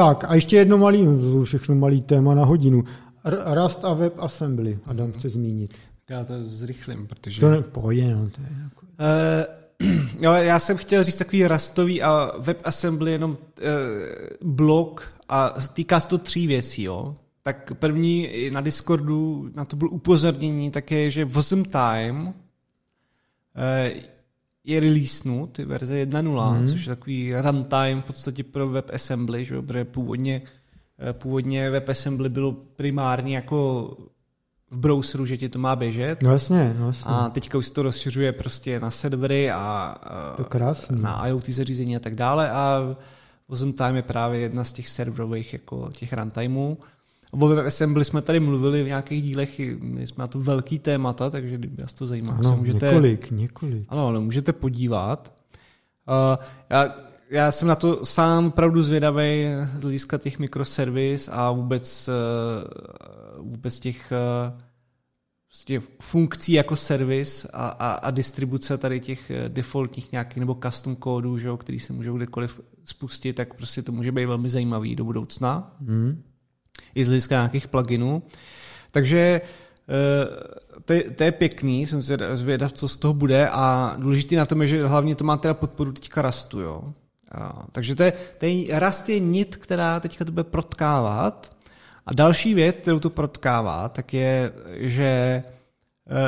Tak 0.00 0.24
a 0.28 0.34
ještě 0.34 0.56
jedno 0.56 0.78
malý, 0.78 1.06
všechno 1.44 1.74
malý 1.74 2.02
téma 2.02 2.34
na 2.34 2.44
hodinu. 2.44 2.84
Rust 3.24 3.84
a 3.84 3.94
WebAssembly, 3.94 4.78
Adam 4.86 5.12
chce 5.12 5.28
zmínit. 5.28 5.78
Já 6.10 6.24
to 6.24 6.44
zrychlím, 6.44 7.06
protože... 7.06 7.40
To 7.40 7.50
ne, 7.50 7.62
v 7.62 7.68
pohodě, 7.68 8.14
no. 8.14 8.30
To 8.30 8.40
je 8.40 8.48
jako... 8.64 8.86
uh, 8.86 9.98
jo, 10.20 10.32
já 10.32 10.58
jsem 10.58 10.76
chtěl 10.76 11.02
říct 11.02 11.16
takový 11.16 11.46
rastový 11.46 12.02
a 12.02 12.32
WebAssembly 12.38 13.12
jenom 13.12 13.30
uh, 13.30 13.36
blok 14.42 15.12
a 15.28 15.54
týká 15.72 16.00
se 16.00 16.08
to 16.08 16.18
tří 16.18 16.46
věcí, 16.46 16.82
jo. 16.82 17.16
Tak 17.42 17.72
první 17.74 18.30
na 18.52 18.60
Discordu, 18.60 19.50
na 19.54 19.64
to 19.64 19.76
byl 19.76 19.88
upozornění 19.90 20.70
také, 20.70 21.10
že 21.10 21.24
Wasm 21.24 21.62
Time 21.62 22.26
uh, 22.26 22.32
je 24.64 24.80
releasenut, 24.80 25.58
verze 25.58 26.04
1.0, 26.04 26.60
mm. 26.60 26.66
což 26.66 26.80
je 26.80 26.86
takový 26.86 27.34
runtime 27.34 28.00
v 28.00 28.04
podstatě 28.04 28.44
pro 28.44 28.68
WebAssembly, 28.68 29.44
že? 29.44 29.62
protože 29.62 29.84
původně, 29.84 30.42
eh, 30.98 31.12
původně 31.12 31.70
WebAssembly 31.70 32.28
bylo 32.28 32.52
primárně 32.52 33.34
jako 33.34 33.90
v 34.70 34.78
browseru, 34.78 35.26
že 35.26 35.36
ti 35.36 35.48
to 35.48 35.58
má 35.58 35.76
běžet. 35.76 36.22
No 36.22 36.32
jasně, 36.32 36.76
no 36.78 36.86
jasně. 36.86 37.10
A 37.10 37.28
teďka 37.28 37.58
už 37.58 37.66
se 37.66 37.72
to 37.72 37.82
rozšiřuje 37.82 38.32
prostě 38.32 38.80
na 38.80 38.90
servery 38.90 39.50
a 39.50 39.96
to 40.36 40.44
krásný. 40.44 41.02
na 41.02 41.26
IoT 41.26 41.48
zařízení 41.48 41.96
a 41.96 42.00
tak 42.00 42.14
dále 42.14 42.50
a 42.50 42.96
Wasm 43.48 43.72
Time 43.72 43.96
je 43.96 44.02
právě 44.02 44.40
jedna 44.40 44.64
z 44.64 44.72
těch 44.72 44.88
serverových 44.88 45.52
jako 45.52 45.90
těch 45.92 46.12
runtimeů. 46.12 46.78
O 47.30 47.48
WebAssembly 47.48 48.04
jsme 48.04 48.22
tady 48.22 48.40
mluvili 48.40 48.82
v 48.82 48.86
nějakých 48.86 49.22
dílech, 49.22 49.58
my 49.80 50.06
jsme 50.06 50.22
na 50.22 50.28
to 50.28 50.40
velký 50.40 50.78
témata, 50.78 51.30
takže 51.30 51.58
kdyby 51.58 51.82
vás 51.82 51.94
to 51.94 52.06
zajímá, 52.06 52.32
ano, 52.32 52.50
se 52.50 52.56
můžete... 52.56 52.86
několik, 52.86 53.30
několik. 53.30 53.84
Ano, 53.88 54.06
ale 54.06 54.20
můžete 54.20 54.52
podívat. 54.52 55.34
Uh, 56.08 56.44
já, 56.70 56.94
já 57.30 57.52
jsem 57.52 57.68
na 57.68 57.76
to 57.76 58.04
sám 58.04 58.50
pravdu 58.50 58.82
zvědavý 58.82 59.46
z 59.78 59.82
hlediska 59.82 60.18
těch 60.18 60.38
mikroservis 60.38 61.28
a 61.32 61.50
vůbec, 61.50 62.08
uh, 63.38 63.50
vůbec 63.50 63.80
těch, 63.80 64.12
uh, 64.52 64.60
těch 65.64 65.88
funkcí 66.00 66.52
jako 66.52 66.76
servis 66.76 67.46
a, 67.52 67.68
a, 67.68 67.92
a 67.92 68.10
distribuce 68.10 68.78
tady 68.78 69.00
těch 69.00 69.32
defaultních 69.48 70.12
nějakých 70.12 70.36
nebo 70.36 70.58
custom 70.64 70.96
kódů, 70.96 71.38
že, 71.38 71.48
který 71.58 71.80
se 71.80 71.92
můžou 71.92 72.16
kdekoliv 72.16 72.60
spustit, 72.84 73.32
tak 73.32 73.54
prostě 73.54 73.82
to 73.82 73.92
může 73.92 74.12
být 74.12 74.26
velmi 74.26 74.48
zajímavý 74.48 74.96
do 74.96 75.04
budoucna. 75.04 75.76
Hmm 75.80 76.22
i 76.94 77.04
z 77.04 77.08
hlediska 77.08 77.34
nějakých 77.34 77.68
pluginů. 77.68 78.22
Takže 78.90 79.40
to, 80.84 80.92
je, 80.92 81.02
to 81.02 81.24
je 81.24 81.32
pěkný, 81.32 81.86
jsem 81.86 82.02
zvědav, 82.32 82.72
co 82.72 82.88
z 82.88 82.96
toho 82.96 83.14
bude 83.14 83.48
a 83.48 83.94
důležitý 83.98 84.36
na 84.36 84.46
tom 84.46 84.62
je, 84.62 84.68
že 84.68 84.86
hlavně 84.86 85.14
to 85.14 85.24
má 85.24 85.36
teda 85.36 85.54
podporu 85.54 85.92
teďka 85.92 86.22
rastu, 86.22 86.60
jo. 86.60 86.94
Takže 87.72 87.94
to 87.94 88.02
je, 88.02 88.12
ten 88.38 88.64
rast 88.70 89.08
je 89.08 89.20
nit, 89.20 89.56
která 89.56 90.00
teďka 90.00 90.24
to 90.24 90.32
bude 90.32 90.44
protkávat. 90.44 91.56
A 92.06 92.14
další 92.14 92.54
věc, 92.54 92.76
kterou 92.76 92.98
to 92.98 93.10
protkává, 93.10 93.88
tak 93.88 94.14
je, 94.14 94.52
že 94.76 95.02
eh, 95.04 95.42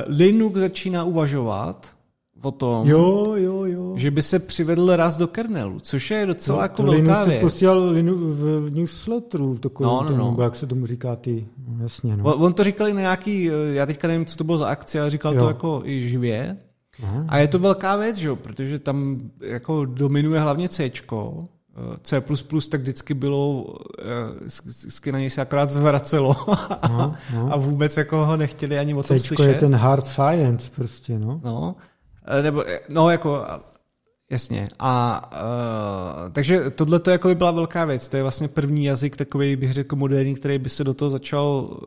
Linux 0.07 0.61
začíná 0.61 1.05
uvažovat 1.05 1.97
o 2.43 2.51
tom, 2.51 2.89
jo, 2.89 3.35
jo, 3.37 3.65
jo. 3.65 3.93
že 3.97 4.11
by 4.11 4.23
se 4.23 4.39
přivedl 4.39 4.97
raz 4.97 5.17
do 5.17 5.27
kernelu, 5.27 5.81
což 5.81 6.11
je 6.11 6.27
docela 6.27 6.59
no, 6.59 6.63
jako 6.63 6.83
velká 6.83 6.97
Linux 6.99 7.29
věc. 7.29 7.41
posílal 7.41 7.89
Linux 7.89 8.21
v, 8.21 8.61
v 8.61 8.75
newsletteru, 8.75 9.59
takový, 9.59 9.87
no, 9.87 10.07
no, 10.11 10.35
no. 10.37 10.43
jak 10.43 10.57
se 10.57 10.67
tomu 10.67 10.87
říká 10.87 11.17
ty, 11.17 11.47
no, 11.69 11.83
jasně. 11.83 12.17
No. 12.17 12.35
On, 12.35 12.53
to 12.53 12.65
říkal 12.65 12.89
i 12.89 12.95
na 12.95 13.01
nějaký, 13.01 13.51
eh, 13.51 13.53
já 13.73 13.87
teďka 13.87 14.09
nevím, 14.09 14.27
co 14.27 14.37
to 14.37 14.45
bylo 14.45 14.59
za 14.59 14.67
akci, 14.67 15.01
ale 15.01 15.11
říkal 15.11 15.35
jo. 15.35 15.41
to 15.41 15.49
jako 15.49 15.83
i 15.85 16.09
živě. 16.09 16.57
Aha. 17.03 17.25
A 17.29 17.39
je 17.39 17.49
to 17.49 17.59
velká 17.59 17.97
věc, 17.97 18.17
že 18.17 18.27
jo, 18.27 18.37
protože 18.37 18.79
tam 18.79 19.21
jako 19.41 19.85
dominuje 19.85 20.41
hlavně 20.41 20.69
C, 20.69 20.91
C++ 22.03 22.23
tak 22.71 22.81
vždycky 22.81 23.15
bylo, 23.15 23.75
vždycky 24.65 25.13
na 25.13 25.19
něj 25.19 25.31
se 25.31 25.41
akorát 25.41 25.71
zvracelo 25.71 26.37
no, 26.89 27.15
no. 27.35 27.49
a 27.53 27.57
vůbec 27.57 27.97
jako 27.97 28.27
ho 28.27 28.37
nechtěli 28.37 28.79
ani 28.79 28.95
moc 28.95 29.07
slyšet. 29.07 29.39
je 29.39 29.55
ten 29.55 29.75
hard 29.75 30.07
science 30.07 30.71
prostě, 30.77 31.19
no. 31.19 31.41
No, 31.45 31.75
nebo, 32.43 32.69
e, 32.69 32.81
no 32.89 33.11
jako, 33.11 33.47
jasně. 34.31 34.69
A 34.79 35.23
uh, 35.33 36.33
takže 36.33 36.71
tohle 36.71 36.99
to 36.99 37.11
jako 37.11 37.29
by 37.29 37.35
byla 37.35 37.51
velká 37.51 37.85
věc. 37.85 38.09
To 38.09 38.17
je 38.17 38.23
vlastně 38.23 38.49
první 38.49 38.85
jazyk 38.85 39.17
takový, 39.17 39.57
bych 39.57 39.73
řekl, 39.73 39.97
moderní, 39.97 40.35
který 40.35 40.59
by 40.59 40.71
se 40.71 40.85
do 40.85 40.95
toho 40.95 41.11
začal 41.11 41.81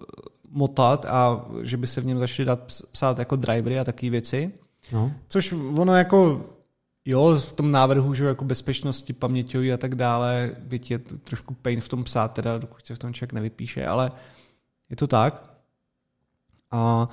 motat 0.50 1.06
a 1.06 1.46
že 1.62 1.78
by 1.78 1.88
se 1.88 2.02
v 2.02 2.06
něm 2.06 2.20
začali 2.20 2.46
dát 2.46 2.60
psát 2.92 3.20
jako 3.20 3.36
drivery 3.36 3.80
a 3.80 3.84
takové 3.84 4.10
věci. 4.10 4.52
No. 4.92 5.12
Což 5.28 5.54
ono 5.54 5.96
jako 5.96 6.46
Jo, 7.08 7.36
v 7.36 7.54
tom 7.54 7.72
návrhu, 7.72 8.14
že 8.14 8.26
jako 8.26 8.46
bezpečnosti 8.46 9.14
paměťový 9.14 9.74
a 9.74 9.78
tak 9.78 9.96
dále, 9.96 10.56
byť 10.60 10.92
je 10.92 11.00
to 11.00 11.18
trošku 11.18 11.54
pain 11.54 11.82
v 11.82 11.90
tom 11.90 12.04
psát, 12.04 12.34
teda 12.34 12.58
dokud 12.58 12.86
se 12.86 12.96
v 12.96 13.00
tom 13.00 13.14
člověk 13.14 13.34
nevypíše, 13.34 13.86
ale 13.86 14.12
je 14.90 14.96
to 14.96 15.08
tak. 15.08 15.50
A, 16.72 17.10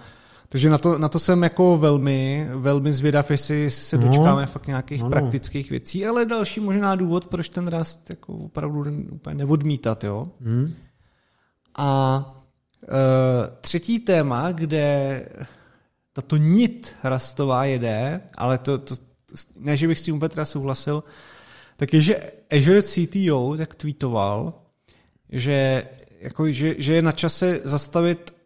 takže 0.53 0.71
na 0.71 0.79
to, 0.79 0.99
na 0.99 1.09
to 1.09 1.19
jsem 1.19 1.43
jako 1.43 1.77
velmi, 1.77 2.49
velmi 2.55 2.93
zvědav, 2.93 3.31
jestli 3.31 3.71
se 3.71 3.99
no, 3.99 4.07
dočkáme 4.07 4.47
fakt 4.47 4.67
nějakých 4.67 5.03
no, 5.03 5.11
praktických 5.11 5.71
věcí, 5.71 6.07
ale 6.07 6.25
další 6.25 6.61
možná 6.61 6.95
důvod, 6.95 7.27
proč 7.27 7.49
ten 7.49 7.67
rast 7.67 8.11
jako 8.11 8.33
opravdu 8.33 8.85
úplně 9.11 9.35
neodmítat, 9.35 10.05
jo. 10.05 10.29
Hmm. 10.41 10.75
A 11.79 12.41
e, 12.83 13.57
třetí 13.61 13.99
téma, 13.99 14.53
kde 14.53 15.29
tato 16.13 16.37
nit 16.37 16.95
rastová 17.05 17.65
jede, 17.65 18.21
ale 18.37 18.59
to, 18.59 18.79
to, 18.79 18.95
ne, 19.57 19.77
že 19.77 19.89
bych 19.89 19.99
s 19.99 20.03
tím 20.03 20.17
úplně 20.17 20.29
teda 20.29 20.45
souhlasil, 20.45 21.05
tak 21.77 21.93
je, 21.93 22.01
že 22.01 22.33
Azure 22.51 22.83
CTO 22.83 23.55
tak 23.57 23.75
tweetoval, 23.75 24.55
že, 25.29 25.89
jako, 26.21 26.53
že, 26.53 26.75
že 26.79 26.95
je 26.95 27.03
na 27.03 27.13
čase 27.13 27.61
zastavit 27.65 28.42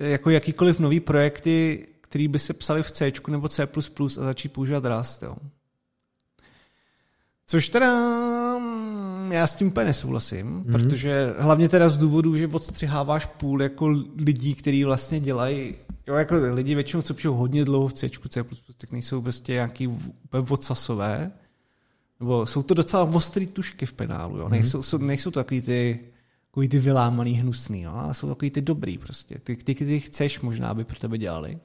jako 0.00 0.30
jakýkoliv 0.30 0.78
nový 0.78 1.00
projekty, 1.00 1.86
který 2.00 2.28
by 2.28 2.38
se 2.38 2.52
psali 2.54 2.82
v 2.82 2.92
C 2.92 3.12
nebo 3.28 3.48
C++ 3.48 3.62
a 3.62 4.08
začít 4.08 4.48
používat 4.48 4.84
Rust. 4.84 5.22
Jo. 5.22 5.36
Což 7.46 7.68
teda 7.68 7.94
mm, 8.58 9.32
já 9.32 9.46
s 9.46 9.56
tím 9.56 9.66
úplně 9.66 9.86
nesouhlasím, 9.86 10.46
mm-hmm. 10.46 10.72
protože 10.72 11.34
hlavně 11.38 11.68
teda 11.68 11.88
z 11.88 11.96
důvodu, 11.96 12.36
že 12.36 12.46
odstřiháváš 12.46 13.26
půl 13.26 13.62
jako 13.62 13.86
lidí, 14.16 14.54
kteří 14.54 14.84
vlastně 14.84 15.20
dělají 15.20 15.74
Jo, 16.10 16.16
jako 16.16 16.34
lidi 16.52 16.74
většinou, 16.74 17.02
co 17.02 17.14
píšou 17.14 17.34
hodně 17.34 17.64
dlouho 17.64 17.88
v 17.88 17.92
C, 17.92 18.10
C++, 18.28 18.44
tak 18.76 18.92
nejsou 18.92 19.22
prostě 19.22 19.52
nějaký 19.52 19.86
úplně 19.86 20.42
vocasové, 20.42 21.32
nebo 22.20 22.46
jsou 22.46 22.62
to 22.62 22.74
docela 22.74 23.02
ostrý 23.02 23.46
tušky 23.46 23.86
v 23.86 23.92
penálu, 23.92 24.38
jo. 24.38 24.48
Nejsou, 24.48 24.82
jsou, 24.82 24.98
nejsou 24.98 25.30
to 25.30 25.40
takový 25.40 25.60
ty, 25.60 26.00
takový 26.50 26.68
ty 26.68 26.78
vylámaný 26.78 27.32
hnusný, 27.32 27.82
jo, 27.82 27.92
ale 27.94 28.14
jsou 28.14 28.28
takový 28.28 28.50
ty 28.50 28.60
dobrý 28.60 28.98
prostě. 28.98 29.38
Ty, 29.44 29.56
ty, 29.56 29.74
ty 29.74 30.00
chceš 30.00 30.40
možná, 30.40 30.68
aby 30.68 30.84
pro 30.84 30.98
tebe 30.98 31.18
dělali. 31.18 31.58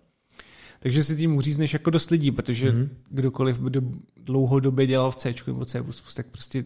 Takže 0.79 1.03
si 1.03 1.17
tím 1.17 1.35
uřízneš 1.35 1.73
jako 1.73 1.89
dost 1.89 2.09
lidí, 2.09 2.31
protože 2.31 2.71
mm-hmm. 2.71 2.89
kdokoliv 3.09 3.59
by 3.59 3.81
dlouhodobě 4.17 4.87
dělal 4.87 5.11
v 5.11 5.15
C 5.15 5.33
nebo 5.47 5.65
C++, 5.65 5.83
tak 6.15 6.25
prostě 6.27 6.63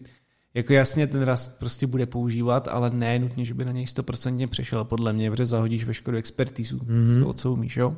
jako 0.54 0.72
jasně 0.72 1.06
ten 1.06 1.22
rast 1.22 1.58
prostě 1.58 1.86
bude 1.86 2.06
používat, 2.06 2.68
ale 2.68 2.90
ne 2.90 3.18
nutně, 3.18 3.44
že 3.44 3.54
by 3.54 3.64
na 3.64 3.72
něj 3.72 3.84
100% 3.84 4.48
přešel, 4.48 4.84
podle 4.84 5.12
mě, 5.12 5.30
protože 5.30 5.46
zahodíš 5.46 5.84
veškerou 5.84 6.18
expertizu 6.18 6.78
mm-hmm. 6.78 7.10
z 7.10 7.18
toho, 7.18 7.32
co 7.32 7.52
umíš, 7.52 7.76
jo. 7.76 7.96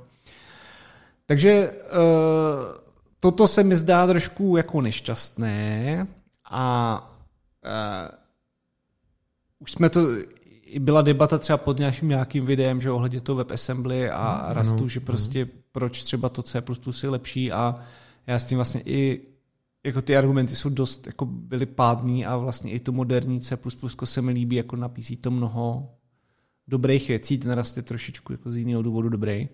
Takže 1.27 1.71
uh, 1.71 1.79
toto 3.21 3.49
se 3.49 3.65
mi 3.65 3.77
zdá 3.77 4.07
trošku 4.07 4.57
jako 4.57 4.81
nešťastné 4.81 6.07
a 6.51 6.97
uh, 7.65 8.22
už 9.63 9.73
jsme 9.73 9.91
to, 9.91 10.01
byla 10.79 11.03
debata 11.03 11.39
třeba 11.39 11.57
pod 11.57 11.79
nějakým, 11.79 12.09
nějakým 12.09 12.47
videem, 12.47 12.81
že 12.81 12.91
ohledně 12.91 13.21
toho 13.21 13.37
WebAssembly 13.37 14.11
a 14.11 14.45
no, 14.49 14.55
rastu, 14.55 14.89
že 14.89 15.01
prostě 15.01 15.45
no. 15.45 15.51
proč 15.73 16.03
třeba 16.03 16.29
to 16.29 16.43
C++ 16.43 16.63
je 17.03 17.09
lepší 17.09 17.53
a 17.53 17.81
já 18.27 18.39
s 18.39 18.45
tím 18.45 18.59
vlastně 18.59 18.83
i 18.85 19.21
jako 19.85 20.03
ty 20.03 20.17
argumenty 20.17 20.57
jsou 20.57 20.69
dost, 20.69 21.07
jako 21.07 21.27
byly 21.27 21.67
pádný 21.67 22.27
a 22.27 22.37
vlastně 22.37 22.73
i 22.73 22.81
to 22.81 22.93
moderní 22.93 23.41
C++ 23.41 23.59
se 24.05 24.23
mi 24.23 24.33
líbí, 24.33 24.57
jako 24.57 24.77
napísí 24.77 25.17
to 25.17 25.31
mnoho 25.31 25.91
dobrých 26.69 27.09
věcí, 27.09 27.39
ten 27.39 27.51
rast 27.51 27.77
je 27.77 27.83
trošičku 27.83 28.33
jako 28.33 28.51
z 28.51 28.57
jiného 28.57 28.83
důvodu 28.83 29.09
dobrý. 29.09 29.49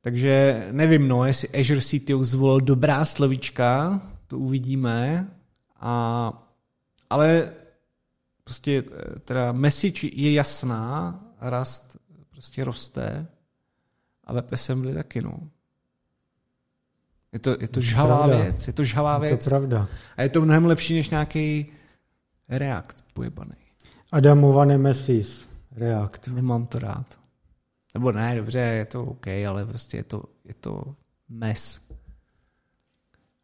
Takže 0.00 0.66
nevím, 0.72 1.08
no, 1.08 1.24
jestli 1.24 1.60
Azure 1.60 1.80
CTO 1.80 2.24
zvolil 2.24 2.60
dobrá 2.60 3.04
slovíčka, 3.04 4.00
to 4.26 4.38
uvidíme, 4.38 5.30
a, 5.80 6.32
ale 7.10 7.52
prostě 8.48 8.82
eh, 8.86 9.18
teda 9.18 9.52
message 9.52 10.08
je 10.12 10.32
jasná, 10.32 11.20
rast 11.40 11.96
prostě 12.30 12.64
roste 12.64 13.26
a 14.24 14.32
WebAssembly 14.32 14.94
taky, 14.94 15.22
no. 15.22 15.40
Je 17.32 17.38
to, 17.38 17.56
je 17.60 17.68
to 17.68 17.80
žhavá 17.80 18.16
pravda. 18.16 18.44
věc, 18.44 18.66
je 18.66 18.72
to 18.72 18.84
žhavá 18.84 19.14
je 19.14 19.20
věc. 19.20 19.44
To 19.44 19.50
pravda. 19.50 19.88
A 20.16 20.22
je 20.22 20.28
to 20.28 20.40
mnohem 20.40 20.64
lepší 20.64 20.94
než 20.94 21.10
nějaký 21.10 21.66
React 22.48 23.04
pojebaný. 23.14 23.56
Adamova 24.12 24.64
Nemesis, 24.64 25.48
React. 25.72 26.28
Nemám 26.28 26.66
to 26.66 26.78
rád. 26.78 27.20
Nebo 27.94 28.12
ne, 28.12 28.36
dobře, 28.36 28.58
je 28.58 28.84
to 28.84 29.04
OK, 29.04 29.26
ale 29.48 29.66
prostě 29.66 29.96
je 29.96 30.02
to, 30.02 30.22
je 30.44 30.54
to 30.54 30.94
mes. 31.28 31.80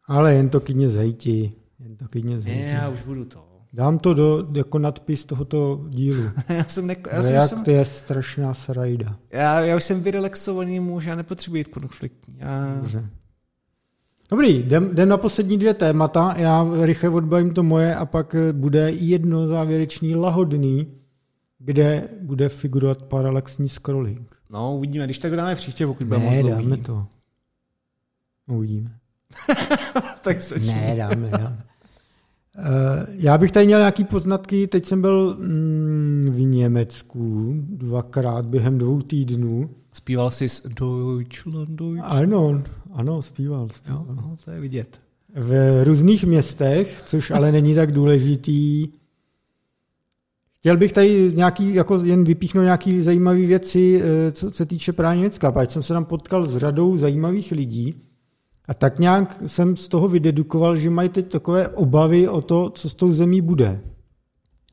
Ale 0.07 0.33
jen 0.33 0.49
to 0.49 0.59
klidně 0.59 0.89
zejti. 0.89 1.53
Jen 1.79 1.97
to 1.97 2.07
klidně 2.07 2.39
zejti. 2.39 2.59
Ne, 2.59 2.69
já 2.69 2.89
už 2.89 3.01
budu 3.01 3.25
to. 3.25 3.54
Dám 3.75 3.99
to 3.99 4.13
do, 4.13 4.47
jako 4.55 4.79
nadpis 4.79 5.25
tohoto 5.25 5.81
dílu. 5.89 6.23
já 6.49 6.63
jsem 6.63 6.87
ne, 6.87 6.95
já 7.11 7.21
React 7.21 7.49
jsem, 7.49 7.63
je 7.67 7.85
strašná 7.85 8.53
srajda. 8.53 9.15
Já, 9.31 9.59
já 9.59 9.75
už 9.75 9.83
jsem 9.83 10.03
vyrelaxovaný 10.03 10.79
muž, 10.79 11.05
já 11.05 11.15
nepotřebuji 11.15 11.57
jít 11.57 11.67
konfliktní. 11.67 12.35
Já... 12.37 12.75
Dobře. 12.75 13.09
Dobrý, 14.29 14.59
jdem, 14.59 14.89
jdem 14.91 15.09
na 15.09 15.17
poslední 15.17 15.57
dvě 15.57 15.73
témata. 15.73 16.33
Já 16.37 16.67
rychle 16.81 17.09
odbavím 17.09 17.53
to 17.53 17.63
moje 17.63 17.95
a 17.95 18.05
pak 18.05 18.35
bude 18.51 18.91
jedno 18.91 19.47
závěrečný 19.47 20.15
lahodný, 20.15 20.87
kde 21.59 22.09
bude 22.21 22.49
figurovat 22.49 23.03
paralexní 23.03 23.69
scrolling. 23.69 24.35
No, 24.49 24.75
uvidíme, 24.75 25.05
když 25.05 25.17
tak 25.17 25.35
dáme 25.35 25.55
příště, 25.55 25.87
pokud 25.87 26.07
bude 26.07 26.19
moc 26.19 26.49
dáme 26.49 26.77
to. 26.77 27.07
Uvidíme. 28.47 28.97
tak 30.21 30.41
se 30.41 30.59
Ne, 30.59 30.95
dáme, 30.97 31.29
dáme. 31.29 31.63
Uh, 32.57 32.65
já 33.09 33.37
bych 33.37 33.51
tady 33.51 33.65
měl 33.65 33.79
nějaký 33.79 34.03
poznatky, 34.03 34.67
teď 34.67 34.85
jsem 34.85 35.01
byl 35.01 35.37
mm, 35.39 36.27
v 36.31 36.41
Německu 36.41 37.53
dvakrát 37.69 38.45
během 38.45 38.77
dvou 38.77 39.01
týdnů. 39.01 39.69
Zpíval 39.91 40.31
jsi 40.31 40.49
s 40.49 40.67
Deutschland, 40.67 41.69
Deutschland? 41.69 42.13
Ano, 42.13 42.63
ano, 42.93 43.21
zpíval. 43.21 43.69
zpíval. 43.69 44.05
Jo, 44.07 44.15
no, 44.15 44.35
to 44.45 44.51
je 44.51 44.59
vidět. 44.59 45.01
V 45.35 45.83
různých 45.83 46.23
městech, 46.23 47.01
což 47.05 47.31
ale 47.31 47.51
není 47.51 47.75
tak 47.75 47.91
důležitý. 47.91 48.87
Chtěl 50.59 50.77
bych 50.77 50.93
tady 50.93 51.31
nějaký, 51.35 51.73
jako 51.73 52.03
jen 52.03 52.23
vypíchnout 52.23 52.63
nějaké 52.63 53.03
zajímavé 53.03 53.39
věci, 53.45 54.01
eh, 54.03 54.31
co 54.31 54.51
se 54.51 54.65
týče 54.65 54.93
právě 54.93 55.17
Německa, 55.17 55.51
protože 55.51 55.69
jsem 55.69 55.83
se 55.83 55.93
tam 55.93 56.05
potkal 56.05 56.45
s 56.45 56.57
řadou 56.57 56.97
zajímavých 56.97 57.51
lidí 57.51 57.95
a 58.67 58.73
tak 58.73 58.99
nějak 58.99 59.41
jsem 59.45 59.75
z 59.75 59.87
toho 59.87 60.07
vydedukoval, 60.07 60.77
že 60.77 60.89
mají 60.89 61.09
teď 61.09 61.31
takové 61.31 61.67
obavy 61.67 62.29
o 62.29 62.41
to, 62.41 62.69
co 62.69 62.89
s 62.89 62.93
tou 62.93 63.11
zemí 63.11 63.41
bude. 63.41 63.81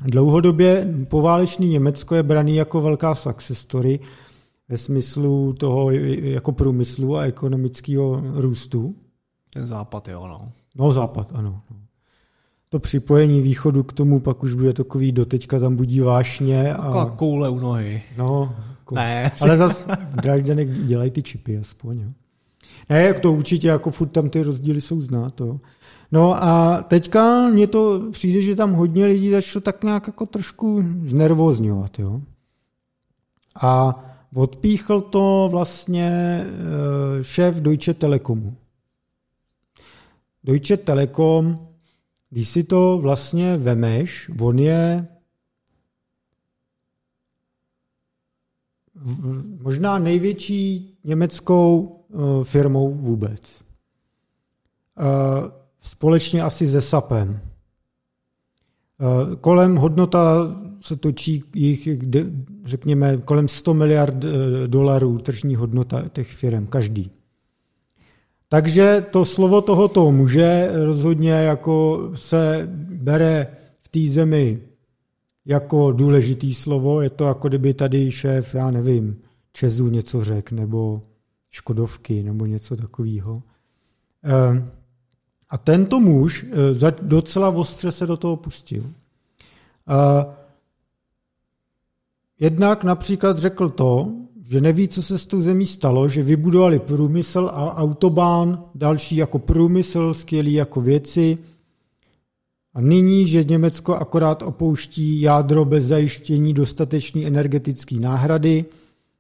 Dlouhodobě 0.05 0.94
poválečný 1.09 1.69
Německo 1.69 2.14
je 2.14 2.23
braný 2.23 2.56
jako 2.56 2.81
velká 2.81 3.14
success 3.14 3.59
story, 3.59 4.01
ve 4.69 4.78
smyslu 4.78 5.52
toho 5.52 5.90
jako 5.90 6.52
průmyslu 6.52 7.16
a 7.16 7.23
ekonomického 7.23 8.23
růstu. 8.35 8.94
Ten 9.55 9.66
západ, 9.66 10.09
jo, 10.09 10.27
no. 10.27 10.52
No, 10.77 10.93
západ, 10.93 11.32
ano. 11.35 11.60
to 12.69 12.78
připojení 12.78 13.40
východu 13.40 13.82
k 13.82 13.93
tomu 13.93 14.20
pak 14.20 14.43
už 14.43 14.55
bude 14.55 14.73
takový 14.73 15.12
doteďka 15.12 15.59
tam 15.59 15.77
budí 15.77 16.01
vášně. 16.01 16.74
A... 16.74 16.82
Taková 16.82 17.10
koule 17.10 17.48
u 17.48 17.59
nohy. 17.59 18.02
No, 18.16 18.56
jako... 18.78 18.94
ne. 18.94 19.31
ale 19.40 19.56
zase 19.56 19.97
v 19.97 20.16
Drážďanech 20.16 20.86
dělají 20.86 21.10
ty 21.10 21.23
čipy 21.23 21.59
aspoň. 21.59 22.01
Jo. 22.01 22.09
Ne, 22.91 23.03
jak 23.03 23.21
to 23.21 23.33
určitě, 23.33 23.69
jako 23.69 23.91
furt 23.91 24.09
tam 24.09 24.31
ty 24.31 24.43
rozdíly 24.43 24.81
jsou 24.81 25.01
znát. 25.01 25.41
Jo. 25.41 25.61
No 26.13 26.45
a 26.45 26.83
teďka 26.83 27.49
mně 27.49 27.67
to 27.67 28.03
přijde, 28.11 28.43
že 28.43 28.57
tam 28.57 28.73
hodně 28.73 29.07
lidí 29.07 29.31
začalo 29.31 29.61
tak 29.61 29.85
nějak 29.85 30.07
jako 30.07 30.27
trošku 30.27 30.85
znervozňovat. 31.07 31.99
Jo. 31.99 32.21
A 33.63 33.95
odpíchl 34.35 35.01
to 35.01 35.49
vlastně 35.51 36.11
eh, 36.45 37.25
šéf 37.25 37.55
Deutsche 37.55 37.95
Telekomu. 37.95 38.55
Deutsche 40.45 40.77
Telekom 40.77 41.73
když 42.33 42.49
si 42.49 42.65
to 42.65 42.99
vlastně 43.03 43.57
vemeš, 43.57 44.31
on 44.41 44.59
je 44.59 45.09
možná 49.63 49.99
největší 49.99 50.99
německou 51.05 52.02
firmou 52.43 52.95
vůbec. 52.95 53.65
Eh, 54.99 55.51
společně 55.81 56.43
asi 56.43 56.69
se 56.69 56.81
SAPem. 56.81 57.41
Eh, 59.01 59.37
kolem 59.37 59.77
hodnota 59.77 60.55
se 60.81 60.97
točí 60.97 61.43
jich, 61.55 61.89
řekněme, 62.65 63.17
kolem 63.17 63.49
100 63.49 63.75
miliard 63.75 64.15
dolarů 64.67 65.19
tržní 65.19 65.55
hodnota 65.57 66.09
těch 66.09 66.29
firm, 66.29 66.67
každý. 66.67 67.11
Takže 68.49 69.07
to 69.11 69.25
slovo 69.25 69.61
tohoto 69.61 70.13
muže 70.13 70.71
rozhodně 70.73 71.31
jako 71.31 72.11
se 72.15 72.69
bere 72.91 73.47
v 73.81 73.89
té 73.89 74.01
zemi 74.13 74.61
jako 75.47 75.93
důležitý 75.93 76.55
slovo. 76.55 77.01
Je 77.01 77.11
to 77.11 77.25
jako 77.25 77.49
kdyby 77.49 77.75
tady 77.75 78.11
šéf, 78.11 78.55
já 78.55 78.71
nevím, 78.71 79.17
Čezu 79.53 79.89
něco 79.89 80.25
řekl, 80.25 80.55
nebo 80.55 81.03
Škodovky, 81.53 82.23
nebo 82.23 82.47
něco 82.47 82.77
takového. 82.77 83.43
Ehm, 84.23 84.65
a 85.51 85.59
tento 85.59 86.01
muž 86.01 86.47
eh, 86.81 86.93
docela 87.03 87.49
ostře 87.49 87.93
se 87.93 88.07
do 88.07 88.16
toho 88.16 88.37
pustil. 88.37 88.85
Jednak 92.41 92.85
například 92.85 93.39
řekl 93.39 93.69
to, 93.69 94.12
že 94.43 94.61
neví, 94.61 94.89
co 94.89 95.03
se 95.03 95.19
s 95.19 95.27
tou 95.27 95.41
zemí 95.41 95.66
stalo, 95.66 96.09
že 96.09 96.23
vybudovali 96.23 96.79
průmysl 96.79 97.51
a 97.53 97.77
autobán, 97.77 98.65
další 98.74 99.16
jako 99.16 99.39
průmysl, 99.39 100.15
skvělý 100.15 100.53
jako 100.53 100.81
věci. 100.81 101.39
A 102.74 102.81
nyní, 102.81 103.27
že 103.27 103.45
Německo 103.45 103.95
akorát 103.95 104.43
opouští 104.43 105.20
jádro 105.20 105.65
bez 105.65 105.85
zajištění 105.85 106.55
dostatečné 106.55 107.23
energetické 107.23 107.95
náhrady, 107.95 108.65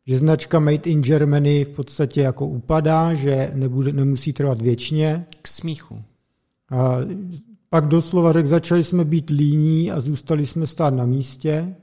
že 0.06 0.18
značka 0.18 0.60
Made 0.60 0.90
in 0.90 1.02
Germany 1.02 1.64
v 1.64 1.68
podstatě 1.68 2.20
jako 2.20 2.46
upadá, 2.46 3.14
že 3.14 3.50
nebude, 3.54 3.92
nemusí 3.92 4.32
trvat 4.32 4.62
věčně. 4.62 5.26
K 5.42 5.48
smíchu. 5.48 6.02
A 6.70 6.96
pak 7.70 7.86
doslova 7.86 8.32
řekl, 8.32 8.48
začali 8.48 8.82
jsme 8.82 9.04
být 9.04 9.30
líní 9.30 9.90
a 9.90 10.00
zůstali 10.00 10.46
jsme 10.46 10.66
stát 10.66 10.94
na 10.94 11.06
místě. 11.06 11.74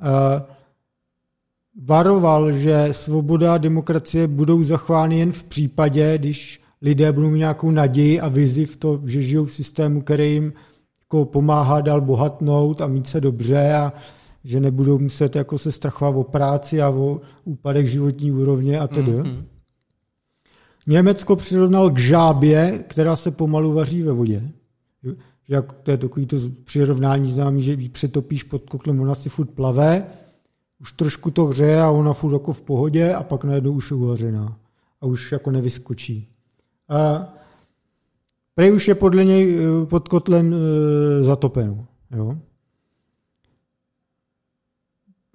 A 0.00 0.46
varoval, 1.84 2.52
že 2.52 2.88
svoboda 2.92 3.54
a 3.54 3.58
demokracie 3.58 4.26
budou 4.26 4.62
zachovány 4.62 5.18
jen 5.18 5.32
v 5.32 5.42
případě, 5.42 6.18
když 6.18 6.60
lidé 6.82 7.12
budou 7.12 7.30
mít 7.30 7.38
nějakou 7.38 7.70
naději 7.70 8.20
a 8.20 8.28
vizi 8.28 8.66
v 8.66 8.76
to, 8.76 9.00
že 9.04 9.22
žijou 9.22 9.44
v 9.44 9.52
systému, 9.52 10.02
který 10.02 10.32
jim 10.32 10.52
jako 11.02 11.24
pomáhá 11.24 11.80
dál 11.80 12.00
bohatnout 12.00 12.80
a 12.80 12.86
mít 12.86 13.06
se 13.06 13.20
dobře 13.20 13.74
a 13.74 13.92
že 14.44 14.60
nebudou 14.60 14.98
muset 14.98 15.36
jako 15.36 15.58
se 15.58 15.72
strachovat 15.72 16.16
o 16.16 16.24
práci 16.24 16.82
a 16.82 16.90
o 16.90 17.20
úpadek 17.44 17.86
životní 17.86 18.32
úrovně 18.32 18.80
a 18.80 18.88
tedy. 18.88 19.12
Mm-hmm. 19.12 19.44
Německo 20.86 21.36
přirovnal 21.36 21.90
k 21.90 21.98
žábě, 21.98 22.84
která 22.88 23.16
se 23.16 23.30
pomalu 23.30 23.72
vaří 23.72 24.02
ve 24.02 24.12
vodě. 24.12 24.42
Že 25.48 25.54
jako, 25.54 25.74
to 25.82 25.90
je 25.90 25.96
takový 25.96 26.26
to 26.26 26.36
přirovnání 26.64 27.32
známý, 27.32 27.62
že 27.62 27.72
ji 27.72 27.88
přetopíš 27.88 28.42
pod 28.42 28.70
kotlem, 28.70 29.00
ona 29.00 29.14
si 29.14 29.28
furt 29.28 29.50
plave 29.50 30.06
už 30.82 30.92
trošku 30.92 31.30
to 31.30 31.46
hřeje 31.46 31.82
a 31.82 31.90
ona 31.90 32.12
furt 32.12 32.32
jako 32.32 32.52
v 32.52 32.62
pohodě 32.62 33.14
a 33.14 33.22
pak 33.22 33.44
najednou 33.44 33.72
už 33.72 33.90
je 33.90 33.96
uvařená 33.96 34.58
a 35.00 35.06
už 35.06 35.32
jako 35.32 35.50
nevyskočí. 35.50 36.28
A 36.88 37.28
prej 38.54 38.72
už 38.72 38.88
je 38.88 38.94
podle 38.94 39.24
něj 39.24 39.58
eh, 39.58 39.86
pod 39.86 40.08
kotlem 40.08 40.54
e, 40.54 41.24
zatopenou. 41.24 41.86
Jo? 42.16 42.38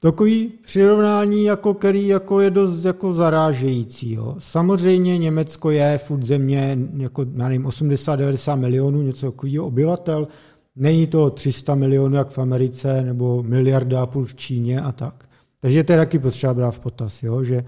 Takový 0.01 0.47
přirovnání, 0.47 1.43
jako, 1.43 1.73
který 1.73 2.07
jako 2.07 2.41
je 2.41 2.49
dost 2.49 2.85
jako 2.85 3.13
zarážející. 3.13 4.11
Jo. 4.11 4.35
Samozřejmě 4.39 5.17
Německo 5.17 5.71
je 5.71 5.97
furt 5.97 6.23
země 6.23 6.77
jako, 6.97 7.25
já 7.35 7.47
nevím, 7.47 7.65
80-90 7.65 8.59
milionů, 8.59 9.01
něco 9.01 9.31
takového 9.31 9.65
obyvatel. 9.65 10.27
Není 10.75 11.07
to 11.07 11.29
300 11.29 11.75
milionů 11.75 12.15
jak 12.15 12.29
v 12.29 12.37
Americe 12.37 13.01
nebo 13.01 13.43
miliarda 13.43 14.01
a 14.01 14.05
půl 14.05 14.25
v 14.25 14.35
Číně 14.35 14.81
a 14.81 14.91
tak. 14.91 15.29
Takže 15.59 15.83
to 15.83 15.91
je 15.91 15.97
taky 15.97 16.19
potřeba 16.19 16.53
brát 16.53 16.71
v 16.71 16.79
potaz, 16.79 17.23
jo? 17.23 17.43
že 17.43 17.65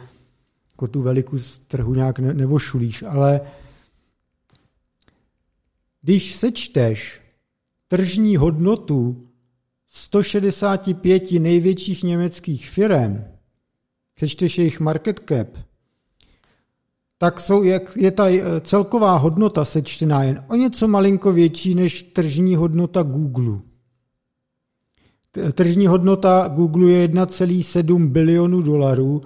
jako 0.71 0.87
tu 0.87 1.01
velikost 1.01 1.67
trhu 1.67 1.93
nějak 1.93 2.19
ne, 2.19 2.33
nevošulíš, 2.33 3.03
ale 3.03 3.41
když 6.01 6.35
sečteš 6.35 7.21
tržní 7.87 8.37
hodnotu 8.37 9.28
165 9.89 11.31
největších 11.31 12.03
německých 12.03 12.69
firm, 12.69 13.23
sečteš 14.19 14.57
jejich 14.57 14.79
market 14.79 15.19
cap, 15.29 15.47
tak 17.17 17.39
jsou, 17.39 17.63
jak 17.63 17.97
je 17.97 18.11
ta 18.11 18.29
eh, 18.29 18.41
celková 18.61 19.17
hodnota 19.17 19.65
sečtená 19.65 20.23
jen 20.23 20.43
o 20.49 20.55
něco 20.55 20.87
malinko 20.87 21.31
větší 21.31 21.75
než 21.75 22.03
tržní 22.03 22.55
hodnota 22.55 23.03
Google. 23.03 23.59
Tržní 25.53 25.87
hodnota 25.87 26.47
Google 26.47 26.91
je 26.91 27.07
1,7 27.07 28.07
bilionu 28.07 28.61
dolarů. 28.61 29.21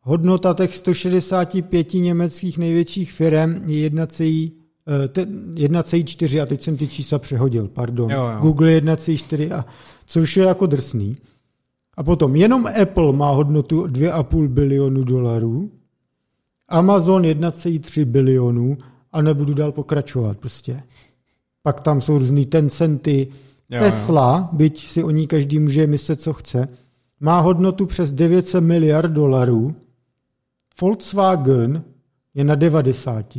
Hodnota 0.00 0.54
těch 0.54 0.74
165 0.76 1.94
německých 1.94 2.58
největších 2.58 3.12
firm 3.12 3.62
je 3.70 3.90
1,4 4.86 6.38
eh, 6.38 6.40
a 6.40 6.46
teď 6.46 6.62
jsem 6.62 6.76
ty 6.76 6.88
čísla 6.88 7.18
přehodil, 7.18 7.68
pardon. 7.68 8.10
Jo, 8.10 8.20
jo. 8.20 8.38
Google 8.40 8.72
je 8.72 8.80
1,4, 8.80 9.58
a, 9.58 9.66
což 10.06 10.36
je 10.36 10.44
jako 10.44 10.66
drsný. 10.66 11.16
A 11.96 12.02
potom 12.02 12.36
jenom 12.36 12.66
Apple 12.82 13.12
má 13.12 13.30
hodnotu 13.30 13.86
2,5 13.86 14.48
bilionu 14.48 15.04
dolarů, 15.04 15.70
Amazon 16.68 17.22
1,3 17.22 18.04
bilionů 18.04 18.78
a 19.12 19.22
nebudu 19.22 19.54
dál 19.54 19.72
pokračovat 19.72 20.38
prostě. 20.38 20.82
Pak 21.62 21.82
tam 21.82 22.00
jsou 22.00 22.18
různý 22.18 22.46
Tencenty, 22.46 23.28
Jo, 23.70 23.80
Tesla, 23.80 24.48
jo. 24.52 24.56
byť 24.56 24.88
si 24.88 25.04
o 25.04 25.10
ní 25.10 25.26
každý 25.26 25.58
může 25.58 25.86
myslet, 25.86 26.20
co 26.20 26.32
chce, 26.32 26.68
má 27.20 27.40
hodnotu 27.40 27.86
přes 27.86 28.12
900 28.12 28.64
miliard 28.64 29.12
dolarů. 29.12 29.74
Volkswagen 30.80 31.84
je 32.34 32.44
na 32.44 32.54
90. 32.54 33.38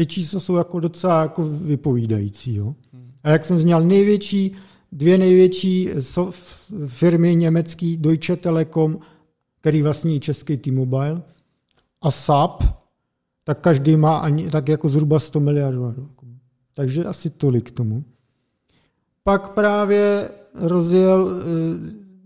Ty 0.00 0.06
čísla 0.06 0.40
jsou 0.40 0.56
jako 0.56 0.80
docela 0.80 1.22
jako 1.22 1.44
vypovídající. 1.44 2.54
Jo? 2.54 2.74
A 3.22 3.30
jak 3.30 3.44
jsem 3.44 3.60
zněl, 3.60 3.82
největší, 3.82 4.52
dvě 4.92 5.18
největší 5.18 5.88
firmy 6.86 7.36
německý, 7.36 7.96
Deutsche 7.96 8.36
Telekom, 8.36 8.98
který 9.60 9.82
vlastní 9.82 10.20
český 10.20 10.56
T-Mobile, 10.56 11.22
a 12.02 12.10
SAP, 12.10 12.64
tak 13.44 13.60
každý 13.60 13.96
má 13.96 14.18
ani, 14.18 14.50
tak 14.50 14.68
jako 14.68 14.88
zhruba 14.88 15.18
100 15.18 15.40
miliard 15.40 15.74
dolarů. 15.74 16.10
Takže 16.74 17.04
asi 17.04 17.30
tolik 17.30 17.68
k 17.68 17.74
tomu. 17.74 18.04
Pak 19.24 19.54
právě 19.54 20.30
rozjel, 20.54 21.30
eh, 21.30 21.44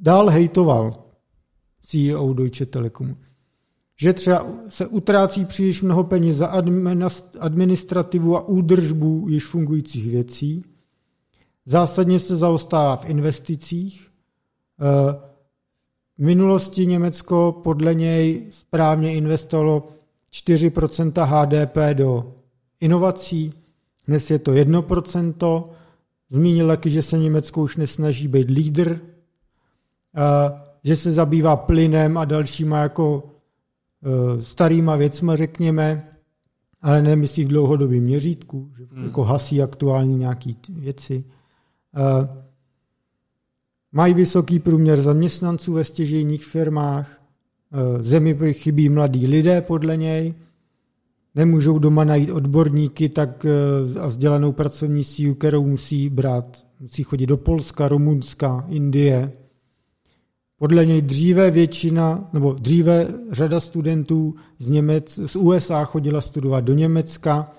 dál 0.00 0.28
hejtoval 0.28 1.04
CEO 1.80 2.34
Deutsche 2.34 2.66
Telekomu, 2.66 3.16
že 3.96 4.12
třeba 4.12 4.46
se 4.68 4.86
utrácí 4.86 5.44
příliš 5.44 5.82
mnoho 5.82 6.04
peněz 6.04 6.36
za 6.36 6.46
administrativu 7.40 8.36
a 8.36 8.48
údržbu 8.48 9.26
již 9.28 9.44
fungujících 9.44 10.10
věcí. 10.10 10.64
Zásadně 11.66 12.18
se 12.18 12.36
zaostává 12.36 12.96
v 12.96 13.10
investicích. 13.10 14.08
Eh, 14.80 15.34
v 16.18 16.24
minulosti 16.24 16.86
Německo 16.86 17.60
podle 17.64 17.94
něj 17.94 18.46
správně 18.50 19.14
investovalo 19.14 19.88
4% 20.30 21.24
HDP 21.24 21.94
do 21.94 22.34
inovací, 22.80 23.52
dnes 24.06 24.30
je 24.30 24.38
to 24.38 24.52
1%. 24.54 25.70
Zmínil 26.30 26.68
taky, 26.68 26.90
že 26.90 27.02
se 27.02 27.18
Německo 27.18 27.62
už 27.62 27.76
nesnaží 27.76 28.28
být 28.28 28.50
lídr, 28.50 29.00
že 30.84 30.96
se 30.96 31.12
zabývá 31.12 31.56
plynem 31.56 32.18
a 32.18 32.24
dalšíma 32.24 32.78
jako 32.78 33.33
starýma 34.40 34.96
věcma, 34.96 35.36
řekněme, 35.36 36.08
ale 36.82 37.02
nemyslí 37.02 37.44
v 37.44 37.48
dlouhodobém 37.48 38.00
měřítku, 38.00 38.70
že 38.78 38.84
hmm. 38.92 39.04
jako 39.04 39.22
hasí 39.22 39.62
aktuální 39.62 40.16
nějaké 40.16 40.50
věci. 40.68 41.24
Uh, 41.96 42.26
mají 43.92 44.14
vysoký 44.14 44.58
průměr 44.58 45.02
zaměstnanců 45.02 45.72
ve 45.72 45.84
stěžejních 45.84 46.44
firmách, 46.44 47.22
uh, 47.72 48.02
zemi 48.02 48.52
chybí 48.52 48.88
mladí 48.88 49.26
lidé 49.26 49.60
podle 49.60 49.96
něj, 49.96 50.34
nemůžou 51.34 51.78
doma 51.78 52.04
najít 52.04 52.30
odborníky 52.30 53.08
tak 53.08 53.46
a 54.00 54.06
vzdělanou 54.06 54.52
pracovní 54.52 55.04
sílu, 55.04 55.34
kterou 55.34 55.66
musí 55.66 56.08
brát, 56.08 56.66
musí 56.80 57.02
chodit 57.02 57.26
do 57.26 57.36
Polska, 57.36 57.88
Rumunska, 57.88 58.66
Indie. 58.68 59.32
Podle 60.58 60.86
něj 60.86 61.02
dříve 61.02 61.50
většina, 61.50 62.30
nebo 62.32 62.52
dříve 62.52 63.08
řada 63.30 63.60
studentů 63.60 64.34
z, 64.58 64.70
Němec, 64.70 65.20
z 65.24 65.36
USA 65.36 65.84
chodila 65.84 66.20
studovat 66.20 66.64
do 66.64 66.74
Německa, 66.74 67.52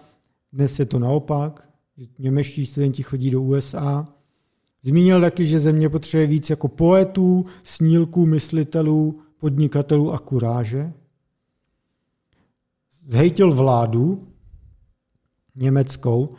dnes 0.53 0.79
je 0.79 0.85
to 0.85 0.99
naopak, 0.99 1.69
že 1.97 2.05
němečtí 2.19 2.65
studenti 2.65 3.03
chodí 3.03 3.29
do 3.29 3.41
USA. 3.41 4.07
Zmínil 4.81 5.21
taky, 5.21 5.45
že 5.45 5.59
země 5.59 5.89
potřebuje 5.89 6.27
víc 6.27 6.49
jako 6.49 6.67
poetů, 6.67 7.45
snílků, 7.63 8.25
myslitelů, 8.25 9.19
podnikatelů 9.39 10.13
a 10.13 10.19
kuráže. 10.19 10.93
Zhejtil 13.07 13.53
vládu 13.53 14.27
německou. 15.55 16.35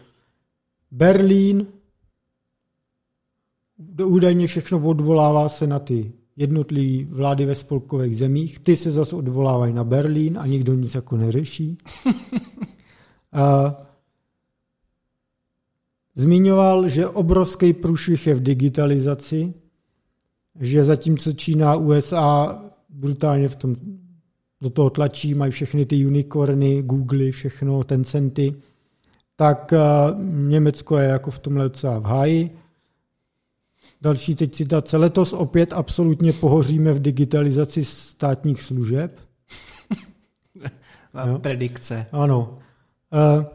Berlín 0.90 1.66
údajně 4.04 4.46
všechno 4.46 4.80
odvolává 4.88 5.48
se 5.48 5.66
na 5.66 5.78
ty 5.78 6.12
jednotlivé 6.36 7.14
vlády 7.14 7.46
ve 7.46 7.54
spolkových 7.54 8.16
zemích. 8.16 8.58
Ty 8.58 8.76
se 8.76 8.90
zase 8.90 9.16
odvolávají 9.16 9.72
na 9.72 9.84
Berlín 9.84 10.38
a 10.38 10.46
nikdo 10.46 10.74
nic 10.74 10.94
jako 10.94 11.16
neřeší. 11.16 11.78
a 13.32 13.76
zmiňoval, 16.14 16.88
že 16.88 17.08
obrovský 17.08 17.72
průšvih 17.72 18.26
je 18.26 18.34
v 18.34 18.42
digitalizaci, 18.42 19.54
že 20.60 20.84
zatímco 20.84 21.32
Čína 21.32 21.72
a 21.72 21.76
USA 21.76 22.62
brutálně 22.88 23.48
v 23.48 23.56
tom 23.56 23.76
do 24.60 24.70
toho 24.70 24.90
tlačí, 24.90 25.34
mají 25.34 25.52
všechny 25.52 25.86
ty 25.86 26.06
unicorny, 26.06 26.82
Google, 26.82 27.30
všechno, 27.30 27.84
Tencenty, 27.84 28.54
tak 29.36 29.74
Německo 30.48 30.98
je 30.98 31.08
jako 31.08 31.30
v 31.30 31.38
tomhle 31.38 31.64
docela 31.64 31.98
v 31.98 32.04
háji. 32.04 32.50
Další 34.02 34.34
teď 34.34 34.54
citace. 34.54 34.96
Letos 34.96 35.32
opět 35.32 35.72
absolutně 35.72 36.32
pohoříme 36.32 36.92
v 36.92 37.02
digitalizaci 37.02 37.84
státních 37.84 38.62
služeb. 38.62 39.20
no. 41.26 41.38
Predikce. 41.38 42.06
Ano. 42.12 42.58
E, 43.12 43.46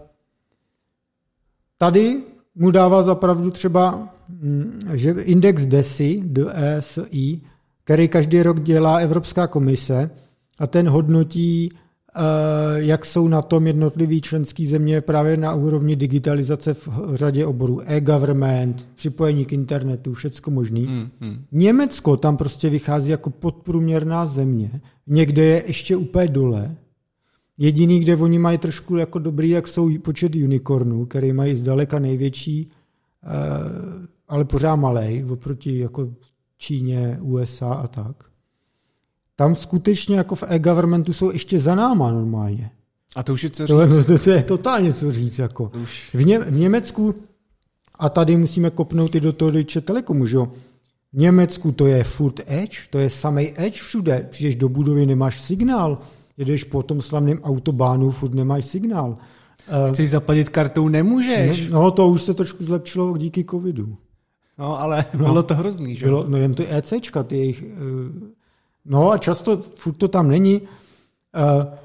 tady 1.78 2.24
mu 2.56 2.72
dává 2.72 3.04
zapravdu 3.04 3.52
třeba, 3.52 4.10
mm, 4.30 4.80
že 4.94 5.12
index 5.12 5.66
DESI, 5.66 6.22
DESI, 6.26 7.42
který 7.84 8.08
každý 8.08 8.44
rok 8.44 8.64
dělá 8.64 8.98
Evropská 8.98 9.48
komise, 9.48 10.10
a 10.60 10.68
ten 10.68 10.90
hodnotí 10.90 11.70
jak 12.76 13.06
jsou 13.06 13.28
na 13.28 13.42
tom 13.42 13.68
jednotlivý 13.68 14.22
členský 14.22 14.66
země 14.66 15.02
právě 15.02 15.38
na 15.38 15.54
úrovni 15.54 15.96
digitalizace 15.96 16.74
v 16.74 16.90
řadě 17.14 17.46
oborů. 17.46 17.82
E-government, 17.86 18.88
připojení 18.96 19.46
k 19.46 19.54
internetu, 19.54 20.14
všecko 20.14 20.52
možný. 20.52 20.82
Mm, 20.88 21.10
mm. 21.20 21.46
Německo 21.52 22.18
tam 22.18 22.38
prostě 22.38 22.70
vychází 22.70 23.10
jako 23.10 23.30
podprůměrná 23.30 24.26
země. 24.26 24.82
Někde 25.08 25.44
je 25.44 25.64
ještě 25.68 25.96
úplně 25.96 26.28
dole. 26.28 26.76
Jediný, 27.58 28.00
kde 28.00 28.16
oni 28.16 28.40
mají 28.40 28.58
trošku 28.58 28.96
jako 28.96 29.20
dobrý, 29.20 29.50
jak 29.50 29.68
jsou 29.68 30.00
počet 30.00 30.36
unicornů, 30.36 31.06
který 31.06 31.34
mají 31.34 31.56
zdaleka 31.56 32.00
největší, 32.00 32.70
eh, 33.24 33.28
ale 34.28 34.46
pořád 34.46 34.76
malej, 34.76 35.26
oproti 35.30 35.80
jako 35.80 36.10
Číně, 36.58 37.20
USA 37.22 37.74
a 37.74 37.88
tak 37.88 38.31
tam 39.36 39.56
skutečně 39.56 40.18
jako 40.18 40.36
v 40.36 40.44
e-governmentu 40.48 41.14
jsou 41.14 41.32
ještě 41.32 41.60
za 41.60 41.76
náma 41.76 42.12
normálně. 42.12 42.72
A 43.16 43.24
to 43.24 43.34
už 43.34 43.44
je 43.44 43.50
co 43.50 43.68
říct. 43.68 43.78
To, 43.78 44.04
to, 44.04 44.24
to 44.24 44.30
je 44.30 44.44
totálně 44.44 44.94
co 44.94 45.12
říct. 45.12 45.40
Jako. 45.40 45.72
Už... 45.84 46.10
V, 46.14 46.26
Ně, 46.26 46.40
v 46.40 46.60
Německu, 46.60 47.16
a 48.00 48.10
tady 48.10 48.38
musíme 48.38 48.70
kopnout 48.70 49.16
i 49.16 49.20
do 49.20 49.34
toho 49.34 49.52
Deutsche 49.52 49.82
Telekomu, 49.82 50.26
že 50.26 50.38
jo? 50.38 50.52
V 51.14 51.18
Německu 51.18 51.72
to 51.72 51.88
je 51.88 52.04
furt 52.04 52.40
edge, 52.48 52.78
to 52.90 53.00
je 53.00 53.10
samý 53.10 53.54
edge 53.56 53.80
všude. 53.80 54.28
Přijdeš 54.30 54.56
do 54.56 54.70
budovy, 54.70 55.06
nemáš 55.06 55.42
signál. 55.42 55.98
Jedeš 56.38 56.64
po 56.64 56.84
tom 56.84 57.02
slavném 57.02 57.40
autobánu, 57.44 58.12
furt 58.12 58.34
nemáš 58.34 58.66
signál. 58.66 59.18
Chceš 59.90 60.10
zaplatit 60.10 60.50
kartou, 60.50 60.88
nemůžeš. 60.88 61.70
No, 61.70 61.84
no 61.84 61.92
to 61.92 62.10
už 62.10 62.22
se 62.22 62.34
trošku 62.34 62.64
zlepšilo 62.64 63.18
díky 63.18 63.46
covidu. 63.46 63.98
No, 64.58 64.82
ale 64.82 65.06
no, 65.14 65.26
bylo 65.26 65.44
to 65.44 65.56
hrozný, 65.56 65.96
že? 65.96 66.06
Bylo, 66.06 66.26
no 66.28 66.38
jen 66.38 66.54
ty 66.54 66.68
ECčka, 66.70 67.24
ty 67.24 67.38
jejich 67.38 67.64
No 68.86 69.12
a 69.12 69.18
často 69.18 69.58
furt 69.58 69.94
to 69.94 70.08
tam 70.08 70.30
není. 70.30 70.62
Eh, 71.36 71.78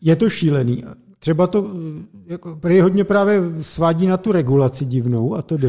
je 0.00 0.16
to 0.16 0.30
šílený. 0.30 0.84
Třeba 1.18 1.46
to 1.46 1.66
eh, 1.66 2.02
jako, 2.26 2.56
prý 2.56 2.80
hodně 2.80 3.04
právě 3.04 3.40
svádí 3.62 4.06
na 4.06 4.16
tu 4.16 4.32
regulaci 4.32 4.84
divnou 4.84 5.34
a 5.34 5.42
tedy. 5.42 5.68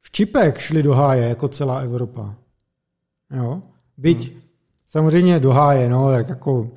V 0.00 0.10
čipech 0.10 0.62
šli 0.62 0.82
do 0.82 0.92
háje 0.92 1.28
jako 1.28 1.48
celá 1.48 1.78
Evropa. 1.78 2.34
Jo? 3.36 3.62
Byť 3.98 4.30
hmm. 4.30 4.40
samozřejmě 4.86 5.40
do 5.40 5.50
háje, 5.50 5.88
no, 5.88 6.10
tak 6.10 6.28
jako 6.28 6.70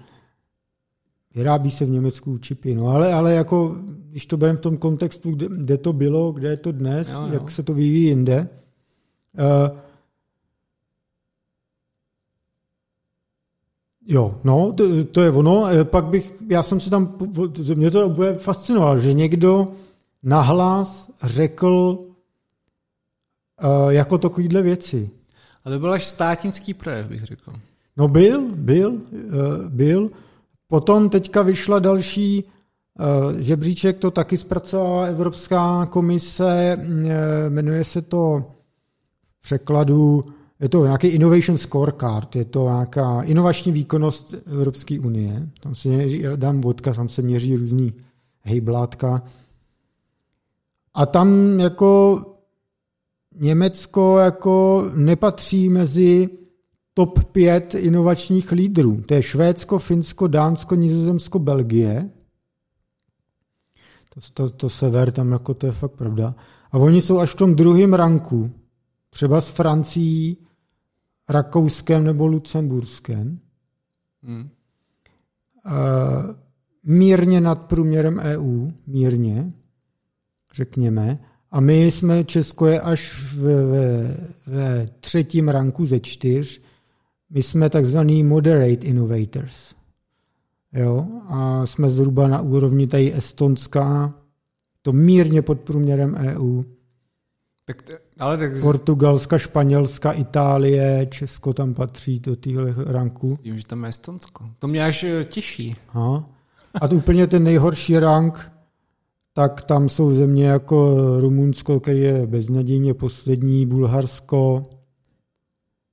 vyrábí 1.36 1.72
se 1.72 1.86
v 1.86 1.90
Německu 1.90 2.38
čipy, 2.38 2.76
no, 2.76 2.88
ale, 2.88 3.14
ale 3.14 3.34
jako, 3.34 3.76
když 4.10 4.26
to 4.26 4.38
bereme 4.38 4.57
v 4.57 4.61
tom 4.61 4.77
kontextu, 4.77 5.32
kde, 5.32 5.48
kde 5.57 5.77
to 5.77 5.94
bylo, 5.94 6.32
kde 6.32 6.49
je 6.49 6.57
to 6.57 6.72
dnes, 6.72 7.10
jo, 7.10 7.22
jo. 7.22 7.34
jak 7.34 7.52
se 7.52 7.64
to 7.64 7.73
vyvíjí 7.73 8.06
jinde, 8.06 8.49
uh, 9.38 9.77
Jo, 14.07 14.40
no, 14.44 14.73
to, 14.73 15.03
to 15.03 15.22
je 15.22 15.32
ono. 15.32 15.68
Eh, 15.68 15.84
pak 15.84 16.06
bych, 16.06 16.34
já 16.49 16.64
jsem 16.64 16.80
si 16.80 16.90
tam, 16.90 17.18
mě 17.76 17.91
to 17.91 18.10
bude 18.10 18.36
fascinovalo, 18.36 18.98
že 18.98 19.14
někdo 19.14 19.68
nahlas 20.23 21.11
řekl 21.23 21.99
uh, 23.64 23.90
jako 23.90 24.18
takovýhle 24.18 24.61
věci. 24.61 25.10
A 25.65 25.69
to 25.69 25.80
byl 25.80 25.94
až 25.94 26.06
státnický 26.06 26.73
projev, 26.73 27.07
bych 27.07 27.23
řekl. 27.23 27.53
No 27.98 28.07
byl, 28.07 28.41
byl, 28.56 28.91
uh, 28.91 29.02
byl. 29.69 30.10
Potom 30.68 31.10
teďka 31.10 31.41
vyšla 31.41 31.80
další 31.80 32.44
uh, 32.44 33.40
žebříček, 33.40 33.98
to 33.98 34.11
taky 34.11 34.38
zpracovala 34.38 35.06
Evropská 35.06 35.86
komise, 35.86 36.77
uh, 36.77 36.86
jmenuje 37.49 37.84
se 37.84 38.02
to 38.02 38.45
v 39.40 39.41
překladu 39.41 40.26
je 40.60 40.69
to 40.69 40.86
nějaký 40.86 41.07
Innovation 41.07 41.57
Scorecard, 41.57 42.36
je 42.36 42.45
to 42.45 42.64
nějaká 42.64 43.22
inovační 43.22 43.72
výkonnost 43.72 44.34
Evropské 44.48 44.99
unie. 44.99 45.49
Tam 45.60 45.76
se 45.76 45.90
měří, 45.90 46.19
já 46.19 46.36
dám 46.36 46.61
vodka, 46.61 46.94
tam 46.94 47.10
se 47.10 47.22
měří 47.22 47.56
různý 47.56 47.94
hejblátka. 48.41 49.23
A 50.94 51.06
tam 51.06 51.60
jako 51.60 52.22
Německo 53.40 54.18
jako 54.18 54.86
nepatří 54.95 55.69
mezi 55.69 56.30
top 56.94 57.23
5 57.23 57.76
inovačních 57.76 58.52
lídrů. 58.52 59.02
To 59.06 59.14
je 59.14 59.23
Švédsko, 59.23 59.80
Finsko, 59.80 60.27
Dánsko, 60.27 60.76
Nizozemsko, 60.76 61.40
Belgie. 61.40 62.10
To, 64.14 64.22
to, 64.34 64.49
to 64.49 64.69
sever 64.69 65.11
tam 65.11 65.32
jako 65.32 65.53
to 65.53 65.65
je 65.65 65.72
fakt 65.72 65.91
pravda. 65.91 66.36
A 66.72 66.77
oni 66.77 67.02
jsou 67.02 67.19
až 67.19 67.30
v 67.30 67.36
tom 67.36 67.56
druhém 67.56 67.94
ranku. 67.94 68.52
Třeba 69.10 69.41
s 69.41 69.49
Francií, 69.49 70.38
Rakouskem 71.30 72.03
nebo 72.03 72.27
Lucemburskem. 72.27 73.39
Hmm. 74.23 74.49
Mírně 76.84 77.41
nad 77.41 77.61
průměrem 77.61 78.18
EU, 78.18 78.72
mírně, 78.88 79.53
řekněme. 80.53 81.19
A 81.52 81.60
my 81.60 81.85
jsme, 81.85 82.23
Česko 82.23 82.65
je 82.65 82.81
až 82.81 83.34
ve, 83.34 83.65
ve 84.47 84.85
třetím 84.99 85.49
ranku 85.49 85.85
ze 85.85 85.99
čtyř. 85.99 86.61
My 87.30 87.43
jsme 87.43 87.69
takzvaný 87.69 88.23
moderate 88.23 88.88
innovators. 88.88 89.76
Jo? 90.73 91.07
A 91.27 91.65
jsme 91.65 91.89
zhruba 91.89 92.27
na 92.27 92.41
úrovni 92.41 92.88
tady 92.88 93.15
Estonská, 93.15 94.14
to 94.81 94.93
mírně 94.93 95.41
pod 95.41 95.61
průměrem 95.61 96.15
EU. 96.15 96.64
Tak, 97.65 97.84
ale 98.19 98.37
tak... 98.37 98.61
Portugalska, 98.61 99.37
Španělska, 99.37 100.11
Itálie, 100.11 101.07
Česko 101.11 101.53
tam 101.53 101.73
patří 101.73 102.19
do 102.19 102.35
téhle 102.35 102.73
ranku. 102.77 103.39
Vím, 103.43 103.57
že 103.57 103.67
tam 103.67 103.83
je 103.83 103.89
Estonsko. 103.89 104.49
To 104.59 104.67
mě 104.67 104.85
až 104.85 105.03
eh, 105.03 105.23
těší. 105.23 105.75
Aha. 105.89 106.29
A 106.81 106.87
to 106.87 106.95
úplně 106.95 107.27
ten 107.27 107.43
nejhorší 107.43 107.99
rank, 107.99 108.51
tak 109.33 109.61
tam 109.61 109.89
jsou 109.89 110.15
země 110.15 110.45
jako 110.45 110.95
Rumunsko, 111.19 111.79
který 111.79 112.01
je 112.01 112.27
beznadějně 112.27 112.93
poslední, 112.93 113.65
Bulharsko, 113.65 114.63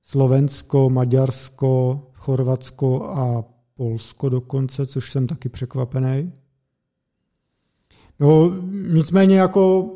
Slovensko, 0.01 0.89
Maďarsko, 0.89 2.01
Chorvatsko 2.13 3.03
a 3.03 3.43
Polsko 3.75 4.29
dokonce, 4.29 4.85
což 4.85 5.11
jsem 5.11 5.27
taky 5.27 5.49
překvapený. 5.49 6.33
No, 8.19 8.51
nicméně 8.93 9.39
jako 9.39 9.89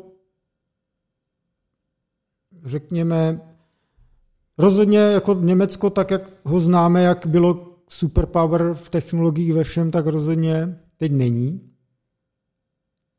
řekněme, 2.64 3.40
rozhodně 4.58 4.98
jako 4.98 5.34
Německo, 5.34 5.90
tak 5.90 6.10
jak 6.10 6.30
ho 6.44 6.60
známe, 6.60 7.02
jak 7.02 7.26
bylo 7.26 7.76
superpower 7.88 8.74
v 8.74 8.90
technologiích 8.90 9.52
ve 9.52 9.64
všem, 9.64 9.90
tak 9.90 10.06
rozhodně 10.06 10.78
teď 10.96 11.12
není. 11.12 11.60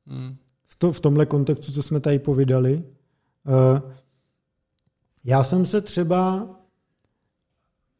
Hmm. 0.07 0.36
V, 0.66 0.76
to, 0.76 0.91
v 0.91 0.99
tomhle 0.99 1.26
kontextu, 1.26 1.72
co 1.72 1.84
jsme 1.84 1.99
tady 1.99 2.20
povídali. 2.20 2.84
Uh, 3.48 3.91
já 5.24 5.44
jsem 5.44 5.66
se 5.66 5.82
třeba 5.82 6.49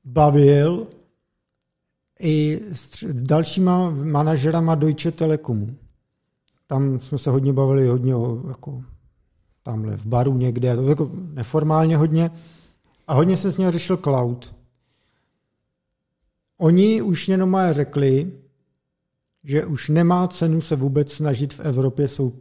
bavil 0.04 0.88
i 2.20 2.62
s 2.74 3.06
dalšíma 3.14 3.90
manažerama 3.90 4.76
Deutsche 4.76 5.12
Telekomu. 5.12 5.76
Tam 6.68 7.00
jsme 7.00 7.18
se 7.18 7.30
hodně 7.30 7.54
bavili 7.54 7.88
hodně 7.88 8.16
o 8.16 8.44
jako, 8.48 8.84
tamhle 9.70 9.98
v 9.98 10.06
baru 10.06 10.38
někde, 10.38 10.76
to 10.76 10.90
jako 10.90 11.12
neformálně 11.14 11.98
hodně. 11.98 12.32
A 13.08 13.14
hodně 13.14 13.38
se 13.38 13.52
s 13.52 13.58
ním 13.58 13.72
řešil 13.72 13.98
cloud. 13.98 14.56
Oni 16.58 17.02
už 17.02 17.30
jenom 17.30 17.58
řekli, 17.72 18.32
že 19.44 19.66
už 19.66 19.90
nemá 19.90 20.28
cenu 20.28 20.62
se 20.62 20.76
vůbec 20.76 21.14
snažit 21.14 21.54
v 21.54 21.60
Evropě 21.60 22.08
sou, 22.08 22.34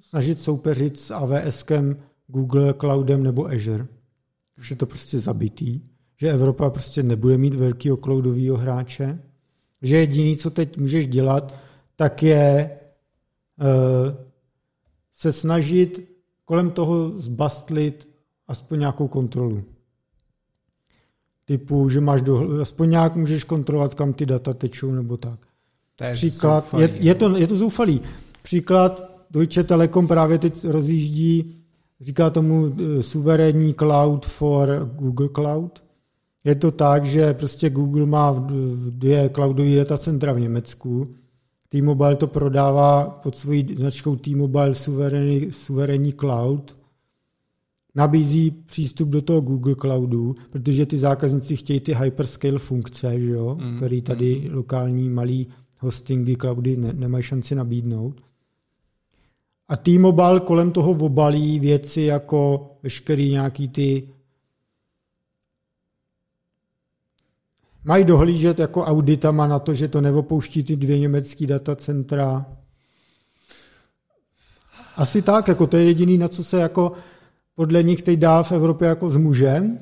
snažit 0.00 0.40
soupeřit 0.40 0.98
s 0.98 1.10
AWSkem, 1.10 1.96
Google 2.26 2.74
Cloudem 2.80 3.22
nebo 3.22 3.46
Azure. 3.46 3.86
Už 4.58 4.70
je 4.70 4.76
to 4.76 4.86
prostě 4.86 5.18
zabitý. 5.18 5.80
Že 6.16 6.30
Evropa 6.30 6.70
prostě 6.70 7.02
nebude 7.02 7.38
mít 7.38 7.54
velkého 7.54 7.96
cloudového 7.96 8.56
hráče. 8.56 9.18
Že 9.82 9.96
jediný, 9.96 10.36
co 10.36 10.50
teď 10.50 10.76
můžeš 10.76 11.08
dělat, 11.08 11.54
tak 11.96 12.22
je 12.22 12.70
uh, 13.60 14.30
se 15.14 15.32
snažit 15.32 16.09
kolem 16.50 16.70
toho 16.70 17.12
zbastlit 17.20 18.08
aspoň 18.48 18.78
nějakou 18.78 19.08
kontrolu. 19.08 19.62
Typu, 21.44 21.88
že 21.88 22.00
máš 22.00 22.22
do, 22.22 22.60
aspoň 22.60 22.90
nějak 22.90 23.16
můžeš 23.16 23.44
kontrolovat, 23.44 23.94
kam 23.94 24.12
ty 24.12 24.26
data 24.26 24.54
tečou 24.54 24.90
nebo 24.90 25.16
tak. 25.16 25.38
To 25.96 26.04
je 26.04 26.12
Příklad, 26.12 26.64
zoufalý, 26.64 26.82
je, 26.82 26.90
je, 27.00 27.14
to, 27.14 27.36
je 27.36 27.46
to 27.46 27.56
zoufalý. 27.56 28.00
Příklad, 28.42 29.10
Deutsche 29.30 29.64
Telekom 29.64 30.06
právě 30.08 30.38
teď 30.38 30.64
rozjíždí, 30.64 31.56
říká 32.00 32.30
tomu 32.30 32.66
eh, 32.66 33.02
suverénní 33.02 33.74
cloud 33.74 34.26
for 34.26 34.90
Google 34.98 35.28
Cloud. 35.34 35.84
Je 36.44 36.54
to 36.54 36.70
tak, 36.70 37.04
že 37.04 37.34
prostě 37.34 37.70
Google 37.70 38.06
má 38.06 38.46
dvě 38.90 39.30
cloudové 39.34 39.76
datacentra 39.76 40.32
v 40.32 40.40
Německu. 40.40 41.14
T-Mobile 41.72 42.16
to 42.16 42.26
prodává 42.26 43.20
pod 43.22 43.36
svojí 43.36 43.66
značkou 43.76 44.16
T-Mobile 44.16 44.74
suverénní, 44.74 45.52
suverénní 45.52 46.12
cloud 46.12 46.76
nabízí 47.94 48.50
přístup 48.50 49.08
do 49.08 49.22
toho 49.22 49.40
Google 49.40 49.74
Cloudu, 49.74 50.36
protože 50.52 50.86
ty 50.86 50.98
zákazníci 50.98 51.56
chtějí 51.56 51.80
ty 51.80 51.94
hyperscale 51.94 52.58
funkce, 52.58 53.20
že 53.20 53.30
jo, 53.30 53.58
mm, 53.60 53.76
který 53.76 54.02
tady 54.02 54.48
mm. 54.48 54.54
lokální 54.54 55.10
malý 55.10 55.46
hostingy, 55.78 56.36
cloudy 56.36 56.76
ne, 56.76 56.92
nemají 56.92 57.22
šanci 57.22 57.54
nabídnout. 57.54 58.20
A 59.68 59.76
T-Mobile 59.76 60.40
kolem 60.40 60.72
toho 60.72 60.90
obalí 60.90 61.60
věci 61.60 62.02
jako 62.02 62.70
veškerý 62.82 63.30
nějaký 63.30 63.68
ty 63.68 64.08
mají 67.84 68.04
dohlížet 68.04 68.58
jako 68.58 68.84
auditama 68.84 69.46
na 69.46 69.58
to, 69.58 69.74
že 69.74 69.88
to 69.88 70.00
neopouští 70.00 70.62
ty 70.62 70.76
dvě 70.76 70.98
německé 70.98 71.46
datacentra. 71.46 72.46
Asi 74.96 75.22
tak, 75.22 75.48
jako 75.48 75.66
to 75.66 75.76
je 75.76 75.84
jediný, 75.84 76.18
na 76.18 76.28
co 76.28 76.44
se 76.44 76.60
jako 76.60 76.92
podle 77.54 77.82
nich 77.82 78.02
teď 78.02 78.18
dá 78.18 78.42
v 78.42 78.52
Evropě 78.52 78.88
jako 78.88 79.10
s 79.10 79.16
mužem, 79.16 79.78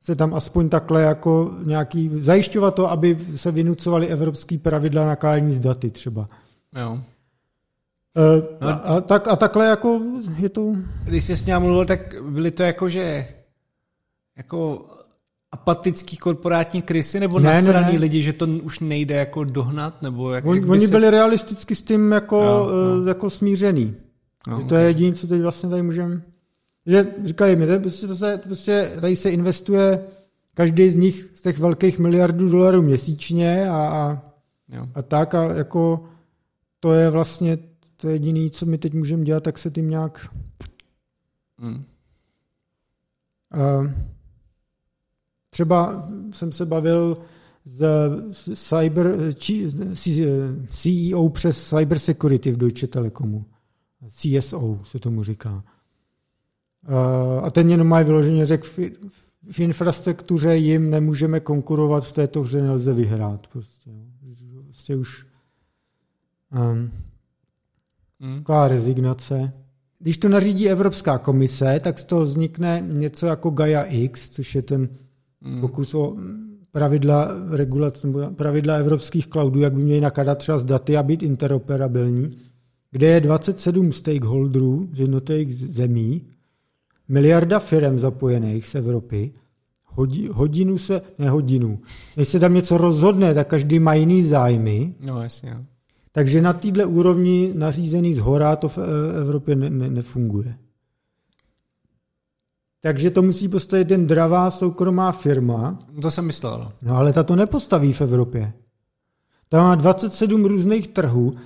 se 0.00 0.16
tam 0.16 0.34
aspoň 0.34 0.68
takhle 0.68 1.02
jako 1.02 1.54
nějaký, 1.64 2.10
zajišťovat 2.14 2.74
to, 2.74 2.90
aby 2.90 3.18
se 3.36 3.52
vynucovaly 3.52 4.08
evropský 4.08 4.58
pravidla 4.58 5.06
na 5.06 5.16
kálení 5.16 5.52
z 5.52 5.58
daty 5.60 5.90
třeba. 5.90 6.28
Jo. 6.76 7.00
E, 8.16 8.66
a, 8.66 8.72
a, 8.72 9.00
tak, 9.00 9.28
a 9.28 9.36
takhle 9.36 9.66
jako 9.66 10.00
je 10.38 10.48
to... 10.48 10.74
Když 11.04 11.24
jsi 11.24 11.36
s 11.36 11.44
ním 11.44 11.58
mluvil, 11.58 11.86
tak 11.86 12.14
byly 12.22 12.50
to 12.50 12.62
jako, 12.62 12.88
že 12.88 13.28
jako 14.36 14.86
apatický 15.52 16.16
korporátní 16.16 16.82
krysy 16.82 17.20
nebo 17.20 17.38
ne, 17.38 17.54
nasraný 17.54 17.86
ne, 17.86 17.92
ne. 17.92 17.98
lidi, 17.98 18.22
že 18.22 18.32
to 18.32 18.46
už 18.46 18.80
nejde 18.80 19.14
jako 19.14 19.44
dohnat? 19.44 20.02
Nebo 20.02 20.32
jak, 20.32 20.46
On, 20.46 20.56
jak 20.56 20.68
oni 20.68 20.86
se... 20.86 20.90
byli 20.92 21.10
realisticky 21.10 21.74
s 21.74 21.82
tím 21.82 22.12
jako, 22.12 22.36
jo, 22.36 22.68
jo. 22.68 23.06
jako 23.06 23.30
smířený. 23.30 23.94
Jo, 24.48 24.60
že 24.60 24.64
to 24.64 24.74
okay. 24.74 24.82
je 24.82 24.86
jediné, 24.86 25.16
co 25.16 25.26
teď 25.26 25.40
vlastně 25.40 25.70
tady 25.70 25.82
můžeme 25.82 26.22
že 26.86 27.14
říkají 27.24 27.56
mi, 27.56 27.78
prostě, 27.78 28.06
to 28.06 28.16
se, 28.16 28.38
prostě 28.38 28.92
tady 29.00 29.16
se 29.16 29.30
investuje 29.30 30.04
každý 30.54 30.90
z 30.90 30.94
nich 30.94 31.30
z 31.34 31.42
těch 31.42 31.58
velkých 31.58 31.98
miliardů 31.98 32.48
dolarů 32.48 32.82
měsíčně 32.82 33.68
a, 33.68 33.76
a, 33.76 34.22
a 34.94 35.02
tak 35.02 35.34
a 35.34 35.42
jako 35.54 36.04
to 36.80 36.92
je 36.92 37.10
vlastně 37.10 37.58
to 37.96 38.08
jediné, 38.08 38.50
co 38.50 38.66
my 38.66 38.78
teď 38.78 38.94
můžeme 38.94 39.24
dělat, 39.24 39.42
tak 39.42 39.58
se 39.58 39.70
tím 39.70 39.90
nějak 39.90 40.28
hmm. 41.58 41.84
uh, 43.54 43.86
třeba 45.50 46.08
jsem 46.30 46.52
se 46.52 46.66
bavil 46.66 47.18
z, 47.64 47.84
cyber, 48.54 49.34
či, 49.34 49.68
CEO 50.68 51.28
přes 51.28 51.68
cyber 51.68 51.98
security 51.98 52.52
v 52.52 52.56
Deutsche 52.56 52.86
Telekomu. 52.86 53.44
CSO 54.08 54.80
se 54.84 54.98
tomu 54.98 55.22
říká. 55.22 55.64
A 57.42 57.50
ten 57.50 57.70
jenom 57.70 57.86
má 57.86 58.02
vyloženě 58.02 58.46
řekl, 58.46 58.68
v 59.50 59.60
infrastruktuře 59.60 60.56
jim 60.56 60.90
nemůžeme 60.90 61.40
konkurovat, 61.40 62.06
v 62.06 62.12
této 62.12 62.42
hře 62.42 62.62
nelze 62.62 62.92
vyhrát. 62.92 63.46
Prostě, 63.46 63.90
prostě 64.64 64.96
už 64.96 65.26
um, 66.72 66.90
mm. 68.20 68.38
taková 68.38 68.68
rezignace. 68.68 69.52
Když 69.98 70.16
to 70.16 70.28
nařídí 70.28 70.68
Evropská 70.68 71.18
komise, 71.18 71.80
tak 71.80 71.98
z 71.98 72.04
toho 72.04 72.24
vznikne 72.24 72.82
něco 72.86 73.26
jako 73.26 73.50
Gaia 73.50 73.82
X, 73.82 74.30
což 74.30 74.54
je 74.54 74.62
ten. 74.62 74.88
Pokus 75.60 75.94
o 75.94 76.16
pravidla 76.72 77.28
regulace, 77.50 78.08
pravidla 78.36 78.74
evropských 78.74 79.28
cloudů, 79.28 79.60
jak 79.60 79.72
by 79.72 79.82
měly 79.82 80.00
nakladat 80.00 80.38
třeba 80.38 80.58
z 80.58 80.64
daty 80.64 80.96
a 80.96 81.02
být 81.02 81.22
interoperabilní, 81.22 82.36
kde 82.90 83.06
je 83.06 83.20
27 83.20 83.92
stakeholderů 83.92 84.88
z 84.92 85.00
jednotlivých 85.00 85.54
zemí 85.54 86.22
miliarda 87.08 87.58
firm 87.58 87.98
zapojených 87.98 88.66
z 88.66 88.74
Evropy, 88.74 89.32
hodinu 90.32 90.78
se, 90.78 91.02
ne 91.18 91.30
hodinu, 91.30 91.78
než 92.16 92.28
se 92.28 92.40
tam 92.40 92.54
něco 92.54 92.78
rozhodne, 92.78 93.34
tak 93.34 93.48
každý 93.48 93.78
má 93.78 93.94
jiný 93.94 94.22
zájmy. 94.22 94.94
No 95.00 95.22
jasně. 95.22 95.64
Takže 96.12 96.42
na 96.42 96.52
této 96.52 96.88
úrovni 96.88 97.52
nařízený 97.54 98.14
z 98.14 98.18
hora 98.18 98.56
to 98.56 98.68
v 98.68 98.78
e, 98.78 99.20
Evropě 99.20 99.56
ne, 99.56 99.70
ne, 99.70 99.90
nefunguje. 99.90 100.54
Takže 102.80 103.10
to 103.10 103.22
musí 103.22 103.48
postavit 103.48 103.90
jen 103.90 104.06
dravá 104.06 104.50
soukromá 104.50 105.12
firma. 105.12 105.78
To 106.02 106.10
jsem 106.10 106.26
myslel. 106.26 106.72
No 106.82 106.96
ale 106.96 107.12
ta 107.12 107.22
to 107.22 107.36
nepostaví 107.36 107.92
v 107.92 108.00
Evropě. 108.00 108.52
Ta 109.48 109.62
má 109.62 109.74
27 109.74 110.44
různých 110.44 110.88
trhů 110.88 111.36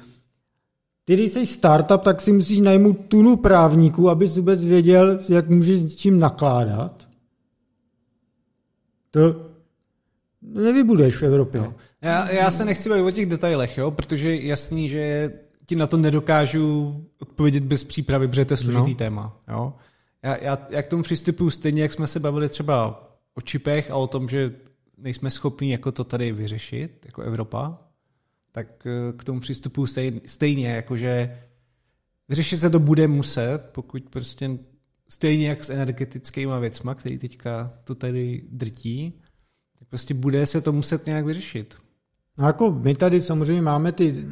ty, 1.05 1.15
když 1.15 1.33
jsi 1.33 1.47
startup, 1.47 2.03
tak 2.03 2.21
si 2.21 2.33
musíš 2.33 2.59
najmout 2.59 2.97
tunu 3.09 3.37
právníků, 3.37 4.11
abys 4.11 4.37
vůbec 4.37 4.65
věděl, 4.65 5.19
jak 5.29 5.49
můžeš 5.49 5.81
s 5.81 5.97
čím 5.97 6.19
nakládat. 6.19 7.09
To 9.11 9.21
nevybudeš 10.43 11.17
v 11.17 11.23
Evropě. 11.23 11.61
No. 11.61 11.75
Já, 12.03 12.31
já 12.31 12.51
se 12.51 12.65
nechci 12.65 12.89
bavit 12.89 13.03
o 13.03 13.11
těch 13.11 13.27
detailech, 13.27 13.79
jo, 13.79 13.91
protože 13.91 14.29
je 14.29 14.47
jasný, 14.47 14.89
že 14.89 15.33
ti 15.67 15.77
na 15.77 15.87
to 15.87 15.97
nedokážu 15.97 16.95
odpovědět 17.19 17.65
bez 17.65 17.85
přípravy, 17.85 18.29
protože 18.29 18.45
to 18.45 18.53
je 18.53 18.59
složitý 18.59 18.91
no. 18.91 18.97
téma. 18.97 19.37
Jo. 19.49 19.73
Já, 20.25 20.37
já, 20.37 20.67
já 20.71 20.83
k 20.83 20.87
tomu 20.87 21.03
přistupuju 21.03 21.51
stejně, 21.51 21.83
jak 21.83 21.93
jsme 21.93 22.07
se 22.07 22.21
bavili 22.21 22.49
třeba 22.49 23.05
o 23.35 23.41
čipech 23.41 23.91
a 23.91 23.97
o 23.97 24.07
tom, 24.07 24.29
že 24.29 24.55
nejsme 24.99 25.31
schopni 25.31 25.73
jako 25.73 25.93
to 25.93 26.05
tady 26.05 26.33
vyřešit, 26.33 27.07
jako 27.07 27.23
Evropa, 27.23 27.79
tak 28.53 28.87
eh, 28.87 29.13
k 29.17 29.25
tomu 29.25 29.41
přistupuji 29.41 29.87
stejně, 29.87 30.21
stejně 30.27 30.69
jakože 30.69 31.39
vyřešit 32.29 32.59
se 32.59 32.71
to 32.71 32.79
bude 32.79 33.09
muset, 33.09 33.59
pokud 33.73 34.03
prostě 34.11 34.59
stejně 35.09 35.49
jak 35.49 35.65
s 35.65 35.71
energetickými 35.71 36.53
věcma, 36.61 36.95
který 36.95 37.19
teďka 37.19 37.73
to 37.85 37.95
tady 37.95 38.43
drtí, 38.51 39.21
tak 39.79 39.89
prostě 39.89 40.15
bude 40.15 40.47
se 40.47 40.61
to 40.61 40.73
muset 40.73 41.07
nějak 41.07 41.25
vyřešit. 41.25 41.75
No 42.39 42.47
jako 42.47 42.71
my 42.71 42.95
tady 42.95 43.21
samozřejmě 43.21 43.63
máme 43.63 43.93
ty, 43.93 44.27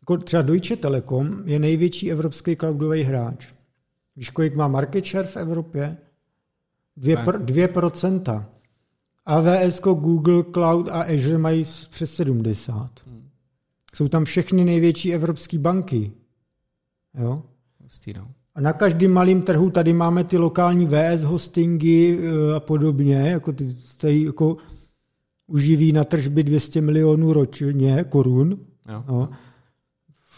jako 0.00 0.16
třeba 0.16 0.42
Deutsche 0.42 0.76
Telekom 0.76 1.42
je 1.44 1.58
největší 1.58 2.10
evropský 2.10 2.56
cloudový 2.56 3.02
hráč. 3.02 3.52
Víš, 4.16 4.30
kolik 4.30 4.54
má 4.54 4.68
market 4.68 5.06
share 5.06 5.28
v 5.28 5.36
Evropě? 5.36 5.96
2%. 6.98 7.44
2%. 7.44 8.44
AWS, 9.26 9.80
Google 9.80 10.44
Cloud 10.52 10.88
a 10.88 11.02
Azure 11.02 11.38
mají 11.38 11.64
přes 11.90 12.14
70. 12.14 12.90
Hmm. 13.06 13.28
Jsou 13.94 14.08
tam 14.08 14.24
všechny 14.24 14.64
největší 14.64 15.14
evropské 15.14 15.58
banky. 15.58 16.12
Jo? 17.18 17.42
no. 18.16 18.28
A 18.54 18.60
na 18.60 18.72
každém 18.72 19.12
malém 19.12 19.42
trhu 19.42 19.70
tady 19.70 19.92
máme 19.92 20.24
ty 20.24 20.38
lokální 20.38 20.86
VS 20.86 21.22
hostingy 21.22 22.18
eh, 22.18 22.54
a 22.56 22.60
podobně, 22.60 23.14
jako 23.14 23.52
ty 23.52 23.74
tady 24.00 24.24
jako 24.24 24.56
uživí 25.46 25.92
na 25.92 26.04
tržby 26.04 26.42
200 26.42 26.80
milionů 26.80 27.32
ročně 27.32 28.04
korun. 28.08 28.58
Jo. 28.92 29.04
No. 29.08 29.30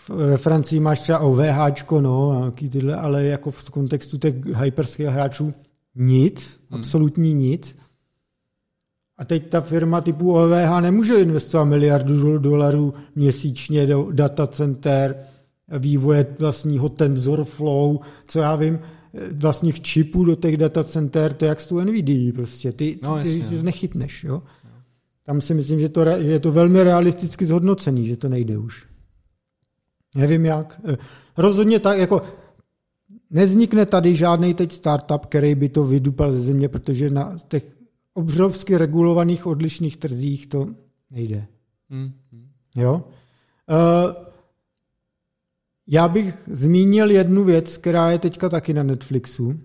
Ve 0.08 0.36
Francii 0.36 0.80
máš 0.80 1.00
třeba 1.00 1.18
OVH, 1.18 1.90
no, 2.00 2.52
tyhle, 2.70 2.96
ale 2.96 3.24
jako 3.24 3.50
v 3.50 3.70
kontextu 3.70 4.18
těch 4.18 4.34
hyperských 4.46 5.06
hráčů 5.06 5.54
nic, 5.94 6.60
hmm. 6.70 6.80
absolutní 6.80 7.34
nic. 7.34 7.76
A 9.18 9.24
teď 9.24 9.48
ta 9.48 9.60
firma 9.60 10.00
typu 10.00 10.32
OVH 10.32 10.80
nemůže 10.80 11.14
investovat 11.14 11.64
miliardu 11.64 12.38
dolarů 12.38 12.94
měsíčně 13.14 13.86
do 13.86 14.08
datacenter, 14.12 15.16
vývoje 15.78 16.26
vlastního 16.38 16.88
TensorFlow, 16.88 17.98
co 18.26 18.38
já 18.38 18.56
vím, 18.56 18.78
vlastních 19.32 19.82
čipů 19.82 20.24
do 20.24 20.34
těch 20.34 20.56
datacenter, 20.56 21.32
to 21.32 21.44
je 21.44 21.48
jak 21.48 21.60
s 21.60 21.66
tu 21.66 21.80
NVIDIA 21.80 22.32
prostě, 22.32 22.72
ty, 22.72 22.98
no, 23.02 23.22
ty, 23.22 23.42
ty 23.42 23.62
nechytneš, 23.62 24.24
jo. 24.24 24.42
Tam 25.26 25.40
si 25.40 25.54
myslím, 25.54 25.80
že, 25.80 25.88
to, 25.88 26.00
je 26.00 26.40
to 26.40 26.52
velmi 26.52 26.82
realisticky 26.82 27.46
zhodnocený, 27.46 28.06
že 28.06 28.16
to 28.16 28.28
nejde 28.28 28.58
už. 28.58 28.86
Nevím 30.14 30.44
jak. 30.46 30.80
Rozhodně 31.36 31.78
tak, 31.78 31.98
jako 31.98 32.22
neznikne 33.30 33.86
tady 33.86 34.16
žádný 34.16 34.54
teď 34.54 34.72
startup, 34.72 35.26
který 35.26 35.54
by 35.54 35.68
to 35.68 35.84
vydupal 35.84 36.32
ze 36.32 36.40
země, 36.40 36.68
protože 36.68 37.10
na 37.10 37.36
těch 37.48 37.76
obrovsky 38.14 38.78
regulovaných 38.78 39.46
odlišných 39.46 39.96
trzích 39.96 40.46
to 40.46 40.68
nejde. 41.10 41.46
Mm. 41.88 42.12
Jo? 42.76 43.04
Uh, 43.70 44.24
já 45.86 46.08
bych 46.08 46.34
zmínil 46.52 47.10
jednu 47.10 47.44
věc, 47.44 47.76
která 47.76 48.10
je 48.10 48.18
teďka 48.18 48.48
taky 48.48 48.74
na 48.74 48.82
Netflixu. 48.82 49.60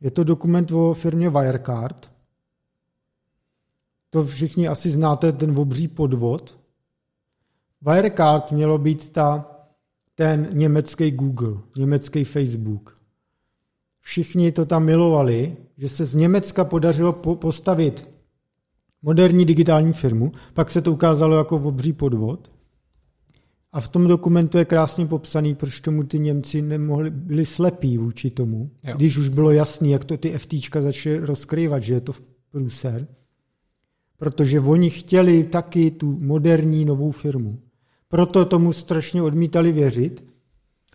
Je 0.00 0.10
to 0.10 0.24
dokument 0.24 0.72
o 0.72 0.94
firmě 0.94 1.30
Wirecard. 1.30 2.12
To 4.10 4.24
všichni 4.24 4.68
asi 4.68 4.90
znáte, 4.90 5.32
ten 5.32 5.58
obří 5.58 5.88
podvod. 5.88 6.58
Wirecard 7.82 8.52
mělo 8.52 8.78
být 8.78 9.08
ta, 9.08 9.50
ten 10.14 10.48
německý 10.52 11.10
Google, 11.10 11.54
německý 11.76 12.24
Facebook. 12.24 12.98
Všichni 14.00 14.52
to 14.52 14.66
tam 14.66 14.84
milovali, 14.84 15.56
že 15.78 15.88
se 15.88 16.04
z 16.04 16.14
Německa 16.14 16.64
podařilo 16.64 17.12
postavit 17.12 18.08
moderní 19.02 19.44
digitální 19.44 19.92
firmu, 19.92 20.32
pak 20.54 20.70
se 20.70 20.82
to 20.82 20.92
ukázalo 20.92 21.36
jako 21.36 21.56
obří 21.56 21.92
podvod. 21.92 22.52
A 23.72 23.80
v 23.80 23.88
tom 23.88 24.06
dokumentu 24.06 24.58
je 24.58 24.64
krásně 24.64 25.06
popsaný, 25.06 25.54
proč 25.54 25.80
tomu 25.80 26.02
ty 26.02 26.18
Němci 26.18 26.62
nemohli, 26.62 27.10
byli 27.10 27.44
slepí 27.44 27.98
vůči 27.98 28.30
tomu, 28.30 28.70
jo. 28.84 28.96
když 28.96 29.16
už 29.16 29.28
bylo 29.28 29.50
jasný, 29.50 29.90
jak 29.90 30.04
to 30.04 30.16
ty 30.16 30.38
FTčka 30.38 30.82
začaly 30.82 31.18
rozkrývat, 31.18 31.82
že 31.82 31.94
je 31.94 32.00
to 32.00 32.12
průser. 32.50 33.06
Protože 34.16 34.60
oni 34.60 34.90
chtěli 34.90 35.44
taky 35.44 35.90
tu 35.90 36.18
moderní 36.20 36.84
novou 36.84 37.10
firmu. 37.10 37.58
Proto 38.12 38.44
tomu 38.44 38.72
strašně 38.72 39.22
odmítali 39.22 39.72
věřit. 39.72 40.24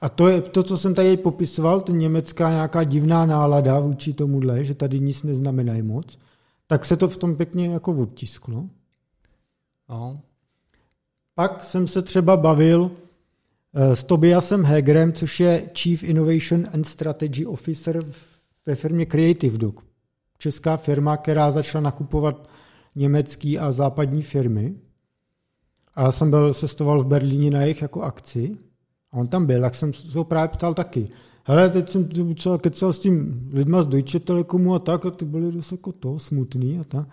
A 0.01 0.09
to 0.09 0.27
je 0.27 0.41
to, 0.41 0.63
co 0.63 0.77
jsem 0.77 0.95
tady 0.95 1.17
popisoval, 1.17 1.81
ten 1.81 1.97
německá 1.97 2.49
nějaká 2.49 2.83
divná 2.83 3.25
nálada 3.25 3.79
vůči 3.79 4.13
tomuhle, 4.13 4.63
že 4.63 4.75
tady 4.75 4.99
nic 4.99 5.23
neznamenají 5.23 5.81
moc, 5.81 6.19
tak 6.67 6.85
se 6.85 6.97
to 6.97 7.07
v 7.07 7.17
tom 7.17 7.35
pěkně 7.35 7.67
jako 7.67 7.91
odtisklo. 7.91 8.69
No. 9.89 10.19
Pak 11.35 11.63
jsem 11.63 11.87
se 11.87 12.01
třeba 12.01 12.37
bavil 12.37 12.91
eh, 13.73 13.95
s 13.95 14.03
Tobiasem 14.03 14.63
Hegerem, 14.63 15.13
což 15.13 15.39
je 15.39 15.69
Chief 15.77 16.03
Innovation 16.03 16.67
and 16.73 16.83
Strategy 16.83 17.45
Officer 17.45 17.99
ve 18.65 18.75
firmě 18.75 19.05
Creative 19.05 19.57
Dog. 19.57 19.83
Česká 20.37 20.77
firma, 20.77 21.17
která 21.17 21.51
začala 21.51 21.81
nakupovat 21.81 22.49
německý 22.95 23.59
a 23.59 23.71
západní 23.71 24.21
firmy. 24.21 24.75
A 25.97 26.03
já 26.03 26.11
jsem 26.11 26.29
byl, 26.29 26.53
cestoval 26.53 27.01
v 27.01 27.07
Berlíně 27.07 27.51
na 27.51 27.61
jejich 27.61 27.81
jako 27.81 28.01
akci. 28.01 28.57
A 29.11 29.17
on 29.17 29.27
tam 29.27 29.45
byl, 29.45 29.61
tak 29.61 29.75
jsem 29.75 29.93
se 29.93 30.17
ho 30.17 30.23
právě 30.23 30.47
ptal 30.47 30.73
taky. 30.73 31.09
Hele, 31.43 31.69
teď 31.69 31.89
jsem 31.89 32.09
kecal 32.61 32.93
s 32.93 32.99
tím 32.99 33.49
lidma 33.53 33.83
z 33.83 33.87
Deutsche 33.87 34.19
Telekomu 34.19 34.75
a 34.75 34.79
tak, 34.79 35.05
a 35.05 35.11
ty 35.11 35.25
byli 35.25 35.51
dost 35.51 35.71
jako 35.71 35.91
to, 35.91 36.19
smutný 36.19 36.79
a 36.79 36.83
tak. 36.83 37.07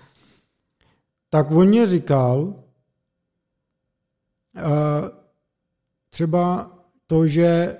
Tak 1.30 1.50
on 1.50 1.68
mě 1.68 1.86
říkal, 1.86 2.54
třeba 6.10 6.70
to, 7.06 7.26
že 7.26 7.76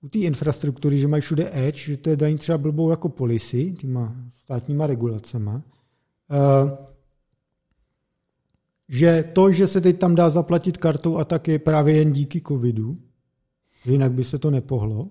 u 0.00 0.08
té 0.08 0.18
infrastruktury, 0.18 0.98
že 0.98 1.08
mají 1.08 1.20
všude 1.20 1.50
edge, 1.52 1.78
že 1.78 1.96
to 1.96 2.10
je 2.10 2.16
daní 2.16 2.38
třeba 2.38 2.58
blbou 2.58 2.90
jako 2.90 3.08
policy, 3.08 3.72
týma 3.72 4.16
státníma 4.44 4.86
regulacema, 4.86 5.62
že 8.88 9.24
to, 9.32 9.52
že 9.52 9.66
se 9.66 9.80
teď 9.80 9.98
tam 9.98 10.14
dá 10.14 10.30
zaplatit 10.30 10.76
kartou 10.76 11.16
a 11.16 11.24
tak 11.24 11.48
je 11.48 11.58
právě 11.58 11.94
jen 11.94 12.12
díky 12.12 12.40
covidu, 12.40 12.98
jinak 13.84 14.12
by 14.12 14.24
se 14.24 14.38
to 14.38 14.50
nepohlo. 14.50 15.08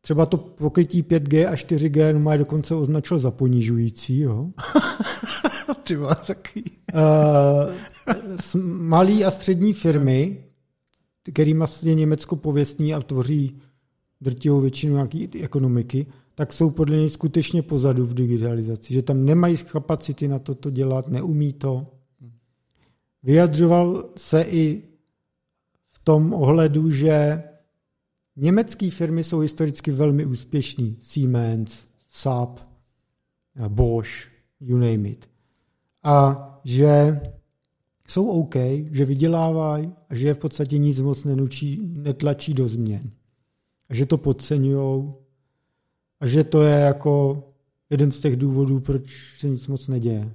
Třeba 0.00 0.26
to 0.26 0.36
pokrytí 0.36 1.02
5G 1.02 1.48
a 1.48 1.54
4G 1.54 2.18
má 2.18 2.36
dokonce 2.36 2.74
označil 2.74 3.18
za 3.18 3.30
ponižující. 3.30 4.20
Jo? 4.20 4.50
Ty 5.82 5.96
má 5.96 6.16
uh, 6.94 8.62
malý 8.64 9.24
a 9.24 9.30
střední 9.30 9.72
firmy, 9.72 10.44
kterým 11.32 11.64
je 11.82 11.94
Německo 11.94 12.36
pověstní 12.36 12.94
a 12.94 13.00
tvoří 13.00 13.60
drtivou 14.20 14.60
většinu 14.60 14.94
nějaké 14.94 15.24
ekonomiky, 15.40 16.06
tak 16.40 16.52
jsou 16.52 16.70
podle 16.70 16.96
něj 16.96 17.08
skutečně 17.08 17.62
pozadu 17.62 18.06
v 18.06 18.14
digitalizaci, 18.14 18.94
že 18.94 19.02
tam 19.02 19.24
nemají 19.24 19.56
kapacity 19.56 20.28
na 20.28 20.38
to, 20.38 20.54
to 20.54 20.70
dělat, 20.70 21.08
neumí 21.08 21.52
to. 21.52 21.86
Vyjadřoval 23.22 24.10
se 24.16 24.42
i 24.42 24.82
v 25.90 25.98
tom 26.04 26.34
ohledu, 26.34 26.90
že 26.90 27.42
německé 28.36 28.90
firmy 28.90 29.24
jsou 29.24 29.38
historicky 29.38 29.90
velmi 29.90 30.26
úspěšní. 30.26 30.96
Siemens, 31.00 31.84
Saab, 32.08 32.60
Bosch, 33.68 34.28
you 34.60 34.76
name 34.76 35.08
it 35.08 35.28
a 36.02 36.46
že 36.64 37.20
jsou 38.08 38.28
OK, 38.28 38.54
že 38.90 39.04
vydělávají 39.04 39.92
a 40.08 40.14
že 40.14 40.26
je 40.26 40.34
v 40.34 40.38
podstatě 40.38 40.78
nic 40.78 41.00
moc 41.00 41.24
nenučí, 41.24 41.80
netlačí 41.82 42.54
do 42.54 42.68
změn. 42.68 43.10
A 43.88 43.94
že 43.94 44.06
to 44.06 44.18
podceňují 44.18 45.12
a 46.20 46.26
že 46.26 46.44
to 46.44 46.62
je 46.62 46.74
jako 46.74 47.44
jeden 47.90 48.10
z 48.10 48.20
těch 48.20 48.36
důvodů, 48.36 48.80
proč 48.80 49.34
se 49.38 49.48
nic 49.48 49.66
moc 49.66 49.88
neděje. 49.88 50.32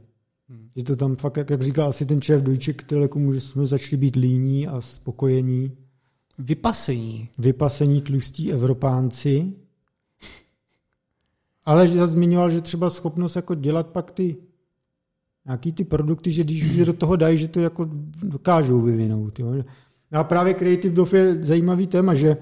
Hmm. 0.50 0.70
Že 0.76 0.84
to 0.84 0.96
tam 0.96 1.16
fakt, 1.16 1.38
jak, 1.38 1.50
jak 1.50 1.62
říkal 1.62 1.90
asi 1.90 2.06
ten 2.06 2.22
šéf 2.22 2.44
Deutsche 2.44 2.74
Telekomu, 2.74 3.34
že 3.34 3.42
jsme 3.42 3.66
začali 3.66 3.98
být 3.98 4.16
líní 4.16 4.68
a 4.68 4.82
spokojení. 4.82 5.72
Vypasení. 6.38 7.30
Vypasení 7.38 8.02
tlustí 8.02 8.54
Evropánci. 8.54 9.54
Ale 11.66 11.90
já 11.90 12.08
zmiňoval, 12.08 12.50
že 12.50 12.62
třeba 12.62 12.90
schopnost 12.90 13.36
jako 13.36 13.56
dělat 13.56 13.88
pak 13.88 14.12
ty 14.12 14.38
nějaký 15.46 15.72
ty 15.72 15.84
produkty, 15.84 16.32
že 16.32 16.44
když 16.44 16.64
už 16.64 16.86
do 16.86 16.94
toho 16.94 17.16
dají, 17.16 17.38
že 17.38 17.48
to 17.48 17.60
jako 17.60 17.90
dokážou 18.24 18.82
vyvinout. 18.82 19.40
Jo. 19.40 19.64
A 20.12 20.24
právě 20.24 20.54
Creative 20.54 20.94
Dove 20.94 21.20
je 21.20 21.44
zajímavý 21.44 21.88
téma, 21.88 22.14
že 22.14 22.38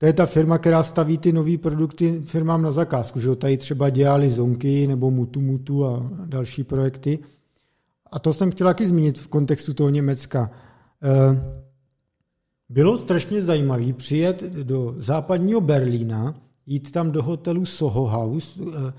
to 0.00 0.06
je 0.06 0.12
ta 0.12 0.26
firma, 0.26 0.58
která 0.58 0.82
staví 0.82 1.18
ty 1.18 1.32
nové 1.32 1.58
produkty 1.58 2.20
firmám 2.20 2.62
na 2.62 2.70
zakázku. 2.70 3.20
Že 3.20 3.36
tady 3.36 3.56
třeba 3.56 3.90
dělali 3.90 4.30
Zonky 4.30 4.86
nebo 4.86 5.10
Mutu 5.10 5.40
Mutu 5.40 5.86
a 5.86 6.10
další 6.24 6.64
projekty. 6.64 7.18
A 8.12 8.18
to 8.18 8.32
jsem 8.32 8.50
chtěl 8.50 8.66
taky 8.66 8.86
zmínit 8.86 9.18
v 9.18 9.28
kontextu 9.28 9.74
toho 9.74 9.90
Německa. 9.90 10.50
Eh, 11.02 11.60
bylo 12.68 12.98
strašně 12.98 13.42
zajímavé 13.42 13.92
přijet 13.92 14.42
do 14.42 14.94
západního 14.98 15.60
Berlína, 15.60 16.34
jít 16.66 16.92
tam 16.92 17.10
do 17.10 17.22
hotelu 17.22 17.66
Soho 17.66 18.08
House, 18.08 18.60
eh, 18.62 18.92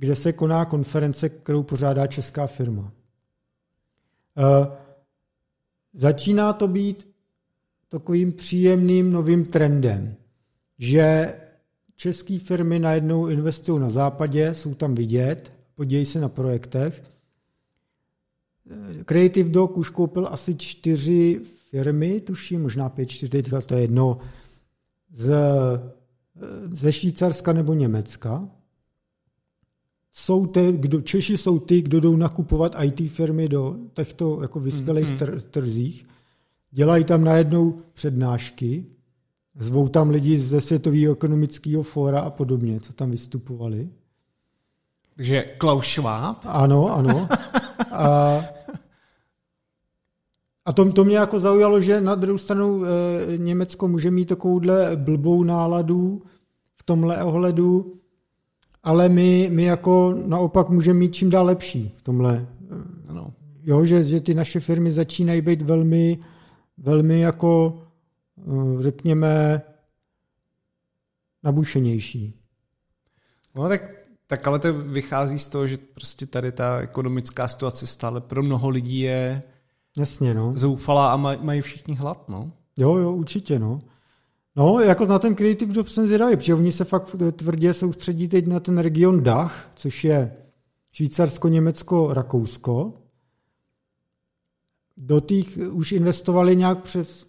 kde 0.00 0.16
se 0.16 0.32
koná 0.32 0.64
konference, 0.64 1.28
kterou 1.28 1.62
pořádá 1.62 2.06
česká 2.06 2.46
firma. 2.46 2.92
E, 4.36 4.68
začíná 5.94 6.52
to 6.52 6.68
být 6.68 7.08
takovým 7.88 8.32
příjemným 8.32 9.12
novým 9.12 9.44
trendem, 9.44 10.16
že 10.80 11.34
české 11.96 12.38
firmy 12.38 12.78
najednou 12.78 13.26
investují 13.28 13.80
na 13.80 13.90
západě, 13.90 14.54
jsou 14.54 14.74
tam 14.74 14.94
vidět, 14.94 15.52
podíjí 15.74 16.04
se 16.04 16.20
na 16.20 16.28
projektech. 16.28 17.02
Creative 19.04 19.48
Dog 19.50 19.76
už 19.76 19.90
koupil 19.90 20.28
asi 20.30 20.54
čtyři 20.54 21.40
firmy, 21.70 22.20
tuším, 22.20 22.62
možná 22.62 22.88
pět, 22.88 23.06
čtyři, 23.06 23.42
to 23.66 23.74
je 23.74 23.80
jedno, 23.80 24.18
z, 25.12 25.32
ze 26.72 26.92
Švýcarska 26.92 27.52
nebo 27.52 27.74
Německa. 27.74 28.48
jsou 30.12 30.46
te, 30.46 30.72
kdo, 30.72 31.00
Češi 31.00 31.36
jsou 31.36 31.58
ty, 31.58 31.82
kdo 31.82 32.00
jdou 32.00 32.16
nakupovat 32.16 32.76
IT 32.82 33.10
firmy 33.12 33.48
do 33.48 33.76
těchto 33.92 34.42
jako 34.42 34.60
vyspělých 34.60 35.08
Mhm. 35.08 35.18
tr, 35.18 35.40
trzích, 35.40 36.06
dělají 36.70 37.04
tam 37.04 37.24
najednou 37.24 37.80
přednášky, 37.92 38.86
zvou 39.58 39.88
tam 39.88 40.10
lidi 40.10 40.38
ze 40.38 40.60
Světového 40.60 41.12
ekonomického 41.12 41.82
fóra 41.82 42.20
a 42.20 42.30
podobně, 42.30 42.80
co 42.80 42.92
tam 42.92 43.10
vystupovali. 43.10 43.88
Takže 45.16 45.42
Klaus 45.58 45.86
Schwab. 45.86 46.38
Ano, 46.44 46.94
ano. 46.94 47.28
A, 47.92 48.40
a 50.64 50.72
to, 50.72 50.92
to 50.92 51.04
mě 51.04 51.16
jako 51.16 51.40
zaujalo, 51.40 51.80
že 51.80 52.00
na 52.00 52.14
druhou 52.14 52.38
stranu 52.38 52.84
e, 52.84 52.88
Německo 53.38 53.88
může 53.88 54.10
mít 54.10 54.24
takovouhle 54.24 54.96
blbou 54.96 55.42
náladu 55.42 56.22
v 56.76 56.82
tomhle 56.82 57.24
ohledu, 57.24 57.94
ale 58.82 59.08
my, 59.08 59.48
my 59.52 59.62
jako 59.62 60.14
naopak 60.26 60.68
můžeme 60.68 60.98
mít 60.98 61.14
čím 61.14 61.30
dál 61.30 61.46
lepší 61.46 61.94
v 61.96 62.02
tomhle. 62.02 62.46
Ano. 63.08 63.32
Jo, 63.62 63.84
že, 63.84 64.04
že 64.04 64.20
ty 64.20 64.34
naše 64.34 64.60
firmy 64.60 64.92
začínají 64.92 65.40
být 65.40 65.62
velmi, 65.62 66.18
velmi 66.78 67.20
jako, 67.20 67.82
řekněme, 68.80 69.62
nabušenější. 71.42 72.34
No 73.54 73.68
tak, 73.68 73.82
tak 74.26 74.46
ale 74.46 74.58
to 74.58 74.74
vychází 74.74 75.38
z 75.38 75.48
toho, 75.48 75.66
že 75.66 75.76
prostě 75.94 76.26
tady 76.26 76.52
ta 76.52 76.78
ekonomická 76.78 77.48
situace 77.48 77.86
stále 77.86 78.20
pro 78.20 78.42
mnoho 78.42 78.68
lidí 78.68 79.00
je 79.00 79.42
Jasně, 79.98 80.34
no. 80.34 80.52
zoufalá 80.56 81.12
a 81.12 81.16
maj, 81.16 81.38
mají 81.42 81.60
všichni 81.60 81.94
hlad, 81.94 82.28
no. 82.28 82.52
Jo, 82.78 82.96
jo, 82.96 83.12
určitě, 83.12 83.58
no. 83.58 83.80
No, 84.56 84.80
jako 84.80 85.06
na 85.06 85.18
ten 85.18 85.34
Creative 85.34 85.72
Job 85.76 85.88
jsem 85.88 86.06
zvědavý, 86.06 86.36
protože 86.36 86.54
oni 86.54 86.72
se 86.72 86.84
fakt 86.84 87.16
tvrdě 87.32 87.74
soustředí 87.74 88.28
teď 88.28 88.46
na 88.46 88.60
ten 88.60 88.78
region 88.78 89.22
Dach, 89.22 89.70
což 89.74 90.04
je 90.04 90.36
Švýcarsko, 90.92 91.48
Německo, 91.48 92.14
Rakousko. 92.14 92.92
Do 94.96 95.20
těch 95.20 95.58
už 95.70 95.92
investovali 95.92 96.56
nějak 96.56 96.82
přes, 96.82 97.26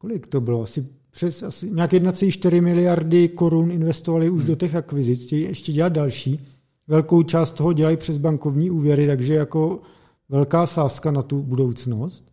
kolik 0.00 0.26
to 0.28 0.40
bylo, 0.40 0.62
asi 0.62 0.86
přes 1.10 1.42
asi 1.42 1.70
nějak 1.70 1.92
1,4 1.92 2.62
miliardy 2.62 3.28
korun 3.28 3.70
investovali 3.70 4.30
už 4.30 4.44
do 4.44 4.54
těch 4.54 4.74
akvizic, 4.74 5.26
chtějí 5.26 5.42
ještě 5.42 5.72
dělat 5.72 5.92
další. 5.92 6.40
Velkou 6.88 7.22
část 7.22 7.52
toho 7.52 7.72
dělají 7.72 7.96
přes 7.96 8.18
bankovní 8.18 8.70
úvěry, 8.70 9.06
takže 9.06 9.34
jako 9.34 9.80
velká 10.28 10.66
sázka 10.66 11.10
na 11.10 11.22
tu 11.22 11.42
budoucnost. 11.42 12.32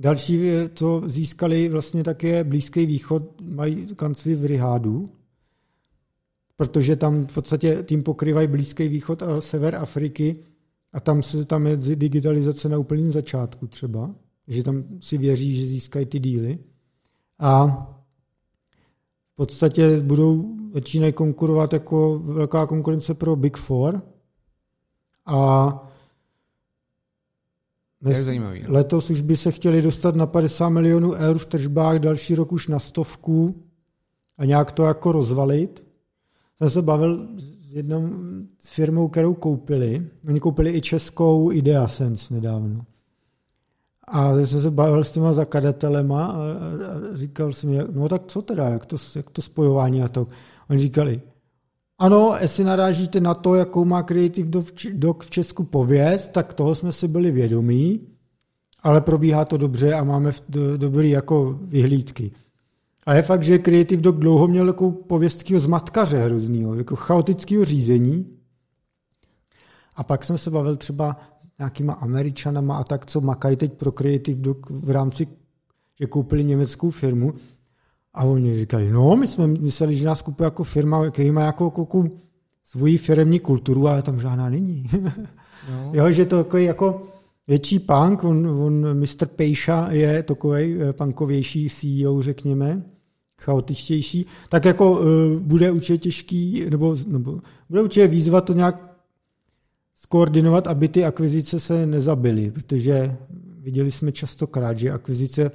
Další, 0.00 0.42
co 0.74 1.02
získali 1.06 1.68
vlastně 1.68 2.04
také 2.04 2.44
Blízký 2.44 2.86
východ, 2.86 3.40
mají 3.40 3.86
kancli 3.96 4.34
v 4.34 4.44
Rihádu, 4.44 5.08
protože 6.56 6.96
tam 6.96 7.26
v 7.26 7.34
podstatě 7.34 7.84
tím 7.86 8.02
pokrývají 8.02 8.48
Blízký 8.48 8.88
východ 8.88 9.22
a 9.22 9.40
sever 9.40 9.74
Afriky 9.74 10.36
a 10.92 11.00
tam 11.00 11.22
se 11.22 11.44
tam 11.44 11.66
je 11.66 11.76
digitalizace 11.76 12.68
na 12.68 12.78
úplném 12.78 13.12
začátku 13.12 13.66
třeba, 13.66 14.14
že 14.48 14.62
tam 14.62 14.84
si 15.00 15.18
věří, 15.18 15.60
že 15.60 15.66
získají 15.66 16.06
ty 16.06 16.18
díly. 16.18 16.58
A 17.42 17.66
v 19.32 19.36
podstatě 19.36 20.00
budou, 20.00 20.56
začínají 20.74 21.12
konkurovat 21.12 21.72
jako 21.72 22.18
velká 22.18 22.66
konkurence 22.66 23.14
pro 23.14 23.36
Big 23.36 23.56
Four 23.56 24.02
a 25.26 25.82
je 28.08 28.22
zajímavý. 28.22 28.62
no. 28.62 28.72
Letos 28.72 29.10
už 29.10 29.20
by 29.20 29.36
se 29.36 29.52
chtěli 29.52 29.82
dostat 29.82 30.14
na 30.14 30.26
50 30.26 30.68
milionů 30.68 31.12
eur 31.12 31.38
v 31.38 31.46
tržbách, 31.46 31.98
další 31.98 32.34
rok 32.34 32.52
už 32.52 32.68
na 32.68 32.78
stovku 32.78 33.62
a 34.38 34.44
nějak 34.44 34.72
to 34.72 34.84
jako 34.84 35.12
rozvalit. 35.12 35.84
Jsem 36.58 36.70
se 36.70 36.82
bavil 36.82 37.28
s 37.38 37.74
jednou 37.74 38.10
firmou, 38.58 39.08
kterou 39.08 39.34
koupili. 39.34 40.06
Oni 40.28 40.40
koupili 40.40 40.70
i 40.70 40.80
českou 40.80 41.52
Ideasense 41.52 42.34
nedávno. 42.34 42.84
A 44.08 44.36
jsem 44.38 44.60
se 44.60 44.70
bavil 44.70 45.04
s 45.04 45.10
těma 45.10 45.32
zakladatelema 45.32 46.26
a, 46.26 46.32
a, 46.36 46.40
říkal 47.14 47.52
jsem, 47.52 47.72
jak- 47.72 47.90
no 47.94 48.08
tak 48.08 48.22
co 48.26 48.42
teda, 48.42 48.68
jak 48.68 48.86
to, 48.86 48.96
jak 49.16 49.30
to 49.30 49.42
spojování 49.42 50.02
a 50.02 50.08
to. 50.08 50.26
Oni 50.70 50.78
říkali, 50.78 51.20
ano, 51.98 52.34
jestli 52.40 52.64
narážíte 52.64 53.20
na 53.20 53.34
to, 53.34 53.54
jakou 53.54 53.84
má 53.84 54.02
Creative 54.02 54.48
Doc- 54.48 55.22
v 55.24 55.30
Česku 55.30 55.64
pověst, 55.64 56.28
tak 56.32 56.54
toho 56.54 56.74
jsme 56.74 56.92
si 56.92 57.08
byli 57.08 57.30
vědomí, 57.30 58.00
ale 58.82 59.00
probíhá 59.00 59.44
to 59.44 59.56
dobře 59.56 59.94
a 59.94 60.04
máme 60.04 60.32
do- 60.48 60.76
dobrý 60.76 61.10
jako 61.10 61.58
vyhlídky. 61.62 62.30
A 63.06 63.14
je 63.14 63.22
fakt, 63.22 63.42
že 63.42 63.58
Creative 63.58 64.02
Doc 64.02 64.16
dlouho 64.16 64.48
měl 64.48 64.66
takovou 64.66 64.90
pověst 64.90 65.36
takového 65.36 65.60
zmatkaře 65.60 66.18
hroznýho, 66.18 66.74
jako 66.74 66.96
chaotického 66.96 67.64
řízení. 67.64 68.26
A 69.96 70.04
pak 70.04 70.24
jsem 70.24 70.38
se 70.38 70.50
bavil 70.50 70.76
třeba 70.76 71.16
nějakýma 71.58 71.92
američanama 71.92 72.76
a 72.76 72.84
tak, 72.84 73.06
co 73.06 73.20
makají 73.20 73.56
teď 73.56 73.72
pro 73.72 73.92
Creative 73.92 74.40
Doc 74.40 74.56
v 74.70 74.90
rámci, 74.90 75.28
že 76.00 76.06
koupili 76.06 76.44
německou 76.44 76.90
firmu. 76.90 77.34
A 78.14 78.24
oni 78.24 78.54
říkali, 78.54 78.90
no, 78.90 79.16
my 79.16 79.26
jsme 79.26 79.46
mysleli, 79.46 79.96
že 79.96 80.06
nás 80.06 80.22
kupuje 80.22 80.44
jako 80.44 80.64
firma, 80.64 81.10
který 81.10 81.30
má 81.30 81.42
jako, 81.42 81.64
jako 81.78 82.04
svoji 82.64 82.98
firmní 82.98 83.40
kulturu, 83.40 83.88
ale 83.88 84.02
tam 84.02 84.20
žádná 84.20 84.50
není. 84.50 84.90
No. 85.70 85.90
jo, 85.92 86.10
že 86.10 86.26
to 86.26 86.44
takový 86.44 86.64
jako 86.64 87.02
větší 87.46 87.78
punk, 87.78 88.24
on, 88.24 88.46
on 88.46 89.00
Mr. 89.00 89.26
Pejša 89.26 89.88
je 89.90 90.22
takový 90.22 90.78
punkovější 90.92 91.68
CEO, 91.68 92.22
řekněme, 92.22 92.82
chaotičtější, 93.42 94.26
tak 94.48 94.64
jako 94.64 94.90
uh, 94.92 95.06
bude 95.38 95.70
určitě 95.70 95.98
těžký, 95.98 96.64
nebo, 96.70 96.96
nebo 97.06 97.40
bude 97.68 97.82
určitě 97.82 98.06
výzva 98.06 98.40
to 98.40 98.52
nějak 98.52 98.91
skoordinovat, 100.02 100.66
aby 100.66 100.88
ty 100.88 101.04
akvizice 101.04 101.60
se 101.60 101.86
nezabily, 101.86 102.50
protože 102.50 103.16
viděli 103.58 103.90
jsme 103.90 104.12
častokrát, 104.12 104.78
že 104.78 104.90
akvizice 104.90 105.50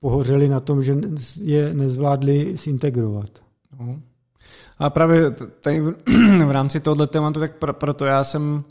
pohořely 0.00 0.48
na 0.48 0.60
tom, 0.60 0.82
že 0.82 0.96
je 1.42 1.74
nezvládli 1.74 2.56
zintegrovat. 2.56 3.30
No. 3.80 4.00
A 4.78 4.90
právě 4.90 5.30
tady 5.60 5.80
v, 5.80 5.94
v 6.46 6.50
rámci 6.50 6.80
tohoto 6.80 7.06
tématu, 7.06 7.40
tak 7.40 7.56
pro, 7.56 7.72
proto 7.72 8.04
já 8.04 8.24
jsem 8.24 8.64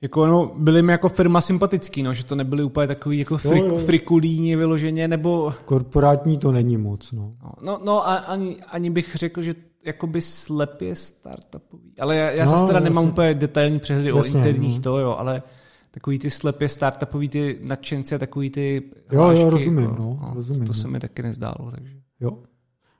jako, 0.00 0.26
no, 0.26 0.54
byli 0.56 0.82
mi 0.82 0.92
jako 0.92 1.08
firma 1.08 1.40
sympatický, 1.40 2.02
no, 2.02 2.14
že 2.14 2.24
to 2.24 2.34
nebyly 2.34 2.62
úplně 2.62 2.86
takový 2.86 3.18
jako 3.18 3.38
frik, 3.38 3.64
jo, 3.64 3.68
jo. 3.68 3.78
frikulíni 3.78 4.56
vyloženě, 4.56 5.08
nebo 5.08 5.54
Korporátní 5.64 6.38
to 6.38 6.52
není 6.52 6.76
moc, 6.76 7.12
no. 7.12 7.34
no, 7.42 7.52
no, 7.62 7.80
no 7.84 8.08
a 8.08 8.14
ani, 8.14 8.56
ani 8.62 8.90
bych 8.90 9.16
řekl, 9.16 9.42
že 9.42 9.54
jakoby 9.84 10.20
slepě 10.20 10.94
startupový. 10.94 11.92
Ale 12.00 12.16
já, 12.16 12.30
já 12.30 12.44
No, 12.44 12.52
no, 12.52 12.58
se 12.58 12.66
teda 12.66 12.78
jasně. 12.78 12.90
nemám 12.90 13.08
úplně 13.08 13.34
detailní 13.34 13.78
přehledy 13.78 14.12
o 14.12 14.16
Jasně, 14.16 14.38
interních 14.38 14.76
no. 14.76 14.82
to, 14.82 14.98
jo, 14.98 15.16
ale 15.18 15.42
takový 15.90 16.18
ty 16.18 16.30
slepě 16.30 16.68
startupový 16.68 17.28
ty 17.28 17.58
nadšenci 17.62 18.14
a 18.14 18.18
takový 18.18 18.50
ty 18.50 18.82
Jo, 19.12 19.18
jo, 19.18 19.20
hlášky, 19.22 19.44
rozumím, 19.50 19.78
jako, 19.84 20.02
no, 20.02 20.32
rozumím, 20.34 20.66
To 20.66 20.72
se 20.72 20.84
no. 20.86 20.90
mi 20.90 21.00
taky 21.00 21.22
nezdálo, 21.22 21.70
takže. 21.74 21.94
Jo. 22.20 22.38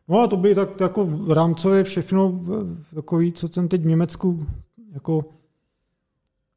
No 0.09 0.20
a 0.20 0.27
to 0.27 0.36
by 0.36 0.55
tak 0.55 0.81
jako 0.81 1.09
rámcově 1.35 1.85
všechno 1.85 2.40
takový, 2.94 3.32
co 3.32 3.48
jsem 3.48 3.69
teď 3.69 3.82
v 3.82 3.86
Německu 3.86 4.47
jako 4.93 5.24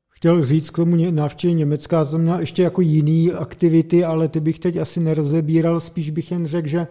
chtěl 0.10 0.44
říct 0.46 0.70
k 0.70 0.76
tomu 0.76 1.12
návštěvě 1.12 1.54
Německa, 1.54 2.06
jsem 2.06 2.22
měl 2.22 2.40
ještě 2.40 2.64
jako 2.64 2.82
jiný 2.82 3.32
aktivity, 3.32 4.04
ale 4.06 4.28
ty 4.28 4.40
bych 4.40 4.60
teď 4.60 4.78
asi 4.78 5.00
nerozebíral, 5.00 5.80
spíš 5.80 6.10
bych 6.10 6.32
jen 6.32 6.46
řekl, 6.48 6.68
že 6.68 6.88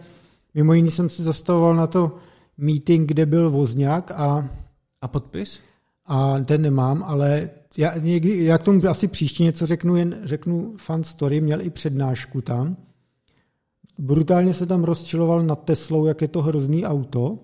mimo 0.53 0.73
jiný 0.73 0.91
jsem 0.91 1.09
si 1.09 1.23
zastavoval 1.23 1.75
na 1.75 1.87
to 1.87 2.15
meeting, 2.57 3.07
kde 3.07 3.25
byl 3.25 3.49
Vozňák 3.49 4.11
a 4.11 4.49
A 5.01 5.07
podpis? 5.07 5.59
a 6.05 6.39
ten 6.39 6.61
nemám, 6.61 7.03
ale 7.03 7.49
já, 7.77 7.97
někdy, 7.97 8.45
já 8.45 8.57
k 8.57 8.63
tomu 8.63 8.89
asi 8.89 9.07
příště 9.07 9.43
něco 9.43 9.65
řeknu, 9.65 9.95
jen 9.95 10.21
řeknu 10.23 10.73
fun 10.77 11.03
story, 11.03 11.41
měl 11.41 11.61
i 11.61 11.69
přednášku 11.69 12.41
tam. 12.41 12.77
Brutálně 13.97 14.53
se 14.53 14.65
tam 14.65 14.83
rozčiloval 14.83 15.43
nad 15.43 15.63
Teslou, 15.63 16.05
jak 16.05 16.21
je 16.21 16.27
to 16.27 16.41
hrozný 16.41 16.85
auto, 16.85 17.39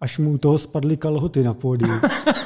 až 0.00 0.18
mu 0.18 0.32
u 0.32 0.38
toho 0.38 0.58
spadly 0.58 0.96
kalhoty 0.96 1.42
na 1.42 1.54
pódiu. 1.54 1.92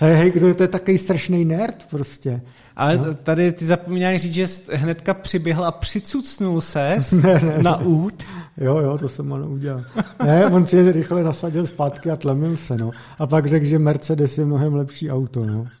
hej, 0.00 0.30
kdo 0.30 0.54
to 0.54 0.62
je 0.62 0.68
takový 0.68 0.98
strašný 0.98 1.44
nerd 1.44 1.86
prostě. 1.90 2.42
Ale 2.76 2.96
no. 2.96 3.14
tady 3.14 3.52
ty 3.52 3.66
zapomínáš 3.66 4.20
říct, 4.20 4.34
že 4.34 4.46
hnedka 4.72 5.14
přiběhl 5.14 5.64
a 5.64 5.72
přicucnul 5.72 6.60
se 6.60 6.98
Ne, 7.22 7.40
ne, 7.40 7.62
na 7.62 7.76
út. 7.76 8.22
Jo, 8.56 8.78
jo, 8.78 8.98
to 8.98 9.08
jsem 9.08 9.32
ano 9.32 9.48
udělal. 9.48 9.84
Ne, 10.24 10.46
on 10.46 10.66
si 10.66 10.76
je 10.76 10.92
rychle 10.92 11.24
nasadil 11.24 11.66
zpátky 11.66 12.10
a 12.10 12.16
tlemil 12.16 12.56
se, 12.56 12.76
no. 12.76 12.90
A 13.18 13.26
pak 13.26 13.46
řekl, 13.46 13.66
že 13.66 13.78
Mercedes 13.78 14.38
je 14.38 14.44
mnohem 14.44 14.74
lepší 14.74 15.10
auto, 15.10 15.44
no. 15.44 15.66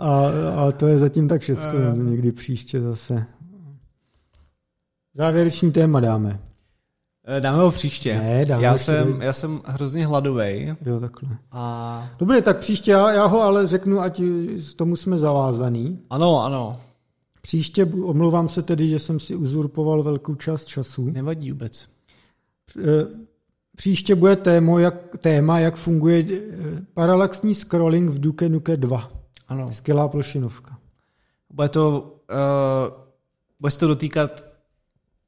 A, 0.00 0.30
a 0.56 0.72
to 0.72 0.86
je 0.86 0.98
zatím 0.98 1.28
tak 1.28 1.40
všecko, 1.40 1.76
uh. 1.76 1.98
někdy 1.98 2.32
příště 2.32 2.80
zase. 2.80 3.24
Závěrečný 5.14 5.72
téma 5.72 6.00
dáme. 6.00 6.38
Eh, 7.24 7.40
Dáme 7.40 7.58
ho 7.62 7.70
příště. 7.70 8.14
Ne, 8.14 8.46
dáme 8.46 8.62
já, 8.64 8.72
ho 8.72 8.78
jsem, 8.78 9.04
příště. 9.08 9.24
já 9.24 9.32
jsem 9.32 9.60
hrozně 9.64 10.06
hladovej 10.06 10.74
Jo, 10.86 11.00
takhle. 11.00 11.28
a 11.52 12.08
Dobře, 12.18 12.42
tak 12.42 12.58
příště 12.58 12.90
já, 12.90 13.12
já 13.12 13.26
ho 13.26 13.42
ale 13.42 13.66
řeknu, 13.66 14.00
ať 14.00 14.20
s 14.56 14.74
tomu 14.74 14.96
jsme 14.96 15.18
zavázaný. 15.18 15.98
ano, 16.10 16.44
ano, 16.44 16.80
Příště, 17.42 17.84
omlouvám 17.84 18.48
se 18.48 18.62
tedy, 18.62 18.88
že 18.88 18.98
jsem 18.98 19.20
si 19.20 19.36
uzurpoval 19.36 20.02
velkou 20.02 20.34
část 20.34 20.64
času. 20.64 21.10
nevadí 21.10 21.50
vůbec. 21.52 21.88
Eh, 22.78 22.82
příště 23.76 24.14
bude 24.14 24.36
téma, 24.36 24.80
jak, 24.80 24.94
téma, 25.18 25.58
jak 25.58 25.76
funguje 25.76 26.24
eh, 26.30 26.46
paralaxní 26.94 27.54
scrolling 27.54 28.10
v 28.10 28.18
Duke 28.20 28.48
Nuke 28.48 28.76
2. 28.76 29.10
Ano. 29.48 29.72
Skvělá 29.72 30.08
plošinovka. 30.08 30.78
Bude 31.50 31.68
to, 31.68 32.14
uh, 32.30 33.02
bude 33.60 33.70
se 33.70 33.78
to 33.78 33.88
dotýkat, 33.88 34.44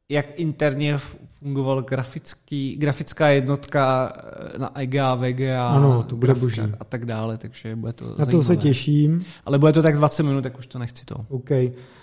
jak 0.09 0.39
interně 0.41 0.99
fungoval 1.45 1.83
grafický, 1.83 2.77
grafická 2.77 3.29
jednotka 3.29 4.13
eh, 4.55 4.59
na 4.59 4.81
EGA, 4.81 5.15
VGA, 5.15 5.69
Ano, 5.69 6.03
to 6.03 6.17
bude 6.17 6.35
boží. 6.35 6.61
a 6.81 6.85
tak 6.85 7.05
dále, 7.07 7.39
takže 7.39 7.77
bude 7.77 7.93
to 7.93 8.05
Na 8.05 8.11
zajímavé. 8.11 8.33
to 8.33 8.43
se 8.45 8.57
těším. 8.57 9.25
Ale 9.45 9.59
bude 9.59 9.73
to 9.73 9.83
tak 9.83 9.97
20 9.97 10.23
minut, 10.23 10.43
tak 10.43 10.59
už 10.59 10.67
to 10.67 10.79
nechci 10.79 11.05
to. 11.05 11.15
OK. 11.29 11.51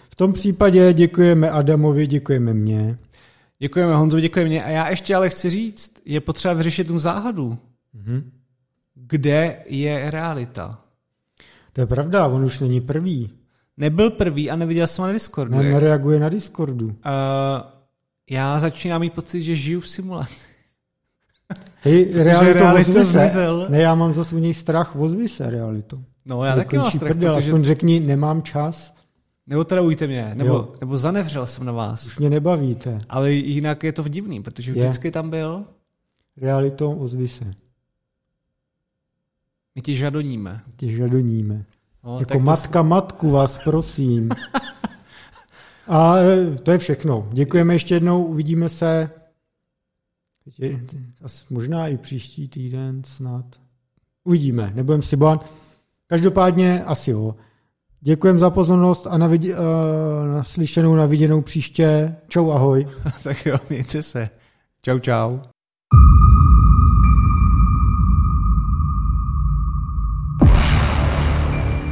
V 0.10 0.16
tom 0.16 0.34
případě 0.34 0.94
děkujeme 0.94 1.50
Adamovi, 1.52 2.08
děkujeme 2.08 2.54
mě. 2.54 2.98
Děkujeme 3.60 3.96
Honzo, 3.96 4.20
děkujeme 4.20 4.50
mě. 4.50 4.64
A 4.64 4.70
já 4.70 4.90
ještě 4.90 5.16
ale 5.16 5.30
chci 5.30 5.50
říct, 5.50 5.92
je 6.06 6.22
potřeba 6.22 6.54
vyřešit 6.54 6.88
tu 6.88 7.00
záhadu. 7.00 7.58
Mhm. 7.94 8.32
Kde 8.96 9.58
je 9.66 10.12
realita? 10.12 10.80
To 11.74 11.82
je 11.82 11.88
pravda, 11.88 12.28
on 12.28 12.44
už 12.44 12.60
není 12.60 12.82
prvý. 12.82 13.30
Nebyl 13.78 14.10
prvý 14.10 14.52
a 14.52 14.56
neviděl 14.56 14.88
jsem 14.88 15.02
ho 15.04 15.08
na 15.08 15.14
Discordu. 15.14 15.58
Ne, 15.58 15.64
nereaguje 15.64 16.20
na 16.20 16.30
Discordu. 16.30 16.86
Uh, 16.86 16.94
já 18.32 18.60
začínám 18.60 19.02
mít 19.02 19.14
pocit, 19.14 19.42
že 19.42 19.56
žiju 19.56 19.80
v 19.80 19.88
simulaci. 19.88 20.46
Hej, 21.84 22.12
realita 22.14 22.74
ozvi 22.74 22.94
se. 22.94 23.04
zmizel. 23.04 23.68
Ne, 23.70 23.82
já 23.82 23.96
mám 23.96 24.12
zase 24.14 24.36
u 24.36 24.40
něj 24.40 24.54
strach, 24.54 24.96
ozvi 24.96 25.30
se 25.30 25.50
realito. 25.50 26.04
No, 26.26 26.44
já 26.44 26.56
taky 26.56 26.78
mám 26.78 26.92
strach, 26.92 27.12
prdel, 27.12 27.36
protože... 27.36 27.50
Aspoň 27.52 27.64
řekni, 27.64 28.00
nemám 28.00 28.42
čas, 28.42 28.94
Nebo 29.48 29.64
tradujte 29.64 30.08
mě, 30.08 30.32
nebo, 30.36 30.50
Jo. 30.50 30.74
nebo 30.80 30.98
zanevřel 30.98 31.48
jsem 31.48 31.66
na 31.66 31.72
vás. 31.72 32.06
už 32.06 32.20
mě 32.20 32.30
nebavíte. 32.30 33.02
Ale 33.10 33.32
jinak 33.32 33.84
je 33.84 33.92
to 33.92 34.08
divný, 34.08 34.44
protože 34.44 34.72
Je. 34.72 34.84
vždycky 34.84 35.12
tam 35.12 35.30
byl, 35.30 35.66
Realito, 36.38 36.92
ozvi 36.92 37.28
se. 37.28 37.52
my 39.76 39.82
ti 39.82 39.96
žadoníme. 39.96 40.62
Tě 40.76 40.92
žadoníme. 40.92 41.66
No, 42.04 42.20
jako 42.20 42.40
matka 42.40 42.82
matku 42.82 43.30
vás 43.30 43.60
prosím. 43.64 44.30
A 45.88 46.18
e, 46.18 46.56
to 46.56 46.72
je 46.72 46.78
všechno. 46.78 47.30
Děkujeme 47.32 47.74
ještě 47.74 47.96
jednou, 47.96 48.24
uvidíme 48.24 48.70
se 48.70 49.10
možná 51.50 51.88
i 51.88 51.98
příští 51.98 52.48
týden 52.48 53.02
snad. 53.04 53.46
Uvidíme, 54.24 54.72
nebudem 54.76 55.02
si 55.02 55.16
bát. 55.16 55.52
Každopádně 56.08 56.84
asi 56.84 57.12
jo. 57.12 57.36
Děkujeme 58.02 58.40
za 58.40 58.50
pozornost 58.50 59.08
a 59.10 59.18
na, 59.18 59.28
vidě, 59.28 59.54
uh, 59.54 59.62
na 60.36 60.44
slyšenou, 60.44 60.96
na 60.96 61.06
viděnou 61.06 61.42
příště. 61.42 62.16
Čau, 62.28 62.52
ahoj. 62.52 62.88
tak 63.24 63.46
jo, 63.46 63.58
mějte 63.70 64.04
se. 64.04 64.30
Čau, 64.82 65.00
čau. 65.00 65.40